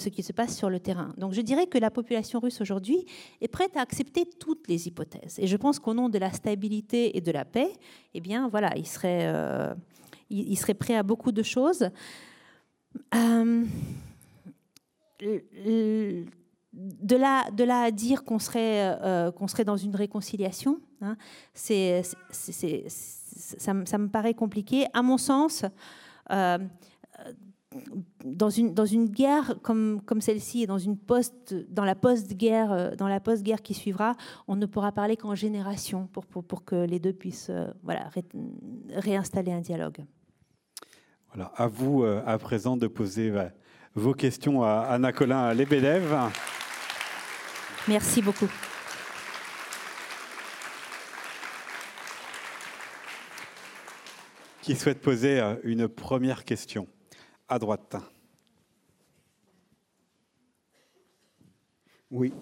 sur 0.56 0.70
le 0.70 0.80
terrain. 0.80 1.14
Donc 1.16 1.32
je 1.32 1.40
dirais 1.40 1.66
que 1.66 1.78
la 1.78 1.90
population 1.90 2.40
russe 2.40 2.60
aujourd'hui 2.60 3.06
est 3.40 3.48
prête 3.48 3.76
à 3.76 3.80
accepter 3.80 4.24
toutes 4.38 4.68
les 4.68 4.86
hypothèses. 4.86 5.38
Et 5.38 5.46
je 5.46 5.56
pense 5.56 5.78
qu'au 5.78 5.94
nom 5.94 6.08
de 6.08 6.18
la 6.18 6.32
stabilité 6.32 7.16
et 7.16 7.20
de 7.20 7.32
la 7.32 7.44
paix, 7.44 7.72
eh 8.14 8.20
bien 8.20 8.48
voilà, 8.48 8.76
il 8.76 8.86
serait, 8.86 9.26
euh, 9.26 9.74
à 10.90 11.02
beaucoup 11.02 11.32
de 11.32 11.42
choses. 11.42 11.88
Euh, 13.14 13.64
de 16.72 17.16
là, 17.16 17.82
à 17.82 17.90
dire 17.90 18.24
qu'on 18.24 18.38
serait, 18.38 18.96
euh, 19.02 19.32
qu'on 19.32 19.48
serait 19.48 19.64
dans 19.64 19.76
une 19.76 19.94
réconciliation, 19.96 20.80
hein, 21.00 21.16
ça, 21.54 21.74
me 23.74 24.06
paraît 24.06 24.34
compliqué. 24.34 24.86
À 24.92 25.02
mon 25.02 25.18
sens, 25.18 25.64
euh, 26.30 26.58
dans, 28.24 28.50
une, 28.50 28.72
dans 28.72 28.86
une 28.86 29.06
guerre 29.06 29.56
comme, 29.62 30.00
comme 30.04 30.20
celle-ci 30.20 30.62
et 30.62 30.66
dans, 30.66 30.78
une 30.78 30.96
post, 30.96 31.54
dans 31.70 31.84
la 31.84 31.94
post-guerre 31.96 32.72
euh, 32.72 33.18
post-guerre 33.18 33.62
qui 33.62 33.74
suivra, 33.74 34.14
on 34.46 34.54
ne 34.56 34.66
pourra 34.66 34.92
parler 34.92 35.16
qu'en 35.16 35.34
génération 35.34 36.06
pour, 36.12 36.24
pour, 36.26 36.44
pour, 36.44 36.64
que 36.64 36.76
les 36.76 37.00
deux 37.00 37.12
puissent 37.12 37.50
voilà, 37.82 38.10
réinstaller 38.94 39.52
un 39.52 39.60
dialogue. 39.60 40.04
Voilà, 41.32 41.52
à 41.56 41.66
vous 41.66 42.04
à 42.04 42.38
présent 42.38 42.76
de 42.76 42.86
poser 42.88 43.32
vos 43.94 44.14
questions 44.14 44.62
à 44.62 44.86
Anna 44.88 45.12
Colin 45.12 45.52
Lebedev. 45.54 46.12
Merci 47.88 48.22
beaucoup. 48.22 48.48
Qui 54.62 54.76
souhaite 54.76 55.00
poser 55.00 55.40
euh, 55.40 55.56
une 55.64 55.88
première 55.88 56.44
question 56.44 56.86
À 57.48 57.58
droite. 57.58 57.96
Oui. 62.10 62.32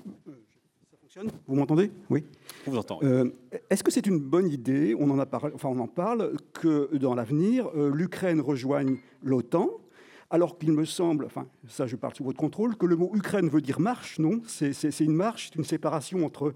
Ça 0.90 0.96
fonctionne? 1.00 1.30
Vous 1.46 1.54
m'entendez? 1.54 1.90
Oui. 2.10 2.24
On 2.66 2.70
vous 2.72 2.78
entend. 2.78 2.98
Euh, 3.02 3.30
est-ce 3.70 3.84
que 3.84 3.90
c'est 3.90 4.06
une 4.06 4.18
bonne 4.18 4.48
idée 4.48 4.96
On 4.98 5.08
en 5.10 5.18
a 5.18 5.26
parlé, 5.26 5.52
enfin 5.54 5.68
on 5.68 5.78
en 5.78 5.86
parle 5.86 6.32
que 6.52 6.94
dans 6.96 7.14
l'avenir, 7.14 7.70
euh, 7.76 7.90
l'Ukraine 7.94 8.40
rejoigne 8.40 8.98
l'OTAN 9.22 9.70
alors 10.30 10.58
qu'il 10.58 10.72
me 10.72 10.84
semble, 10.84 11.24
enfin 11.24 11.46
ça 11.68 11.86
je 11.86 11.96
parle 11.96 12.14
sous 12.14 12.24
votre 12.24 12.38
contrôle, 12.38 12.76
que 12.76 12.86
le 12.86 12.96
mot 12.96 13.10
Ukraine 13.14 13.48
veut 13.48 13.60
dire 13.60 13.80
marche, 13.80 14.18
non 14.18 14.40
C'est 14.46 15.00
une 15.00 15.14
marche, 15.14 15.48
c'est 15.48 15.58
une 15.58 15.64
séparation 15.64 16.24
entre, 16.24 16.54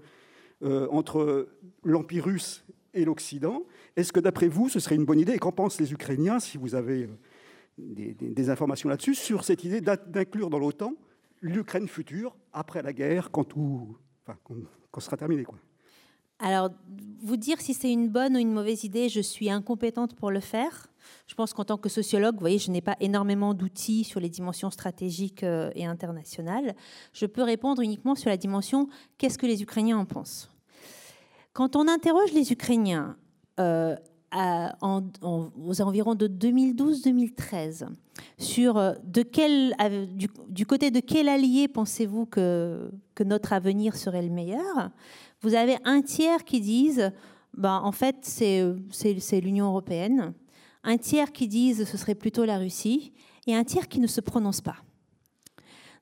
euh, 0.63 0.87
entre 0.91 1.49
l'Empire 1.83 2.25
russe 2.25 2.65
et 2.93 3.05
l'Occident. 3.05 3.63
Est-ce 3.95 4.13
que 4.13 4.19
d'après 4.19 4.47
vous, 4.47 4.69
ce 4.69 4.79
serait 4.79 4.95
une 4.95 5.05
bonne 5.05 5.19
idée 5.19 5.33
Et 5.33 5.39
qu'en 5.39 5.51
pensent 5.51 5.79
les 5.79 5.91
Ukrainiens, 5.91 6.39
si 6.39 6.57
vous 6.57 6.75
avez 6.75 7.09
euh, 7.79 8.13
des, 8.19 8.49
informations 8.49 8.89
là-dessus, 8.89 9.15
sur 9.15 9.43
cette 9.43 9.63
idée 9.63 9.81
d'inclure 9.81 10.49
dans 10.49 10.59
l'OTAN 10.59 10.93
l'Ukraine 11.41 11.89
future, 11.89 12.35
après 12.53 12.81
la 12.81 12.93
guerre, 12.93 13.29
quand 13.29 13.43
tout 13.43 13.97
sera 14.97 15.17
terminé. 15.17 15.45
Alors, 16.43 16.71
vous 17.23 17.37
dire 17.37 17.61
si 17.61 17.73
c'est 17.73 17.89
une 17.89 18.09
bonne 18.09 18.35
ou 18.35 18.39
une 18.39 18.51
mauvaise 18.51 18.83
idée, 18.83 19.07
je 19.07 19.21
suis 19.21 19.49
incompétente 19.49 20.13
pour 20.13 20.29
le 20.29 20.41
faire. 20.41 20.87
Je 21.25 21.35
pense 21.35 21.53
qu'en 21.53 21.63
tant 21.63 21.77
que 21.77 21.87
sociologue, 21.87 22.35
vous 22.35 22.41
voyez, 22.41 22.57
je 22.57 22.69
n'ai 22.69 22.81
pas 22.81 22.97
énormément 22.99 23.53
d'outils 23.53 24.03
sur 24.03 24.19
les 24.19 24.27
dimensions 24.27 24.69
stratégiques 24.69 25.43
euh, 25.43 25.71
et 25.73 25.85
internationales. 25.85 26.75
Je 27.13 27.25
peux 27.27 27.43
répondre 27.43 27.81
uniquement 27.81 28.15
sur 28.15 28.29
la 28.29 28.35
dimension 28.35 28.89
qu'est-ce 29.17 29.37
que 29.37 29.45
les 29.45 29.63
Ukrainiens 29.63 29.97
en 29.97 30.03
pensent? 30.03 30.49
Quand 31.53 31.77
on 31.77 31.87
interroge 31.87 32.33
les 32.33 32.51
Ukrainiens 32.51 33.15
euh, 33.61 33.95
aux 34.81 35.81
environs 35.81 36.15
de 36.15 36.27
2012-2013 36.27 37.87
sur 38.37 38.77
euh, 38.77 38.93
du, 40.49 40.65
côté 40.65 40.91
de 40.91 40.99
quel 40.99 41.29
allié 41.29 41.69
pensez-vous 41.69 42.25
que 42.25 42.91
notre 43.23 43.53
avenir 43.53 43.95
serait 43.95 44.23
le 44.23 44.31
meilleur, 44.31 44.89
vous 45.43 45.53
avez 45.53 45.77
un 45.85 46.01
tiers 46.01 46.43
qui 46.43 46.59
disent 46.59 47.11
ben, 47.53 47.79
en 47.83 47.91
fait 47.91 48.15
c'est 48.23 49.41
l'Union 49.41 49.67
européenne 49.67 50.33
un 50.83 50.97
tiers 50.97 51.31
qui 51.31 51.47
disent 51.47 51.85
ce 51.85 51.97
serait 51.97 52.15
plutôt 52.15 52.45
la 52.45 52.57
Russie, 52.57 53.13
et 53.47 53.55
un 53.55 53.63
tiers 53.63 53.87
qui 53.87 53.99
ne 53.99 54.07
se 54.07 54.21
prononce 54.21 54.61
pas. 54.61 54.77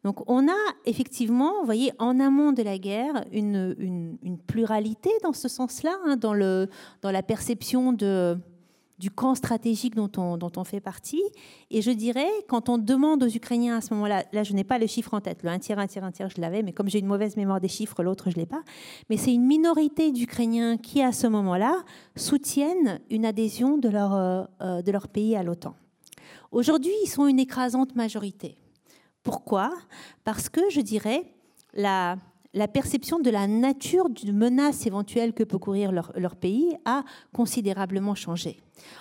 Donc 0.03 0.27
on 0.29 0.47
a 0.47 0.73
effectivement, 0.85 1.59
vous 1.59 1.65
voyez, 1.65 1.91
en 1.99 2.19
amont 2.19 2.51
de 2.51 2.63
la 2.63 2.79
guerre, 2.79 3.23
une, 3.31 4.17
pluralité 4.47 5.11
dans 5.23 5.33
ce 5.33 5.47
sens-là, 5.47 5.95
hein, 6.05 6.17
dans, 6.17 6.33
dans 7.01 7.11
la 7.11 7.21
perception 7.21 7.93
de, 7.93 8.37
du 9.01 9.09
camp 9.09 9.33
stratégique 9.33 9.95
dont 9.95 10.11
on, 10.15 10.37
dont 10.37 10.51
on 10.57 10.63
fait 10.63 10.79
partie. 10.79 11.23
Et 11.71 11.81
je 11.81 11.89
dirais, 11.89 12.29
quand 12.47 12.69
on 12.69 12.77
demande 12.77 13.23
aux 13.23 13.27
Ukrainiens 13.27 13.77
à 13.77 13.81
ce 13.81 13.95
moment-là, 13.95 14.23
là 14.31 14.43
je 14.43 14.53
n'ai 14.53 14.63
pas 14.63 14.77
le 14.77 14.85
chiffre 14.85 15.15
en 15.15 15.21
tête, 15.21 15.41
le 15.41 15.49
un 15.49 15.57
tiers, 15.57 15.79
un 15.79 15.87
tiers, 15.87 16.03
un 16.03 16.11
tiers, 16.11 16.29
je 16.29 16.39
l'avais, 16.39 16.61
mais 16.61 16.71
comme 16.71 16.87
j'ai 16.87 16.99
une 16.99 17.07
mauvaise 17.07 17.35
mémoire 17.35 17.59
des 17.59 17.67
chiffres, 17.67 18.03
l'autre 18.03 18.29
je 18.29 18.35
ne 18.35 18.41
l'ai 18.41 18.45
pas. 18.45 18.61
Mais 19.09 19.17
c'est 19.17 19.33
une 19.33 19.47
minorité 19.47 20.11
d'Ukrainiens 20.11 20.77
qui, 20.77 21.01
à 21.01 21.11
ce 21.11 21.25
moment-là, 21.25 21.83
soutiennent 22.15 23.01
une 23.09 23.25
adhésion 23.25 23.79
de 23.79 23.89
leur, 23.89 24.13
euh, 24.13 24.43
euh, 24.61 24.81
de 24.83 24.91
leur 24.91 25.07
pays 25.07 25.35
à 25.35 25.41
l'OTAN. 25.41 25.75
Aujourd'hui, 26.51 26.93
ils 27.03 27.09
sont 27.09 27.25
une 27.25 27.39
écrasante 27.39 27.95
majorité. 27.95 28.55
Pourquoi? 29.23 29.73
Parce 30.23 30.47
que, 30.47 30.61
je 30.69 30.81
dirais, 30.81 31.23
la, 31.73 32.17
la 32.53 32.67
perception 32.67 33.19
de 33.19 33.29
la 33.29 33.47
nature 33.47 34.09
d'une 34.09 34.35
menace 34.35 34.85
éventuelle 34.85 35.33
que 35.33 35.43
peut 35.43 35.57
courir 35.57 35.91
leur, 35.91 36.35
pays 36.35 36.75
a 36.85 37.03
considérablement 37.33 38.15
changé. 38.15 38.59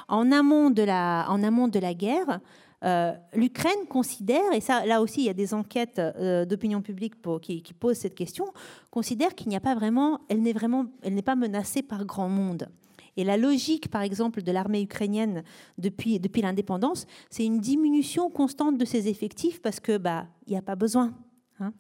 En 0.09 0.31
amont 0.31 0.71
de 0.71 0.83
la, 0.83 1.27
en 1.29 1.43
amont 1.43 1.69
de 1.69 1.79
la 1.79 1.95
guerre, 1.95 2.41
euh, 2.85 3.13
l'Ukraine 3.35 3.87
considère, 3.89 4.53
et 4.53 4.61
ça, 4.61 4.87
là 4.87 5.03
aussi, 5.03 5.21
il 5.21 5.27
y 5.27 5.31
a 5.31 5.35
des 5.35 5.53
enquêtes 5.53 5.99
euh, 5.99 6.45
d'opinion 6.45 6.81
publique 6.81 7.15
qui, 7.43 7.63
posent 7.79 7.99
cette 7.99 8.15
question, 8.15 8.47
considère 8.91 9.35
qu'il 9.35 9.49
n'y 9.49 9.57
a 9.57 9.61
pas 9.61 9.75
vraiment, 9.75 10.21
elle 10.29 10.43
n'est 10.43 10.53
vraiment, 10.53 10.87
elle 11.03 11.15
n'est 11.15 11.23
pas 11.23 11.37
menacée 11.37 11.83
par 11.83 12.05
grand 12.05 12.29
monde. 12.29 12.69
Et 13.17 13.25
la 13.25 13.37
logique, 13.37 13.91
par 13.91 14.03
exemple, 14.03 14.43
de 14.43 14.53
l'armée 14.53 14.83
ukrainienne 14.83 15.43
depuis, 15.77 16.21
depuis 16.21 16.43
l'indépendance, 16.43 17.07
c'est 17.29 17.45
une 17.45 17.59
diminution 17.59 18.31
constante 18.31 18.79
de 18.79 18.85
ses 18.85 19.09
effectifs 19.09 19.61
parce 19.61 19.81
que 19.81 19.99
bah 19.99 20.27
il 20.47 20.53
n'y 20.53 20.59
a 20.59 20.63
pas 20.63 20.77
besoin. 20.77 21.13
Hein. 21.61 21.73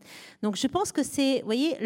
Donc 0.42 0.56
je 0.56 0.66
pense 0.66 0.92
que 0.92 1.02
c'est, 1.02 1.40
vous 1.40 1.46
voyez, 1.46 1.76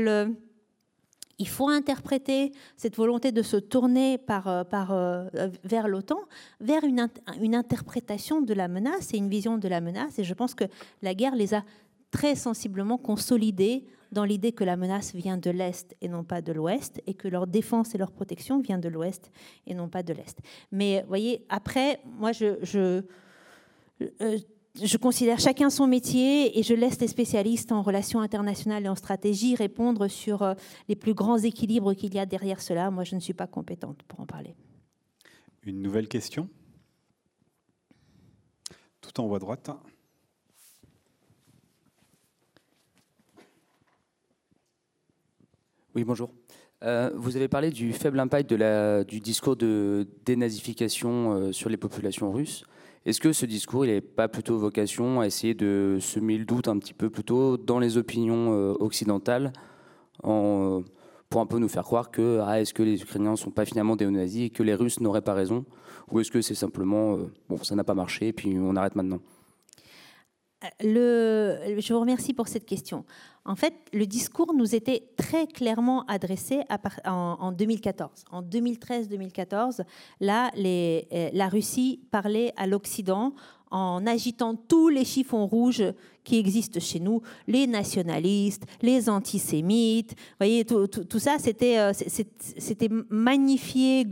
il 1.39 1.49
faut 1.49 1.69
interpréter 1.69 2.53
cette 2.77 2.97
volonté 2.97 3.33
de 3.33 3.43
se 3.43 3.57
tourner 3.57 4.21
euh, 4.31 4.65
euh, 4.73 5.49
vers 5.65 5.89
l'OTAN 5.89 6.21
vers 6.61 6.85
une, 6.85 7.09
une, 7.41 7.55
interprétation 7.55 8.41
de 8.41 8.55
la 8.55 8.69
menace 8.69 9.13
et 9.15 9.17
une 9.17 9.29
vision 9.29 9.59
de 9.59 9.69
la 9.69 9.81
menace. 9.81 10.19
Et 10.19 10.25
je 10.25 10.35
pense 10.35 10.55
que 10.55 10.65
la 11.03 11.15
guerre 11.15 11.35
les 11.35 11.55
a 11.55 11.65
très 12.11 12.37
sensiblement 12.37 12.99
consolidés 12.99 13.85
dans 14.13 14.25
l'idée 14.25 14.53
que 14.53 14.63
la 14.63 14.77
menace 14.77 15.13
vient 15.13 15.37
de 15.37 15.51
l'Est 15.51 15.97
et 16.01 16.09
non 16.09 16.23
pas 16.23 16.41
de 16.41 16.53
l'Ouest, 16.53 17.03
et 17.09 17.15
que 17.15 17.27
leur 17.27 17.49
défense 17.49 17.97
et 17.97 17.99
leur 17.99 18.13
protection 18.13 18.61
vient 18.61 18.79
de 18.79 18.89
l'Ouest 18.89 19.33
et 19.67 19.75
non 19.75 19.89
pas 19.89 20.05
de 20.05 20.13
l'Est. 20.13 20.39
Mais 20.71 21.03
vous 21.03 21.09
voyez, 21.09 21.45
après, 21.49 22.01
moi, 22.05 22.31
je, 22.31 22.59
je, 22.63 23.03
euh, 24.23 24.39
je 24.83 24.97
considère 24.97 25.39
chacun 25.39 25.71
son 25.71 25.87
métier 25.87 26.59
et 26.59 26.63
je 26.63 26.75
laisse 26.75 27.01
les 27.01 27.07
spécialistes 27.07 27.71
en 27.71 27.83
relations 27.83 28.21
internationales 28.21 28.85
et 28.85 28.89
en 28.89 28.97
stratégie 28.97 29.55
répondre 29.55 30.09
sur 30.09 30.43
euh, 30.43 30.55
les 30.89 30.97
plus 30.97 31.15
grands 31.15 31.39
équilibres 31.39 31.95
qu'il 31.95 32.15
y 32.15 32.19
a 32.19 32.27
derrière 32.27 32.61
cela. 32.61 32.91
Moi, 32.91 33.05
je 33.05 33.15
ne 33.15 33.21
suis 33.21 33.35
pas 33.35 33.47
compétente 33.47 34.03
pour 34.09 34.21
en 34.21 34.27
parler. 34.27 34.55
Une 35.63 35.81
nouvelle 35.81 36.09
question? 36.09 36.49
Tout 39.01 39.21
en 39.21 39.27
haut 39.27 39.35
à 39.35 39.39
droite. 39.39 39.71
Oui, 45.95 46.03
bonjour. 46.03 46.31
Euh, 46.83 47.11
vous 47.15 47.37
avez 47.37 47.47
parlé 47.47 47.71
du 47.71 47.93
faible 47.93 48.19
impact 48.19 48.51
de 48.51 48.57
la, 48.57 49.05
du 49.05 49.21
discours 49.21 49.55
de 49.55 50.09
dénazification 50.25 51.33
euh, 51.33 51.53
sur 51.53 51.71
les 51.71 51.77
populations 51.77 52.33
russes. 52.33 52.65
Est-ce 53.07 53.21
que 53.21 53.33
ce 53.33 53.45
discours, 53.45 53.85
n'est 53.85 54.01
pas 54.01 54.29
plutôt 54.29 54.57
vocation 54.59 55.21
à 55.21 55.27
essayer 55.27 55.53
de 55.55 55.99
semer 56.01 56.39
le 56.39 56.47
doute 56.47 56.69
un 56.69 56.79
petit 56.79 56.95
peu 56.95 57.11
plutôt 57.11 57.59
dans 57.59 57.79
les 57.79 57.99
opinions 57.99 58.53
euh, 58.53 58.75
occidentales 58.81 59.53
en, 60.23 60.83
pour 61.29 61.43
un 61.43 61.47
peu 61.47 61.59
nous 61.59 61.69
faire 61.69 61.85
croire 61.85 62.11
que 62.11 62.41
ah, 62.43 62.61
est-ce 62.61 62.73
que 62.73 62.83
les 62.83 63.03
Ukrainiens 63.03 63.33
ne 63.33 63.37
sont 63.37 63.51
pas 63.51 63.67
finalement 63.67 63.95
des 63.95 64.43
et 64.43 64.49
que 64.49 64.63
les 64.63 64.75
Russes 64.75 65.01
n'auraient 65.01 65.21
pas 65.21 65.35
raison? 65.35 65.67
Ou 66.11 66.21
est-ce 66.21 66.31
que 66.31 66.41
c'est 66.41 66.55
simplement, 66.55 67.19
bon, 67.49 67.59
ça 67.63 67.75
n'a 67.75 67.85
pas 67.85 67.95
marché 67.95 68.29
et 68.29 68.33
puis 68.33 68.57
on 68.59 68.75
arrête 68.75 68.95
maintenant? 68.95 69.21
Je 70.81 71.93
vous 71.93 72.01
remercie 72.01 72.35
pour 72.35 72.49
cette 72.49 72.67
question. 72.67 73.05
En 73.47 73.57
fait, 73.57 73.75
le 73.93 74.07
discours 74.07 74.55
nous 74.55 74.75
était 74.75 75.07
très 75.17 75.47
clairement 75.47 76.05
adressé 76.07 76.63
en, 77.05 77.53
2014. 77.53 78.25
En 78.31 78.43
2013-2014, 78.43 79.83
là, 80.21 80.51
euh, 80.57 81.01
la 81.33 81.49
Russie 81.49 82.01
parlait 82.11 82.53
à 82.57 82.67
l'Occident 82.67 83.35
en 83.75 84.07
agitant 84.07 84.55
tous 84.55 84.89
les 84.89 85.05
chiffons 85.05 85.49
rouges 85.49 85.83
qui 86.23 86.39
existent 86.39 86.79
chez 86.79 87.01
nous, 87.01 87.23
les 87.49 87.67
nationalistes, 87.67 88.63
les 88.81 89.09
antisémites. 89.11 90.13
Vous 90.13 90.37
voyez, 90.39 90.65
tout, 90.65 91.19
ça, 91.19 91.39
c'était, 91.39 92.89
magnifié 93.11 94.07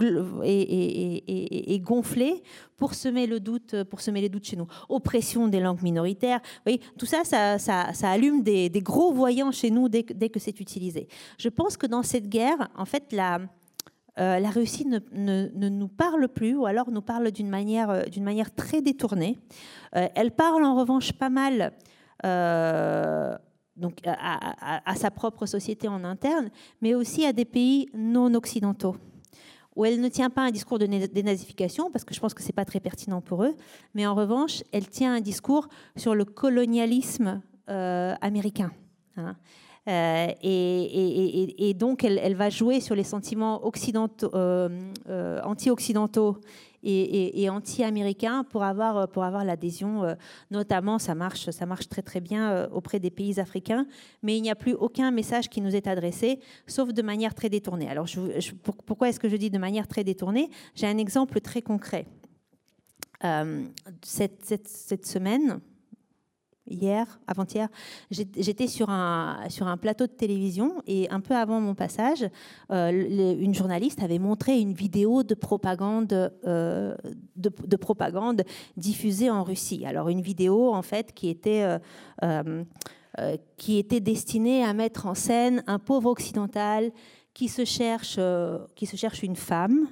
et, 0.44 1.80
gonflé 1.80 2.42
pour 2.76 2.94
semer 2.94 3.28
le 3.28 3.38
doute, 3.38 3.84
pour 3.84 4.00
semer 4.00 4.20
les 4.20 4.28
doutes 4.28 4.46
chez 4.46 4.56
nous. 4.56 4.66
Oppression 4.88 5.46
des 5.46 5.60
langues 5.60 5.82
minoritaires. 5.82 6.40
Vous 6.42 6.72
voyez, 6.72 6.80
tout 6.98 7.06
ça, 7.06 7.22
ça, 7.24 8.10
allume 8.10 8.42
des, 8.42 8.68
gros 8.82 9.12
voyants 9.12 9.52
chez 9.52 9.70
nous 9.70 9.88
dès 9.88 10.02
que 10.02 10.40
c'est 10.40 10.58
utilisé. 10.58 11.06
Je 11.38 11.48
pense 11.48 11.76
que 11.76 11.86
dans 11.86 12.02
cette 12.02 12.28
guerre, 12.28 12.68
en 12.76 12.84
fait, 12.84 13.12
la 13.12 13.38
euh, 14.18 14.38
la 14.38 14.50
Russie 14.50 14.86
ne, 14.86 15.68
nous 15.68 15.88
parle 15.88 16.28
plus, 16.28 16.54
ou 16.54 16.66
alors 16.66 16.90
nous 16.90 17.00
parle 17.00 17.30
d'une 17.30 17.48
manière, 17.48 17.90
euh, 17.90 18.44
très 18.56 18.82
détournée. 18.82 19.38
Euh, 19.96 20.08
elle 20.14 20.32
parle 20.32 20.64
en 20.64 20.74
revanche 20.74 21.12
pas 21.12 21.30
mal 21.30 21.72
donc 23.74 23.98
à, 24.06 24.94
sa 24.94 25.10
propre 25.10 25.46
société 25.46 25.88
en 25.88 26.04
interne, 26.04 26.50
mais 26.80 26.94
aussi 26.94 27.26
à 27.26 27.32
des 27.32 27.44
pays 27.44 27.88
non 27.94 28.32
occidentaux, 28.34 28.94
où 29.74 29.84
elle 29.84 30.00
ne 30.00 30.06
tient 30.08 30.30
pas 30.30 30.42
un 30.42 30.52
discours 30.52 30.78
de 30.78 30.86
dénazification, 30.86 31.90
parce 31.90 32.04
que 32.04 32.14
je 32.14 32.20
pense 32.20 32.32
que 32.32 32.42
ce 32.42 32.48
n'est 32.48 32.52
pas 32.52 32.64
très 32.64 32.78
pertinent 32.78 33.20
pour 33.20 33.42
eux, 33.42 33.56
mais 33.94 34.06
en 34.06 34.14
revanche, 34.14 34.62
elle 34.70 34.88
tient 34.88 35.14
un 35.14 35.20
discours 35.20 35.66
sur 35.96 36.14
le 36.14 36.24
colonialisme 36.24 37.42
américain. 37.66 38.70
Hein. 39.16 39.34
Euh, 39.88 40.28
et, 40.42 41.74
donc, 41.74 42.04
elle, 42.04 42.34
va 42.34 42.50
jouer 42.50 42.80
sur 42.80 42.94
les 42.94 43.04
sentiments 43.04 43.60
euh, 43.64 44.68
euh, 45.08 45.40
anti-occidentaux 45.42 46.38
et, 46.84 47.48
anti-américains 47.48 48.44
pour 48.44 48.62
avoir, 48.62 49.08
pour 49.08 49.24
avoir 49.24 49.44
l'adhésion. 49.44 50.16
notamment, 50.50 50.98
ça 50.98 51.14
marche, 51.14 51.50
ça 51.50 51.66
marche 51.66 51.88
très 51.88 52.02
très 52.02 52.20
bien 52.20 52.68
auprès 52.72 52.98
des 52.98 53.10
pays 53.10 53.38
africains, 53.38 53.86
mais 54.22 54.36
il 54.36 54.42
n'y 54.42 54.50
a 54.50 54.56
plus 54.56 54.74
aucun 54.74 55.10
message 55.10 55.48
qui 55.48 55.60
nous 55.60 55.76
est 55.76 55.86
adressé, 55.86 56.40
sauf 56.66 56.92
de 56.92 57.02
manière 57.02 57.34
très 57.34 57.48
détournée. 57.48 57.88
Alors, 57.88 58.06
pourquoi 58.86 59.08
est-ce 59.08 59.20
que 59.20 59.28
je 59.28 59.36
dis 59.36 59.50
de 59.50 59.58
manière 59.58 59.86
très 59.86 60.04
détournée? 60.04 60.50
J'ai 60.74 60.88
un 60.88 60.98
exemple 60.98 61.40
très 61.40 61.62
concret. 61.62 62.06
cette 64.02 65.06
semaine, 65.06 65.60
hier, 66.72 67.20
avant-hier, 67.26 67.68
j'étais 68.10 68.66
sur 68.66 68.90
un, 68.90 69.46
plateau 69.80 70.06
de 70.06 70.12
télévision 70.12 70.82
et 70.86 71.08
un 71.10 71.20
peu 71.20 71.34
avant 71.34 71.60
mon 71.60 71.74
passage, 71.74 72.28
euh, 72.70 73.36
une 73.40 73.54
journaliste 73.54 74.02
avait 74.02 74.18
montré 74.18 74.60
une 74.60 74.72
vidéo 74.72 75.22
de 75.22 75.34
propagande, 75.34 76.32
euh, 76.46 76.94
de, 77.36 77.76
propagande 77.76 78.42
diffusée 78.76 79.30
en 79.30 79.42
Russie. 79.42 79.84
Alors 79.86 80.08
une 80.08 80.20
vidéo 80.20 80.72
en 80.72 80.82
fait 80.82 81.12
qui 81.12 81.28
était, 81.28 81.78
euh, 82.22 82.64
qui 83.56 83.78
était 83.78 84.00
destinée 84.00 84.64
à 84.64 84.72
mettre 84.72 85.06
en 85.06 85.14
scène 85.14 85.62
un 85.66 85.78
pauvre 85.78 86.10
occidental 86.10 86.92
qui 87.34 87.48
se 87.48 87.64
cherche 87.64 88.18
une 89.22 89.36
femme 89.36 89.88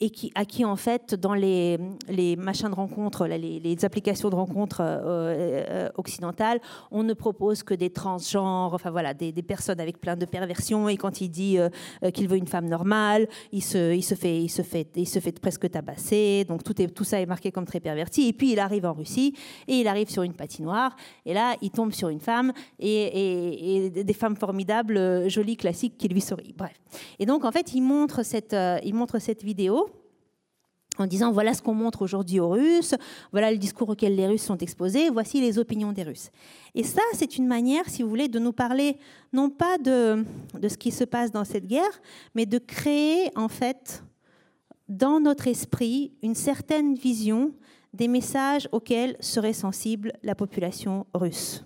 et 0.00 0.10
qui, 0.10 0.32
à 0.34 0.44
qui, 0.44 0.64
en 0.64 0.76
fait, 0.76 1.14
dans 1.14 1.34
les, 1.34 1.78
machins 2.36 2.68
de 2.68 2.74
rencontre, 2.74 3.26
les, 3.26 3.84
applications 3.84 4.30
de 4.30 4.34
rencontre 4.34 4.80
euh, 4.80 5.64
euh, 5.68 5.88
occidentales, 5.96 6.60
on 6.90 7.02
ne 7.02 7.12
propose 7.12 7.62
que 7.62 7.74
des 7.74 7.90
transgenres, 7.90 8.72
enfin 8.74 8.90
voilà, 8.90 9.14
des, 9.14 9.32
personnes 9.42 9.80
avec 9.80 10.00
plein 10.00 10.16
de 10.16 10.24
perversions. 10.24 10.88
Et 10.88 10.96
quand 10.96 11.20
il 11.20 11.28
dit 11.28 11.58
euh, 11.58 11.68
qu'il 12.12 12.28
veut 12.28 12.36
une 12.36 12.46
femme 12.46 12.68
normale, 12.68 13.28
il 13.52 13.62
se, 13.62 14.14
fait, 14.14 15.40
presque 15.40 15.70
tabasser. 15.70 16.44
Donc 16.48 16.62
tout, 16.64 17.04
ça 17.04 17.20
est 17.20 17.26
marqué 17.26 17.52
comme 17.52 17.66
très 17.66 17.80
perverti. 17.80 18.28
Et 18.28 18.32
puis 18.32 18.52
il 18.52 18.58
arrive 18.58 18.86
en 18.86 18.94
Russie 18.94 19.34
et 19.68 19.74
il 19.74 19.88
arrive 19.88 20.08
sur 20.08 20.22
une 20.22 20.34
patinoire. 20.34 20.96
Et 21.26 21.34
là, 21.34 21.56
il 21.62 21.70
tombe 21.70 21.92
sur 21.92 22.08
une 22.08 22.20
femme 22.20 22.52
et, 22.78 23.90
des 23.90 24.12
femmes 24.12 24.36
formidables, 24.36 25.28
jolies, 25.28 25.56
classiques, 25.56 25.96
qui 25.98 26.08
lui 26.08 26.20
sourient. 26.20 26.54
Bref. 26.56 26.74
Et 27.18 27.26
donc, 27.26 27.44
en 27.44 27.52
fait, 27.52 27.74
il 27.74 27.82
montre 27.82 28.22
cette 28.24 29.44
vidéo 29.44 29.83
en 30.98 31.06
disant 31.06 31.32
voilà 31.32 31.54
ce 31.54 31.62
qu'on 31.62 31.74
montre 31.74 32.02
aujourd'hui 32.02 32.40
aux 32.40 32.50
Russes, 32.50 32.94
voilà 33.32 33.50
le 33.50 33.58
discours 33.58 33.88
auquel 33.88 34.14
les 34.14 34.26
Russes 34.26 34.44
sont 34.44 34.58
exposés, 34.58 35.10
voici 35.10 35.40
les 35.40 35.58
opinions 35.58 35.92
des 35.92 36.02
Russes. 36.02 36.30
Et 36.74 36.84
ça, 36.84 37.02
c'est 37.14 37.36
une 37.36 37.46
manière, 37.46 37.88
si 37.88 38.02
vous 38.02 38.08
voulez, 38.08 38.28
de 38.28 38.38
nous 38.38 38.52
parler 38.52 38.96
non 39.32 39.50
pas 39.50 39.78
de, 39.78 40.24
de 40.58 40.68
ce 40.68 40.76
qui 40.76 40.90
se 40.90 41.04
passe 41.04 41.32
dans 41.32 41.44
cette 41.44 41.66
guerre, 41.66 42.00
mais 42.34 42.46
de 42.46 42.58
créer 42.58 43.30
en 43.36 43.48
fait 43.48 44.02
dans 44.88 45.20
notre 45.20 45.48
esprit 45.48 46.12
une 46.22 46.34
certaine 46.34 46.94
vision 46.94 47.52
des 47.92 48.08
messages 48.08 48.68
auxquels 48.72 49.16
serait 49.20 49.52
sensible 49.52 50.12
la 50.22 50.34
population 50.34 51.06
russe. 51.14 51.64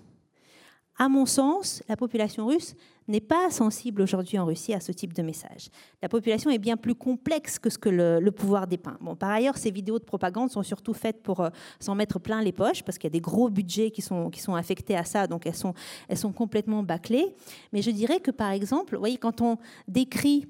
À 0.99 1.07
mon 1.07 1.25
sens, 1.25 1.81
la 1.87 1.95
population 1.95 2.45
russe 2.47 2.75
n'est 3.07 3.21
pas 3.21 3.49
sensible 3.49 4.01
aujourd'hui 4.01 4.37
en 4.37 4.45
Russie 4.45 4.73
à 4.73 4.81
ce 4.81 4.91
type 4.91 5.13
de 5.13 5.21
message. 5.23 5.69
La 6.01 6.09
population 6.09 6.51
est 6.51 6.57
bien 6.57 6.75
plus 6.75 6.93
complexe 6.93 7.57
que 7.57 7.69
ce 7.69 7.77
que 7.77 7.89
le, 7.89 8.31
pouvoir 8.31 8.67
dépeint. 8.67 8.99
Par 9.17 9.29
ailleurs, 9.29 9.57
ces 9.57 9.71
vidéos 9.71 9.97
de 9.97 10.03
propagande 10.03 10.51
sont 10.51 10.61
surtout 10.61 10.93
faites 10.93 11.23
pour 11.23 11.39
euh, 11.39 11.49
s'en 11.79 11.95
mettre 11.95 12.19
plein 12.19 12.41
les 12.41 12.51
poches, 12.51 12.83
parce 12.83 12.97
qu'il 12.97 13.07
y 13.07 13.11
a 13.11 13.17
des 13.17 13.21
gros 13.21 13.49
budgets 13.49 13.91
qui 13.91 14.01
sont, 14.01 14.29
qui 14.29 14.41
sont 14.41 14.55
affectés 14.55 14.97
à 14.97 15.05
ça, 15.05 15.25
donc 15.25 15.47
elles 15.47 15.55
sont, 15.55 15.73
elles 16.09 16.17
sont 16.17 16.33
complètement 16.33 16.83
bâclées. 16.83 17.33
Mais 17.71 17.81
je 17.81 17.91
dirais 17.91 18.19
que, 18.19 18.31
par 18.31 18.51
exemple, 18.51 18.97
voyez, 18.97 19.17
quand 19.17 19.41
on 19.41 19.57
décrit 19.87 20.47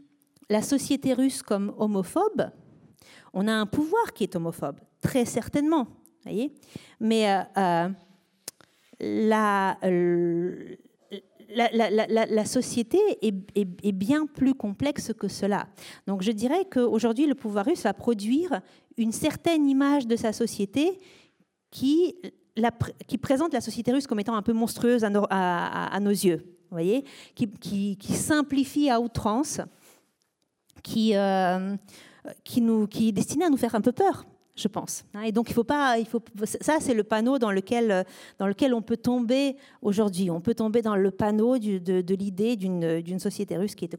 la 0.49 0.63
société 0.63 1.13
russe 1.13 1.43
comme 1.43 1.73
homophobe, 1.77 2.49
on 3.34 3.47
a 3.47 3.53
un 3.53 3.67
pouvoir 3.67 4.13
qui 4.13 4.23
est 4.23 4.35
homophobe, 4.35 4.80
très 4.99 5.26
certainement. 5.26 5.88
Voyez 6.23 6.53
Mais 6.99 7.31
euh, 7.31 7.41
euh, 7.57 7.89
la, 8.99 9.77
la, 11.55 12.45
société 12.45 12.99
est, 13.21 13.91
bien 13.91 14.26
plus 14.26 14.53
complexe 14.53 15.13
que 15.13 15.27
cela. 15.27 15.67
Donc 16.07 16.21
je 16.21 16.31
dirais 16.31 16.65
qu'aujourd'hui, 16.71 17.27
le 17.27 17.35
pouvoir 17.35 17.65
russe 17.65 17.84
va 17.84 17.93
produire 17.93 18.61
une 18.97 19.11
certaine 19.11 19.67
image 19.67 20.07
de 20.07 20.15
sa 20.15 20.34
société 20.34 20.99
qui, 21.71 22.15
qui 23.07 23.17
présente 23.17 23.53
la 23.53 23.61
société 23.61 23.91
russe 23.91 24.07
comme 24.07 24.19
étant 24.19 24.35
un 24.35 24.41
peu 24.41 24.53
monstrueuse 24.53 25.03
à 25.03 25.09
nos, 25.99 26.09
yeux, 26.09 26.57
voyez, 26.71 27.05
qui, 27.35 27.97
simplifie 28.01 28.89
à 28.89 28.99
outrance, 28.99 29.61
qui, 30.84 31.15
euh, 31.15 31.76
qui, 32.43 32.61
nous, 32.61 32.88
qui 32.88 33.09
est 33.09 33.11
destiné 33.11 33.45
à 33.45 33.49
nous 33.49 33.57
faire 33.57 33.76
un 33.76 33.81
peu 33.81 33.91
peur 33.91 34.26
je 34.60 34.68
pense. 34.68 35.03
Hein. 35.14 35.22
Et 35.22 35.31
donc, 35.31 35.49
il 35.49 35.53
faut 35.53 35.64
pas, 35.64 35.95
ça, 36.61 36.77
c'est 36.80 36.94
le 36.94 37.03
panneau 37.03 37.40
dans 37.40 37.52
lequel, 37.52 38.06
dans 38.38 38.48
lequel 38.48 38.73
on 38.73 38.81
peut 38.81 38.98
tomber 38.98 39.56
aujourd'hui. 39.81 40.30
On 40.30 40.41
peut 40.41 40.56
tomber 40.56 40.81
dans 40.81 40.95
le 40.95 41.11
panneau 41.11 41.57
de, 41.57 42.14
l'idée 42.14 42.56
d'une 42.56 43.19
société 43.19 43.57
russe 43.57 43.76
qui, 43.76 43.90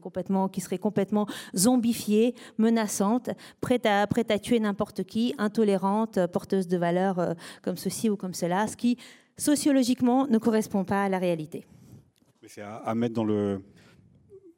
serait 0.61 0.77
complètement 0.77 1.27
zombifiée, 1.55 2.35
menaçante, 2.57 3.29
prête 3.59 3.85
à, 3.85 4.05
prête 4.07 4.31
à 4.31 4.39
tuer 4.39 4.59
n'importe 4.59 5.03
qui, 5.03 5.33
intolérante, 5.37 6.19
porteuse 6.27 6.67
de 6.67 6.77
valeurs 6.77 7.19
euh, 7.19 7.33
comme 7.61 7.77
ceci 7.77 8.09
ou 8.09 8.15
comme 8.15 8.33
cela, 8.33 8.67
ce 8.67 8.77
qui, 8.77 8.97
sociologiquement, 9.37 10.27
ne 10.27 10.37
correspond 10.37 10.83
pas 10.83 11.03
à 11.03 11.09
la 11.09 11.19
réalité. 11.19 11.65
C'est 12.47 12.61
à 12.61 12.95
mettre 12.95 13.15
dans 13.15 13.23
le, 13.23 13.61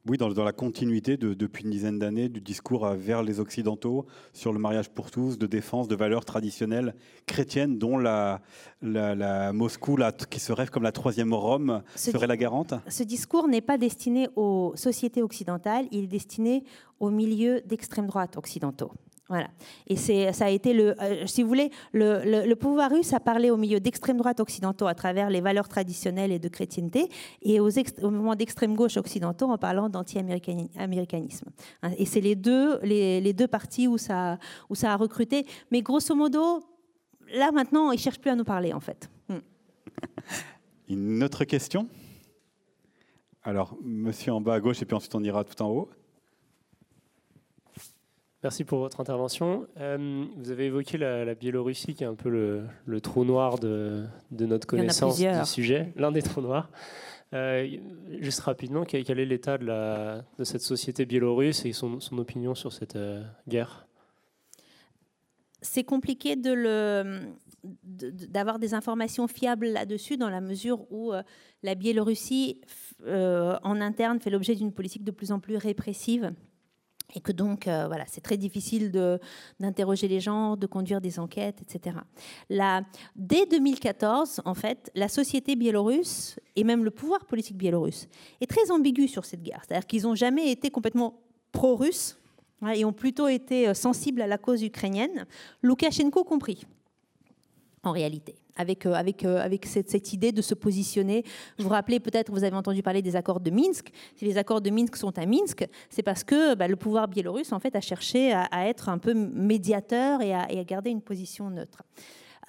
oui, 0.05 0.17
dans, 0.17 0.27
la 0.43 0.51
continuité 0.51 1.15
depuis 1.15 1.63
une 1.63 1.69
dizaine 1.69 1.97
d'années 1.97 2.27
du 2.27 2.41
discours 2.41 2.85
vers 2.87 3.23
les 3.23 3.39
Occidentaux 3.39 4.05
sur 4.33 4.51
le 4.51 4.59
mariage 4.59 4.89
pour 4.89 5.11
tous, 5.11 5.37
de 5.37 5.47
défense 5.47 5.87
de 5.87 5.95
valeurs 5.95 6.25
traditionnelles 6.25 6.93
chrétiennes, 7.25 7.77
dont 7.77 7.97
la, 7.97 8.41
la, 8.81 9.53
Moscou, 9.53 9.97
qui 10.29 10.41
se 10.41 10.51
rêve 10.51 10.69
comme 10.69 10.83
la 10.83 10.91
troisième 10.91 11.33
Rome, 11.33 11.83
serait 11.95 12.27
la 12.27 12.35
garante? 12.35 12.73
Ce 12.89 13.03
discours 13.03 13.47
n'est 13.47 13.61
pas 13.61 13.77
destiné 13.77 14.27
aux 14.35 14.73
sociétés 14.75 15.21
occidentales, 15.21 15.87
il 15.91 16.05
est 16.05 16.07
destiné 16.07 16.65
aux 16.99 17.09
milieux 17.09 17.61
d'extrême 17.65 18.07
droite 18.07 18.35
occidentaux. 18.35 18.91
Voilà. 19.29 19.47
Et 19.87 19.95
c'est, 19.95 20.33
ça 20.33 20.45
a 20.45 20.49
été 20.49 20.73
le, 20.73 21.01
euh, 21.01 21.25
si 21.27 21.43
vous 21.43 21.47
voulez, 21.47 21.71
le, 21.93 22.53
pouvoir 22.55 22.91
russe 22.91 23.13
a 23.13 23.21
parlé 23.21 23.49
au 23.49 23.57
milieu 23.57 23.79
d'extrême 23.79 24.17
droite 24.17 24.39
occidentaux 24.41 24.85
à 24.85 24.93
travers 24.93 25.29
les 25.29 25.39
valeurs 25.39 25.69
traditionnelles 25.69 26.31
et 26.31 26.39
de 26.39 26.49
chrétienté, 26.49 27.07
et 27.41 27.59
aux 27.59 27.69
au 27.69 28.11
mouvement 28.11 28.35
d'extrême 28.35 28.75
gauche 28.75 28.97
occidentaux 28.97 29.49
en 29.49 29.57
parlant 29.57 29.89
d'anti-américanisme. 29.89 31.49
Hein, 31.83 31.91
et 31.97 32.05
c'est 32.05 32.19
les 32.19 32.35
deux, 32.35 32.79
les, 32.81 33.33
deux 33.33 33.47
parties 33.47 33.87
où 33.87 33.97
ça, 33.97 34.37
où 34.69 34.75
ça 34.75 34.91
a 34.91 34.97
recruté. 34.97 35.45
Mais 35.71 35.81
grosso 35.81 36.13
modo, 36.15 36.61
là 37.33 37.51
maintenant, 37.51 37.91
ils 37.91 37.99
cherchent 37.99 38.19
plus 38.19 38.31
à 38.31 38.35
nous 38.35 38.43
parler 38.43 38.73
en 38.73 38.81
fait. 38.81 39.09
Hmm. 39.29 39.39
Une 40.89 41.23
autre 41.23 41.45
question? 41.45 41.87
Alors, 43.41 43.77
monsieur 43.81 44.33
en 44.33 44.41
bas 44.41 44.55
à 44.55 44.59
gauche, 44.59 44.81
et 44.81 44.85
puis 44.85 44.95
ensuite 44.95 45.15
on 45.15 45.23
ira 45.23 45.43
tout 45.43 45.61
en 45.61 45.69
haut. 45.69 45.89
Merci 48.43 48.65
pour 48.65 48.79
votre 48.79 48.99
intervention. 48.99 49.67
Euh, 49.79 50.25
vous 50.35 50.51
avez 50.51 50.65
évoqué 50.65 50.97
la, 50.97 51.33
Biélorussie, 51.33 51.93
qui 51.93 52.03
est 52.03 52.07
un 52.07 52.15
peu 52.15 52.29
le, 52.29 53.01
trou 53.01 53.23
noir 53.23 53.57
de, 53.57 54.03
notre 54.31 54.67
connaissance 54.67 55.17
du 55.17 55.45
sujet, 55.45 55.93
l'un 55.95 56.11
des 56.11 56.21
trous 56.21 56.41
noirs. 56.41 56.69
Euh, 57.33 57.65
juste 58.19 58.41
rapidement, 58.41 58.83
quel, 58.83 59.17
est 59.17 59.25
l'état 59.25 59.57
de, 59.57 60.21
de, 60.37 60.43
cette 60.43 60.61
société 60.61 61.05
biélorusse 61.05 61.65
et 61.65 61.71
son, 61.71 61.97
opinion 62.17 62.53
sur 62.53 62.73
cette 62.73 62.97
euh, 62.97 63.23
guerre? 63.47 63.87
C'est 65.61 65.85
compliqué 65.85 66.35
d'avoir 67.63 68.59
des 68.59 68.73
informations 68.73 69.29
fiables 69.29 69.67
là-dessus, 69.67 70.17
dans 70.17 70.29
la 70.29 70.41
mesure 70.41 70.85
où 70.91 71.13
la 71.63 71.75
Biélorussie, 71.75 72.59
en 73.07 73.79
interne, 73.79 74.19
fait 74.19 74.29
l'objet 74.29 74.55
d'une 74.55 74.73
politique 74.73 75.05
de 75.05 75.11
plus 75.11 75.31
en 75.31 75.39
plus 75.39 75.55
répressive 75.55 76.33
et 77.13 77.21
que 77.21 77.31
donc, 77.31 77.67
euh, 77.67 77.87
voilà, 77.87 78.05
c'est 78.07 78.21
très 78.21 78.37
difficile 78.37 78.91
d'interroger 79.59 80.07
les 80.07 80.19
gens, 80.19 80.55
de 80.57 80.65
conduire 80.65 80.99
des 80.99 81.19
enquêtes, 81.19 81.61
etc. 81.61 81.97
dès 83.15 83.45
2014, 83.45 84.41
en 84.45 84.53
fait, 84.53 84.91
la 84.95 85.07
société 85.07 85.55
biélorusse 85.55 86.39
et 86.55 86.63
même 86.63 86.83
le 86.83 86.91
pouvoir 86.91 87.25
politique 87.25 87.57
biélorusse 87.57 88.07
est 88.41 88.47
très 88.47 88.71
ambigu 88.71 89.07
sur 89.07 89.25
cette 89.25 89.43
guerre. 89.43 89.61
C'est-à-dire 89.67 89.87
qu'ils 89.87 90.03
n'ont 90.03 90.15
jamais 90.15 90.51
été 90.51 90.71
complètement 90.71 91.21
pro-russes 91.51 92.17
hein, 92.61 92.71
et 92.71 92.83
ont 92.83 92.93
plutôt 92.93 93.27
été 93.27 93.67
euh, 93.67 93.73
sensibles 93.73 94.21
à 94.21 94.27
la 94.27 94.37
cause 94.37 94.63
ukrainienne, 94.63 95.25
Loukachenko 95.61 96.23
compris, 96.23 96.65
en 97.83 97.91
réalité 97.91 98.35
avec, 98.55 98.85
euh, 98.85 98.95
euh, 98.95 99.57
cette, 99.63 100.13
idée 100.13 100.31
de 100.31 100.41
se 100.41 100.53
positionner. 100.53 101.23
Vous 101.57 101.65
vous 101.65 101.69
rappelez 101.69 101.99
peut-être, 101.99 102.31
vous 102.31 102.43
avez 102.43 102.55
entendu 102.55 102.83
parler 102.83 103.01
des 103.01 103.15
accords 103.15 103.39
de 103.39 103.51
Minsk. 103.51 103.91
Si 104.15 104.25
les 104.25 104.37
accords 104.37 104.61
de 104.61 104.69
Minsk 104.69 104.95
sont 104.95 105.17
à 105.17 105.25
Minsk, 105.25 105.67
c'est 105.89 106.03
parce 106.03 106.23
que 106.23 106.55
bah, 106.55 106.67
le 106.67 106.75
pouvoir 106.75 107.07
biélorusse 107.07 107.51
en 107.51 107.59
fait 107.59 107.75
a 107.75 107.81
cherché 107.81 108.33
à, 108.33 108.67
être 108.67 108.89
un 108.89 108.97
peu 108.97 109.13
médiateur 109.13 110.21
et 110.21 110.33
à, 110.33 110.63
garder 110.63 110.89
une 110.89 111.01
position 111.01 111.49
neutre. 111.49 111.83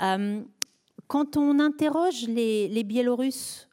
Euh, 0.03 0.41
quand 1.07 1.37
on 1.37 1.59
interroge 1.59 2.27
les, 2.29 2.85
Biélorusses 2.85 3.69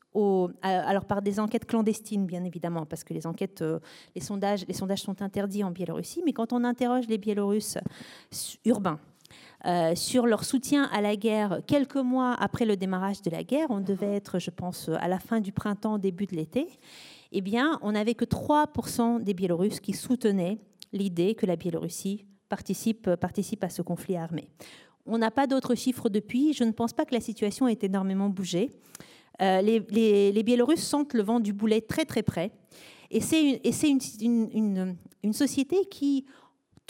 alors 0.62 1.06
par 1.06 1.22
des 1.22 1.40
enquêtes 1.40 1.66
clandestines, 1.66 2.26
bien 2.26 2.44
évidemment, 2.44 2.86
parce 2.86 3.04
que 3.04 3.14
les 3.14 3.26
enquêtes, 3.26 3.64
les 4.14 4.22
sondages, 4.22 4.66
les 4.68 4.74
sondages 4.74 5.02
sont 5.02 5.22
interdits 5.22 5.64
en 5.64 5.72
Biélorussie, 5.72 6.22
mais 6.26 6.34
quand 6.34 6.52
on 6.52 6.66
interroge 6.66 7.08
les 7.08 7.18
Biélorusses 7.18 7.78
urbains, 8.66 9.00
euh, 9.66 9.96
sur 9.96 10.26
leur 10.26 10.44
soutien 10.44 10.90
à 10.92 11.02
la 11.02 11.16
guerre 11.16 11.62
quelques 11.68 11.96
mois 11.96 12.34
après 12.34 12.66
le 12.66 12.76
démarrage 12.76 13.22
de 13.22 13.30
la 13.30 13.44
guerre. 13.44 13.68
On 13.70 13.82
devait 13.82 14.16
être, 14.16 14.40
je 14.40 14.50
pense, 14.50 14.90
à 15.00 15.08
la 15.08 15.20
fin 15.20 15.40
du 15.40 15.52
printemps, 15.52 15.98
début 15.98 16.26
de 16.26 16.36
l'été. 16.36 16.68
Eh 17.32 17.42
bien, 17.42 17.80
on 17.82 17.94
n'avait 17.94 18.16
que 18.16 18.26
3% 18.26 19.24
des 19.24 19.34
Biélorusses 19.34 19.80
qui 19.80 19.94
soutenaient 19.94 20.58
l'idée 20.94 21.36
que 21.36 21.46
la 21.46 21.56
Biélorussie 21.56 22.26
participe, 22.50 23.08
à 23.64 23.70
ce 23.70 23.82
conflit 23.82 24.18
armé. 24.18 24.50
On 25.06 25.18
n'a 25.18 25.32
pas 25.32 25.48
d'autres 25.48 25.76
chiffres 25.76 26.10
depuis. 26.10 26.54
Je 26.54 26.64
ne 26.64 26.72
pense 26.72 26.94
pas 26.94 27.06
que 27.06 27.14
la 27.14 27.22
situation 27.22 27.68
ait 27.68 27.80
énormément 27.82 28.30
bougé. 28.30 28.70
Euh, 29.42 29.62
les, 29.62 30.44
Biélorusses 30.44 30.84
sentent 30.84 31.14
le 31.14 31.24
vent 31.24 31.40
du 31.40 31.54
boulet 31.54 31.82
très 31.82 32.06
très 32.06 32.24
près. 32.24 32.52
Et 33.10 33.22
c'est 33.22 33.62
une, 34.22 35.34
société 35.34 35.78
qui, 35.90 36.26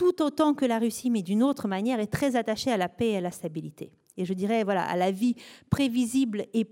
tout 0.02 0.24
autant 0.24 0.56
que 0.56 0.66
la 0.66 0.80
Russie, 0.80 1.12
mais 1.12 1.22
d'une 1.22 1.44
autre 1.44 1.68
manière, 1.68 2.00
est 2.00 2.12
très 2.12 2.36
attachée 2.36 2.72
à 2.72 2.78
la 2.78 2.90
paix 2.90 3.12
et 3.12 3.18
à 3.18 3.22
la 3.22 3.30
stabilité. 3.30 3.92
Et 4.18 4.26
je 4.26 4.34
dirais 4.34 4.64
voilà, 4.64 4.84
à 4.84 4.96
la 4.96 5.12
vie 5.12 5.36
prévisible 5.70 6.46
et 6.56 6.66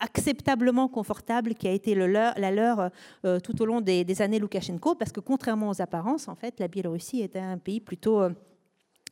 acceptablement 0.00 0.88
confortable 0.88 1.54
qui 1.54 1.68
a 1.68 1.70
été 1.70 1.94
la 1.94 2.50
leur 2.50 2.90
euh, 3.26 3.40
tout 3.40 3.60
au 3.60 3.66
long 3.66 3.82
des, 3.82 4.22
années 4.22 4.38
Loukachenko, 4.38 4.94
parce 4.94 5.12
que 5.12 5.20
contrairement 5.20 5.68
aux 5.68 5.82
apparences, 5.82 6.28
en 6.28 6.34
fait, 6.34 6.58
la 6.58 6.66
Biélorussie 6.66 7.20
était 7.20 7.40
un 7.40 7.58
pays 7.58 7.80
plutôt, 7.80 8.22
euh, 8.22 8.30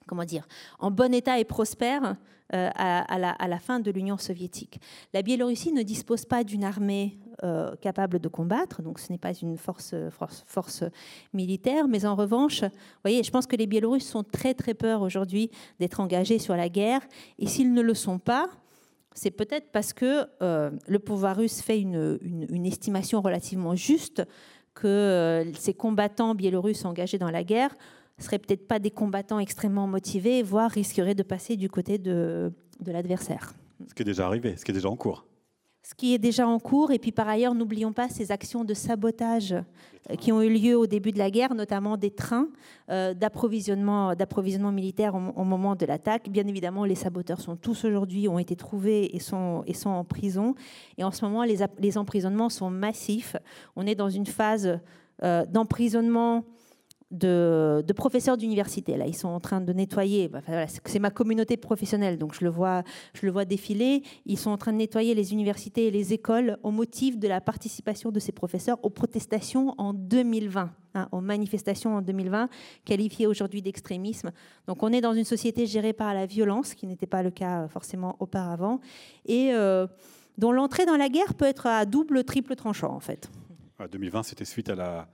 comment 0.07 0.25
dire, 0.25 0.47
en 0.79 0.91
bon 0.91 1.13
état 1.15 1.39
et 1.39 1.45
prospère 1.45 2.17
euh, 2.53 2.71
à, 2.77 3.19
la, 3.49 3.59
fin 3.59 3.81
de 3.81 3.91
l'Union 3.91 4.19
soviétique. 4.19 4.79
La 5.15 5.23
Biélorussie 5.23 5.73
ne 5.73 5.83
dispose 5.83 6.27
pas 6.27 6.45
d'une 6.45 6.63
armée 6.63 7.19
euh, 7.43 7.75
capable 7.77 8.19
de 8.19 8.29
combattre, 8.29 8.83
donc 8.83 8.99
ce 8.99 9.11
n'est 9.11 9.19
pas 9.19 9.33
une 9.33 9.57
force, 9.57 9.95
militaire, 11.33 11.89
mais 11.89 12.05
en 12.05 12.15
revanche, 12.15 12.63
voyez, 13.03 13.23
je 13.23 13.31
pense 13.31 13.47
que 13.47 13.57
les 13.57 13.67
Biélorusses 13.67 14.07
sont 14.07 14.23
très 14.23 14.53
très 14.53 14.75
peur 14.75 15.01
aujourd'hui 15.01 15.51
d'être 15.81 16.01
engagés 16.01 16.39
sur 16.39 16.55
la 16.55 16.69
guerre, 16.69 17.01
et 17.39 17.47
s'ils 17.47 17.73
ne 17.73 17.81
le 17.81 17.95
sont 17.95 18.19
pas, 18.19 18.51
c'est 19.15 19.31
peut-être 19.31 19.73
parce 19.73 19.95
que 19.95 20.27
euh, 20.43 20.71
le 20.87 20.99
pouvoir 20.99 21.37
russe 21.37 21.63
fait 21.63 21.81
une, 21.81 22.19
une, 22.23 22.67
estimation 22.67 23.23
relativement 23.23 23.75
juste 23.75 24.23
que 24.75 25.51
ces 25.59 25.73
combattants 25.73 26.35
biélorusses 26.35 26.85
engagés 26.85 27.19
dans 27.19 27.31
la 27.31 27.43
guerre 27.43 27.75
seraient 28.19 28.39
peut-être 28.39 28.67
pas 28.67 28.79
des 28.79 28.91
combattants 28.91 29.39
extrêmement 29.39 29.87
motivés, 29.87 30.43
voire 30.43 30.71
risqueraient 30.71 31.15
de 31.15 31.23
passer 31.23 31.57
du 31.57 31.69
côté 31.69 31.99
de, 31.99 32.53
de 32.81 32.93
l'adversaire. 32.93 33.55
Ce 33.89 33.95
qui 33.95 34.03
est 34.03 34.07
déjà 34.07 34.27
arrivé, 34.27 34.57
ce 34.57 34.65
qui 34.65 34.71
est 34.71 34.75
déjà 34.75 34.89
en 34.89 34.97
cours. 34.97 35.27
ce 35.83 35.95
qui 35.95 36.15
est 36.15 36.19
déjà 36.19 36.47
en 36.49 36.59
cours. 36.59 36.93
Et 36.93 36.99
puis 36.99 37.13
par 37.13 37.29
ailleurs, 37.29 37.55
n'oublions 37.55 37.93
pas 37.93 38.09
ces 38.09 38.33
actions 38.33 38.65
de 38.65 38.73
sabotage 38.73 39.53
euh, 39.53 40.15
qui 40.17 40.33
ont 40.33 40.41
eu 40.41 40.49
lieu 40.49 40.77
au 40.77 40.87
début 40.87 41.13
de 41.13 41.19
la 41.19 41.31
guerre, 41.31 41.55
notamment 41.55 41.97
des 41.97 42.11
trains 42.11 42.49
euh, 42.91 43.13
d'approvisionnement, 43.13 44.15
d'approvisionnement 44.15 44.73
militaire 44.73 45.15
au, 45.15 45.45
moment 45.45 45.77
de 45.77 45.85
l'attaque. 45.85 46.31
Bien 46.31 46.47
évidemment, 46.47 46.85
les 46.85 46.95
saboteurs 46.95 47.41
sont 47.41 47.57
tous 47.57 47.85
aujourd'hui, 47.85 48.29
ont 48.29 48.39
été 48.39 48.57
trouvés 48.57 49.15
et 49.15 49.19
sont, 49.19 49.63
et 49.67 49.75
sont 49.75 49.91
en 49.91 50.05
prison. 50.05 50.55
Et 50.97 51.05
en 51.05 51.11
ce 51.11 51.25
moment, 51.25 51.45
les, 51.45 51.59
les 51.79 51.99
emprisonnements 51.99 52.49
sont 52.49 52.71
massifs. 52.71 53.37
On 53.77 53.87
est 53.87 53.95
dans 53.95 54.09
une 54.09 54.27
phase 54.27 54.79
euh, 55.23 55.45
d'emprisonnement 55.47 56.45
de, 57.15 57.93
professeurs 57.95 58.37
d'université. 58.37 58.97
Là, 58.97 59.07
ils 59.07 59.17
sont 59.17 59.29
en 59.29 59.41
train 59.41 59.61
de 59.61 59.73
nettoyer. 59.73 60.29
Bah, 60.29 60.41
c'est 60.67 60.99
ma 60.99 61.11
communauté 61.11 61.57
professionnelle, 61.57 62.19
donc 62.19 62.35
je 62.35 62.45
le 62.45 62.51
vois, 62.51 62.83
je 63.15 63.27
le 63.27 63.33
vois 63.33 63.45
défiler. 63.45 64.03
Ils 64.27 64.39
sont 64.39 64.51
en 64.51 64.59
train 64.59 64.73
de 64.73 64.79
nettoyer 64.79 65.15
les 65.15 65.33
universités 65.33 65.87
et 65.87 65.91
les 65.91 66.13
écoles 66.13 66.59
au 66.63 66.71
motif 66.71 67.19
de 67.19 67.29
la 67.29 67.41
participation 67.41 68.11
de 68.11 68.21
ces 68.21 68.33
professeurs 68.33 68.79
aux 68.83 68.91
protestations 68.91 69.75
en 69.79 69.95
2020. 69.95 70.71
Hein, 70.97 71.09
aux 71.11 71.21
manifestations 71.21 71.97
en 71.97 72.03
2020, 72.03 72.49
qualifiées 72.85 73.27
aujourd'hui 73.27 73.61
d'extrémisme. 73.63 74.31
Donc 74.69 74.81
on 74.85 74.93
est 74.93 75.01
dans 75.01 75.13
une 75.13 75.25
société 75.25 75.67
gérée 75.67 75.93
par 75.93 76.15
la 76.15 76.25
violence, 76.25 76.69
ce 76.69 76.75
qui 76.77 76.87
n'était 76.87 77.09
pas 77.09 77.25
le 77.25 77.33
cas 77.33 77.63
euh, 77.63 77.69
forcément 77.69 78.15
auparavant, 78.21 78.79
et 79.27 79.53
euh, 79.55 79.89
dont 80.39 80.53
l'entrée 80.53 80.87
dans 80.87 80.97
la 80.97 81.09
guerre 81.09 81.35
peut 81.35 81.47
être 81.47 81.67
à 81.67 81.85
double, 81.85 82.23
triple 82.23 82.55
tranchant 82.55 82.95
en 82.95 83.01
fait. 83.01 83.29
2020, 83.91 84.23
c'était 84.23 84.45
suite 84.45 84.69
à 84.69 84.77
la, 84.77 85.09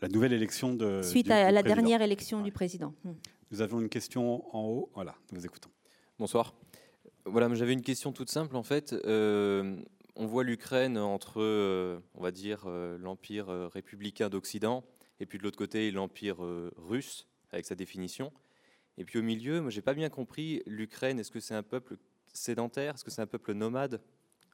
la 0.00 0.08
nouvelle 0.08 0.32
élection 0.32 0.74
de. 0.74 1.02
Suite 1.02 1.30
à 1.30 1.50
la 1.50 1.62
dernière 1.62 2.02
élection 2.02 2.42
du 2.42 2.52
président. 2.52 2.94
Hmm. 3.04 3.12
Nous 3.50 3.62
avons 3.62 3.80
une 3.80 3.88
question 3.88 4.44
en 4.54 4.62
haut. 4.64 4.90
Voilà, 4.94 5.14
nous 5.32 5.38
vous 5.38 5.46
écoutons. 5.46 5.70
Bonsoir. 6.18 6.54
Voilà, 7.26 7.52
j'avais 7.54 7.72
une 7.72 7.82
question 7.82 8.12
toute 8.12 8.30
simple 8.30 8.56
en 8.56 8.62
fait. 8.62 8.92
Euh, 8.92 9.76
on 10.14 10.26
voit 10.26 10.44
l'Ukraine 10.44 10.98
entre, 10.98 11.40
euh, 11.40 11.98
on 12.14 12.22
va 12.22 12.30
dire, 12.30 12.64
euh, 12.66 12.98
l'empire 12.98 13.46
républicain 13.72 14.28
d'Occident 14.28 14.84
et 15.20 15.26
puis 15.26 15.38
de 15.38 15.42
l'autre 15.42 15.56
côté 15.56 15.90
l'empire 15.90 16.38
russe 16.76 17.26
avec 17.52 17.64
sa 17.64 17.74
définition. 17.74 18.32
Et 18.98 19.04
puis 19.04 19.18
au 19.18 19.22
milieu, 19.22 19.60
moi 19.60 19.70
j'ai 19.70 19.82
pas 19.82 19.94
bien 19.94 20.10
compris 20.10 20.62
l'Ukraine. 20.66 21.18
Est-ce 21.18 21.30
que 21.30 21.40
c'est 21.40 21.54
un 21.54 21.62
peuple 21.62 21.96
sédentaire? 22.32 22.94
Est-ce 22.94 23.04
que 23.04 23.10
c'est 23.10 23.22
un 23.22 23.26
peuple 23.26 23.54
nomade? 23.54 24.02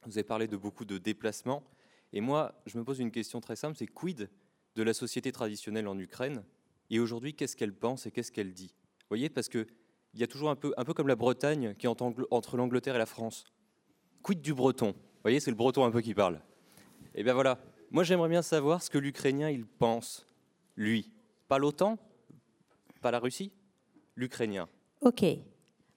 Vous 0.05 0.17
avez 0.17 0.23
parlé 0.23 0.47
de 0.47 0.57
beaucoup 0.57 0.85
de 0.85 0.97
déplacements. 0.97 1.63
Et 2.13 2.21
moi, 2.21 2.61
je 2.65 2.77
me 2.77 2.83
pose 2.83 2.99
une 2.99 3.11
question 3.11 3.39
très 3.41 3.55
simple, 3.55 3.77
c'est 3.77 3.87
quid 3.87 4.29
de 4.75 4.83
la 4.83 4.93
société 4.93 5.31
traditionnelle 5.31 5.87
en 5.87 5.97
Ukraine 5.99 6.43
et 6.89 6.99
aujourd'hui 6.99 7.33
qu'est-ce 7.33 7.55
qu'elle 7.55 7.73
pense 7.73 8.05
et 8.05 8.11
qu'est-ce 8.11 8.31
qu'elle 8.31 8.53
dit? 8.53 8.73
Vous 9.01 9.07
voyez, 9.09 9.29
parce 9.29 9.49
qu'il 9.49 9.67
y 10.13 10.23
a 10.23 10.27
toujours 10.27 10.49
un 10.49 10.55
peu, 10.55 10.73
un 10.77 10.85
peu 10.85 10.93
comme 10.93 11.07
la 11.07 11.15
Bretagne 11.15 11.75
qui 11.75 11.85
est 11.85 11.89
entre 11.89 12.57
l'Angleterre 12.57 12.95
et 12.95 12.99
la 12.99 13.05
France. 13.05 13.45
Quid 14.23 14.41
du 14.41 14.53
breton? 14.53 14.91
Vous 14.91 15.21
voyez, 15.23 15.39
c'est 15.39 15.51
le 15.51 15.57
breton 15.57 15.83
un 15.83 15.91
peu 15.91 16.01
qui 16.01 16.13
parle. 16.13 16.41
Eh 17.15 17.23
bien 17.23 17.33
voilà, 17.33 17.59
moi 17.89 18.03
j'aimerais 18.03 18.29
bien 18.29 18.41
savoir 18.41 18.81
ce 18.81 18.89
que 18.89 18.97
l'Ukrainien 18.97 19.49
il 19.49 19.65
pense, 19.65 20.25
lui. 20.75 21.11
Pas 21.47 21.57
l'OTAN, 21.57 21.97
pas 23.01 23.11
la 23.11 23.19
Russie, 23.19 23.51
l'Ukrainien? 24.15 24.69
Ok, 25.01 25.25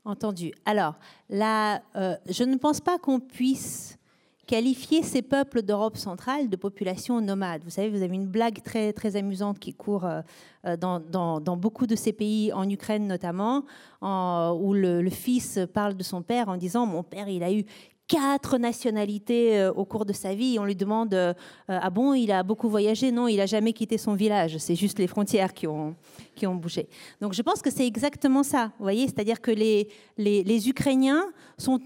entendu. 0.04 0.52
Alors, 0.64 0.98
là, 1.28 1.82
euh, 1.94 2.16
je 2.28 2.42
ne 2.42 2.56
pense 2.56 2.80
pas 2.80 2.98
qu'on 2.98 3.20
puisse 3.20 3.98
qualifier 4.46 5.02
ces 5.02 5.22
peuples 5.22 5.62
d'Europe 5.62 5.96
centrale 5.96 6.48
de 6.48 6.56
populations 6.56 7.20
nomades. 7.20 7.62
Vous 7.64 7.70
savez, 7.70 7.88
vous 7.88 8.02
avez 8.02 8.14
une 8.14 8.26
blague 8.26 8.62
très, 8.62 8.92
très 8.92 9.16
amusante 9.16 9.58
qui 9.58 9.74
court 9.74 10.04
euh, 10.04 10.20
euh, 10.66 10.76
dans, 10.76 11.00
dans, 11.00 11.56
beaucoup 11.56 11.86
de 11.86 11.96
ces 11.96 12.12
pays, 12.12 12.52
en 12.52 12.68
Ukraine 12.68 13.06
notamment, 13.06 13.64
où 14.02 14.74
le, 14.74 15.08
fils 15.10 15.58
parle 15.72 15.94
de 15.94 16.02
son 16.02 16.22
père 16.22 16.48
en 16.48 16.56
disant 16.56 16.86
Mon 16.86 17.02
père, 17.02 17.28
il 17.28 17.42
a 17.42 17.52
eu 17.52 17.64
quatre 18.06 18.58
nationalités 18.58 19.58
euh, 19.58 19.72
au 19.72 19.86
cours 19.86 20.04
de 20.04 20.12
sa 20.12 20.34
vie. 20.34 20.58
on 20.58 20.64
lui 20.64 20.76
demande 20.76 21.34
Ah 21.68 21.90
bon, 21.90 22.12
il 22.12 22.30
a 22.32 22.42
beaucoup 22.42 22.68
voyagé? 22.68 23.12
Non, 23.12 23.28
il 23.28 23.38
n'a 23.38 23.46
jamais 23.46 23.72
quitté 23.72 23.96
son 23.96 24.14
village. 24.14 24.58
C'est 24.58 24.74
juste 24.74 24.98
les 24.98 25.06
frontières 25.06 25.54
qui 25.54 25.66
ont, 25.66 25.94
qui 26.34 26.46
ont 26.46 26.54
bougé. 26.54 26.88
Donc 27.20 27.32
je 27.32 27.42
pense 27.42 27.62
que 27.62 27.70
c'est 27.70 27.86
exactement 27.86 28.42
ça. 28.42 28.72
Vous 28.78 28.84
voyez, 28.84 29.06
c'est-à-dire 29.06 29.40
que 29.40 29.50
les, 29.50 29.88
les, 30.18 30.44
les 30.44 30.68
Ukrainiens 30.68 31.24
sont. 31.56 31.80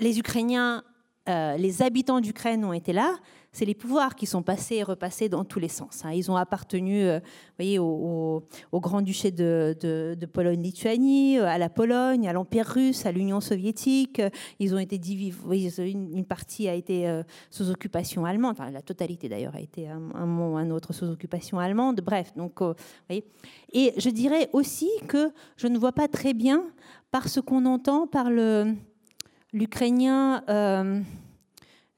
Les 0.00 0.18
Ukrainiens 0.18 0.82
euh, 1.28 1.56
les 1.56 1.82
habitants 1.82 2.20
d'Ukraine 2.20 2.64
ont 2.64 2.72
été 2.72 2.92
là, 2.92 3.16
c'est 3.52 3.64
les 3.64 3.74
pouvoirs 3.74 4.16
qui 4.16 4.26
sont 4.26 4.42
passés 4.42 4.76
et 4.76 4.82
repassés 4.82 5.28
dans 5.28 5.44
tous 5.44 5.60
les 5.60 5.68
sens. 5.68 6.04
Hein. 6.04 6.10
Ils 6.12 6.32
ont 6.32 6.36
appartenu 6.36 7.04
euh, 7.04 7.20
voyez, 7.58 7.78
au, 7.78 8.42
Grand-Duché 8.72 9.30
de, 9.30 10.16
Pologne-Lituanie, 10.32 11.38
euh, 11.38 11.46
à 11.46 11.58
la 11.58 11.68
Pologne, 11.68 12.26
à 12.26 12.32
l'Empire 12.32 12.66
russe, 12.66 13.06
à 13.06 13.12
l'Union 13.12 13.40
soviétique. 13.40 14.20
Ils 14.58 14.74
ont 14.74 14.78
été 14.78 14.98
divisés, 14.98 15.90
une, 15.90 16.24
partie 16.24 16.68
a 16.68 16.74
été 16.74 17.22
sous 17.50 17.70
occupation 17.70 18.24
allemande, 18.24 18.52
enfin 18.58 18.70
la 18.70 18.82
totalité 18.82 19.28
d'ailleurs 19.28 19.54
a 19.54 19.60
été 19.60 19.88
un, 19.88 19.98
moment 19.98 20.54
ou 20.54 20.56
un 20.56 20.70
autre 20.70 20.92
sous 20.92 21.06
occupation 21.06 21.58
allemande. 21.58 22.00
Bref, 22.00 22.32
donc, 22.36 22.60
voyez. 23.08 23.24
Et 23.72 23.92
je 23.96 24.10
dirais 24.10 24.48
aussi 24.52 24.90
que 25.06 25.30
je 25.56 25.68
ne 25.68 25.78
vois 25.78 25.92
pas 25.92 26.08
très 26.08 26.34
bien 26.34 26.64
par 27.10 27.28
ce 27.28 27.38
qu'on 27.40 27.66
entend 27.66 28.06
par 28.06 28.30
le 28.30 28.74
l'Ukrainien, 29.52 30.42
euh, 30.48 31.00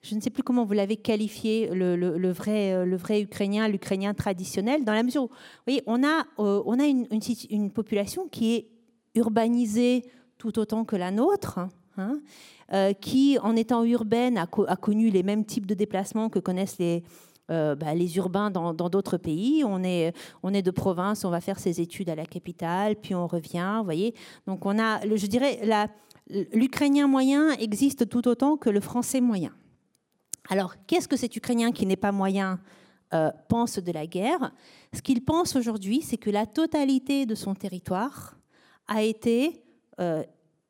je 0.02 0.14
ne 0.14 0.20
sais 0.20 0.30
plus 0.30 0.42
comment 0.42 0.64
vous 0.64 0.72
l'avez 0.72 0.96
qualifié, 0.96 1.68
le, 1.72 2.32
vrai, 2.32 2.72
euh, 2.72 2.84
le 2.84 2.98
Ukrainien, 3.20 3.68
l'Ukrainien 3.68 4.14
traditionnel, 4.14 4.84
dans 4.84 4.92
la 4.92 5.02
mesure 5.02 5.24
où, 5.24 5.28
vous 5.28 5.64
voyez, 5.66 5.82
on 5.86 6.02
a, 6.04 6.24
euh, 6.38 6.62
on 6.66 6.78
a 6.78 6.86
une, 6.86 7.06
une, 7.50 7.70
population 7.70 8.28
qui 8.28 8.54
est 8.54 8.68
urbanisée 9.14 10.04
tout 10.36 10.58
autant 10.58 10.84
que 10.84 10.96
la 10.96 11.10
nôtre, 11.10 11.60
hein, 11.96 12.20
qui, 13.00 13.38
en 13.40 13.54
étant 13.54 13.84
urbaine, 13.84 14.36
a, 14.36 14.46
connu 14.76 15.10
les 15.10 15.22
mêmes 15.22 15.44
types 15.44 15.66
de 15.66 15.74
déplacements 15.74 16.28
que 16.28 16.40
connaissent 16.40 16.78
les, 16.78 17.04
bah, 17.48 17.94
les 17.94 18.16
urbains 18.16 18.50
dans 18.50 18.74
d'autres 18.74 19.16
pays. 19.16 19.62
On 19.64 19.84
est, 19.84 20.12
on 20.42 20.52
est 20.52 20.62
de 20.62 20.72
province, 20.72 21.24
on 21.24 21.30
va 21.30 21.40
faire 21.40 21.60
ses 21.60 21.80
études 21.80 22.10
à 22.10 22.16
la 22.16 22.26
capitale, 22.26 22.96
puis 22.96 23.14
on 23.14 23.28
revient, 23.28 23.76
vous 23.78 23.84
voyez. 23.84 24.12
Donc 24.48 24.66
on 24.66 24.76
a, 24.78 25.00
je 25.06 25.26
dirais, 25.26 25.60
la, 25.62 25.88
l'ukrainien 26.28 27.06
moyen 27.06 27.52
existe 27.52 28.08
tout 28.08 28.26
autant 28.28 28.56
que 28.56 28.70
le 28.70 28.80
français 28.80 29.20
moyen. 29.20 29.54
Alors, 30.48 30.74
qu'est-ce 30.86 31.08
que 31.08 31.16
cet 31.16 31.36
ukrainien 31.36 31.72
qui 31.72 31.86
n'est 31.86 31.96
pas 31.96 32.12
moyen 32.12 32.60
euh, 33.12 33.30
pense 33.48 33.78
de 33.78 33.92
la 33.92 34.06
guerre? 34.06 34.52
Ce 34.92 35.00
qu'il 35.00 35.24
pense 35.24 35.56
aujourd'hui, 35.56 36.02
c'est 36.02 36.18
que 36.18 36.30
la 36.30 36.46
totalité 36.46 37.26
de 37.26 37.34
son 37.34 37.54
territoire 37.54 38.36
a 38.86 39.02
été 39.02 39.62
euh, 40.00 40.22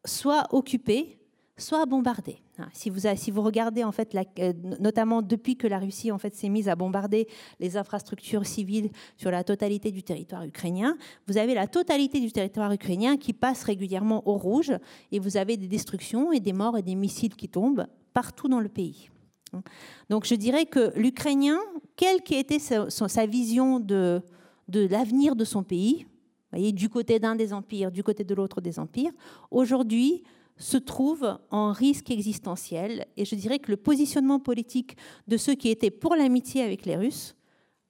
soit 0.04 0.46
occupée, 0.52 1.18
soit 1.56 1.86
bombardée. 1.86 2.38
Hein, 2.58 2.68
si 2.72 2.90
vous, 2.90 3.00
si 3.16 3.30
vous 3.30 3.42
regardez, 3.42 3.84
en 3.84 3.92
fait, 3.92 4.16
euh, 4.38 4.52
notamment 4.80 5.22
depuis 5.22 5.56
que 5.56 5.66
la 5.66 5.78
Russie 5.78 6.10
en 6.10 6.18
fait, 6.18 6.34
s'est 6.34 6.48
mise 6.48 6.68
à 6.68 6.74
bombarder 6.74 7.28
les 7.60 7.76
infrastructures 7.76 8.46
civiles 8.46 8.90
sur 9.16 9.30
la 9.30 9.44
totalité 9.44 9.90
du 9.92 10.02
territoire 10.02 10.44
ukrainien, 10.44 10.96
vous 11.28 11.38
avez 11.38 11.54
la 11.54 11.66
totalité 11.66 12.20
du 12.20 12.32
territoire 12.32 12.72
ukrainien 12.72 13.16
qui 13.16 13.32
passe 13.32 13.62
régulièrement 13.64 14.26
au 14.28 14.36
rouge 14.36 14.72
et 15.12 15.18
vous 15.18 15.36
avez 15.36 15.56
des 15.56 15.68
destructions 15.68 16.32
et 16.32 16.40
des 16.40 16.52
morts 16.52 16.76
et 16.76 16.82
des 16.82 16.96
missiles 16.96 17.36
qui 17.36 17.48
tombent 17.48 17.86
partout 18.12 18.48
dans 18.48 18.60
le 18.60 18.68
pays. 18.68 19.10
Hein. 19.52 19.62
Donc 20.10 20.26
je 20.26 20.34
dirais 20.34 20.66
que 20.66 20.92
l'Ukrainien, 20.96 21.58
quelle 21.96 22.22
qu'ait 22.22 22.40
été 22.40 22.58
sa, 22.58 23.26
vision 23.26 23.78
de, 23.78 24.22
l'avenir 24.68 25.36
de 25.36 25.44
son 25.44 25.62
pays, 25.62 26.06
du 26.52 26.88
côté 26.88 27.18
d'un 27.18 27.34
des 27.34 27.52
empires, 27.52 27.90
du 27.90 28.02
côté 28.02 28.24
de 28.24 28.34
l'autre 28.34 28.60
des 28.60 28.78
empires, 28.78 29.12
aujourd'hui, 29.50 30.22
se 30.56 30.76
trouve 30.76 31.38
en 31.50 31.72
risque 31.72 32.10
existentiel. 32.10 33.06
Et 33.16 33.24
je 33.24 33.34
dirais 33.34 33.58
que 33.58 33.70
le 33.70 33.76
positionnement 33.76 34.38
politique 34.38 34.96
de 35.26 35.36
ceux 35.36 35.54
qui 35.54 35.68
étaient 35.68 35.90
pour 35.90 36.14
l'amitié 36.14 36.62
avec 36.62 36.86
les 36.86 36.96
Russes 36.96 37.36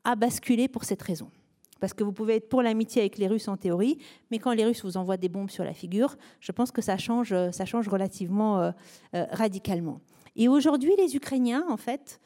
a 0.04 0.16
basculé 0.16 0.68
pour 0.68 0.84
cette 0.84 1.02
raison. 1.02 1.30
Parce 1.80 1.92
que 1.92 2.04
vous 2.04 2.12
pouvez 2.12 2.36
être 2.36 2.48
pour 2.48 2.62
l'amitié 2.62 3.02
avec 3.02 3.18
les 3.18 3.26
Russes 3.26 3.48
en 3.48 3.56
théorie, 3.56 3.98
mais 4.30 4.38
quand 4.38 4.52
les 4.52 4.64
Russes 4.64 4.84
vous 4.84 4.96
envoient 4.96 5.16
des 5.16 5.28
bombes 5.28 5.50
sur 5.50 5.64
la 5.64 5.74
figure, 5.74 6.16
je 6.40 6.52
pense 6.52 6.70
que 6.70 6.80
ça 6.80 6.96
change, 6.96 7.34
ça 7.50 7.64
change 7.66 7.88
relativement 7.88 8.60
euh, 8.60 8.70
euh, 9.14 9.26
radicalement. 9.30 10.00
Et 10.36 10.48
aujourd'hui, 10.48 10.92
les 10.96 11.14
Ukrainiens, 11.16 11.64
en 11.68 11.76
fait, 11.76 12.20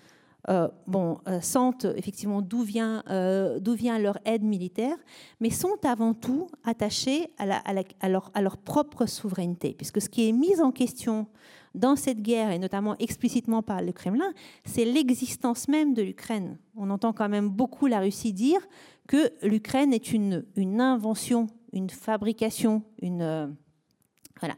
euh, 0.48 0.68
bon, 0.86 1.18
euh, 1.26 1.40
sentent 1.40 1.84
effectivement 1.96 2.40
d'où 2.40 2.62
vient, 2.62 3.02
euh, 3.10 3.58
d'où 3.58 3.74
vient 3.74 3.98
leur 3.98 4.18
aide 4.24 4.44
militaire, 4.44 4.96
mais 5.40 5.50
sont 5.50 5.76
avant 5.84 6.14
tout 6.14 6.46
attachés 6.64 7.30
à, 7.38 8.08
leur, 8.08 8.56
propre 8.56 9.06
souveraineté, 9.06 9.74
puisque 9.74 10.00
ce 10.00 10.08
qui 10.08 10.28
est 10.28 10.32
mis 10.32 10.60
en 10.60 10.70
question 10.70 11.26
dans 11.74 11.96
cette 11.96 12.22
guerre, 12.22 12.50
et 12.50 12.58
notamment 12.58 12.96
explicitement 12.98 13.62
par 13.62 13.82
le 13.82 13.92
Kremlin, 13.92 14.32
c'est 14.64 14.84
l'existence 14.84 15.68
même 15.68 15.92
de 15.92 16.02
l'Ukraine. 16.02 16.56
On 16.76 16.88
entend 16.88 17.12
quand 17.12 17.28
même 17.28 17.50
beaucoup 17.50 17.86
la 17.86 18.00
Russie 18.00 18.32
dire 18.32 18.60
que 19.06 19.30
l'Ukraine 19.42 19.92
est 19.92 20.12
une, 20.12 20.44
invention, 20.80 21.48
une 21.72 21.90
fabrication, 21.90 22.82
voilà. 23.02 24.54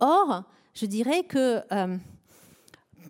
or, 0.00 0.44
je 0.74 0.86
dirais 0.86 1.22
que 1.24 1.60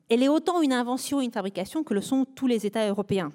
elle 0.09 0.23
est 0.23 0.29
autant 0.29 0.61
une 0.62 0.73
invention, 0.73 1.20
une 1.20 1.33
fabrication 1.33 1.83
que 1.83 1.95
le 1.95 2.01
sont 2.01 2.24
tous 2.24 2.47
les 2.47 2.66
États 2.66 2.89
européens. 2.89 3.33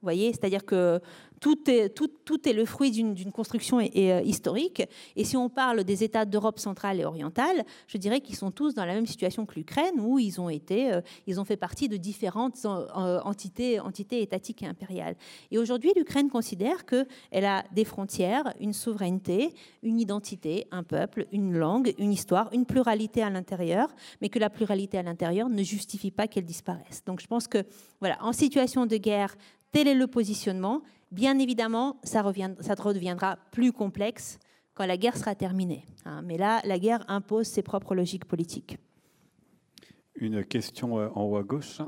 Vous 0.00 0.06
voyez, 0.06 0.32
c'est-à-dire 0.32 0.64
que 0.64 1.00
tout 1.40 1.70
est, 1.70 2.52
le 2.52 2.64
fruit 2.64 2.90
d'une 2.90 3.32
construction 3.32 3.80
et, 3.80 4.22
historique. 4.24 4.82
Et 5.16 5.24
si 5.24 5.36
on 5.36 5.48
parle 5.48 5.84
des 5.84 6.04
États 6.04 6.24
d'Europe 6.24 6.58
centrale 6.58 7.00
et 7.00 7.04
orientale, 7.04 7.64
je 7.86 7.98
dirais 7.98 8.20
qu'ils 8.20 8.36
sont 8.36 8.50
tous 8.50 8.74
dans 8.74 8.84
la 8.84 8.94
même 8.94 9.06
situation 9.06 9.46
que 9.46 9.54
l'Ukraine, 9.54 9.94
où 9.98 10.18
ils 10.18 10.40
ont 10.40 10.48
été, 10.48 10.98
ils 11.26 11.40
ont 11.40 11.44
fait 11.44 11.56
partie 11.56 11.88
de 11.88 11.96
différentes 11.96 12.64
entités, 12.64 13.80
entités 13.80 14.22
étatiques 14.22 14.62
et 14.62 14.66
impériales. 14.66 15.16
Et 15.50 15.58
aujourd'hui, 15.58 15.92
l'Ukraine 15.96 16.28
considère 16.28 16.84
qu'elle 16.84 17.44
a 17.44 17.64
des 17.72 17.84
frontières, 17.84 18.52
une 18.60 18.72
souveraineté, 18.72 19.54
une 19.82 20.00
identité, 20.00 20.66
un 20.70 20.82
peuple, 20.82 21.26
une 21.32 21.56
langue, 21.56 21.94
une 21.98 22.12
histoire, 22.12 22.48
une 22.52 22.66
pluralité 22.66 23.22
à 23.22 23.30
l'intérieur, 23.30 23.88
mais 24.20 24.28
que 24.28 24.38
la 24.38 24.50
pluralité 24.50 24.98
à 24.98 25.02
l'intérieur 25.02 25.48
ne 25.48 25.62
justifie 25.62 26.10
pas 26.10 26.28
qu'elle 26.28 26.44
disparaisse. 26.44 27.02
Donc 27.04 27.20
je 27.20 27.26
pense 27.26 27.48
que, 27.48 27.64
voilà, 28.00 28.18
en 28.22 28.32
situation 28.32 28.86
de 28.86 28.96
guerre, 28.96 29.36
tel 29.72 29.88
est 29.88 29.94
le 29.94 30.06
positionnement. 30.06 30.82
Bien 31.10 31.38
évidemment, 31.38 31.96
ça, 32.04 32.22
redeviendra 32.22 33.36
plus 33.50 33.72
complexe 33.72 34.38
quand 34.74 34.86
la 34.86 34.96
guerre 34.96 35.16
sera 35.16 35.34
terminée. 35.34 35.84
Hein. 36.04 36.22
Mais 36.22 36.36
là, 36.36 36.60
la 36.64 36.78
guerre 36.78 37.04
impose 37.08 37.46
ses 37.46 37.62
propres 37.62 37.94
logiques 37.94 38.26
politiques. 38.26 38.78
Une 40.16 40.44
question 40.44 40.98
euh, 40.98 41.08
en 41.14 41.22
haut 41.24 41.36
à 41.36 41.42
gauche. 41.42 41.80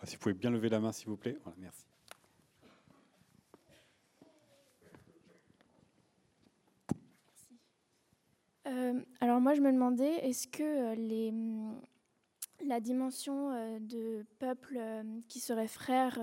Ah, 0.00 0.06
si 0.06 0.16
vous 0.16 0.20
pouvez 0.20 0.34
bien 0.34 0.50
lever 0.50 0.68
la 0.68 0.80
main, 0.80 0.92
s'il 0.92 1.08
vous 1.08 1.16
plaît. 1.16 1.36
Voilà, 1.42 1.56
merci. 1.60 1.84
Euh, 8.68 9.00
alors 9.20 9.40
moi, 9.40 9.54
je 9.54 9.60
me 9.60 9.72
demandais, 9.72 10.16
est-ce 10.28 10.46
que 10.46 10.62
euh, 10.62 10.94
les, 10.94 11.32
mm, 11.32 11.80
la 12.66 12.80
dimension 12.80 13.52
euh, 13.52 13.78
de 13.80 14.24
peuple 14.38 14.80
qui 15.28 15.40
serait 15.40 15.68
frère, 15.68 16.18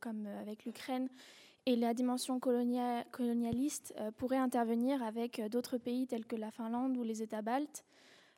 comme 0.00 0.26
avec 0.40 0.64
l'Ukraine, 0.64 1.08
et 1.66 1.76
la 1.76 1.92
dimension 1.92 2.40
colonialiste 2.40 3.94
pourraient 4.16 4.38
intervenir 4.38 5.02
avec 5.02 5.40
d'autres 5.50 5.76
pays 5.76 6.06
tels 6.06 6.24
que 6.24 6.36
la 6.36 6.50
Finlande 6.50 6.96
ou 6.96 7.02
les 7.02 7.22
États 7.22 7.42
baltes 7.42 7.84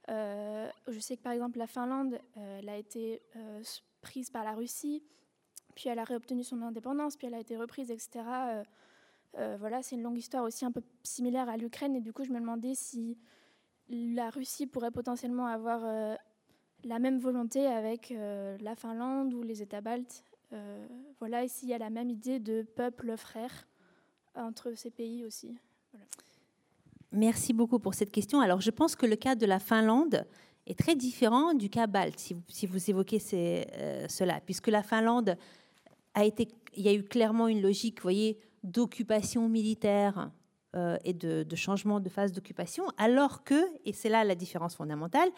Je 0.08 0.98
sais 0.98 1.16
que 1.16 1.22
par 1.22 1.32
exemple 1.32 1.58
la 1.58 1.68
Finlande, 1.68 2.18
elle 2.34 2.68
a 2.68 2.76
été 2.76 3.22
prise 4.00 4.30
par 4.30 4.42
la 4.42 4.52
Russie, 4.52 5.04
puis 5.76 5.88
elle 5.88 6.00
a 6.00 6.04
réobtenu 6.04 6.42
son 6.42 6.60
indépendance, 6.62 7.16
puis 7.16 7.28
elle 7.28 7.34
a 7.34 7.38
été 7.38 7.56
reprise, 7.56 7.92
etc. 7.92 8.24
voilà, 9.60 9.80
c'est 9.84 9.94
une 9.94 10.02
longue 10.02 10.18
histoire 10.18 10.42
aussi 10.42 10.64
un 10.64 10.72
peu 10.72 10.82
similaire 11.04 11.48
à 11.48 11.56
l'Ukraine, 11.56 11.94
et 11.94 12.00
du 12.00 12.12
coup 12.12 12.24
je 12.24 12.32
me 12.32 12.40
demandais 12.40 12.74
si 12.74 13.16
la 13.90 14.30
Russie 14.30 14.66
pourrait 14.66 14.90
potentiellement 14.90 15.46
avoir 15.46 15.84
euh, 15.84 16.14
la 16.84 16.98
même 16.98 17.18
volonté 17.18 17.66
avec 17.66 18.10
euh, 18.10 18.56
la 18.60 18.74
Finlande 18.74 19.34
ou 19.34 19.42
les 19.42 19.62
États 19.62 19.80
baltes. 19.80 20.24
Euh, 20.52 20.86
voilà, 21.18 21.44
et 21.44 21.48
s'il 21.48 21.68
y 21.68 21.74
a 21.74 21.78
la 21.78 21.90
même 21.90 22.10
idée 22.10 22.38
de 22.38 22.62
peuple 22.62 23.16
frère 23.16 23.68
entre 24.34 24.72
ces 24.74 24.90
pays 24.90 25.24
aussi. 25.24 25.56
Merci 27.12 27.52
beaucoup 27.52 27.78
pour 27.78 27.94
cette 27.94 28.12
question. 28.12 28.40
Alors, 28.40 28.60
je 28.60 28.70
pense 28.70 28.96
que 28.96 29.06
le 29.06 29.16
cas 29.16 29.34
de 29.34 29.46
la 29.46 29.58
Finlande 29.58 30.24
est 30.66 30.78
très 30.78 30.94
différent 30.94 31.54
du 31.54 31.68
cas 31.68 31.86
balte, 31.86 32.18
si 32.18 32.66
vous, 32.66 32.90
évoquez 32.90 33.18
cela, 33.18 34.40
puisque 34.40 34.68
la 34.68 34.82
Finlande 34.82 35.36
a 36.14 36.24
été, 36.24 36.48
il 36.76 36.84
y 36.84 36.88
a 36.88 36.92
eu 36.92 37.02
clairement 37.02 37.48
une 37.48 37.60
logique, 37.60 38.00
voyez, 38.02 38.38
d'occupation 38.62 39.48
militaire 39.48 40.30
euh, 40.76 40.96
et 41.04 41.12
de, 41.12 41.44
changement 41.56 42.00
de 42.00 42.08
phase 42.08 42.32
d'occupation, 42.32 42.84
alors 42.96 43.42
que, 43.42 43.60
et 43.84 43.92
c'est 43.92 44.08
là 44.08 44.22
la 44.24 44.34
différence 44.34 44.76
fondamentale, 44.76 45.28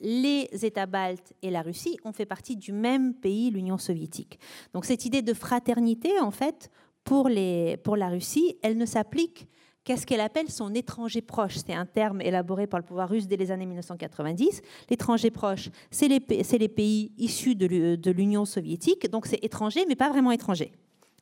les 0.00 0.48
États 0.62 0.86
baltes 0.86 1.32
et 1.42 1.50
la 1.50 1.62
Russie 1.62 1.98
ont 2.04 2.12
fait 2.12 2.26
partie 2.26 2.56
du 2.56 2.72
même 2.72 3.14
pays, 3.14 3.50
l'Union 3.50 3.78
soviétique. 3.78 4.38
Donc 4.72 4.84
cette 4.84 5.04
idée 5.04 5.22
de 5.22 5.34
fraternité, 5.34 6.20
en 6.20 6.30
fait, 6.30 6.70
pour, 7.04 7.28
la 7.28 8.08
Russie, 8.08 8.56
elle 8.62 8.76
ne 8.76 8.86
s'applique 8.86 9.48
qu'à 9.84 9.96
ce 9.96 10.04
qu'elle 10.04 10.20
appelle 10.20 10.50
son 10.50 10.74
étranger 10.74 11.22
proche. 11.22 11.56
C'est 11.56 11.72
un 11.72 11.86
terme 11.86 12.20
élaboré 12.20 12.66
par 12.66 12.78
le 12.78 12.84
pouvoir 12.84 13.08
russe 13.08 13.26
dès 13.26 13.36
les 13.36 13.50
années 13.50 13.66
1990. 13.66 14.60
L'étranger 14.90 15.30
proche, 15.30 15.70
c'est 15.90 16.08
les, 16.08 16.20
pays 16.68 17.12
issus 17.16 17.54
de 17.54 18.10
l'Union 18.10 18.44
soviétique, 18.44 19.10
donc 19.10 19.26
c'est 19.26 19.42
étranger, 19.42 19.84
mais 19.88 19.96
pas 19.96 20.10
vraiment 20.10 20.32
étranger. 20.32 20.72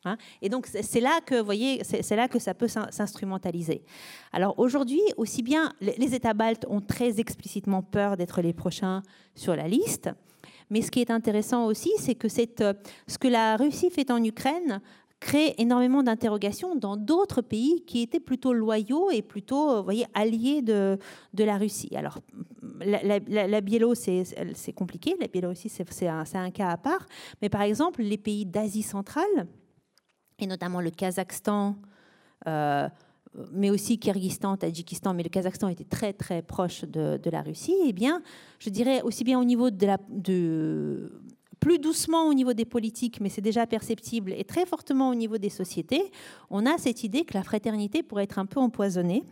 Hein. 0.07 0.17
et 0.41 0.49
donc 0.49 0.67
c'est 0.67 1.01
là 1.01 1.21
que, 1.25 1.41
voyez, 1.41 1.83
c'est 1.85 2.17
là 2.17 2.29
que 2.29 2.39
ça 2.39 2.55
peut 2.55 2.69
s'instrumentaliser. 2.69 3.83
Alors 4.33 4.59
aujourd'hui, 4.59 5.03
aussi 5.17 5.43
bien 5.43 5.73
les 5.81 6.15
États 6.15 6.35
baltes 6.35 6.67
ont 6.69 6.81
très 6.81 7.21
explicitement 7.21 7.83
peur 7.83 8.17
d'être 8.17 8.41
les 8.41 8.53
prochains 8.53 9.03
sur 9.35 9.57
la 9.57 9.69
liste, 9.69 10.11
mais 10.71 10.83
ce 10.83 10.91
qui 10.91 11.01
est 11.01 11.11
intéressant 11.11 11.67
aussi, 11.67 11.91
c'est 11.99 12.15
que 12.15 12.27
euh, 12.63 12.73
ce 13.07 13.19
que 13.19 13.29
la 13.29 13.57
Russie 13.57 13.91
fait 13.91 14.11
en 14.11 14.23
Ukraine 14.23 14.81
crée 15.19 15.55
énormément 15.59 16.03
d'interrogations 16.03 16.77
dans 16.77 16.97
d'autres 16.97 17.41
pays 17.41 17.83
qui 17.87 18.03
étaient 18.03 18.21
plutôt 18.21 18.53
loyaux 18.53 19.11
et 19.11 19.23
plutôt 19.23 19.71
euh, 19.71 19.83
voyez, 19.83 20.07
alliés 20.13 20.63
de, 20.63 20.99
de 21.33 21.45
la 21.45 21.57
Russie. 21.57 21.95
Alors, 21.97 22.19
la, 22.81 23.61
Biélorussie, 23.61 24.25
c'est 24.55 24.73
compliqué, 24.73 25.17
la 25.21 25.29
Biélorussie, 25.29 25.69
c'est 25.69 26.07
un, 26.07 26.51
cas 26.51 26.69
à 26.69 26.77
part, 26.77 27.07
mais 27.41 27.49
par 27.49 27.63
exemple, 27.63 28.03
les 28.03 28.19
pays 28.19 28.45
d'Asie 28.45 28.83
centrale, 28.83 29.47
et 30.39 30.47
notamment 30.47 30.81
le 30.81 30.91
Kazakhstan, 30.91 31.77
euh, 32.47 32.89
mais 33.53 33.71
aussi 33.71 33.99
Kyrgyzstan, 33.99 34.57
Tadjikistan, 34.57 35.15
mais 35.15 35.23
le 35.23 35.29
Kazakhstan 35.29 35.69
était 35.69 35.85
très 35.85 36.13
très 36.13 36.43
proche 36.43 36.85
de, 36.85 37.31
la 37.31 37.43
Russie, 37.43 37.77
eh 37.87 37.93
bien, 37.93 38.23
je 38.59 38.71
dirais 38.71 39.03
aussi 39.03 39.25
bien 39.25 39.39
au 39.41 39.45
niveau 39.45 39.71
de 39.71 39.87
la... 39.87 39.99
De, 40.09 41.21
plus 41.59 41.79
doucement 41.79 42.29
au 42.29 42.35
niveau 42.35 42.53
des 42.53 42.67
politiques, 42.67 43.19
mais 43.21 43.31
c'est 43.31 43.41
déjà 43.41 43.67
perceptible, 43.67 44.33
et 44.33 44.45
très 44.45 44.67
fortement 44.67 45.09
au 45.09 45.15
niveau 45.15 45.39
des 45.39 45.49
sociétés, 45.49 46.13
on 46.51 46.67
a 46.67 46.77
cette 46.79 47.03
idée 47.03 47.25
que 47.25 47.35
la 47.35 47.43
fraternité 47.43 48.03
pourrait 48.03 48.25
être 48.25 48.39
un 48.39 48.47
peu 48.47 48.61
empoisonnée 48.61 49.25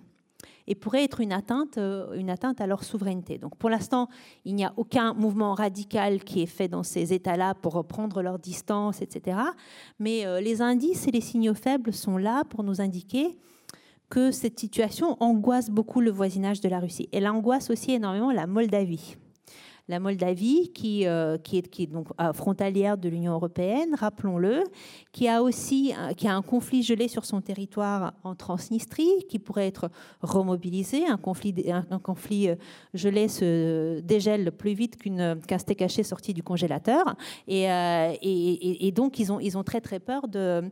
et 0.67 0.75
pourrait 0.75 1.05
être 1.05 1.21
une 1.21 1.33
atteinte, 1.33 1.79
euh, 1.79 2.13
une 2.15 2.31
atteinte 2.31 2.61
à 2.61 2.67
leur 2.67 2.85
souveraineté. 2.85 3.39
Donc 3.39 3.57
pour 3.57 3.71
l'instant, 3.71 4.09
il 4.45 4.55
n'y 4.55 4.65
a 4.65 4.73
aucun 4.77 5.15
mouvement 5.15 5.55
radical 5.55 6.25
qui 6.25 6.43
est 6.43 6.47
fait 6.47 6.69
dans 6.69 6.83
ces 6.83 7.13
États-là 7.13 7.55
pour 7.55 7.75
reprendre 7.75 8.23
leur 8.23 8.39
distance, 8.39 9.03
etc. 9.03 9.39
Mais 9.99 10.27
euh, 10.27 10.41
les 10.41 10.63
indices 10.63 11.07
et 11.07 11.11
les 11.11 11.21
signaux 11.21 11.55
faibles 11.55 11.93
sont 11.93 12.17
là 12.17 12.45
pour 12.45 12.63
nous 12.63 12.81
indiquer 12.81 13.37
que 14.11 14.31
cette 14.31 14.61
situation 14.61 15.17
angoisse 15.21 15.71
beaucoup 15.71 16.01
le 16.01 16.11
voisinage 16.11 16.61
de 16.61 16.69
la 16.69 16.79
Russie. 16.79 17.09
Elle 17.13 17.27
angoisse 17.27 17.71
aussi 17.71 17.93
énormément 17.93 18.31
la 18.31 18.47
Moldavie 18.47 19.17
la 19.89 20.01
Moldavie, 20.01 20.71
qui, 20.73 21.07
euh, 21.07 21.37
est, 21.53 21.87
donc 21.87 22.09
euh, 22.21 22.33
frontalière 22.33 22.97
de 22.97 23.09
l'Union 23.09 23.35
européenne, 23.35 23.95
rappelons-le, 23.95 24.65
qui 25.13 25.29
a 25.29 25.43
aussi 25.43 25.93
qui 26.17 26.27
a 26.27 26.35
un 26.35 26.43
conflit 26.43 26.83
gelé 26.83 27.07
sur 27.09 27.25
son 27.25 27.41
territoire 27.41 28.15
en 28.25 28.35
Transnistrie, 28.35 29.27
qui 29.29 29.39
pourrait 29.39 29.67
être 29.67 29.91
remobilisé. 30.23 31.07
Un 31.07 31.19
conflit, 31.19 31.55
un, 31.71 31.99
conflit 31.99 32.49
euh, 32.49 32.57
gelé 32.95 33.29
se 33.29 34.01
dégèle 34.01 34.53
plus 34.53 34.73
vite 34.73 34.97
qu'un 34.97 35.59
steak 35.59 35.83
haché 35.83 36.03
sorti 36.03 36.33
du 36.33 36.43
congélateur. 36.43 37.15
Et, 37.47 37.65
et, 37.65 38.87
et, 38.87 38.93
donc, 38.93 39.19
ils 39.19 39.33
ont, 39.33 39.41
ils 39.41 39.59
ont 39.59 39.65
très, 39.65 39.81
très 39.81 40.01
peur 40.01 40.29
de 40.29 40.63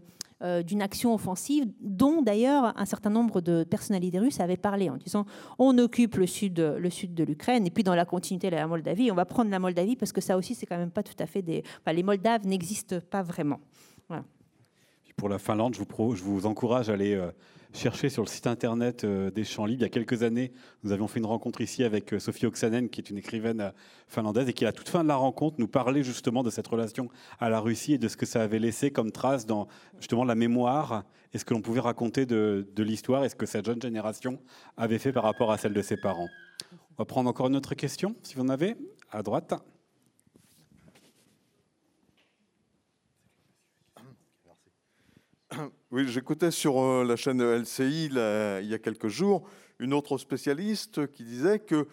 euh, 0.43 0.63
d'une 0.63 0.83
action 0.83 1.15
offensive 1.15 1.67
dont 1.81 2.23
d'ailleurs 2.23 2.73
un 2.77 2.85
certain 2.85 3.11
nombre 3.11 3.41
de 3.41 3.65
personnalités 3.65 4.19
russes 4.19 4.41
avaient 4.41 4.57
parlé 4.57 4.91
en 4.91 4.97
disant 4.97 5.27
on 5.59 5.77
occupe 5.79 6.17
le 6.17 6.27
sud, 6.27 6.59
le 6.59 6.91
sud 6.91 7.15
de 7.15 7.25
l'Ukraine 7.25 7.67
et 7.67 7.71
puis 7.71 7.85
dans 7.85 7.95
la 7.95 8.05
continuité 8.05 8.51
de 8.51 8.57
la 8.57 8.67
Moldavie, 8.67 9.11
on 9.11 9.15
va 9.15 9.25
prendre 9.25 9.51
la 9.51 9.59
Moldavie 9.59 9.97
parce 9.97 10.13
que 10.13 10.21
ça 10.21 10.37
aussi 10.37 10.55
c'est 10.55 10.67
quand 10.67 10.79
même 10.79 10.91
pas 10.91 11.03
tout 11.03 11.17
à 11.19 11.27
fait 11.27 11.43
des... 11.43 11.63
Les 11.87 12.03
Moldaves 12.03 12.47
n'existent 12.47 13.01
pas 13.11 13.23
vraiment. 13.23 13.61
Pour 15.17 15.29
la 15.29 15.39
Finlande, 15.39 15.75
je 15.75 15.83
vous, 15.83 16.17
je 16.17 16.23
vous 16.23 16.47
encourage 16.47 16.89
à 16.91 16.95
aller... 16.95 17.15
Euh, 17.15 17.31
chercher 17.73 18.09
sur 18.09 18.23
le 18.23 18.29
site 18.29 18.47
internet 18.47 19.05
euh, 19.05 19.31
des 19.31 19.45
Champs 19.45 19.65
Libres. 19.65 19.81
Il 19.81 19.83
y 19.83 19.87
a 19.87 19.89
quelques 19.89 20.23
années, 20.23 20.53
nous 20.85 20.93
avions 20.93 21.09
fait 21.09 21.19
une 21.19 21.27
rencontre 21.27 21.61
ici 21.61 21.85
avec 21.85 22.13
euh, 22.13 22.19
Sophie 22.19 22.47
Oksanen, 22.47 22.89
qui 22.89 23.01
est 23.01 23.11
une 23.11 23.19
écrivaine 23.19 23.61
euh, 23.61 23.71
finlandaise, 24.09 24.49
et 24.49 24.53
qui, 24.53 24.65
à 24.65 24.69
la 24.69 24.73
toute 24.73 24.89
fin 24.89 25.03
de 25.03 25.09
la 25.09 25.17
rencontre, 25.17 25.57
nous 25.59 25.69
parlait 25.69 26.03
justement 26.03 26.43
de 26.43 26.51
cette 26.51 26.67
relation 26.67 27.09
à 27.41 27.49
la 27.49 27.61
Russie 27.61 27.95
et 27.95 27.99
de 27.99 28.09
ce 28.09 28.17
que 28.17 28.27
ça 28.27 28.43
avait 28.43 28.59
laissé 28.59 28.91
comme 28.91 29.11
trace 29.11 29.47
dans 29.47 29.69
justement 29.99 30.25
la 30.25 30.35
mémoire 30.35 31.05
et 31.33 31.39
ce 31.39 31.45
que 31.45 31.55
l'on 31.55 31.63
pouvait 31.63 31.81
raconter 31.81 32.27
de, 32.27 32.69
de 32.75 32.83
l'histoire 32.83 33.25
et 33.25 33.29
ce 33.29 33.35
que 33.35 33.47
cette 33.47 33.65
jeune 33.65 33.81
génération 33.81 34.39
avait 34.77 34.99
fait 34.99 35.13
par 35.13 35.25
rapport 35.25 35.51
à 35.51 35.59
celle 35.59 35.73
de 35.73 35.83
ses 35.83 35.97
parents. 35.97 36.29
On 36.73 36.95
va 36.99 37.05
prendre 37.07 37.31
encore 37.31 37.47
une 37.47 37.57
autre 37.57 37.75
question, 37.75 38.15
si 38.23 38.35
vous 38.35 38.43
en 38.43 38.49
avez, 38.49 38.77
à 39.11 39.23
droite. 39.23 39.55
Oui, 45.91 46.09
j'écoutais 46.09 46.51
sur 46.51 46.81
euh, 46.81 47.05
la 47.05 47.17
chaîne 47.17 47.43
LCI 47.43 48.07
il 48.07 48.69
y 48.69 48.75
a 48.75 48.79
quelques 48.79 49.09
jours 49.09 49.47
une 49.83 49.95
autre 49.95 50.17
spécialiste 50.17 51.11
qui 51.11 51.25
disait 51.25 51.59
que 51.59 51.87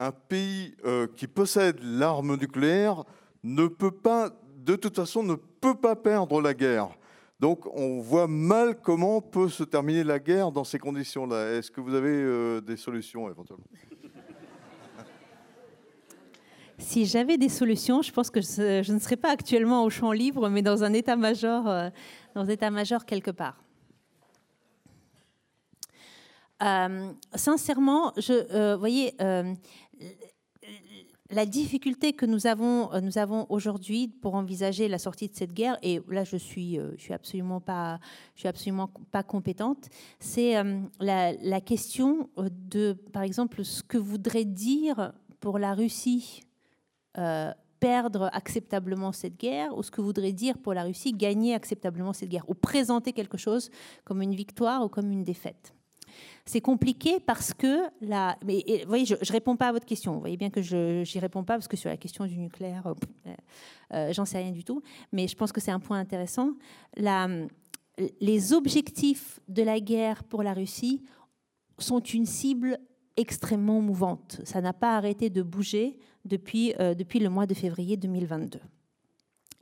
un 0.00 0.12
pays 0.12 0.74
euh, 0.84 1.06
qui 1.16 1.26
possède 1.26 1.78
l'arme 1.82 2.36
nucléaire 2.36 3.04
ne 3.42 3.66
peut 3.66 3.90
pas, 3.90 4.30
de 4.56 4.76
toute 4.76 4.96
façon, 4.96 5.22
ne 5.22 5.34
peut 5.34 5.74
pas 5.74 5.96
perdre 5.96 6.40
la 6.40 6.54
guerre. 6.54 6.90
Donc, 7.40 7.66
on 7.74 8.00
voit 8.00 8.26
mal 8.26 8.80
comment 8.80 9.20
peut 9.20 9.48
se 9.48 9.62
terminer 9.62 10.04
la 10.04 10.18
guerre 10.18 10.50
dans 10.50 10.64
ces 10.64 10.78
conditions-là. 10.78 11.52
Est-ce 11.52 11.70
que 11.70 11.80
vous 11.80 11.94
avez 11.94 12.10
euh, 12.10 12.60
des 12.60 12.76
solutions 12.76 13.28
éventuellement? 13.30 13.64
Si 16.80 17.06
j'avais 17.06 17.38
des 17.38 17.48
solutions, 17.48 18.02
je 18.02 18.12
pense 18.12 18.30
que 18.30 18.40
je, 18.40 18.92
ne 18.92 18.98
serais 19.00 19.16
pas 19.16 19.30
actuellement 19.30 19.84
au 19.84 19.90
champ 19.90 20.12
libre, 20.12 20.48
mais 20.48 20.62
dans 20.62 20.84
un 20.84 20.92
état-major, 20.92 21.90
euh, 22.36 22.40
dans 22.40 22.46
un 22.46 22.48
état-major 22.48 23.04
quelque 23.04 23.30
part. 23.30 23.62
Euh, 26.62 27.12
sincèrement, 27.34 28.12
je, 28.16 28.32
euh, 28.52 28.76
voyez, 28.76 29.14
la 31.30 31.44
difficulté 31.44 32.14
que 32.14 32.24
nous 32.24 32.46
avons, 32.46 32.90
nous 33.02 33.18
avons 33.18 33.46
aujourd'hui 33.50 34.08
pour 34.08 34.34
envisager 34.34 34.88
la 34.88 34.98
sortie 34.98 35.28
de 35.28 35.36
cette 35.36 35.52
guerre, 35.52 35.78
et 35.82 36.00
là 36.08 36.24
je 36.24 36.38
suis, 36.38 36.76
je 36.96 37.00
suis 37.00 37.12
absolument 37.12 37.60
pas, 37.60 38.00
je 38.34 38.40
suis 38.40 38.48
absolument 38.48 38.90
pas 39.12 39.22
compétente, 39.22 39.90
c'est 40.20 40.54
la, 41.00 41.60
question 41.60 42.30
de, 42.36 42.94
par 43.12 43.22
exemple, 43.24 43.62
ce 43.62 43.82
que 43.82 43.98
voudrait 43.98 44.46
dire 44.46 45.12
pour 45.38 45.58
la 45.58 45.74
Russie 45.74 46.42
euh, 47.18 47.52
perdre 47.80 48.30
acceptablement 48.32 49.12
cette 49.12 49.38
guerre, 49.38 49.76
ou 49.76 49.82
ce 49.82 49.90
que 49.90 50.00
voudrait 50.00 50.32
dire 50.32 50.58
pour 50.58 50.74
la 50.74 50.82
Russie 50.82 51.12
gagner 51.12 51.54
acceptablement 51.54 52.12
cette 52.12 52.28
guerre, 52.28 52.48
ou 52.48 52.54
présenter 52.54 53.12
quelque 53.12 53.38
chose 53.38 53.70
comme 54.04 54.22
une 54.22 54.34
victoire 54.34 54.84
ou 54.84 54.88
comme 54.88 55.10
une 55.10 55.24
défaite. 55.24 55.74
C'est 56.46 56.60
compliqué 56.60 57.20
parce 57.20 57.52
que 57.52 57.88
la. 58.00 58.38
Mais 58.44 58.64
vous 58.82 58.88
voyez, 58.88 59.04
je 59.04 59.14
ne 59.14 59.32
réponds 59.32 59.56
pas 59.56 59.68
à 59.68 59.72
votre 59.72 59.86
question. 59.86 60.14
Vous 60.14 60.20
voyez 60.20 60.36
bien 60.36 60.50
que 60.50 60.62
je 60.62 61.00
n'y 61.02 61.20
réponds 61.20 61.44
pas 61.44 61.54
parce 61.54 61.68
que 61.68 61.76
sur 61.76 61.90
la 61.90 61.96
question 61.96 62.24
du 62.26 62.38
nucléaire, 62.38 62.86
euh, 62.86 63.34
euh, 63.92 64.12
j'en 64.12 64.24
sais 64.24 64.38
rien 64.38 64.50
du 64.50 64.64
tout. 64.64 64.82
Mais 65.12 65.28
je 65.28 65.36
pense 65.36 65.52
que 65.52 65.60
c'est 65.60 65.70
un 65.70 65.80
point 65.80 65.98
intéressant. 65.98 66.52
La, 66.96 67.28
les 68.20 68.52
objectifs 68.52 69.40
de 69.48 69.62
la 69.62 69.80
guerre 69.80 70.24
pour 70.24 70.42
la 70.42 70.54
Russie 70.54 71.02
sont 71.78 72.00
une 72.00 72.26
cible 72.26 72.78
extrêmement 73.16 73.80
mouvante. 73.80 74.40
Ça 74.44 74.60
n'a 74.60 74.72
pas 74.72 74.96
arrêté 74.96 75.28
de 75.28 75.42
bouger 75.42 75.98
depuis, 76.28 76.74
euh, 76.78 76.94
depuis 76.94 77.18
le 77.18 77.28
mois 77.30 77.46
de 77.46 77.54
février 77.54 77.96
2022. 77.96 78.60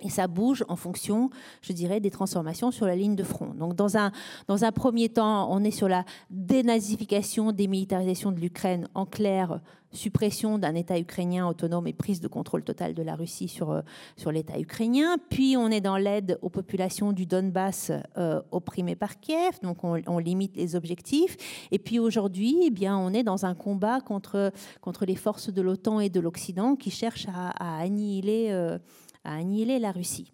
Et 0.01 0.10
ça 0.10 0.27
bouge 0.27 0.62
en 0.68 0.77
fonction, 0.77 1.31
je 1.62 1.73
dirais, 1.73 2.01
des 2.01 2.10
transformations 2.10 2.70
sur 2.70 2.86
la 2.86 2.94
ligne 2.94 3.16
de 3.16 3.24
front. 3.24 3.55
Donc, 3.55 3.74
dans 3.74 3.97
un, 3.97 4.12
dans 4.47 4.64
un 4.64 4.73
premier 4.73 5.09
temps, 5.09 5.51
on 5.51 5.64
est 5.64 5.70
sur 5.70 5.89
la 5.89 6.05
dénazification, 6.28 7.51
démilitarisation 7.51 8.31
de 8.31 8.39
l'Ukraine, 8.39 8.89
en 8.94 9.06
clair, 9.06 9.60
suppression 9.93 10.59
d'un 10.59 10.74
État 10.74 10.98
ukrainien 10.98 11.48
autonome 11.48 11.86
et 11.86 11.93
prise 11.93 12.20
de 12.20 12.28
contrôle 12.28 12.62
total 12.62 12.94
de 12.94 13.02
la 13.02 13.14
Russie 13.14 13.48
sur, 13.48 13.70
euh, 13.70 13.81
sur 14.16 14.31
l'État 14.31 14.59
ukrainien. 14.59 15.16
Puis, 15.31 15.56
on 15.56 15.68
est 15.68 15.81
dans 15.81 15.97
l'aide 15.97 16.39
aux 16.43 16.51
populations 16.51 17.12
du 17.12 17.27
Donbass 17.27 17.90
euh, 18.18 18.43
opprimées 18.51 18.97
par 18.97 19.18
Kiev, 19.18 19.59
donc 19.62 19.78
on, 19.82 20.18
limite 20.18 20.56
les 20.56 20.77
objectifs. 20.77 21.36
Et 21.70 21.78
puis, 21.78 21.98
aujourd'hui, 21.98 22.59
eh 22.64 22.70
bien, 22.70 22.97
on 22.97 23.12
est 23.14 23.23
dans 23.23 23.47
un 23.47 23.55
combat 23.55 24.01
contre, 24.01 24.52
contre 24.81 25.06
les 25.06 25.16
forces 25.16 25.51
de 25.51 25.62
l'OTAN 25.62 26.01
et 26.01 26.10
de 26.10 26.20
l'Occident 26.20 26.77
qui 26.77 26.90
cherchent 26.90 27.28
à, 27.28 27.78
annihiler. 27.78 28.48
Euh, 28.51 28.78
à 29.27 29.36
annihiler 29.36 29.78
la 29.78 29.93
Russie. 29.93 30.32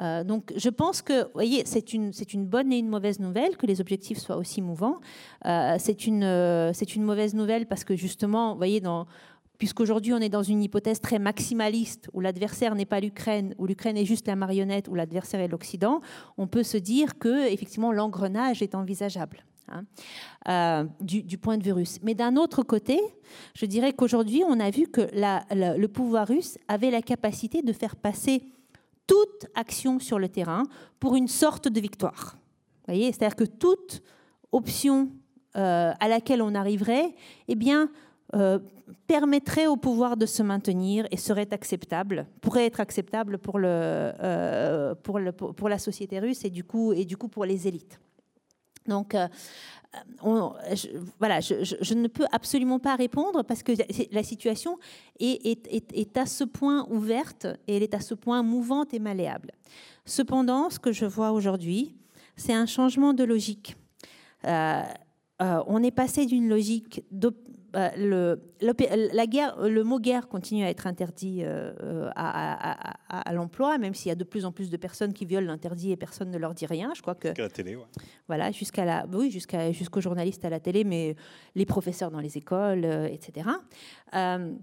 Euh, 0.00 0.24
donc 0.24 0.52
je 0.56 0.68
pense 0.68 1.02
que, 1.02 1.24
vous 1.24 1.30
voyez, 1.34 1.62
c'est 1.66 1.92
une, 1.92 2.10
une 2.32 2.46
bonne 2.46 2.72
et 2.72 2.78
une 2.78 2.88
mauvaise 2.88 3.20
nouvelle 3.20 3.56
que 3.56 3.66
les 3.66 3.80
objectifs 3.80 4.18
soient 4.18 4.36
aussi 4.36 4.60
mouvants. 4.60 5.00
Euh, 5.46 5.76
c'est, 5.78 6.06
une, 6.06 6.24
euh, 6.24 6.72
une 6.72 7.04
mauvaise 7.04 7.34
nouvelle 7.34 7.66
parce 7.66 7.84
que 7.84 7.94
justement, 7.94 8.52
vous 8.52 8.58
voyez, 8.58 8.82
puisqu'aujourd'hui 9.58 10.12
on 10.12 10.18
est 10.18 10.28
dans 10.28 10.42
une 10.42 10.62
hypothèse 10.62 11.00
très 11.00 11.18
maximaliste 11.18 12.10
où 12.12 12.20
l'adversaire 12.20 12.74
n'est 12.74 12.86
pas 12.86 13.00
l'Ukraine, 13.00 13.54
où 13.58 13.66
l'Ukraine 13.66 13.96
est 13.96 14.04
juste 14.04 14.26
la 14.26 14.36
marionnette, 14.36 14.88
où 14.88 14.94
l'adversaire 14.94 15.40
est 15.40 15.48
l'Occident, 15.48 16.00
on 16.38 16.48
peut 16.48 16.64
se 16.64 16.76
dire 16.76 17.18
que 17.18 17.46
effectivement 17.52 17.92
l'engrenage 17.92 18.62
est 18.62 18.74
envisageable. 18.74 19.44
Hein, 19.66 20.88
du, 21.00 21.22
du, 21.22 21.38
point 21.38 21.56
de 21.56 21.62
vue 21.62 21.72
russe. 21.72 21.98
Mais 22.02 22.14
d'un 22.14 22.36
autre 22.36 22.62
côté, 22.62 23.00
je 23.54 23.64
dirais 23.64 23.94
qu'aujourd'hui, 23.94 24.42
on 24.46 24.60
a 24.60 24.70
vu 24.70 24.86
que 24.88 25.08
le 25.10 25.86
pouvoir 25.86 26.28
russe 26.28 26.58
avait 26.68 26.90
la 26.90 27.00
capacité 27.00 27.62
de 27.62 27.72
faire 27.72 27.96
passer 27.96 28.42
toute 29.06 29.46
action 29.54 29.98
sur 29.98 30.18
le 30.18 30.28
terrain 30.28 30.64
pour 31.00 31.16
une 31.16 31.28
sorte 31.28 31.68
de 31.68 31.80
victoire. 31.80 32.36
voyez, 32.86 33.12
c'est-à-dire 33.12 33.36
que 33.36 33.44
toute 33.44 34.02
option 34.52 35.10
euh, 35.56 35.92
à 35.98 36.08
laquelle 36.08 36.42
on 36.42 36.54
arriverait, 36.54 37.14
eh 37.48 37.54
bien, 37.54 37.90
euh, 38.34 38.58
permettrait 39.06 39.66
au 39.66 39.76
pouvoir 39.76 40.16
de 40.16 40.26
se 40.26 40.42
maintenir 40.42 41.06
et 41.10 41.16
serait 41.16 41.52
acceptable, 41.52 42.26
pourrait 42.40 42.66
être 42.66 42.80
acceptable 42.80 43.38
pour, 43.38 43.58
euh, 43.62 44.94
la 45.68 45.78
société 45.78 46.18
russe 46.18 46.44
et 46.44 46.50
du 46.50 46.64
coup 46.64 47.28
pour 47.28 47.44
les 47.44 47.68
élites. 47.68 48.00
Donc, 48.86 49.16
je, 50.22 50.88
voilà, 51.18 51.40
je, 51.40 51.94
ne 51.94 52.08
peux 52.08 52.26
absolument 52.32 52.78
pas 52.78 52.96
répondre 52.96 53.42
parce 53.42 53.62
que 53.62 53.72
la 54.12 54.22
situation 54.22 54.78
est, 55.20 56.16
à 56.16 56.26
ce 56.26 56.44
point 56.44 56.86
ouverte 56.90 57.46
et 57.66 57.76
elle 57.76 57.82
est 57.82 57.94
à 57.94 58.00
ce 58.00 58.14
point 58.14 58.42
mouvante 58.42 58.94
et 58.94 58.98
malléable. 58.98 59.52
Cependant, 60.04 60.70
ce 60.70 60.78
que 60.78 60.92
je 60.92 61.06
vois 61.06 61.32
aujourd'hui, 61.32 61.94
c'est 62.36 62.52
un 62.52 62.66
changement 62.66 63.14
de 63.14 63.24
logique. 63.24 63.76
Euh, 64.44 64.82
euh, 65.42 65.62
on 65.66 65.82
est 65.82 65.90
passé 65.90 66.26
d'une 66.26 66.48
logique 66.48 67.02
le, 67.96 68.40
la 68.60 69.26
guerre, 69.26 69.60
le 69.60 69.82
mot 69.82 69.98
guerre 69.98 70.28
continue 70.28 70.64
à 70.64 70.70
être 70.70 70.86
interdit 70.86 71.42
euh, 71.42 72.10
à, 72.14 73.32
l'emploi, 73.32 73.78
même 73.78 73.94
s'il 73.94 74.08
y 74.08 74.12
a 74.12 74.14
de 74.14 74.24
plus 74.24 74.44
en 74.44 74.52
plus 74.52 74.70
de 74.70 74.76
personnes 74.76 75.12
qui 75.12 75.24
violent 75.24 75.46
l'interdit 75.46 75.92
et 75.92 75.96
personne 75.96 76.30
ne 76.30 76.38
leur 76.38 76.54
dit 76.54 76.66
rien. 76.66 76.92
Je 76.94 77.02
crois 77.02 77.14
que 77.14 77.28
jusqu'à 77.28 77.42
la 77.42 77.48
télé, 77.48 77.76
ouais. 77.76 77.84
Voilà, 78.28 78.52
jusqu'à 78.52 78.84
la, 78.84 79.06
oui, 79.12 79.30
jusqu'à 79.30 79.72
jusqu'aux 79.72 80.00
journalistes 80.00 80.44
à 80.44 80.50
la 80.50 80.60
télé, 80.60 80.84
mais 80.84 81.16
les 81.54 81.66
professeurs 81.66 82.10
dans 82.10 82.20
les 82.20 82.38
écoles, 82.38 82.84
euh, 82.84 83.06
etc. 83.06 83.48
Euh, 84.14 84.54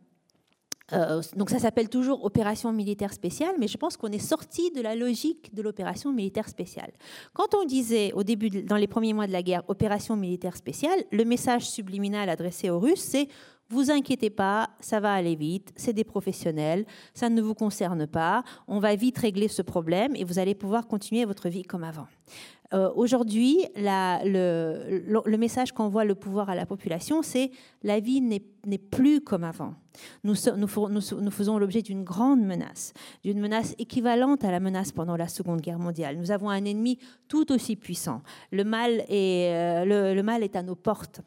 donc 1.36 1.50
ça 1.50 1.60
s'appelle 1.60 1.90
toujours 1.90 2.26
opération 2.26 2.72
militaire 2.72 3.14
spéciale, 3.14 3.56
mais 3.60 3.68
je 3.68 3.78
pense 3.78 3.98
qu'on 3.98 4.12
est 4.12 4.20
sorti 4.20 4.72
de 4.72 4.82
la 4.82 4.96
logique 4.96 5.54
de 5.54 5.62
l'opération 5.62 6.12
militaire 6.12 6.50
spéciale. 6.50 6.92
Quand 7.34 7.56
on 7.56 7.66
disait 7.66 8.12
au 8.14 8.24
début, 8.24 8.50
dans 8.50 8.76
les 8.76 8.88
premiers 8.88 9.14
mois 9.14 9.28
de 9.28 9.32
la 9.32 9.44
guerre, 9.44 9.64
opération 9.68 10.16
militaire 10.16 10.56
spéciale, 10.56 11.04
le 11.12 11.24
message 11.24 11.70
subliminal 11.70 12.30
adressé 12.30 12.70
aux 12.70 12.80
Russes, 12.80 13.02
c'est 13.02 13.28
vous 13.70 13.90
inquiétez 13.90 14.30
pas, 14.30 14.70
ça 14.82 15.00
va 15.00 15.14
aller 15.14 15.36
vite, 15.36 15.72
c'est 15.78 15.94
des 15.94 16.04
professionnels, 16.04 16.86
ça 17.14 17.30
ne 17.30 17.42
vous 17.42 17.54
concerne 17.54 18.06
pas, 18.06 18.44
on 18.68 18.80
va 18.80 18.96
vite 18.96 19.18
régler 19.18 19.48
ce 19.48 19.62
problème 19.62 20.14
et 20.16 20.26
vous 20.26 20.40
allez 20.40 20.56
pouvoir 20.56 20.88
continuer 20.88 21.24
votre 21.24 21.48
vie 21.48 21.64
comme 21.64 21.86
avant. 21.86 22.08
Euh, 22.74 22.90
aujourd'hui, 22.96 23.66
le, 23.76 25.38
message 25.38 25.74
qu'envoie 25.74 26.06
le 26.06 26.16
pouvoir 26.16 26.50
à 26.50 26.56
la 26.56 26.66
population, 26.66 27.22
c'est 27.22 27.52
la 27.84 28.00
vie 28.00 28.22
n'est 28.22 28.78
plus 28.78 29.22
comme 29.22 29.44
avant. 29.44 29.76
Nous, 30.24 30.36
nous, 30.56 31.32
faisons 31.32 31.58
l'objet 31.58 31.82
d'une 31.82 32.04
grande 32.04 32.42
menace, 32.42 32.94
d'une 33.24 33.40
menace 33.40 33.76
équivalente 33.78 34.44
à 34.46 34.52
la 34.52 34.60
menace 34.60 34.92
pendant 34.92 35.18
la 35.18 35.28
Seconde 35.28 35.62
Guerre 35.62 35.80
mondiale. 35.80 36.18
Nous 36.18 36.32
avons 36.32 36.50
un 36.50 36.64
ennemi 36.64 36.98
tout 37.28 37.52
aussi 37.52 37.76
puissant. 37.76 38.22
Le 38.52 38.64
mal 38.64 39.04
est, 39.10 39.54
euh, 39.54 40.14
le 40.14 40.24
mal 40.24 40.44
est 40.44 40.56
à 40.56 40.64
nos 40.64 40.76
portes. 40.76 41.22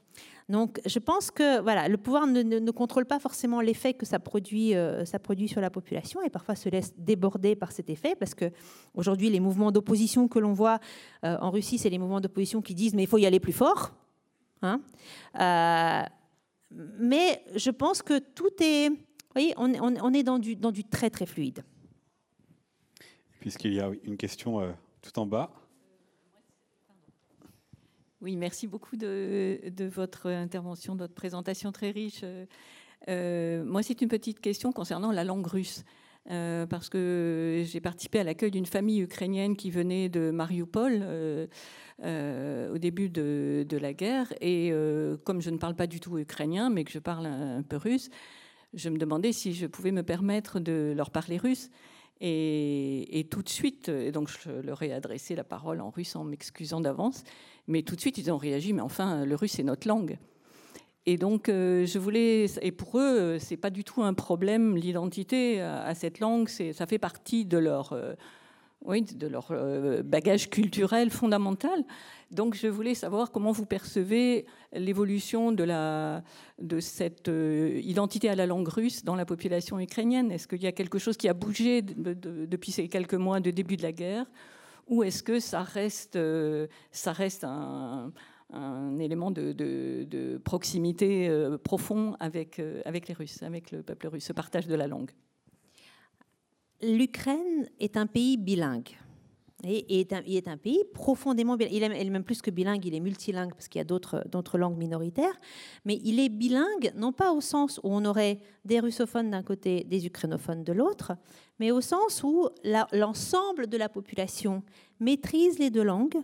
Donc, 0.48 0.80
je 0.84 0.98
pense 0.98 1.30
que 1.30 1.60
voilà, 1.60 1.88
le 1.88 1.96
pouvoir 1.96 2.26
ne, 2.26 2.70
contrôle 2.70 3.06
pas 3.06 3.18
forcément 3.18 3.62
l'effet 3.62 3.94
que 3.94 4.04
ça 4.04 4.18
produit, 4.18 4.74
euh, 4.74 5.04
ça 5.06 5.18
produit 5.18 5.48
sur 5.48 5.60
la 5.60 5.70
population 5.70 6.22
et 6.22 6.28
parfois 6.28 6.54
se 6.54 6.68
laisse 6.68 6.94
déborder 6.98 7.56
par 7.56 7.72
cet 7.72 7.88
effet 7.88 8.14
parce 8.14 8.34
que 8.34 8.50
aujourd'hui, 8.94 9.30
les 9.30 9.40
mouvements 9.40 9.72
d'opposition 9.72 10.28
que 10.28 10.38
l'on 10.38 10.52
voit 10.52 10.80
euh, 11.24 11.38
en 11.40 11.50
Russie, 11.50 11.78
c'est 11.78 11.88
les 11.88 11.98
mouvements 11.98 12.20
d'opposition 12.20 12.60
qui 12.60 12.74
disent 12.74 12.94
mais 12.94 13.04
il 13.04 13.08
faut 13.08 13.18
y 13.18 13.24
aller 13.24 13.40
plus 13.40 13.52
fort. 13.52 13.94
Hein 14.60 14.82
euh, 15.40 16.02
mais 16.98 17.42
je 17.54 17.70
pense 17.70 18.02
que 18.02 18.18
tout 18.18 18.52
est, 18.60 18.90
vous 18.90 18.96
voyez, 19.34 19.54
on, 19.56 20.12
est 20.12 20.22
dans 20.22 20.38
du 20.38 20.84
très 20.84 21.08
très 21.08 21.26
fluide. 21.26 21.64
Puisqu'il 23.40 23.74
y 23.74 23.80
a 23.80 23.90
une 24.04 24.16
question 24.16 24.74
tout 25.00 25.18
en 25.18 25.26
bas. 25.26 25.50
Oui, 28.24 28.36
merci 28.36 28.66
beaucoup 28.66 28.96
de, 28.96 29.60
votre 29.94 30.30
intervention, 30.30 30.94
de 30.94 31.00
votre 31.00 31.12
présentation 31.12 31.72
très 31.72 31.90
riche. 31.90 32.24
Euh, 33.06 33.62
moi, 33.66 33.82
c'est 33.82 34.00
une 34.00 34.08
petite 34.08 34.40
question 34.40 34.72
concernant 34.72 35.12
la 35.12 35.24
langue 35.24 35.46
russe. 35.46 35.84
Euh, 36.30 36.64
parce 36.64 36.88
que 36.88 37.62
j'ai 37.66 37.82
participé 37.82 38.20
à 38.20 38.24
l'accueil 38.24 38.50
d'une 38.50 38.64
famille 38.64 39.02
ukrainienne 39.02 39.56
qui 39.56 39.70
venait 39.70 40.08
de 40.08 40.30
Mariupol 40.30 41.00
euh, 41.02 42.72
au 42.72 42.78
début 42.78 43.10
de, 43.10 43.66
la 43.78 43.92
guerre. 43.92 44.32
Et 44.40 44.72
comme 45.24 45.42
je 45.42 45.50
ne 45.50 45.58
parle 45.58 45.74
pas 45.74 45.86
du 45.86 46.00
tout 46.00 46.16
ukrainien, 46.16 46.70
mais 46.70 46.84
que 46.84 46.92
je 46.92 47.00
parle 47.00 47.26
un, 47.26 47.62
peu 47.62 47.76
russe, 47.76 48.08
je 48.72 48.88
me 48.88 48.96
demandais 48.96 49.32
si 49.32 49.52
je 49.52 49.66
pouvais 49.66 49.92
me 49.92 50.02
permettre 50.02 50.60
de 50.60 50.94
leur 50.96 51.10
parler 51.10 51.36
russe. 51.36 51.68
Et, 52.20 53.18
et 53.18 53.24
tout 53.24 53.42
de 53.42 53.50
suite, 53.50 53.90
et 53.90 54.12
donc 54.12 54.30
je 54.30 54.48
leur 54.48 54.82
ai 54.82 54.94
adressé 54.94 55.34
la 55.34 55.44
parole 55.44 55.82
en 55.82 55.90
russe 55.90 56.16
en 56.16 56.24
m'excusant 56.24 56.80
d'avance. 56.80 57.22
Mais 57.66 57.82
tout 57.82 57.96
de 57.96 58.00
suite, 58.00 58.18
ils 58.18 58.30
ont 58.30 58.36
réagi, 58.36 58.72
mais 58.72 58.82
enfin, 58.82 59.24
le 59.24 59.34
russe, 59.34 59.52
c'est 59.52 59.62
notre 59.62 59.88
langue. 59.88 60.18
Et 61.06 61.18
donc, 61.18 61.48
euh, 61.48 61.84
je 61.86 61.98
voulais, 61.98 62.46
et 62.62 62.72
pour 62.72 62.98
eux, 62.98 63.38
c'est 63.38 63.56
pas 63.56 63.70
du 63.70 63.84
tout 63.84 64.02
un 64.02 64.14
problème 64.14 64.76
l'identité 64.76 65.60
à, 65.60 65.94
cette 65.94 66.20
langue. 66.20 66.48
Ça 66.48 66.86
fait 66.86 66.98
partie 66.98 67.44
de 67.44 67.58
leur, 67.58 67.92
euh, 67.92 68.14
oui, 68.84 69.02
de 69.02 69.26
leur 69.26 69.52
bagage 70.02 70.48
culturel 70.48 71.10
fondamental. 71.10 71.84
Donc 72.30 72.54
je 72.54 72.66
voulais 72.66 72.94
savoir 72.94 73.30
comment 73.30 73.52
vous 73.52 73.64
percevez 73.64 74.44
l'évolution 74.72 75.52
de, 75.52 75.64
de 76.58 76.80
cette 76.80 77.30
identité 77.30 78.28
à 78.28 78.34
la 78.34 78.46
langue 78.46 78.68
russe 78.68 79.04
dans 79.04 79.14
la 79.14 79.24
population 79.24 79.78
ukrainienne. 79.78 80.32
Est-ce 80.32 80.48
qu'il 80.48 80.62
y 80.62 80.66
a 80.66 80.72
quelque 80.72 80.98
chose 80.98 81.16
qui 81.16 81.28
a 81.28 81.34
bougé 81.34 81.80
depuis 81.82 82.72
ces 82.72 82.88
quelques 82.88 83.14
mois 83.14 83.40
de 83.40 83.50
début 83.50 83.76
de 83.76 83.82
la 83.82 83.92
guerre? 83.92 84.26
Ou 84.86 85.02
est-ce 85.02 85.22
que 85.22 85.40
ça 85.40 85.62
reste, 85.62 86.18
reste 87.06 87.44
un, 87.44 88.12
élément 88.98 89.30
de, 89.30 90.40
proximité 90.44 91.28
euh, 91.28 91.58
profond 91.58 92.16
avec, 92.20 92.58
euh, 92.58 92.82
avec 92.84 93.08
les 93.08 93.14
Russes, 93.14 93.42
avec 93.42 93.70
le 93.70 93.82
peuple 93.82 94.08
russe, 94.08 94.24
ce 94.24 94.32
partage 94.32 94.66
de 94.66 94.74
la 94.74 94.86
langue? 94.86 95.10
L'Ukraine 96.82 97.68
est 97.80 97.96
un 97.96 98.06
pays 98.06 98.36
bilingue. 98.36 98.90
Et 99.66 100.00
est 100.00 100.12
un, 100.12 100.20
il 100.26 100.36
est 100.36 100.48
un 100.48 100.58
pays 100.58 100.84
profondément 100.92 101.56
bilingue. 101.56 101.72
Il 101.74 101.82
est 101.82 102.10
même 102.10 102.24
plus 102.24 102.42
que 102.42 102.50
bilingue, 102.50 102.84
il 102.84 102.94
est 102.94 103.00
multilingue 103.00 103.52
parce 103.54 103.68
qu'il 103.68 103.78
y 103.78 103.80
a 103.80 103.84
d'autres 103.84 104.58
langues 104.58 104.76
minoritaires. 104.76 105.40
Mais 105.86 105.98
il 106.04 106.20
est 106.20 106.28
bilingue, 106.28 106.92
non 106.96 107.12
pas 107.12 107.32
au 107.32 107.40
sens 107.40 107.80
où 107.82 107.88
on 107.88 108.04
aurait 108.04 108.40
des 108.66 108.80
russophones 108.80 109.30
d'un 109.30 109.42
côté, 109.42 109.84
des 109.84 110.04
ukrainophones 110.04 110.64
de 110.64 110.72
l'autre, 110.72 111.12
mais 111.58 111.70
au 111.70 111.80
sens 111.80 112.22
où 112.22 112.48
l'ensemble 112.92 113.66
de 113.66 113.76
la 113.76 113.88
population 113.88 114.62
maîtrise 115.00 115.58
les 115.58 115.70
deux 115.70 115.82
langues 115.82 116.20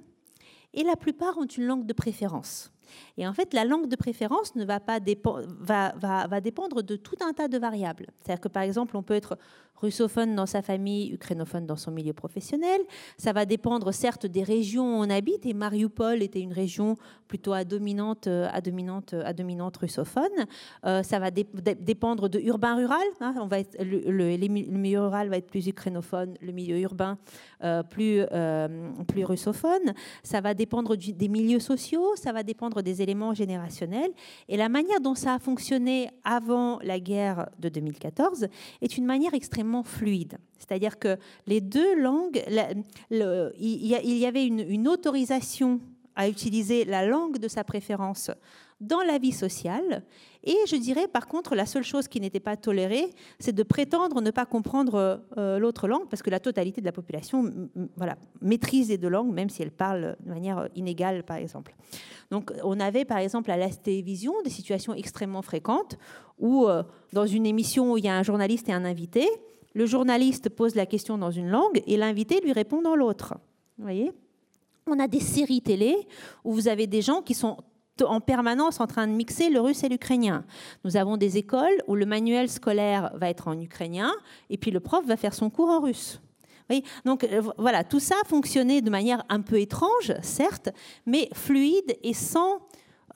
et 0.75 0.83
la 0.83 0.97
plupart 0.97 1.39
ont 1.39 1.47
une 1.47 1.65
langue 1.65 1.87
de 1.87 1.93
préférence. 1.93 2.73
Et 3.17 3.27
en 3.27 3.33
fait, 3.33 3.55
la 3.55 3.65
langue 3.65 3.89
de 3.89 3.97
préférence 3.97 4.55
ne 4.57 4.65
va 4.65 4.81
pas 4.81 4.99
va, 5.01 6.41
dépendre 6.41 6.83
de 6.83 6.97
tout 6.97 7.17
un 7.21 7.33
tas 7.33 7.49
de 7.49 7.59
variables. 7.59 8.07
C'est-à-dire 8.21 8.41
que 8.41 8.49
par 8.49 8.63
exemple, 8.63 8.97
on 8.97 9.03
peut 9.03 9.15
être 9.15 9.39
russophone 9.81 10.35
dans 10.35 10.47
sa 10.47 10.63
famille, 10.63 11.13
ukrainophone 11.13 11.67
dans 11.67 11.77
son 11.77 11.91
milieu 11.91 12.13
professionnel. 12.13 12.81
Ça 13.17 13.33
va 13.33 13.47
dépendre 13.47 13.93
certes 13.93 14.27
des 14.27 14.43
régions 14.43 14.99
où 14.99 15.03
on 15.03 15.11
habite, 15.11 15.47
et 15.47 15.55
Mariupol 15.55 16.23
était 16.23 16.41
une 16.41 16.53
région 16.53 16.97
plutôt 17.29 17.53
à 17.53 17.65
dominante, 17.65 18.27
euh, 18.27 18.49
dominante, 18.61 19.15
à 19.15 19.33
dominante 19.33 19.77
russophone. 19.77 20.25
Euh, 20.85 21.03
ça 21.03 21.19
va 21.19 21.31
dépendre 21.31 22.29
de 22.29 22.39
urbain-rural. 22.41 23.07
Hein. 23.21 23.35
le, 23.79 24.49
milieu 24.49 25.01
rural 25.01 25.29
va 25.29 25.37
être 25.37 25.47
plus 25.47 25.67
ukrainophone, 25.67 26.35
le 26.41 26.53
milieu 26.53 26.79
urbain 26.79 27.19
euh, 27.63 27.83
plus, 27.83 28.25
plus 29.07 29.25
russophone. 29.25 29.95
Ça 30.23 30.41
va 30.41 30.55
dépendre 30.55 30.97
des 30.97 31.29
milieux 31.29 31.61
sociaux, 31.61 32.17
ça 32.17 32.33
va 32.33 32.43
dépendre 32.43 32.83
des 32.83 33.03
éléments 33.03 33.33
générationnels. 33.35 34.11
Et 34.49 34.57
la 34.57 34.69
manière 34.69 35.01
dont 35.01 35.15
ça 35.15 35.35
a 35.35 35.39
fonctionné 35.39 36.11
avant 36.25 36.79
la 36.83 36.99
guerre 36.99 37.49
de 37.59 37.69
2014 37.69 38.49
est 38.83 38.97
une 38.97 39.07
manière 39.07 39.35
extrêmement 39.35 39.70
fluide. 39.83 40.39
C'est-à-dire 40.59 40.99
que 40.99 41.17
les 41.47 41.61
deux 41.61 42.01
langues, 42.01 42.43
il, 43.11 43.87
y 43.87 44.27
avait 44.27 44.47
une, 44.47 44.89
autorisation 44.89 45.81
à 46.15 46.29
utiliser 46.29 46.85
la 46.85 47.07
langue 47.07 47.39
de 47.39 47.49
sa 47.49 47.65
préférence 47.65 48.31
dans 48.81 49.03
la 49.03 49.19
vie 49.19 49.33
sociale. 49.33 50.05
Et 50.43 50.57
je 50.67 50.77
dirais, 50.77 51.07
par 51.07 51.29
contre, 51.29 51.55
la 51.55 51.67
seule 51.67 51.83
chose 51.83 52.09
qui 52.09 52.21
n'était 52.21 52.41
pas 52.41 52.57
tolérée, 52.57 53.11
c'est 53.39 53.55
de 53.55 53.63
prétendre 53.63 54.23
ne 54.23 54.31
pas 54.31 54.47
comprendre 54.47 55.23
euh, 55.37 55.59
l'autre 55.59 55.87
langue, 55.87 56.09
parce 56.09 56.23
que 56.23 56.31
la 56.31 56.41
totalité 56.41 56.81
de 56.81 56.87
la 56.87 56.93
population 56.93 57.69
voilà, 57.97 58.17
maîtrise 58.41 58.89
les 58.89 58.97
deux 58.97 59.09
langues, 59.09 59.33
même 59.33 59.51
si 59.51 59.63
elle 59.63 59.71
parle 59.71 60.17
de 60.21 60.31
manière 60.31 60.69
inégale, 60.75 61.25
par 61.25 61.37
exemple. 61.37 61.75
Donc, 62.31 62.53
on 62.65 62.81
avait, 62.81 63.05
par 63.05 63.19
exemple, 63.19 63.51
à 63.51 63.57
la 63.57 63.69
télévision, 63.69 64.33
des 64.45 64.51
situations 64.51 64.95
extrêmement 64.95 65.43
fréquentes 65.43 65.99
où, 66.39 66.67
euh, 66.67 66.83
dans 67.13 67.27
une 67.27 67.45
émission 67.45 67.93
où 67.93 67.99
il 67.99 68.05
y 68.05 68.09
a 68.09 68.17
un 68.17 68.23
journaliste 68.23 68.69
et 68.71 68.73
un 68.73 68.87
invité, 68.87 69.29
le 69.73 69.87
journaliste 69.87 70.49
pose 70.49 70.75
la 70.75 70.87
question 70.87 71.19
dans 71.19 71.31
une 71.31 71.49
langue 71.49 71.83
et 71.87 71.97
l'invité 71.97 72.41
lui 72.41 72.53
répond 72.53 72.83
dans 72.83 72.97
l'autre. 72.97 73.35
Vous 73.79 73.85
voyez? 73.85 74.13
On 74.87 74.99
a 74.99 75.07
des 75.07 75.21
séries 75.21 75.63
télé 75.63 75.97
où 76.45 76.53
vous 76.53 76.69
avez 76.69 76.87
des 76.87 77.03
gens 77.03 77.23
qui 77.23 77.35
sont 77.35 77.59
en 78.03 78.21
permanence 78.21 78.81
en 78.81 78.87
train 78.87 79.07
de 79.07 79.13
mixer 79.13 79.51
le 79.51 79.61
russe 79.61 79.85
et 79.85 79.89
l'ukrainien. 79.89 80.45
Nous 80.85 80.97
avons 80.97 81.17
des 81.17 81.37
écoles 81.37 81.83
où 81.87 81.95
le 81.95 82.07
manuel 82.07 82.49
scolaire 82.49 83.11
va 83.15 83.29
être 83.29 83.49
en 83.49 83.59
ukrainien 83.61 84.13
et 84.49 84.57
puis 84.57 84.71
le 84.71 84.81
prof 84.81 85.05
va 85.05 85.17
faire 85.17 85.35
son 85.35 85.51
cours 85.51 85.69
en 85.69 85.81
russe. 85.81 86.21
Donc 87.05 87.25
euh, 87.25 87.43
voilà, 87.59 87.85
tout 87.85 88.01
ça 88.01 88.15
fonctionnait 88.27 88.81
de 88.81 88.91
manière 88.91 89.25
un 89.29 89.41
peu 89.41 89.59
étrange, 89.61 90.15
certes, 90.23 90.71
mais 91.07 91.29
fluide 91.33 91.97
et 92.03 92.15
sans 92.15 92.61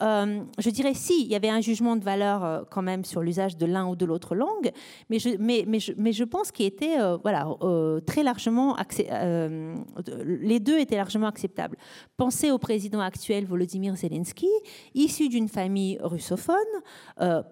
euh, 0.02 0.42
je 0.58 0.70
dirais 0.70 0.94
si, 0.94 1.22
il 1.22 1.28
y 1.28 1.34
avait 1.34 1.48
un 1.48 1.60
jugement 1.60 1.96
de 1.96 2.04
valeur 2.04 2.44
euh, 2.44 2.62
quand 2.70 2.82
même 2.82 3.04
sur 3.04 3.22
l'usage 3.22 3.56
de 3.56 3.66
l'un 3.66 3.86
ou 3.86 3.96
de 3.96 4.04
l'autre 4.04 4.34
langue, 4.34 4.70
mais 5.08 5.18
je, 5.18 6.24
pense 6.24 6.50
qu'il 6.50 6.66
était 6.66 7.00
euh, 7.00 7.16
voilà, 7.22 7.46
très 8.06 8.22
largement 8.22 8.76
les 10.24 10.60
deux 10.60 10.78
étaient 10.78 10.96
largement 10.96 11.26
acceptables. 11.26 11.76
Pensez 12.16 12.50
au 12.50 12.58
président 12.58 13.00
actuel 13.00 13.44
Volodymyr 13.46 13.96
Zelensky, 13.96 14.48
issu 14.94 15.28
d'une 15.28 15.48
famille 15.48 15.98
russophone, 16.02 16.56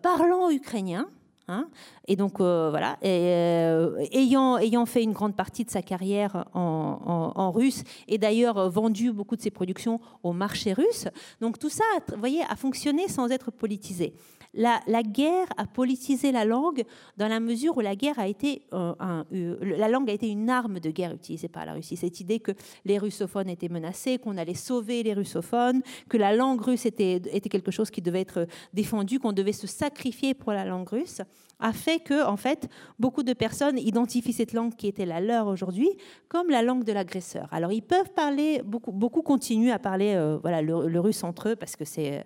parlant 0.03 0.51
ukrainien. 0.51 1.09
Hein. 1.49 1.69
et 2.07 2.15
donc 2.15 2.41
euh, 2.41 2.71
voilà, 2.71 2.99
euh, 3.05 3.99
ayant, 4.13 4.59
ayant 4.59 4.87
fait 4.87 5.03
une 5.03 5.13
grande 5.13 5.35
partie 5.35 5.65
de 5.65 5.71
sa 5.71 5.83
carrière 5.83 6.47
en, 6.55 7.51
russe 7.51 7.83
et 8.07 8.17
d'ailleurs 8.17 8.71
vendu 8.71 9.13
beaucoup 9.13 9.35
de 9.35 9.43
ses 9.43 9.51
productions 9.51 10.01
au 10.23 10.33
marché 10.33 10.73
russe, 10.73 11.09
donc 11.41 11.59
tout 11.59 11.69
ça, 11.69 11.85
voyez, 12.17 12.43
a 12.49 12.55
fonctionné 12.55 13.09
sans 13.09 13.31
être 13.31 13.51
politisé 13.51 14.15
la, 14.55 15.03
guerre 15.03 15.47
a 15.57 15.67
politisé 15.67 16.33
la 16.33 16.45
langue 16.45 16.85
dans 17.17 17.29
la 17.29 17.41
mesure 17.41 17.77
où 17.77 17.81
la 17.81 17.97
guerre 17.97 18.19
a 18.19 18.29
été 18.29 18.63
euh, 18.73 18.95
euh, 19.33 19.57
la 19.61 19.89
langue 19.89 20.11
a 20.11 20.13
été 20.13 20.29
une 20.29 20.51
arme 20.51 20.81
de 20.81 20.91
guerre 20.91 21.13
utilisée 21.13 21.49
par 21.49 21.65
la 21.65 21.75
Russie. 21.75 21.97
Cette 21.97 22.21
idée 22.21 22.41
que 22.41 22.53
les 22.85 22.99
russophones 22.99 23.49
étaient 23.49 23.69
menacés, 23.69 24.19
qu'on 24.19 24.37
allait 24.37 24.55
sauver 24.55 25.03
les 25.03 25.15
russophones, 25.15 25.83
que 26.09 26.17
la 26.17 26.35
langue 26.35 26.61
russe 26.61 26.87
était, 26.87 27.23
était 27.33 27.49
quelque 27.49 27.71
chose 27.71 27.91
qui 27.91 28.03
devait 28.03 28.21
être 28.21 28.47
défendu, 28.75 29.19
qu'on 29.19 29.33
devait 29.33 29.53
se 29.53 29.67
sacrifier 29.67 30.35
pour 30.35 30.53
la 30.53 30.65
langue 30.65 30.89
russe, 30.89 31.23
a 31.63 31.73
fait 31.73 32.01
que, 32.01 32.27
en 32.27 32.37
fait, 32.37 32.69
beaucoup 32.99 33.23
de 33.23 33.33
personnes 33.33 33.79
identifient 33.79 34.33
cette 34.33 34.53
langue 34.53 34.75
qui 34.75 34.89
était 34.89 35.07
la 35.07 35.21
leur 35.21 35.47
aujourd'hui 35.47 35.89
comme 36.29 36.51
la 36.51 36.63
langue 36.63 36.85
de 36.85 36.93
l'agresseur. 36.93 37.49
Alors, 37.53 37.73
ils 37.73 37.83
peuvent 37.83 38.13
parler, 38.15 38.63
beaucoup, 38.65 38.93
beaucoup 38.93 39.23
continuent 39.23 39.71
à 39.73 39.79
parler 39.79 40.15
euh, 40.15 40.39
voilà, 40.43 40.61
le, 40.61 41.01
russe 41.01 41.25
entre 41.25 41.51
eux 41.51 41.57
parce 41.57 41.77
que 41.77 41.85
c'est 41.85 42.25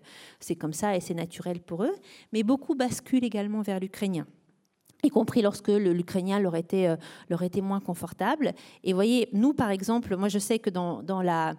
comme 0.59 0.73
ça 0.73 0.97
et 0.97 1.01
c'est 1.01 1.15
naturel 1.15 1.61
pour 1.61 1.85
eux 1.85 1.95
mais 2.33 2.43
beaucoup 2.43 2.75
basculent 2.75 3.25
également 3.25 3.63
vers 3.63 3.81
l'ukrainien 3.81 4.27
y 5.03 5.11
compris 5.11 5.43
lorsque 5.43 5.69
l'ukrainien 5.69 6.41
leur 6.41 6.57
était, 6.57 6.89
euh, 6.89 6.97
leur 7.29 7.43
était 7.43 7.61
moins 7.61 7.81
confortable. 7.81 8.53
Et 8.83 8.93
voyez, 8.93 9.29
nous, 9.33 9.53
par 9.53 9.71
exemple, 9.71 10.17
moi, 10.17 10.29
je 10.29 10.39
sais 10.39 10.59
que 10.59 10.71
dans, 10.71 11.03
dans 11.03 11.23
la... 11.23 11.55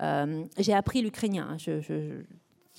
Euh, 0.00 0.44
j'ai 0.58 0.72
appris 0.72 1.02
l'ukrainien. 1.02 1.48
Hein. 1.50 1.80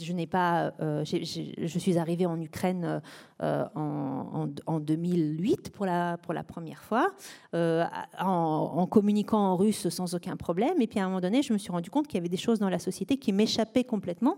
Je 0.02 0.12
n'ai 0.12 0.26
pas, 0.26 0.74
euh, 0.82 1.04
je 1.06 1.80
suis 1.80 1.98
arrivée 1.98 2.26
en 2.26 2.40
Ukraine 2.42 3.02
euh, 3.42 3.66
en, 3.76 4.48
en, 4.66 4.80
2008 4.80 5.70
pour 5.72 5.86
la, 5.86 6.18
première 6.48 6.84
fois, 6.84 7.12
euh, 7.54 7.86
en, 8.20 8.88
communiquant 8.88 9.38
en 9.38 9.56
russe 9.56 9.90
sans 9.90 10.16
aucun 10.16 10.36
problème. 10.36 10.82
Et 10.82 10.88
puis 10.88 11.00
à 11.00 11.04
un 11.04 11.08
moment 11.08 11.22
donné, 11.22 11.44
je 11.44 11.54
me 11.54 11.58
suis 11.60 11.72
rendu 11.72 11.92
compte 11.92 12.08
qu'il 12.08 12.16
y 12.16 12.20
avait 12.20 12.30
des 12.30 12.38
choses 12.38 12.60
dans 12.60 12.70
la 12.70 12.80
société 12.80 13.18
qui 13.18 13.34
m'échappaient 13.34 13.84
complètement 13.84 14.38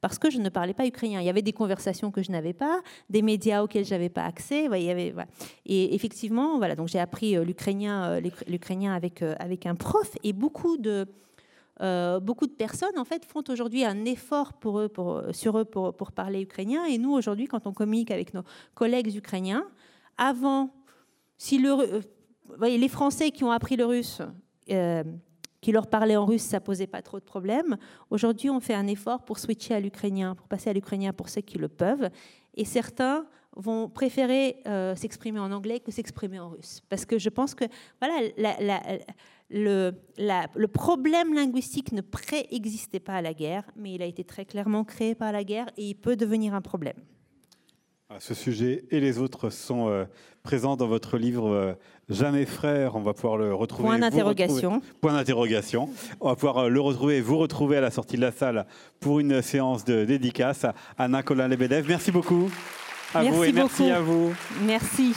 parce 0.00 0.18
que 0.18 0.30
je 0.30 0.38
ne 0.38 0.48
parlais 0.48 0.74
pas 0.74 0.86
ukrainien. 0.86 1.20
Il 1.20 1.26
y 1.26 1.30
avait 1.30 1.42
des 1.42 1.52
conversations 1.52 2.12
que 2.12 2.22
je 2.22 2.30
n'avais 2.30 2.52
pas, 2.52 2.80
des 3.10 3.22
médias 3.22 3.62
auxquels 3.62 3.84
je 3.84 3.90
n'avais 3.90 4.08
pas 4.08 4.24
accès. 4.24 4.68
Et 5.66 5.94
effectivement, 5.94 6.58
voilà, 6.58 6.76
donc 6.76 6.88
j'ai 6.88 7.00
appris 7.00 7.34
l'ukrainien, 7.44 8.20
avec 8.92 9.66
un 9.66 9.74
prof 9.74 10.10
et 10.22 10.32
beaucoup 10.32 10.76
de 10.76 11.06
euh, 11.80 12.20
beaucoup 12.20 12.46
de 12.46 12.52
personnes 12.52 12.98
en 12.98 13.04
fait 13.04 13.24
font 13.24 13.42
aujourd'hui 13.48 13.84
un 13.84 14.04
effort 14.04 14.52
pour, 14.52 14.82
sur 15.32 15.58
eux 15.58 15.64
pour, 15.64 16.12
parler 16.12 16.42
ukrainien. 16.42 16.84
Et 16.84 16.98
nous 16.98 17.12
aujourd'hui, 17.12 17.46
quand 17.46 17.66
on 17.66 17.72
communique 17.72 18.10
avec 18.10 18.34
nos 18.34 18.42
collègues 18.74 19.14
ukrainiens, 19.14 19.64
avant, 20.18 20.74
si 21.38 21.64
euh, 21.66 22.00
les 22.60 22.88
Français 22.88 23.30
qui 23.30 23.44
ont 23.44 23.50
appris 23.50 23.76
le 23.76 23.86
russe, 23.86 24.20
euh, 24.70 25.02
qui 25.60 25.72
leur 25.72 25.86
parlaient 25.86 26.16
en 26.16 26.26
russe, 26.26 26.42
ça 26.42 26.60
posait 26.60 26.86
pas 26.86 27.02
trop 27.02 27.18
de 27.18 27.24
problèmes. 27.24 27.76
Aujourd'hui, 28.10 28.50
on 28.50 28.60
fait 28.60 28.74
un 28.74 28.86
effort 28.86 29.24
pour 29.24 29.38
switcher 29.38 29.74
à 29.74 29.80
l'ukrainien, 29.80 30.34
pour 30.34 30.48
passer 30.48 30.70
à 30.70 30.72
l'ukrainien 30.72 31.12
pour 31.12 31.28
ceux 31.28 31.40
qui 31.40 31.56
le 31.56 31.68
peuvent. 31.68 32.10
Et 32.54 32.64
certains 32.64 33.26
vont 33.54 33.88
préférer 33.88 34.56
s'exprimer 34.96 35.38
en 35.38 35.52
anglais 35.52 35.78
que 35.78 35.92
s'exprimer 35.92 36.40
en 36.40 36.48
russe. 36.48 36.82
Parce 36.88 37.04
que 37.04 37.18
je 37.18 37.28
pense 37.28 37.54
que 37.54 37.64
voilà, 38.00 38.28
le, 39.52 39.92
le, 40.18 40.66
problème 40.66 41.34
linguistique 41.34 41.92
ne 41.92 42.00
préexistait 42.00 43.00
pas 43.00 43.14
à 43.14 43.22
la 43.22 43.34
guerre, 43.34 43.64
mais 43.76 43.92
il 43.92 44.02
a 44.02 44.06
été 44.06 44.24
très 44.24 44.44
clairement 44.44 44.82
créé 44.84 45.14
par 45.14 45.30
la 45.30 45.44
guerre 45.44 45.66
et 45.76 45.84
il 45.84 45.94
peut 45.94 46.16
devenir 46.16 46.54
un 46.54 46.62
problème. 46.62 46.96
Ah, 48.08 48.16
ce 48.18 48.34
sujet 48.34 48.84
et 48.90 49.00
les 49.00 49.18
autres 49.18 49.50
sont 49.50 49.88
euh, 49.88 50.04
présents 50.42 50.76
dans 50.76 50.86
votre 50.86 51.16
livre 51.16 51.48
euh, 51.48 51.72
Jamais 52.08 52.44
frère. 52.44 52.96
On 52.96 53.00
va 53.00 53.14
pouvoir 53.14 53.36
le 53.36 53.54
retrouver. 53.54 53.88
Point 53.88 53.98
d'interrogation. 53.98 54.82
Point 55.00 55.14
d'interrogation. 55.14 55.88
On 56.20 56.28
va 56.28 56.34
pouvoir 56.34 56.58
euh, 56.58 56.68
le 56.68 56.80
retrouver, 56.80 57.20
vous 57.20 57.38
retrouver 57.38 57.76
à 57.78 57.80
la 57.80 57.90
sortie 57.90 58.16
de 58.16 58.20
la 58.20 58.32
salle 58.32 58.66
pour 59.00 59.20
une 59.20 59.40
séance 59.40 59.84
de 59.84 60.04
dédicace 60.04 60.64
à 60.64 60.74
Anna 60.98 61.22
Colin-Lebedev. 61.22 61.86
Merci 61.88 62.10
beaucoup. 62.10 62.50
À 63.14 63.22
merci 63.22 63.36
vous 63.36 63.44
et 63.44 63.52
beaucoup. 63.52 63.82
merci 63.82 63.90
à 63.90 64.00
vous. 64.00 64.34
Merci. 64.66 65.14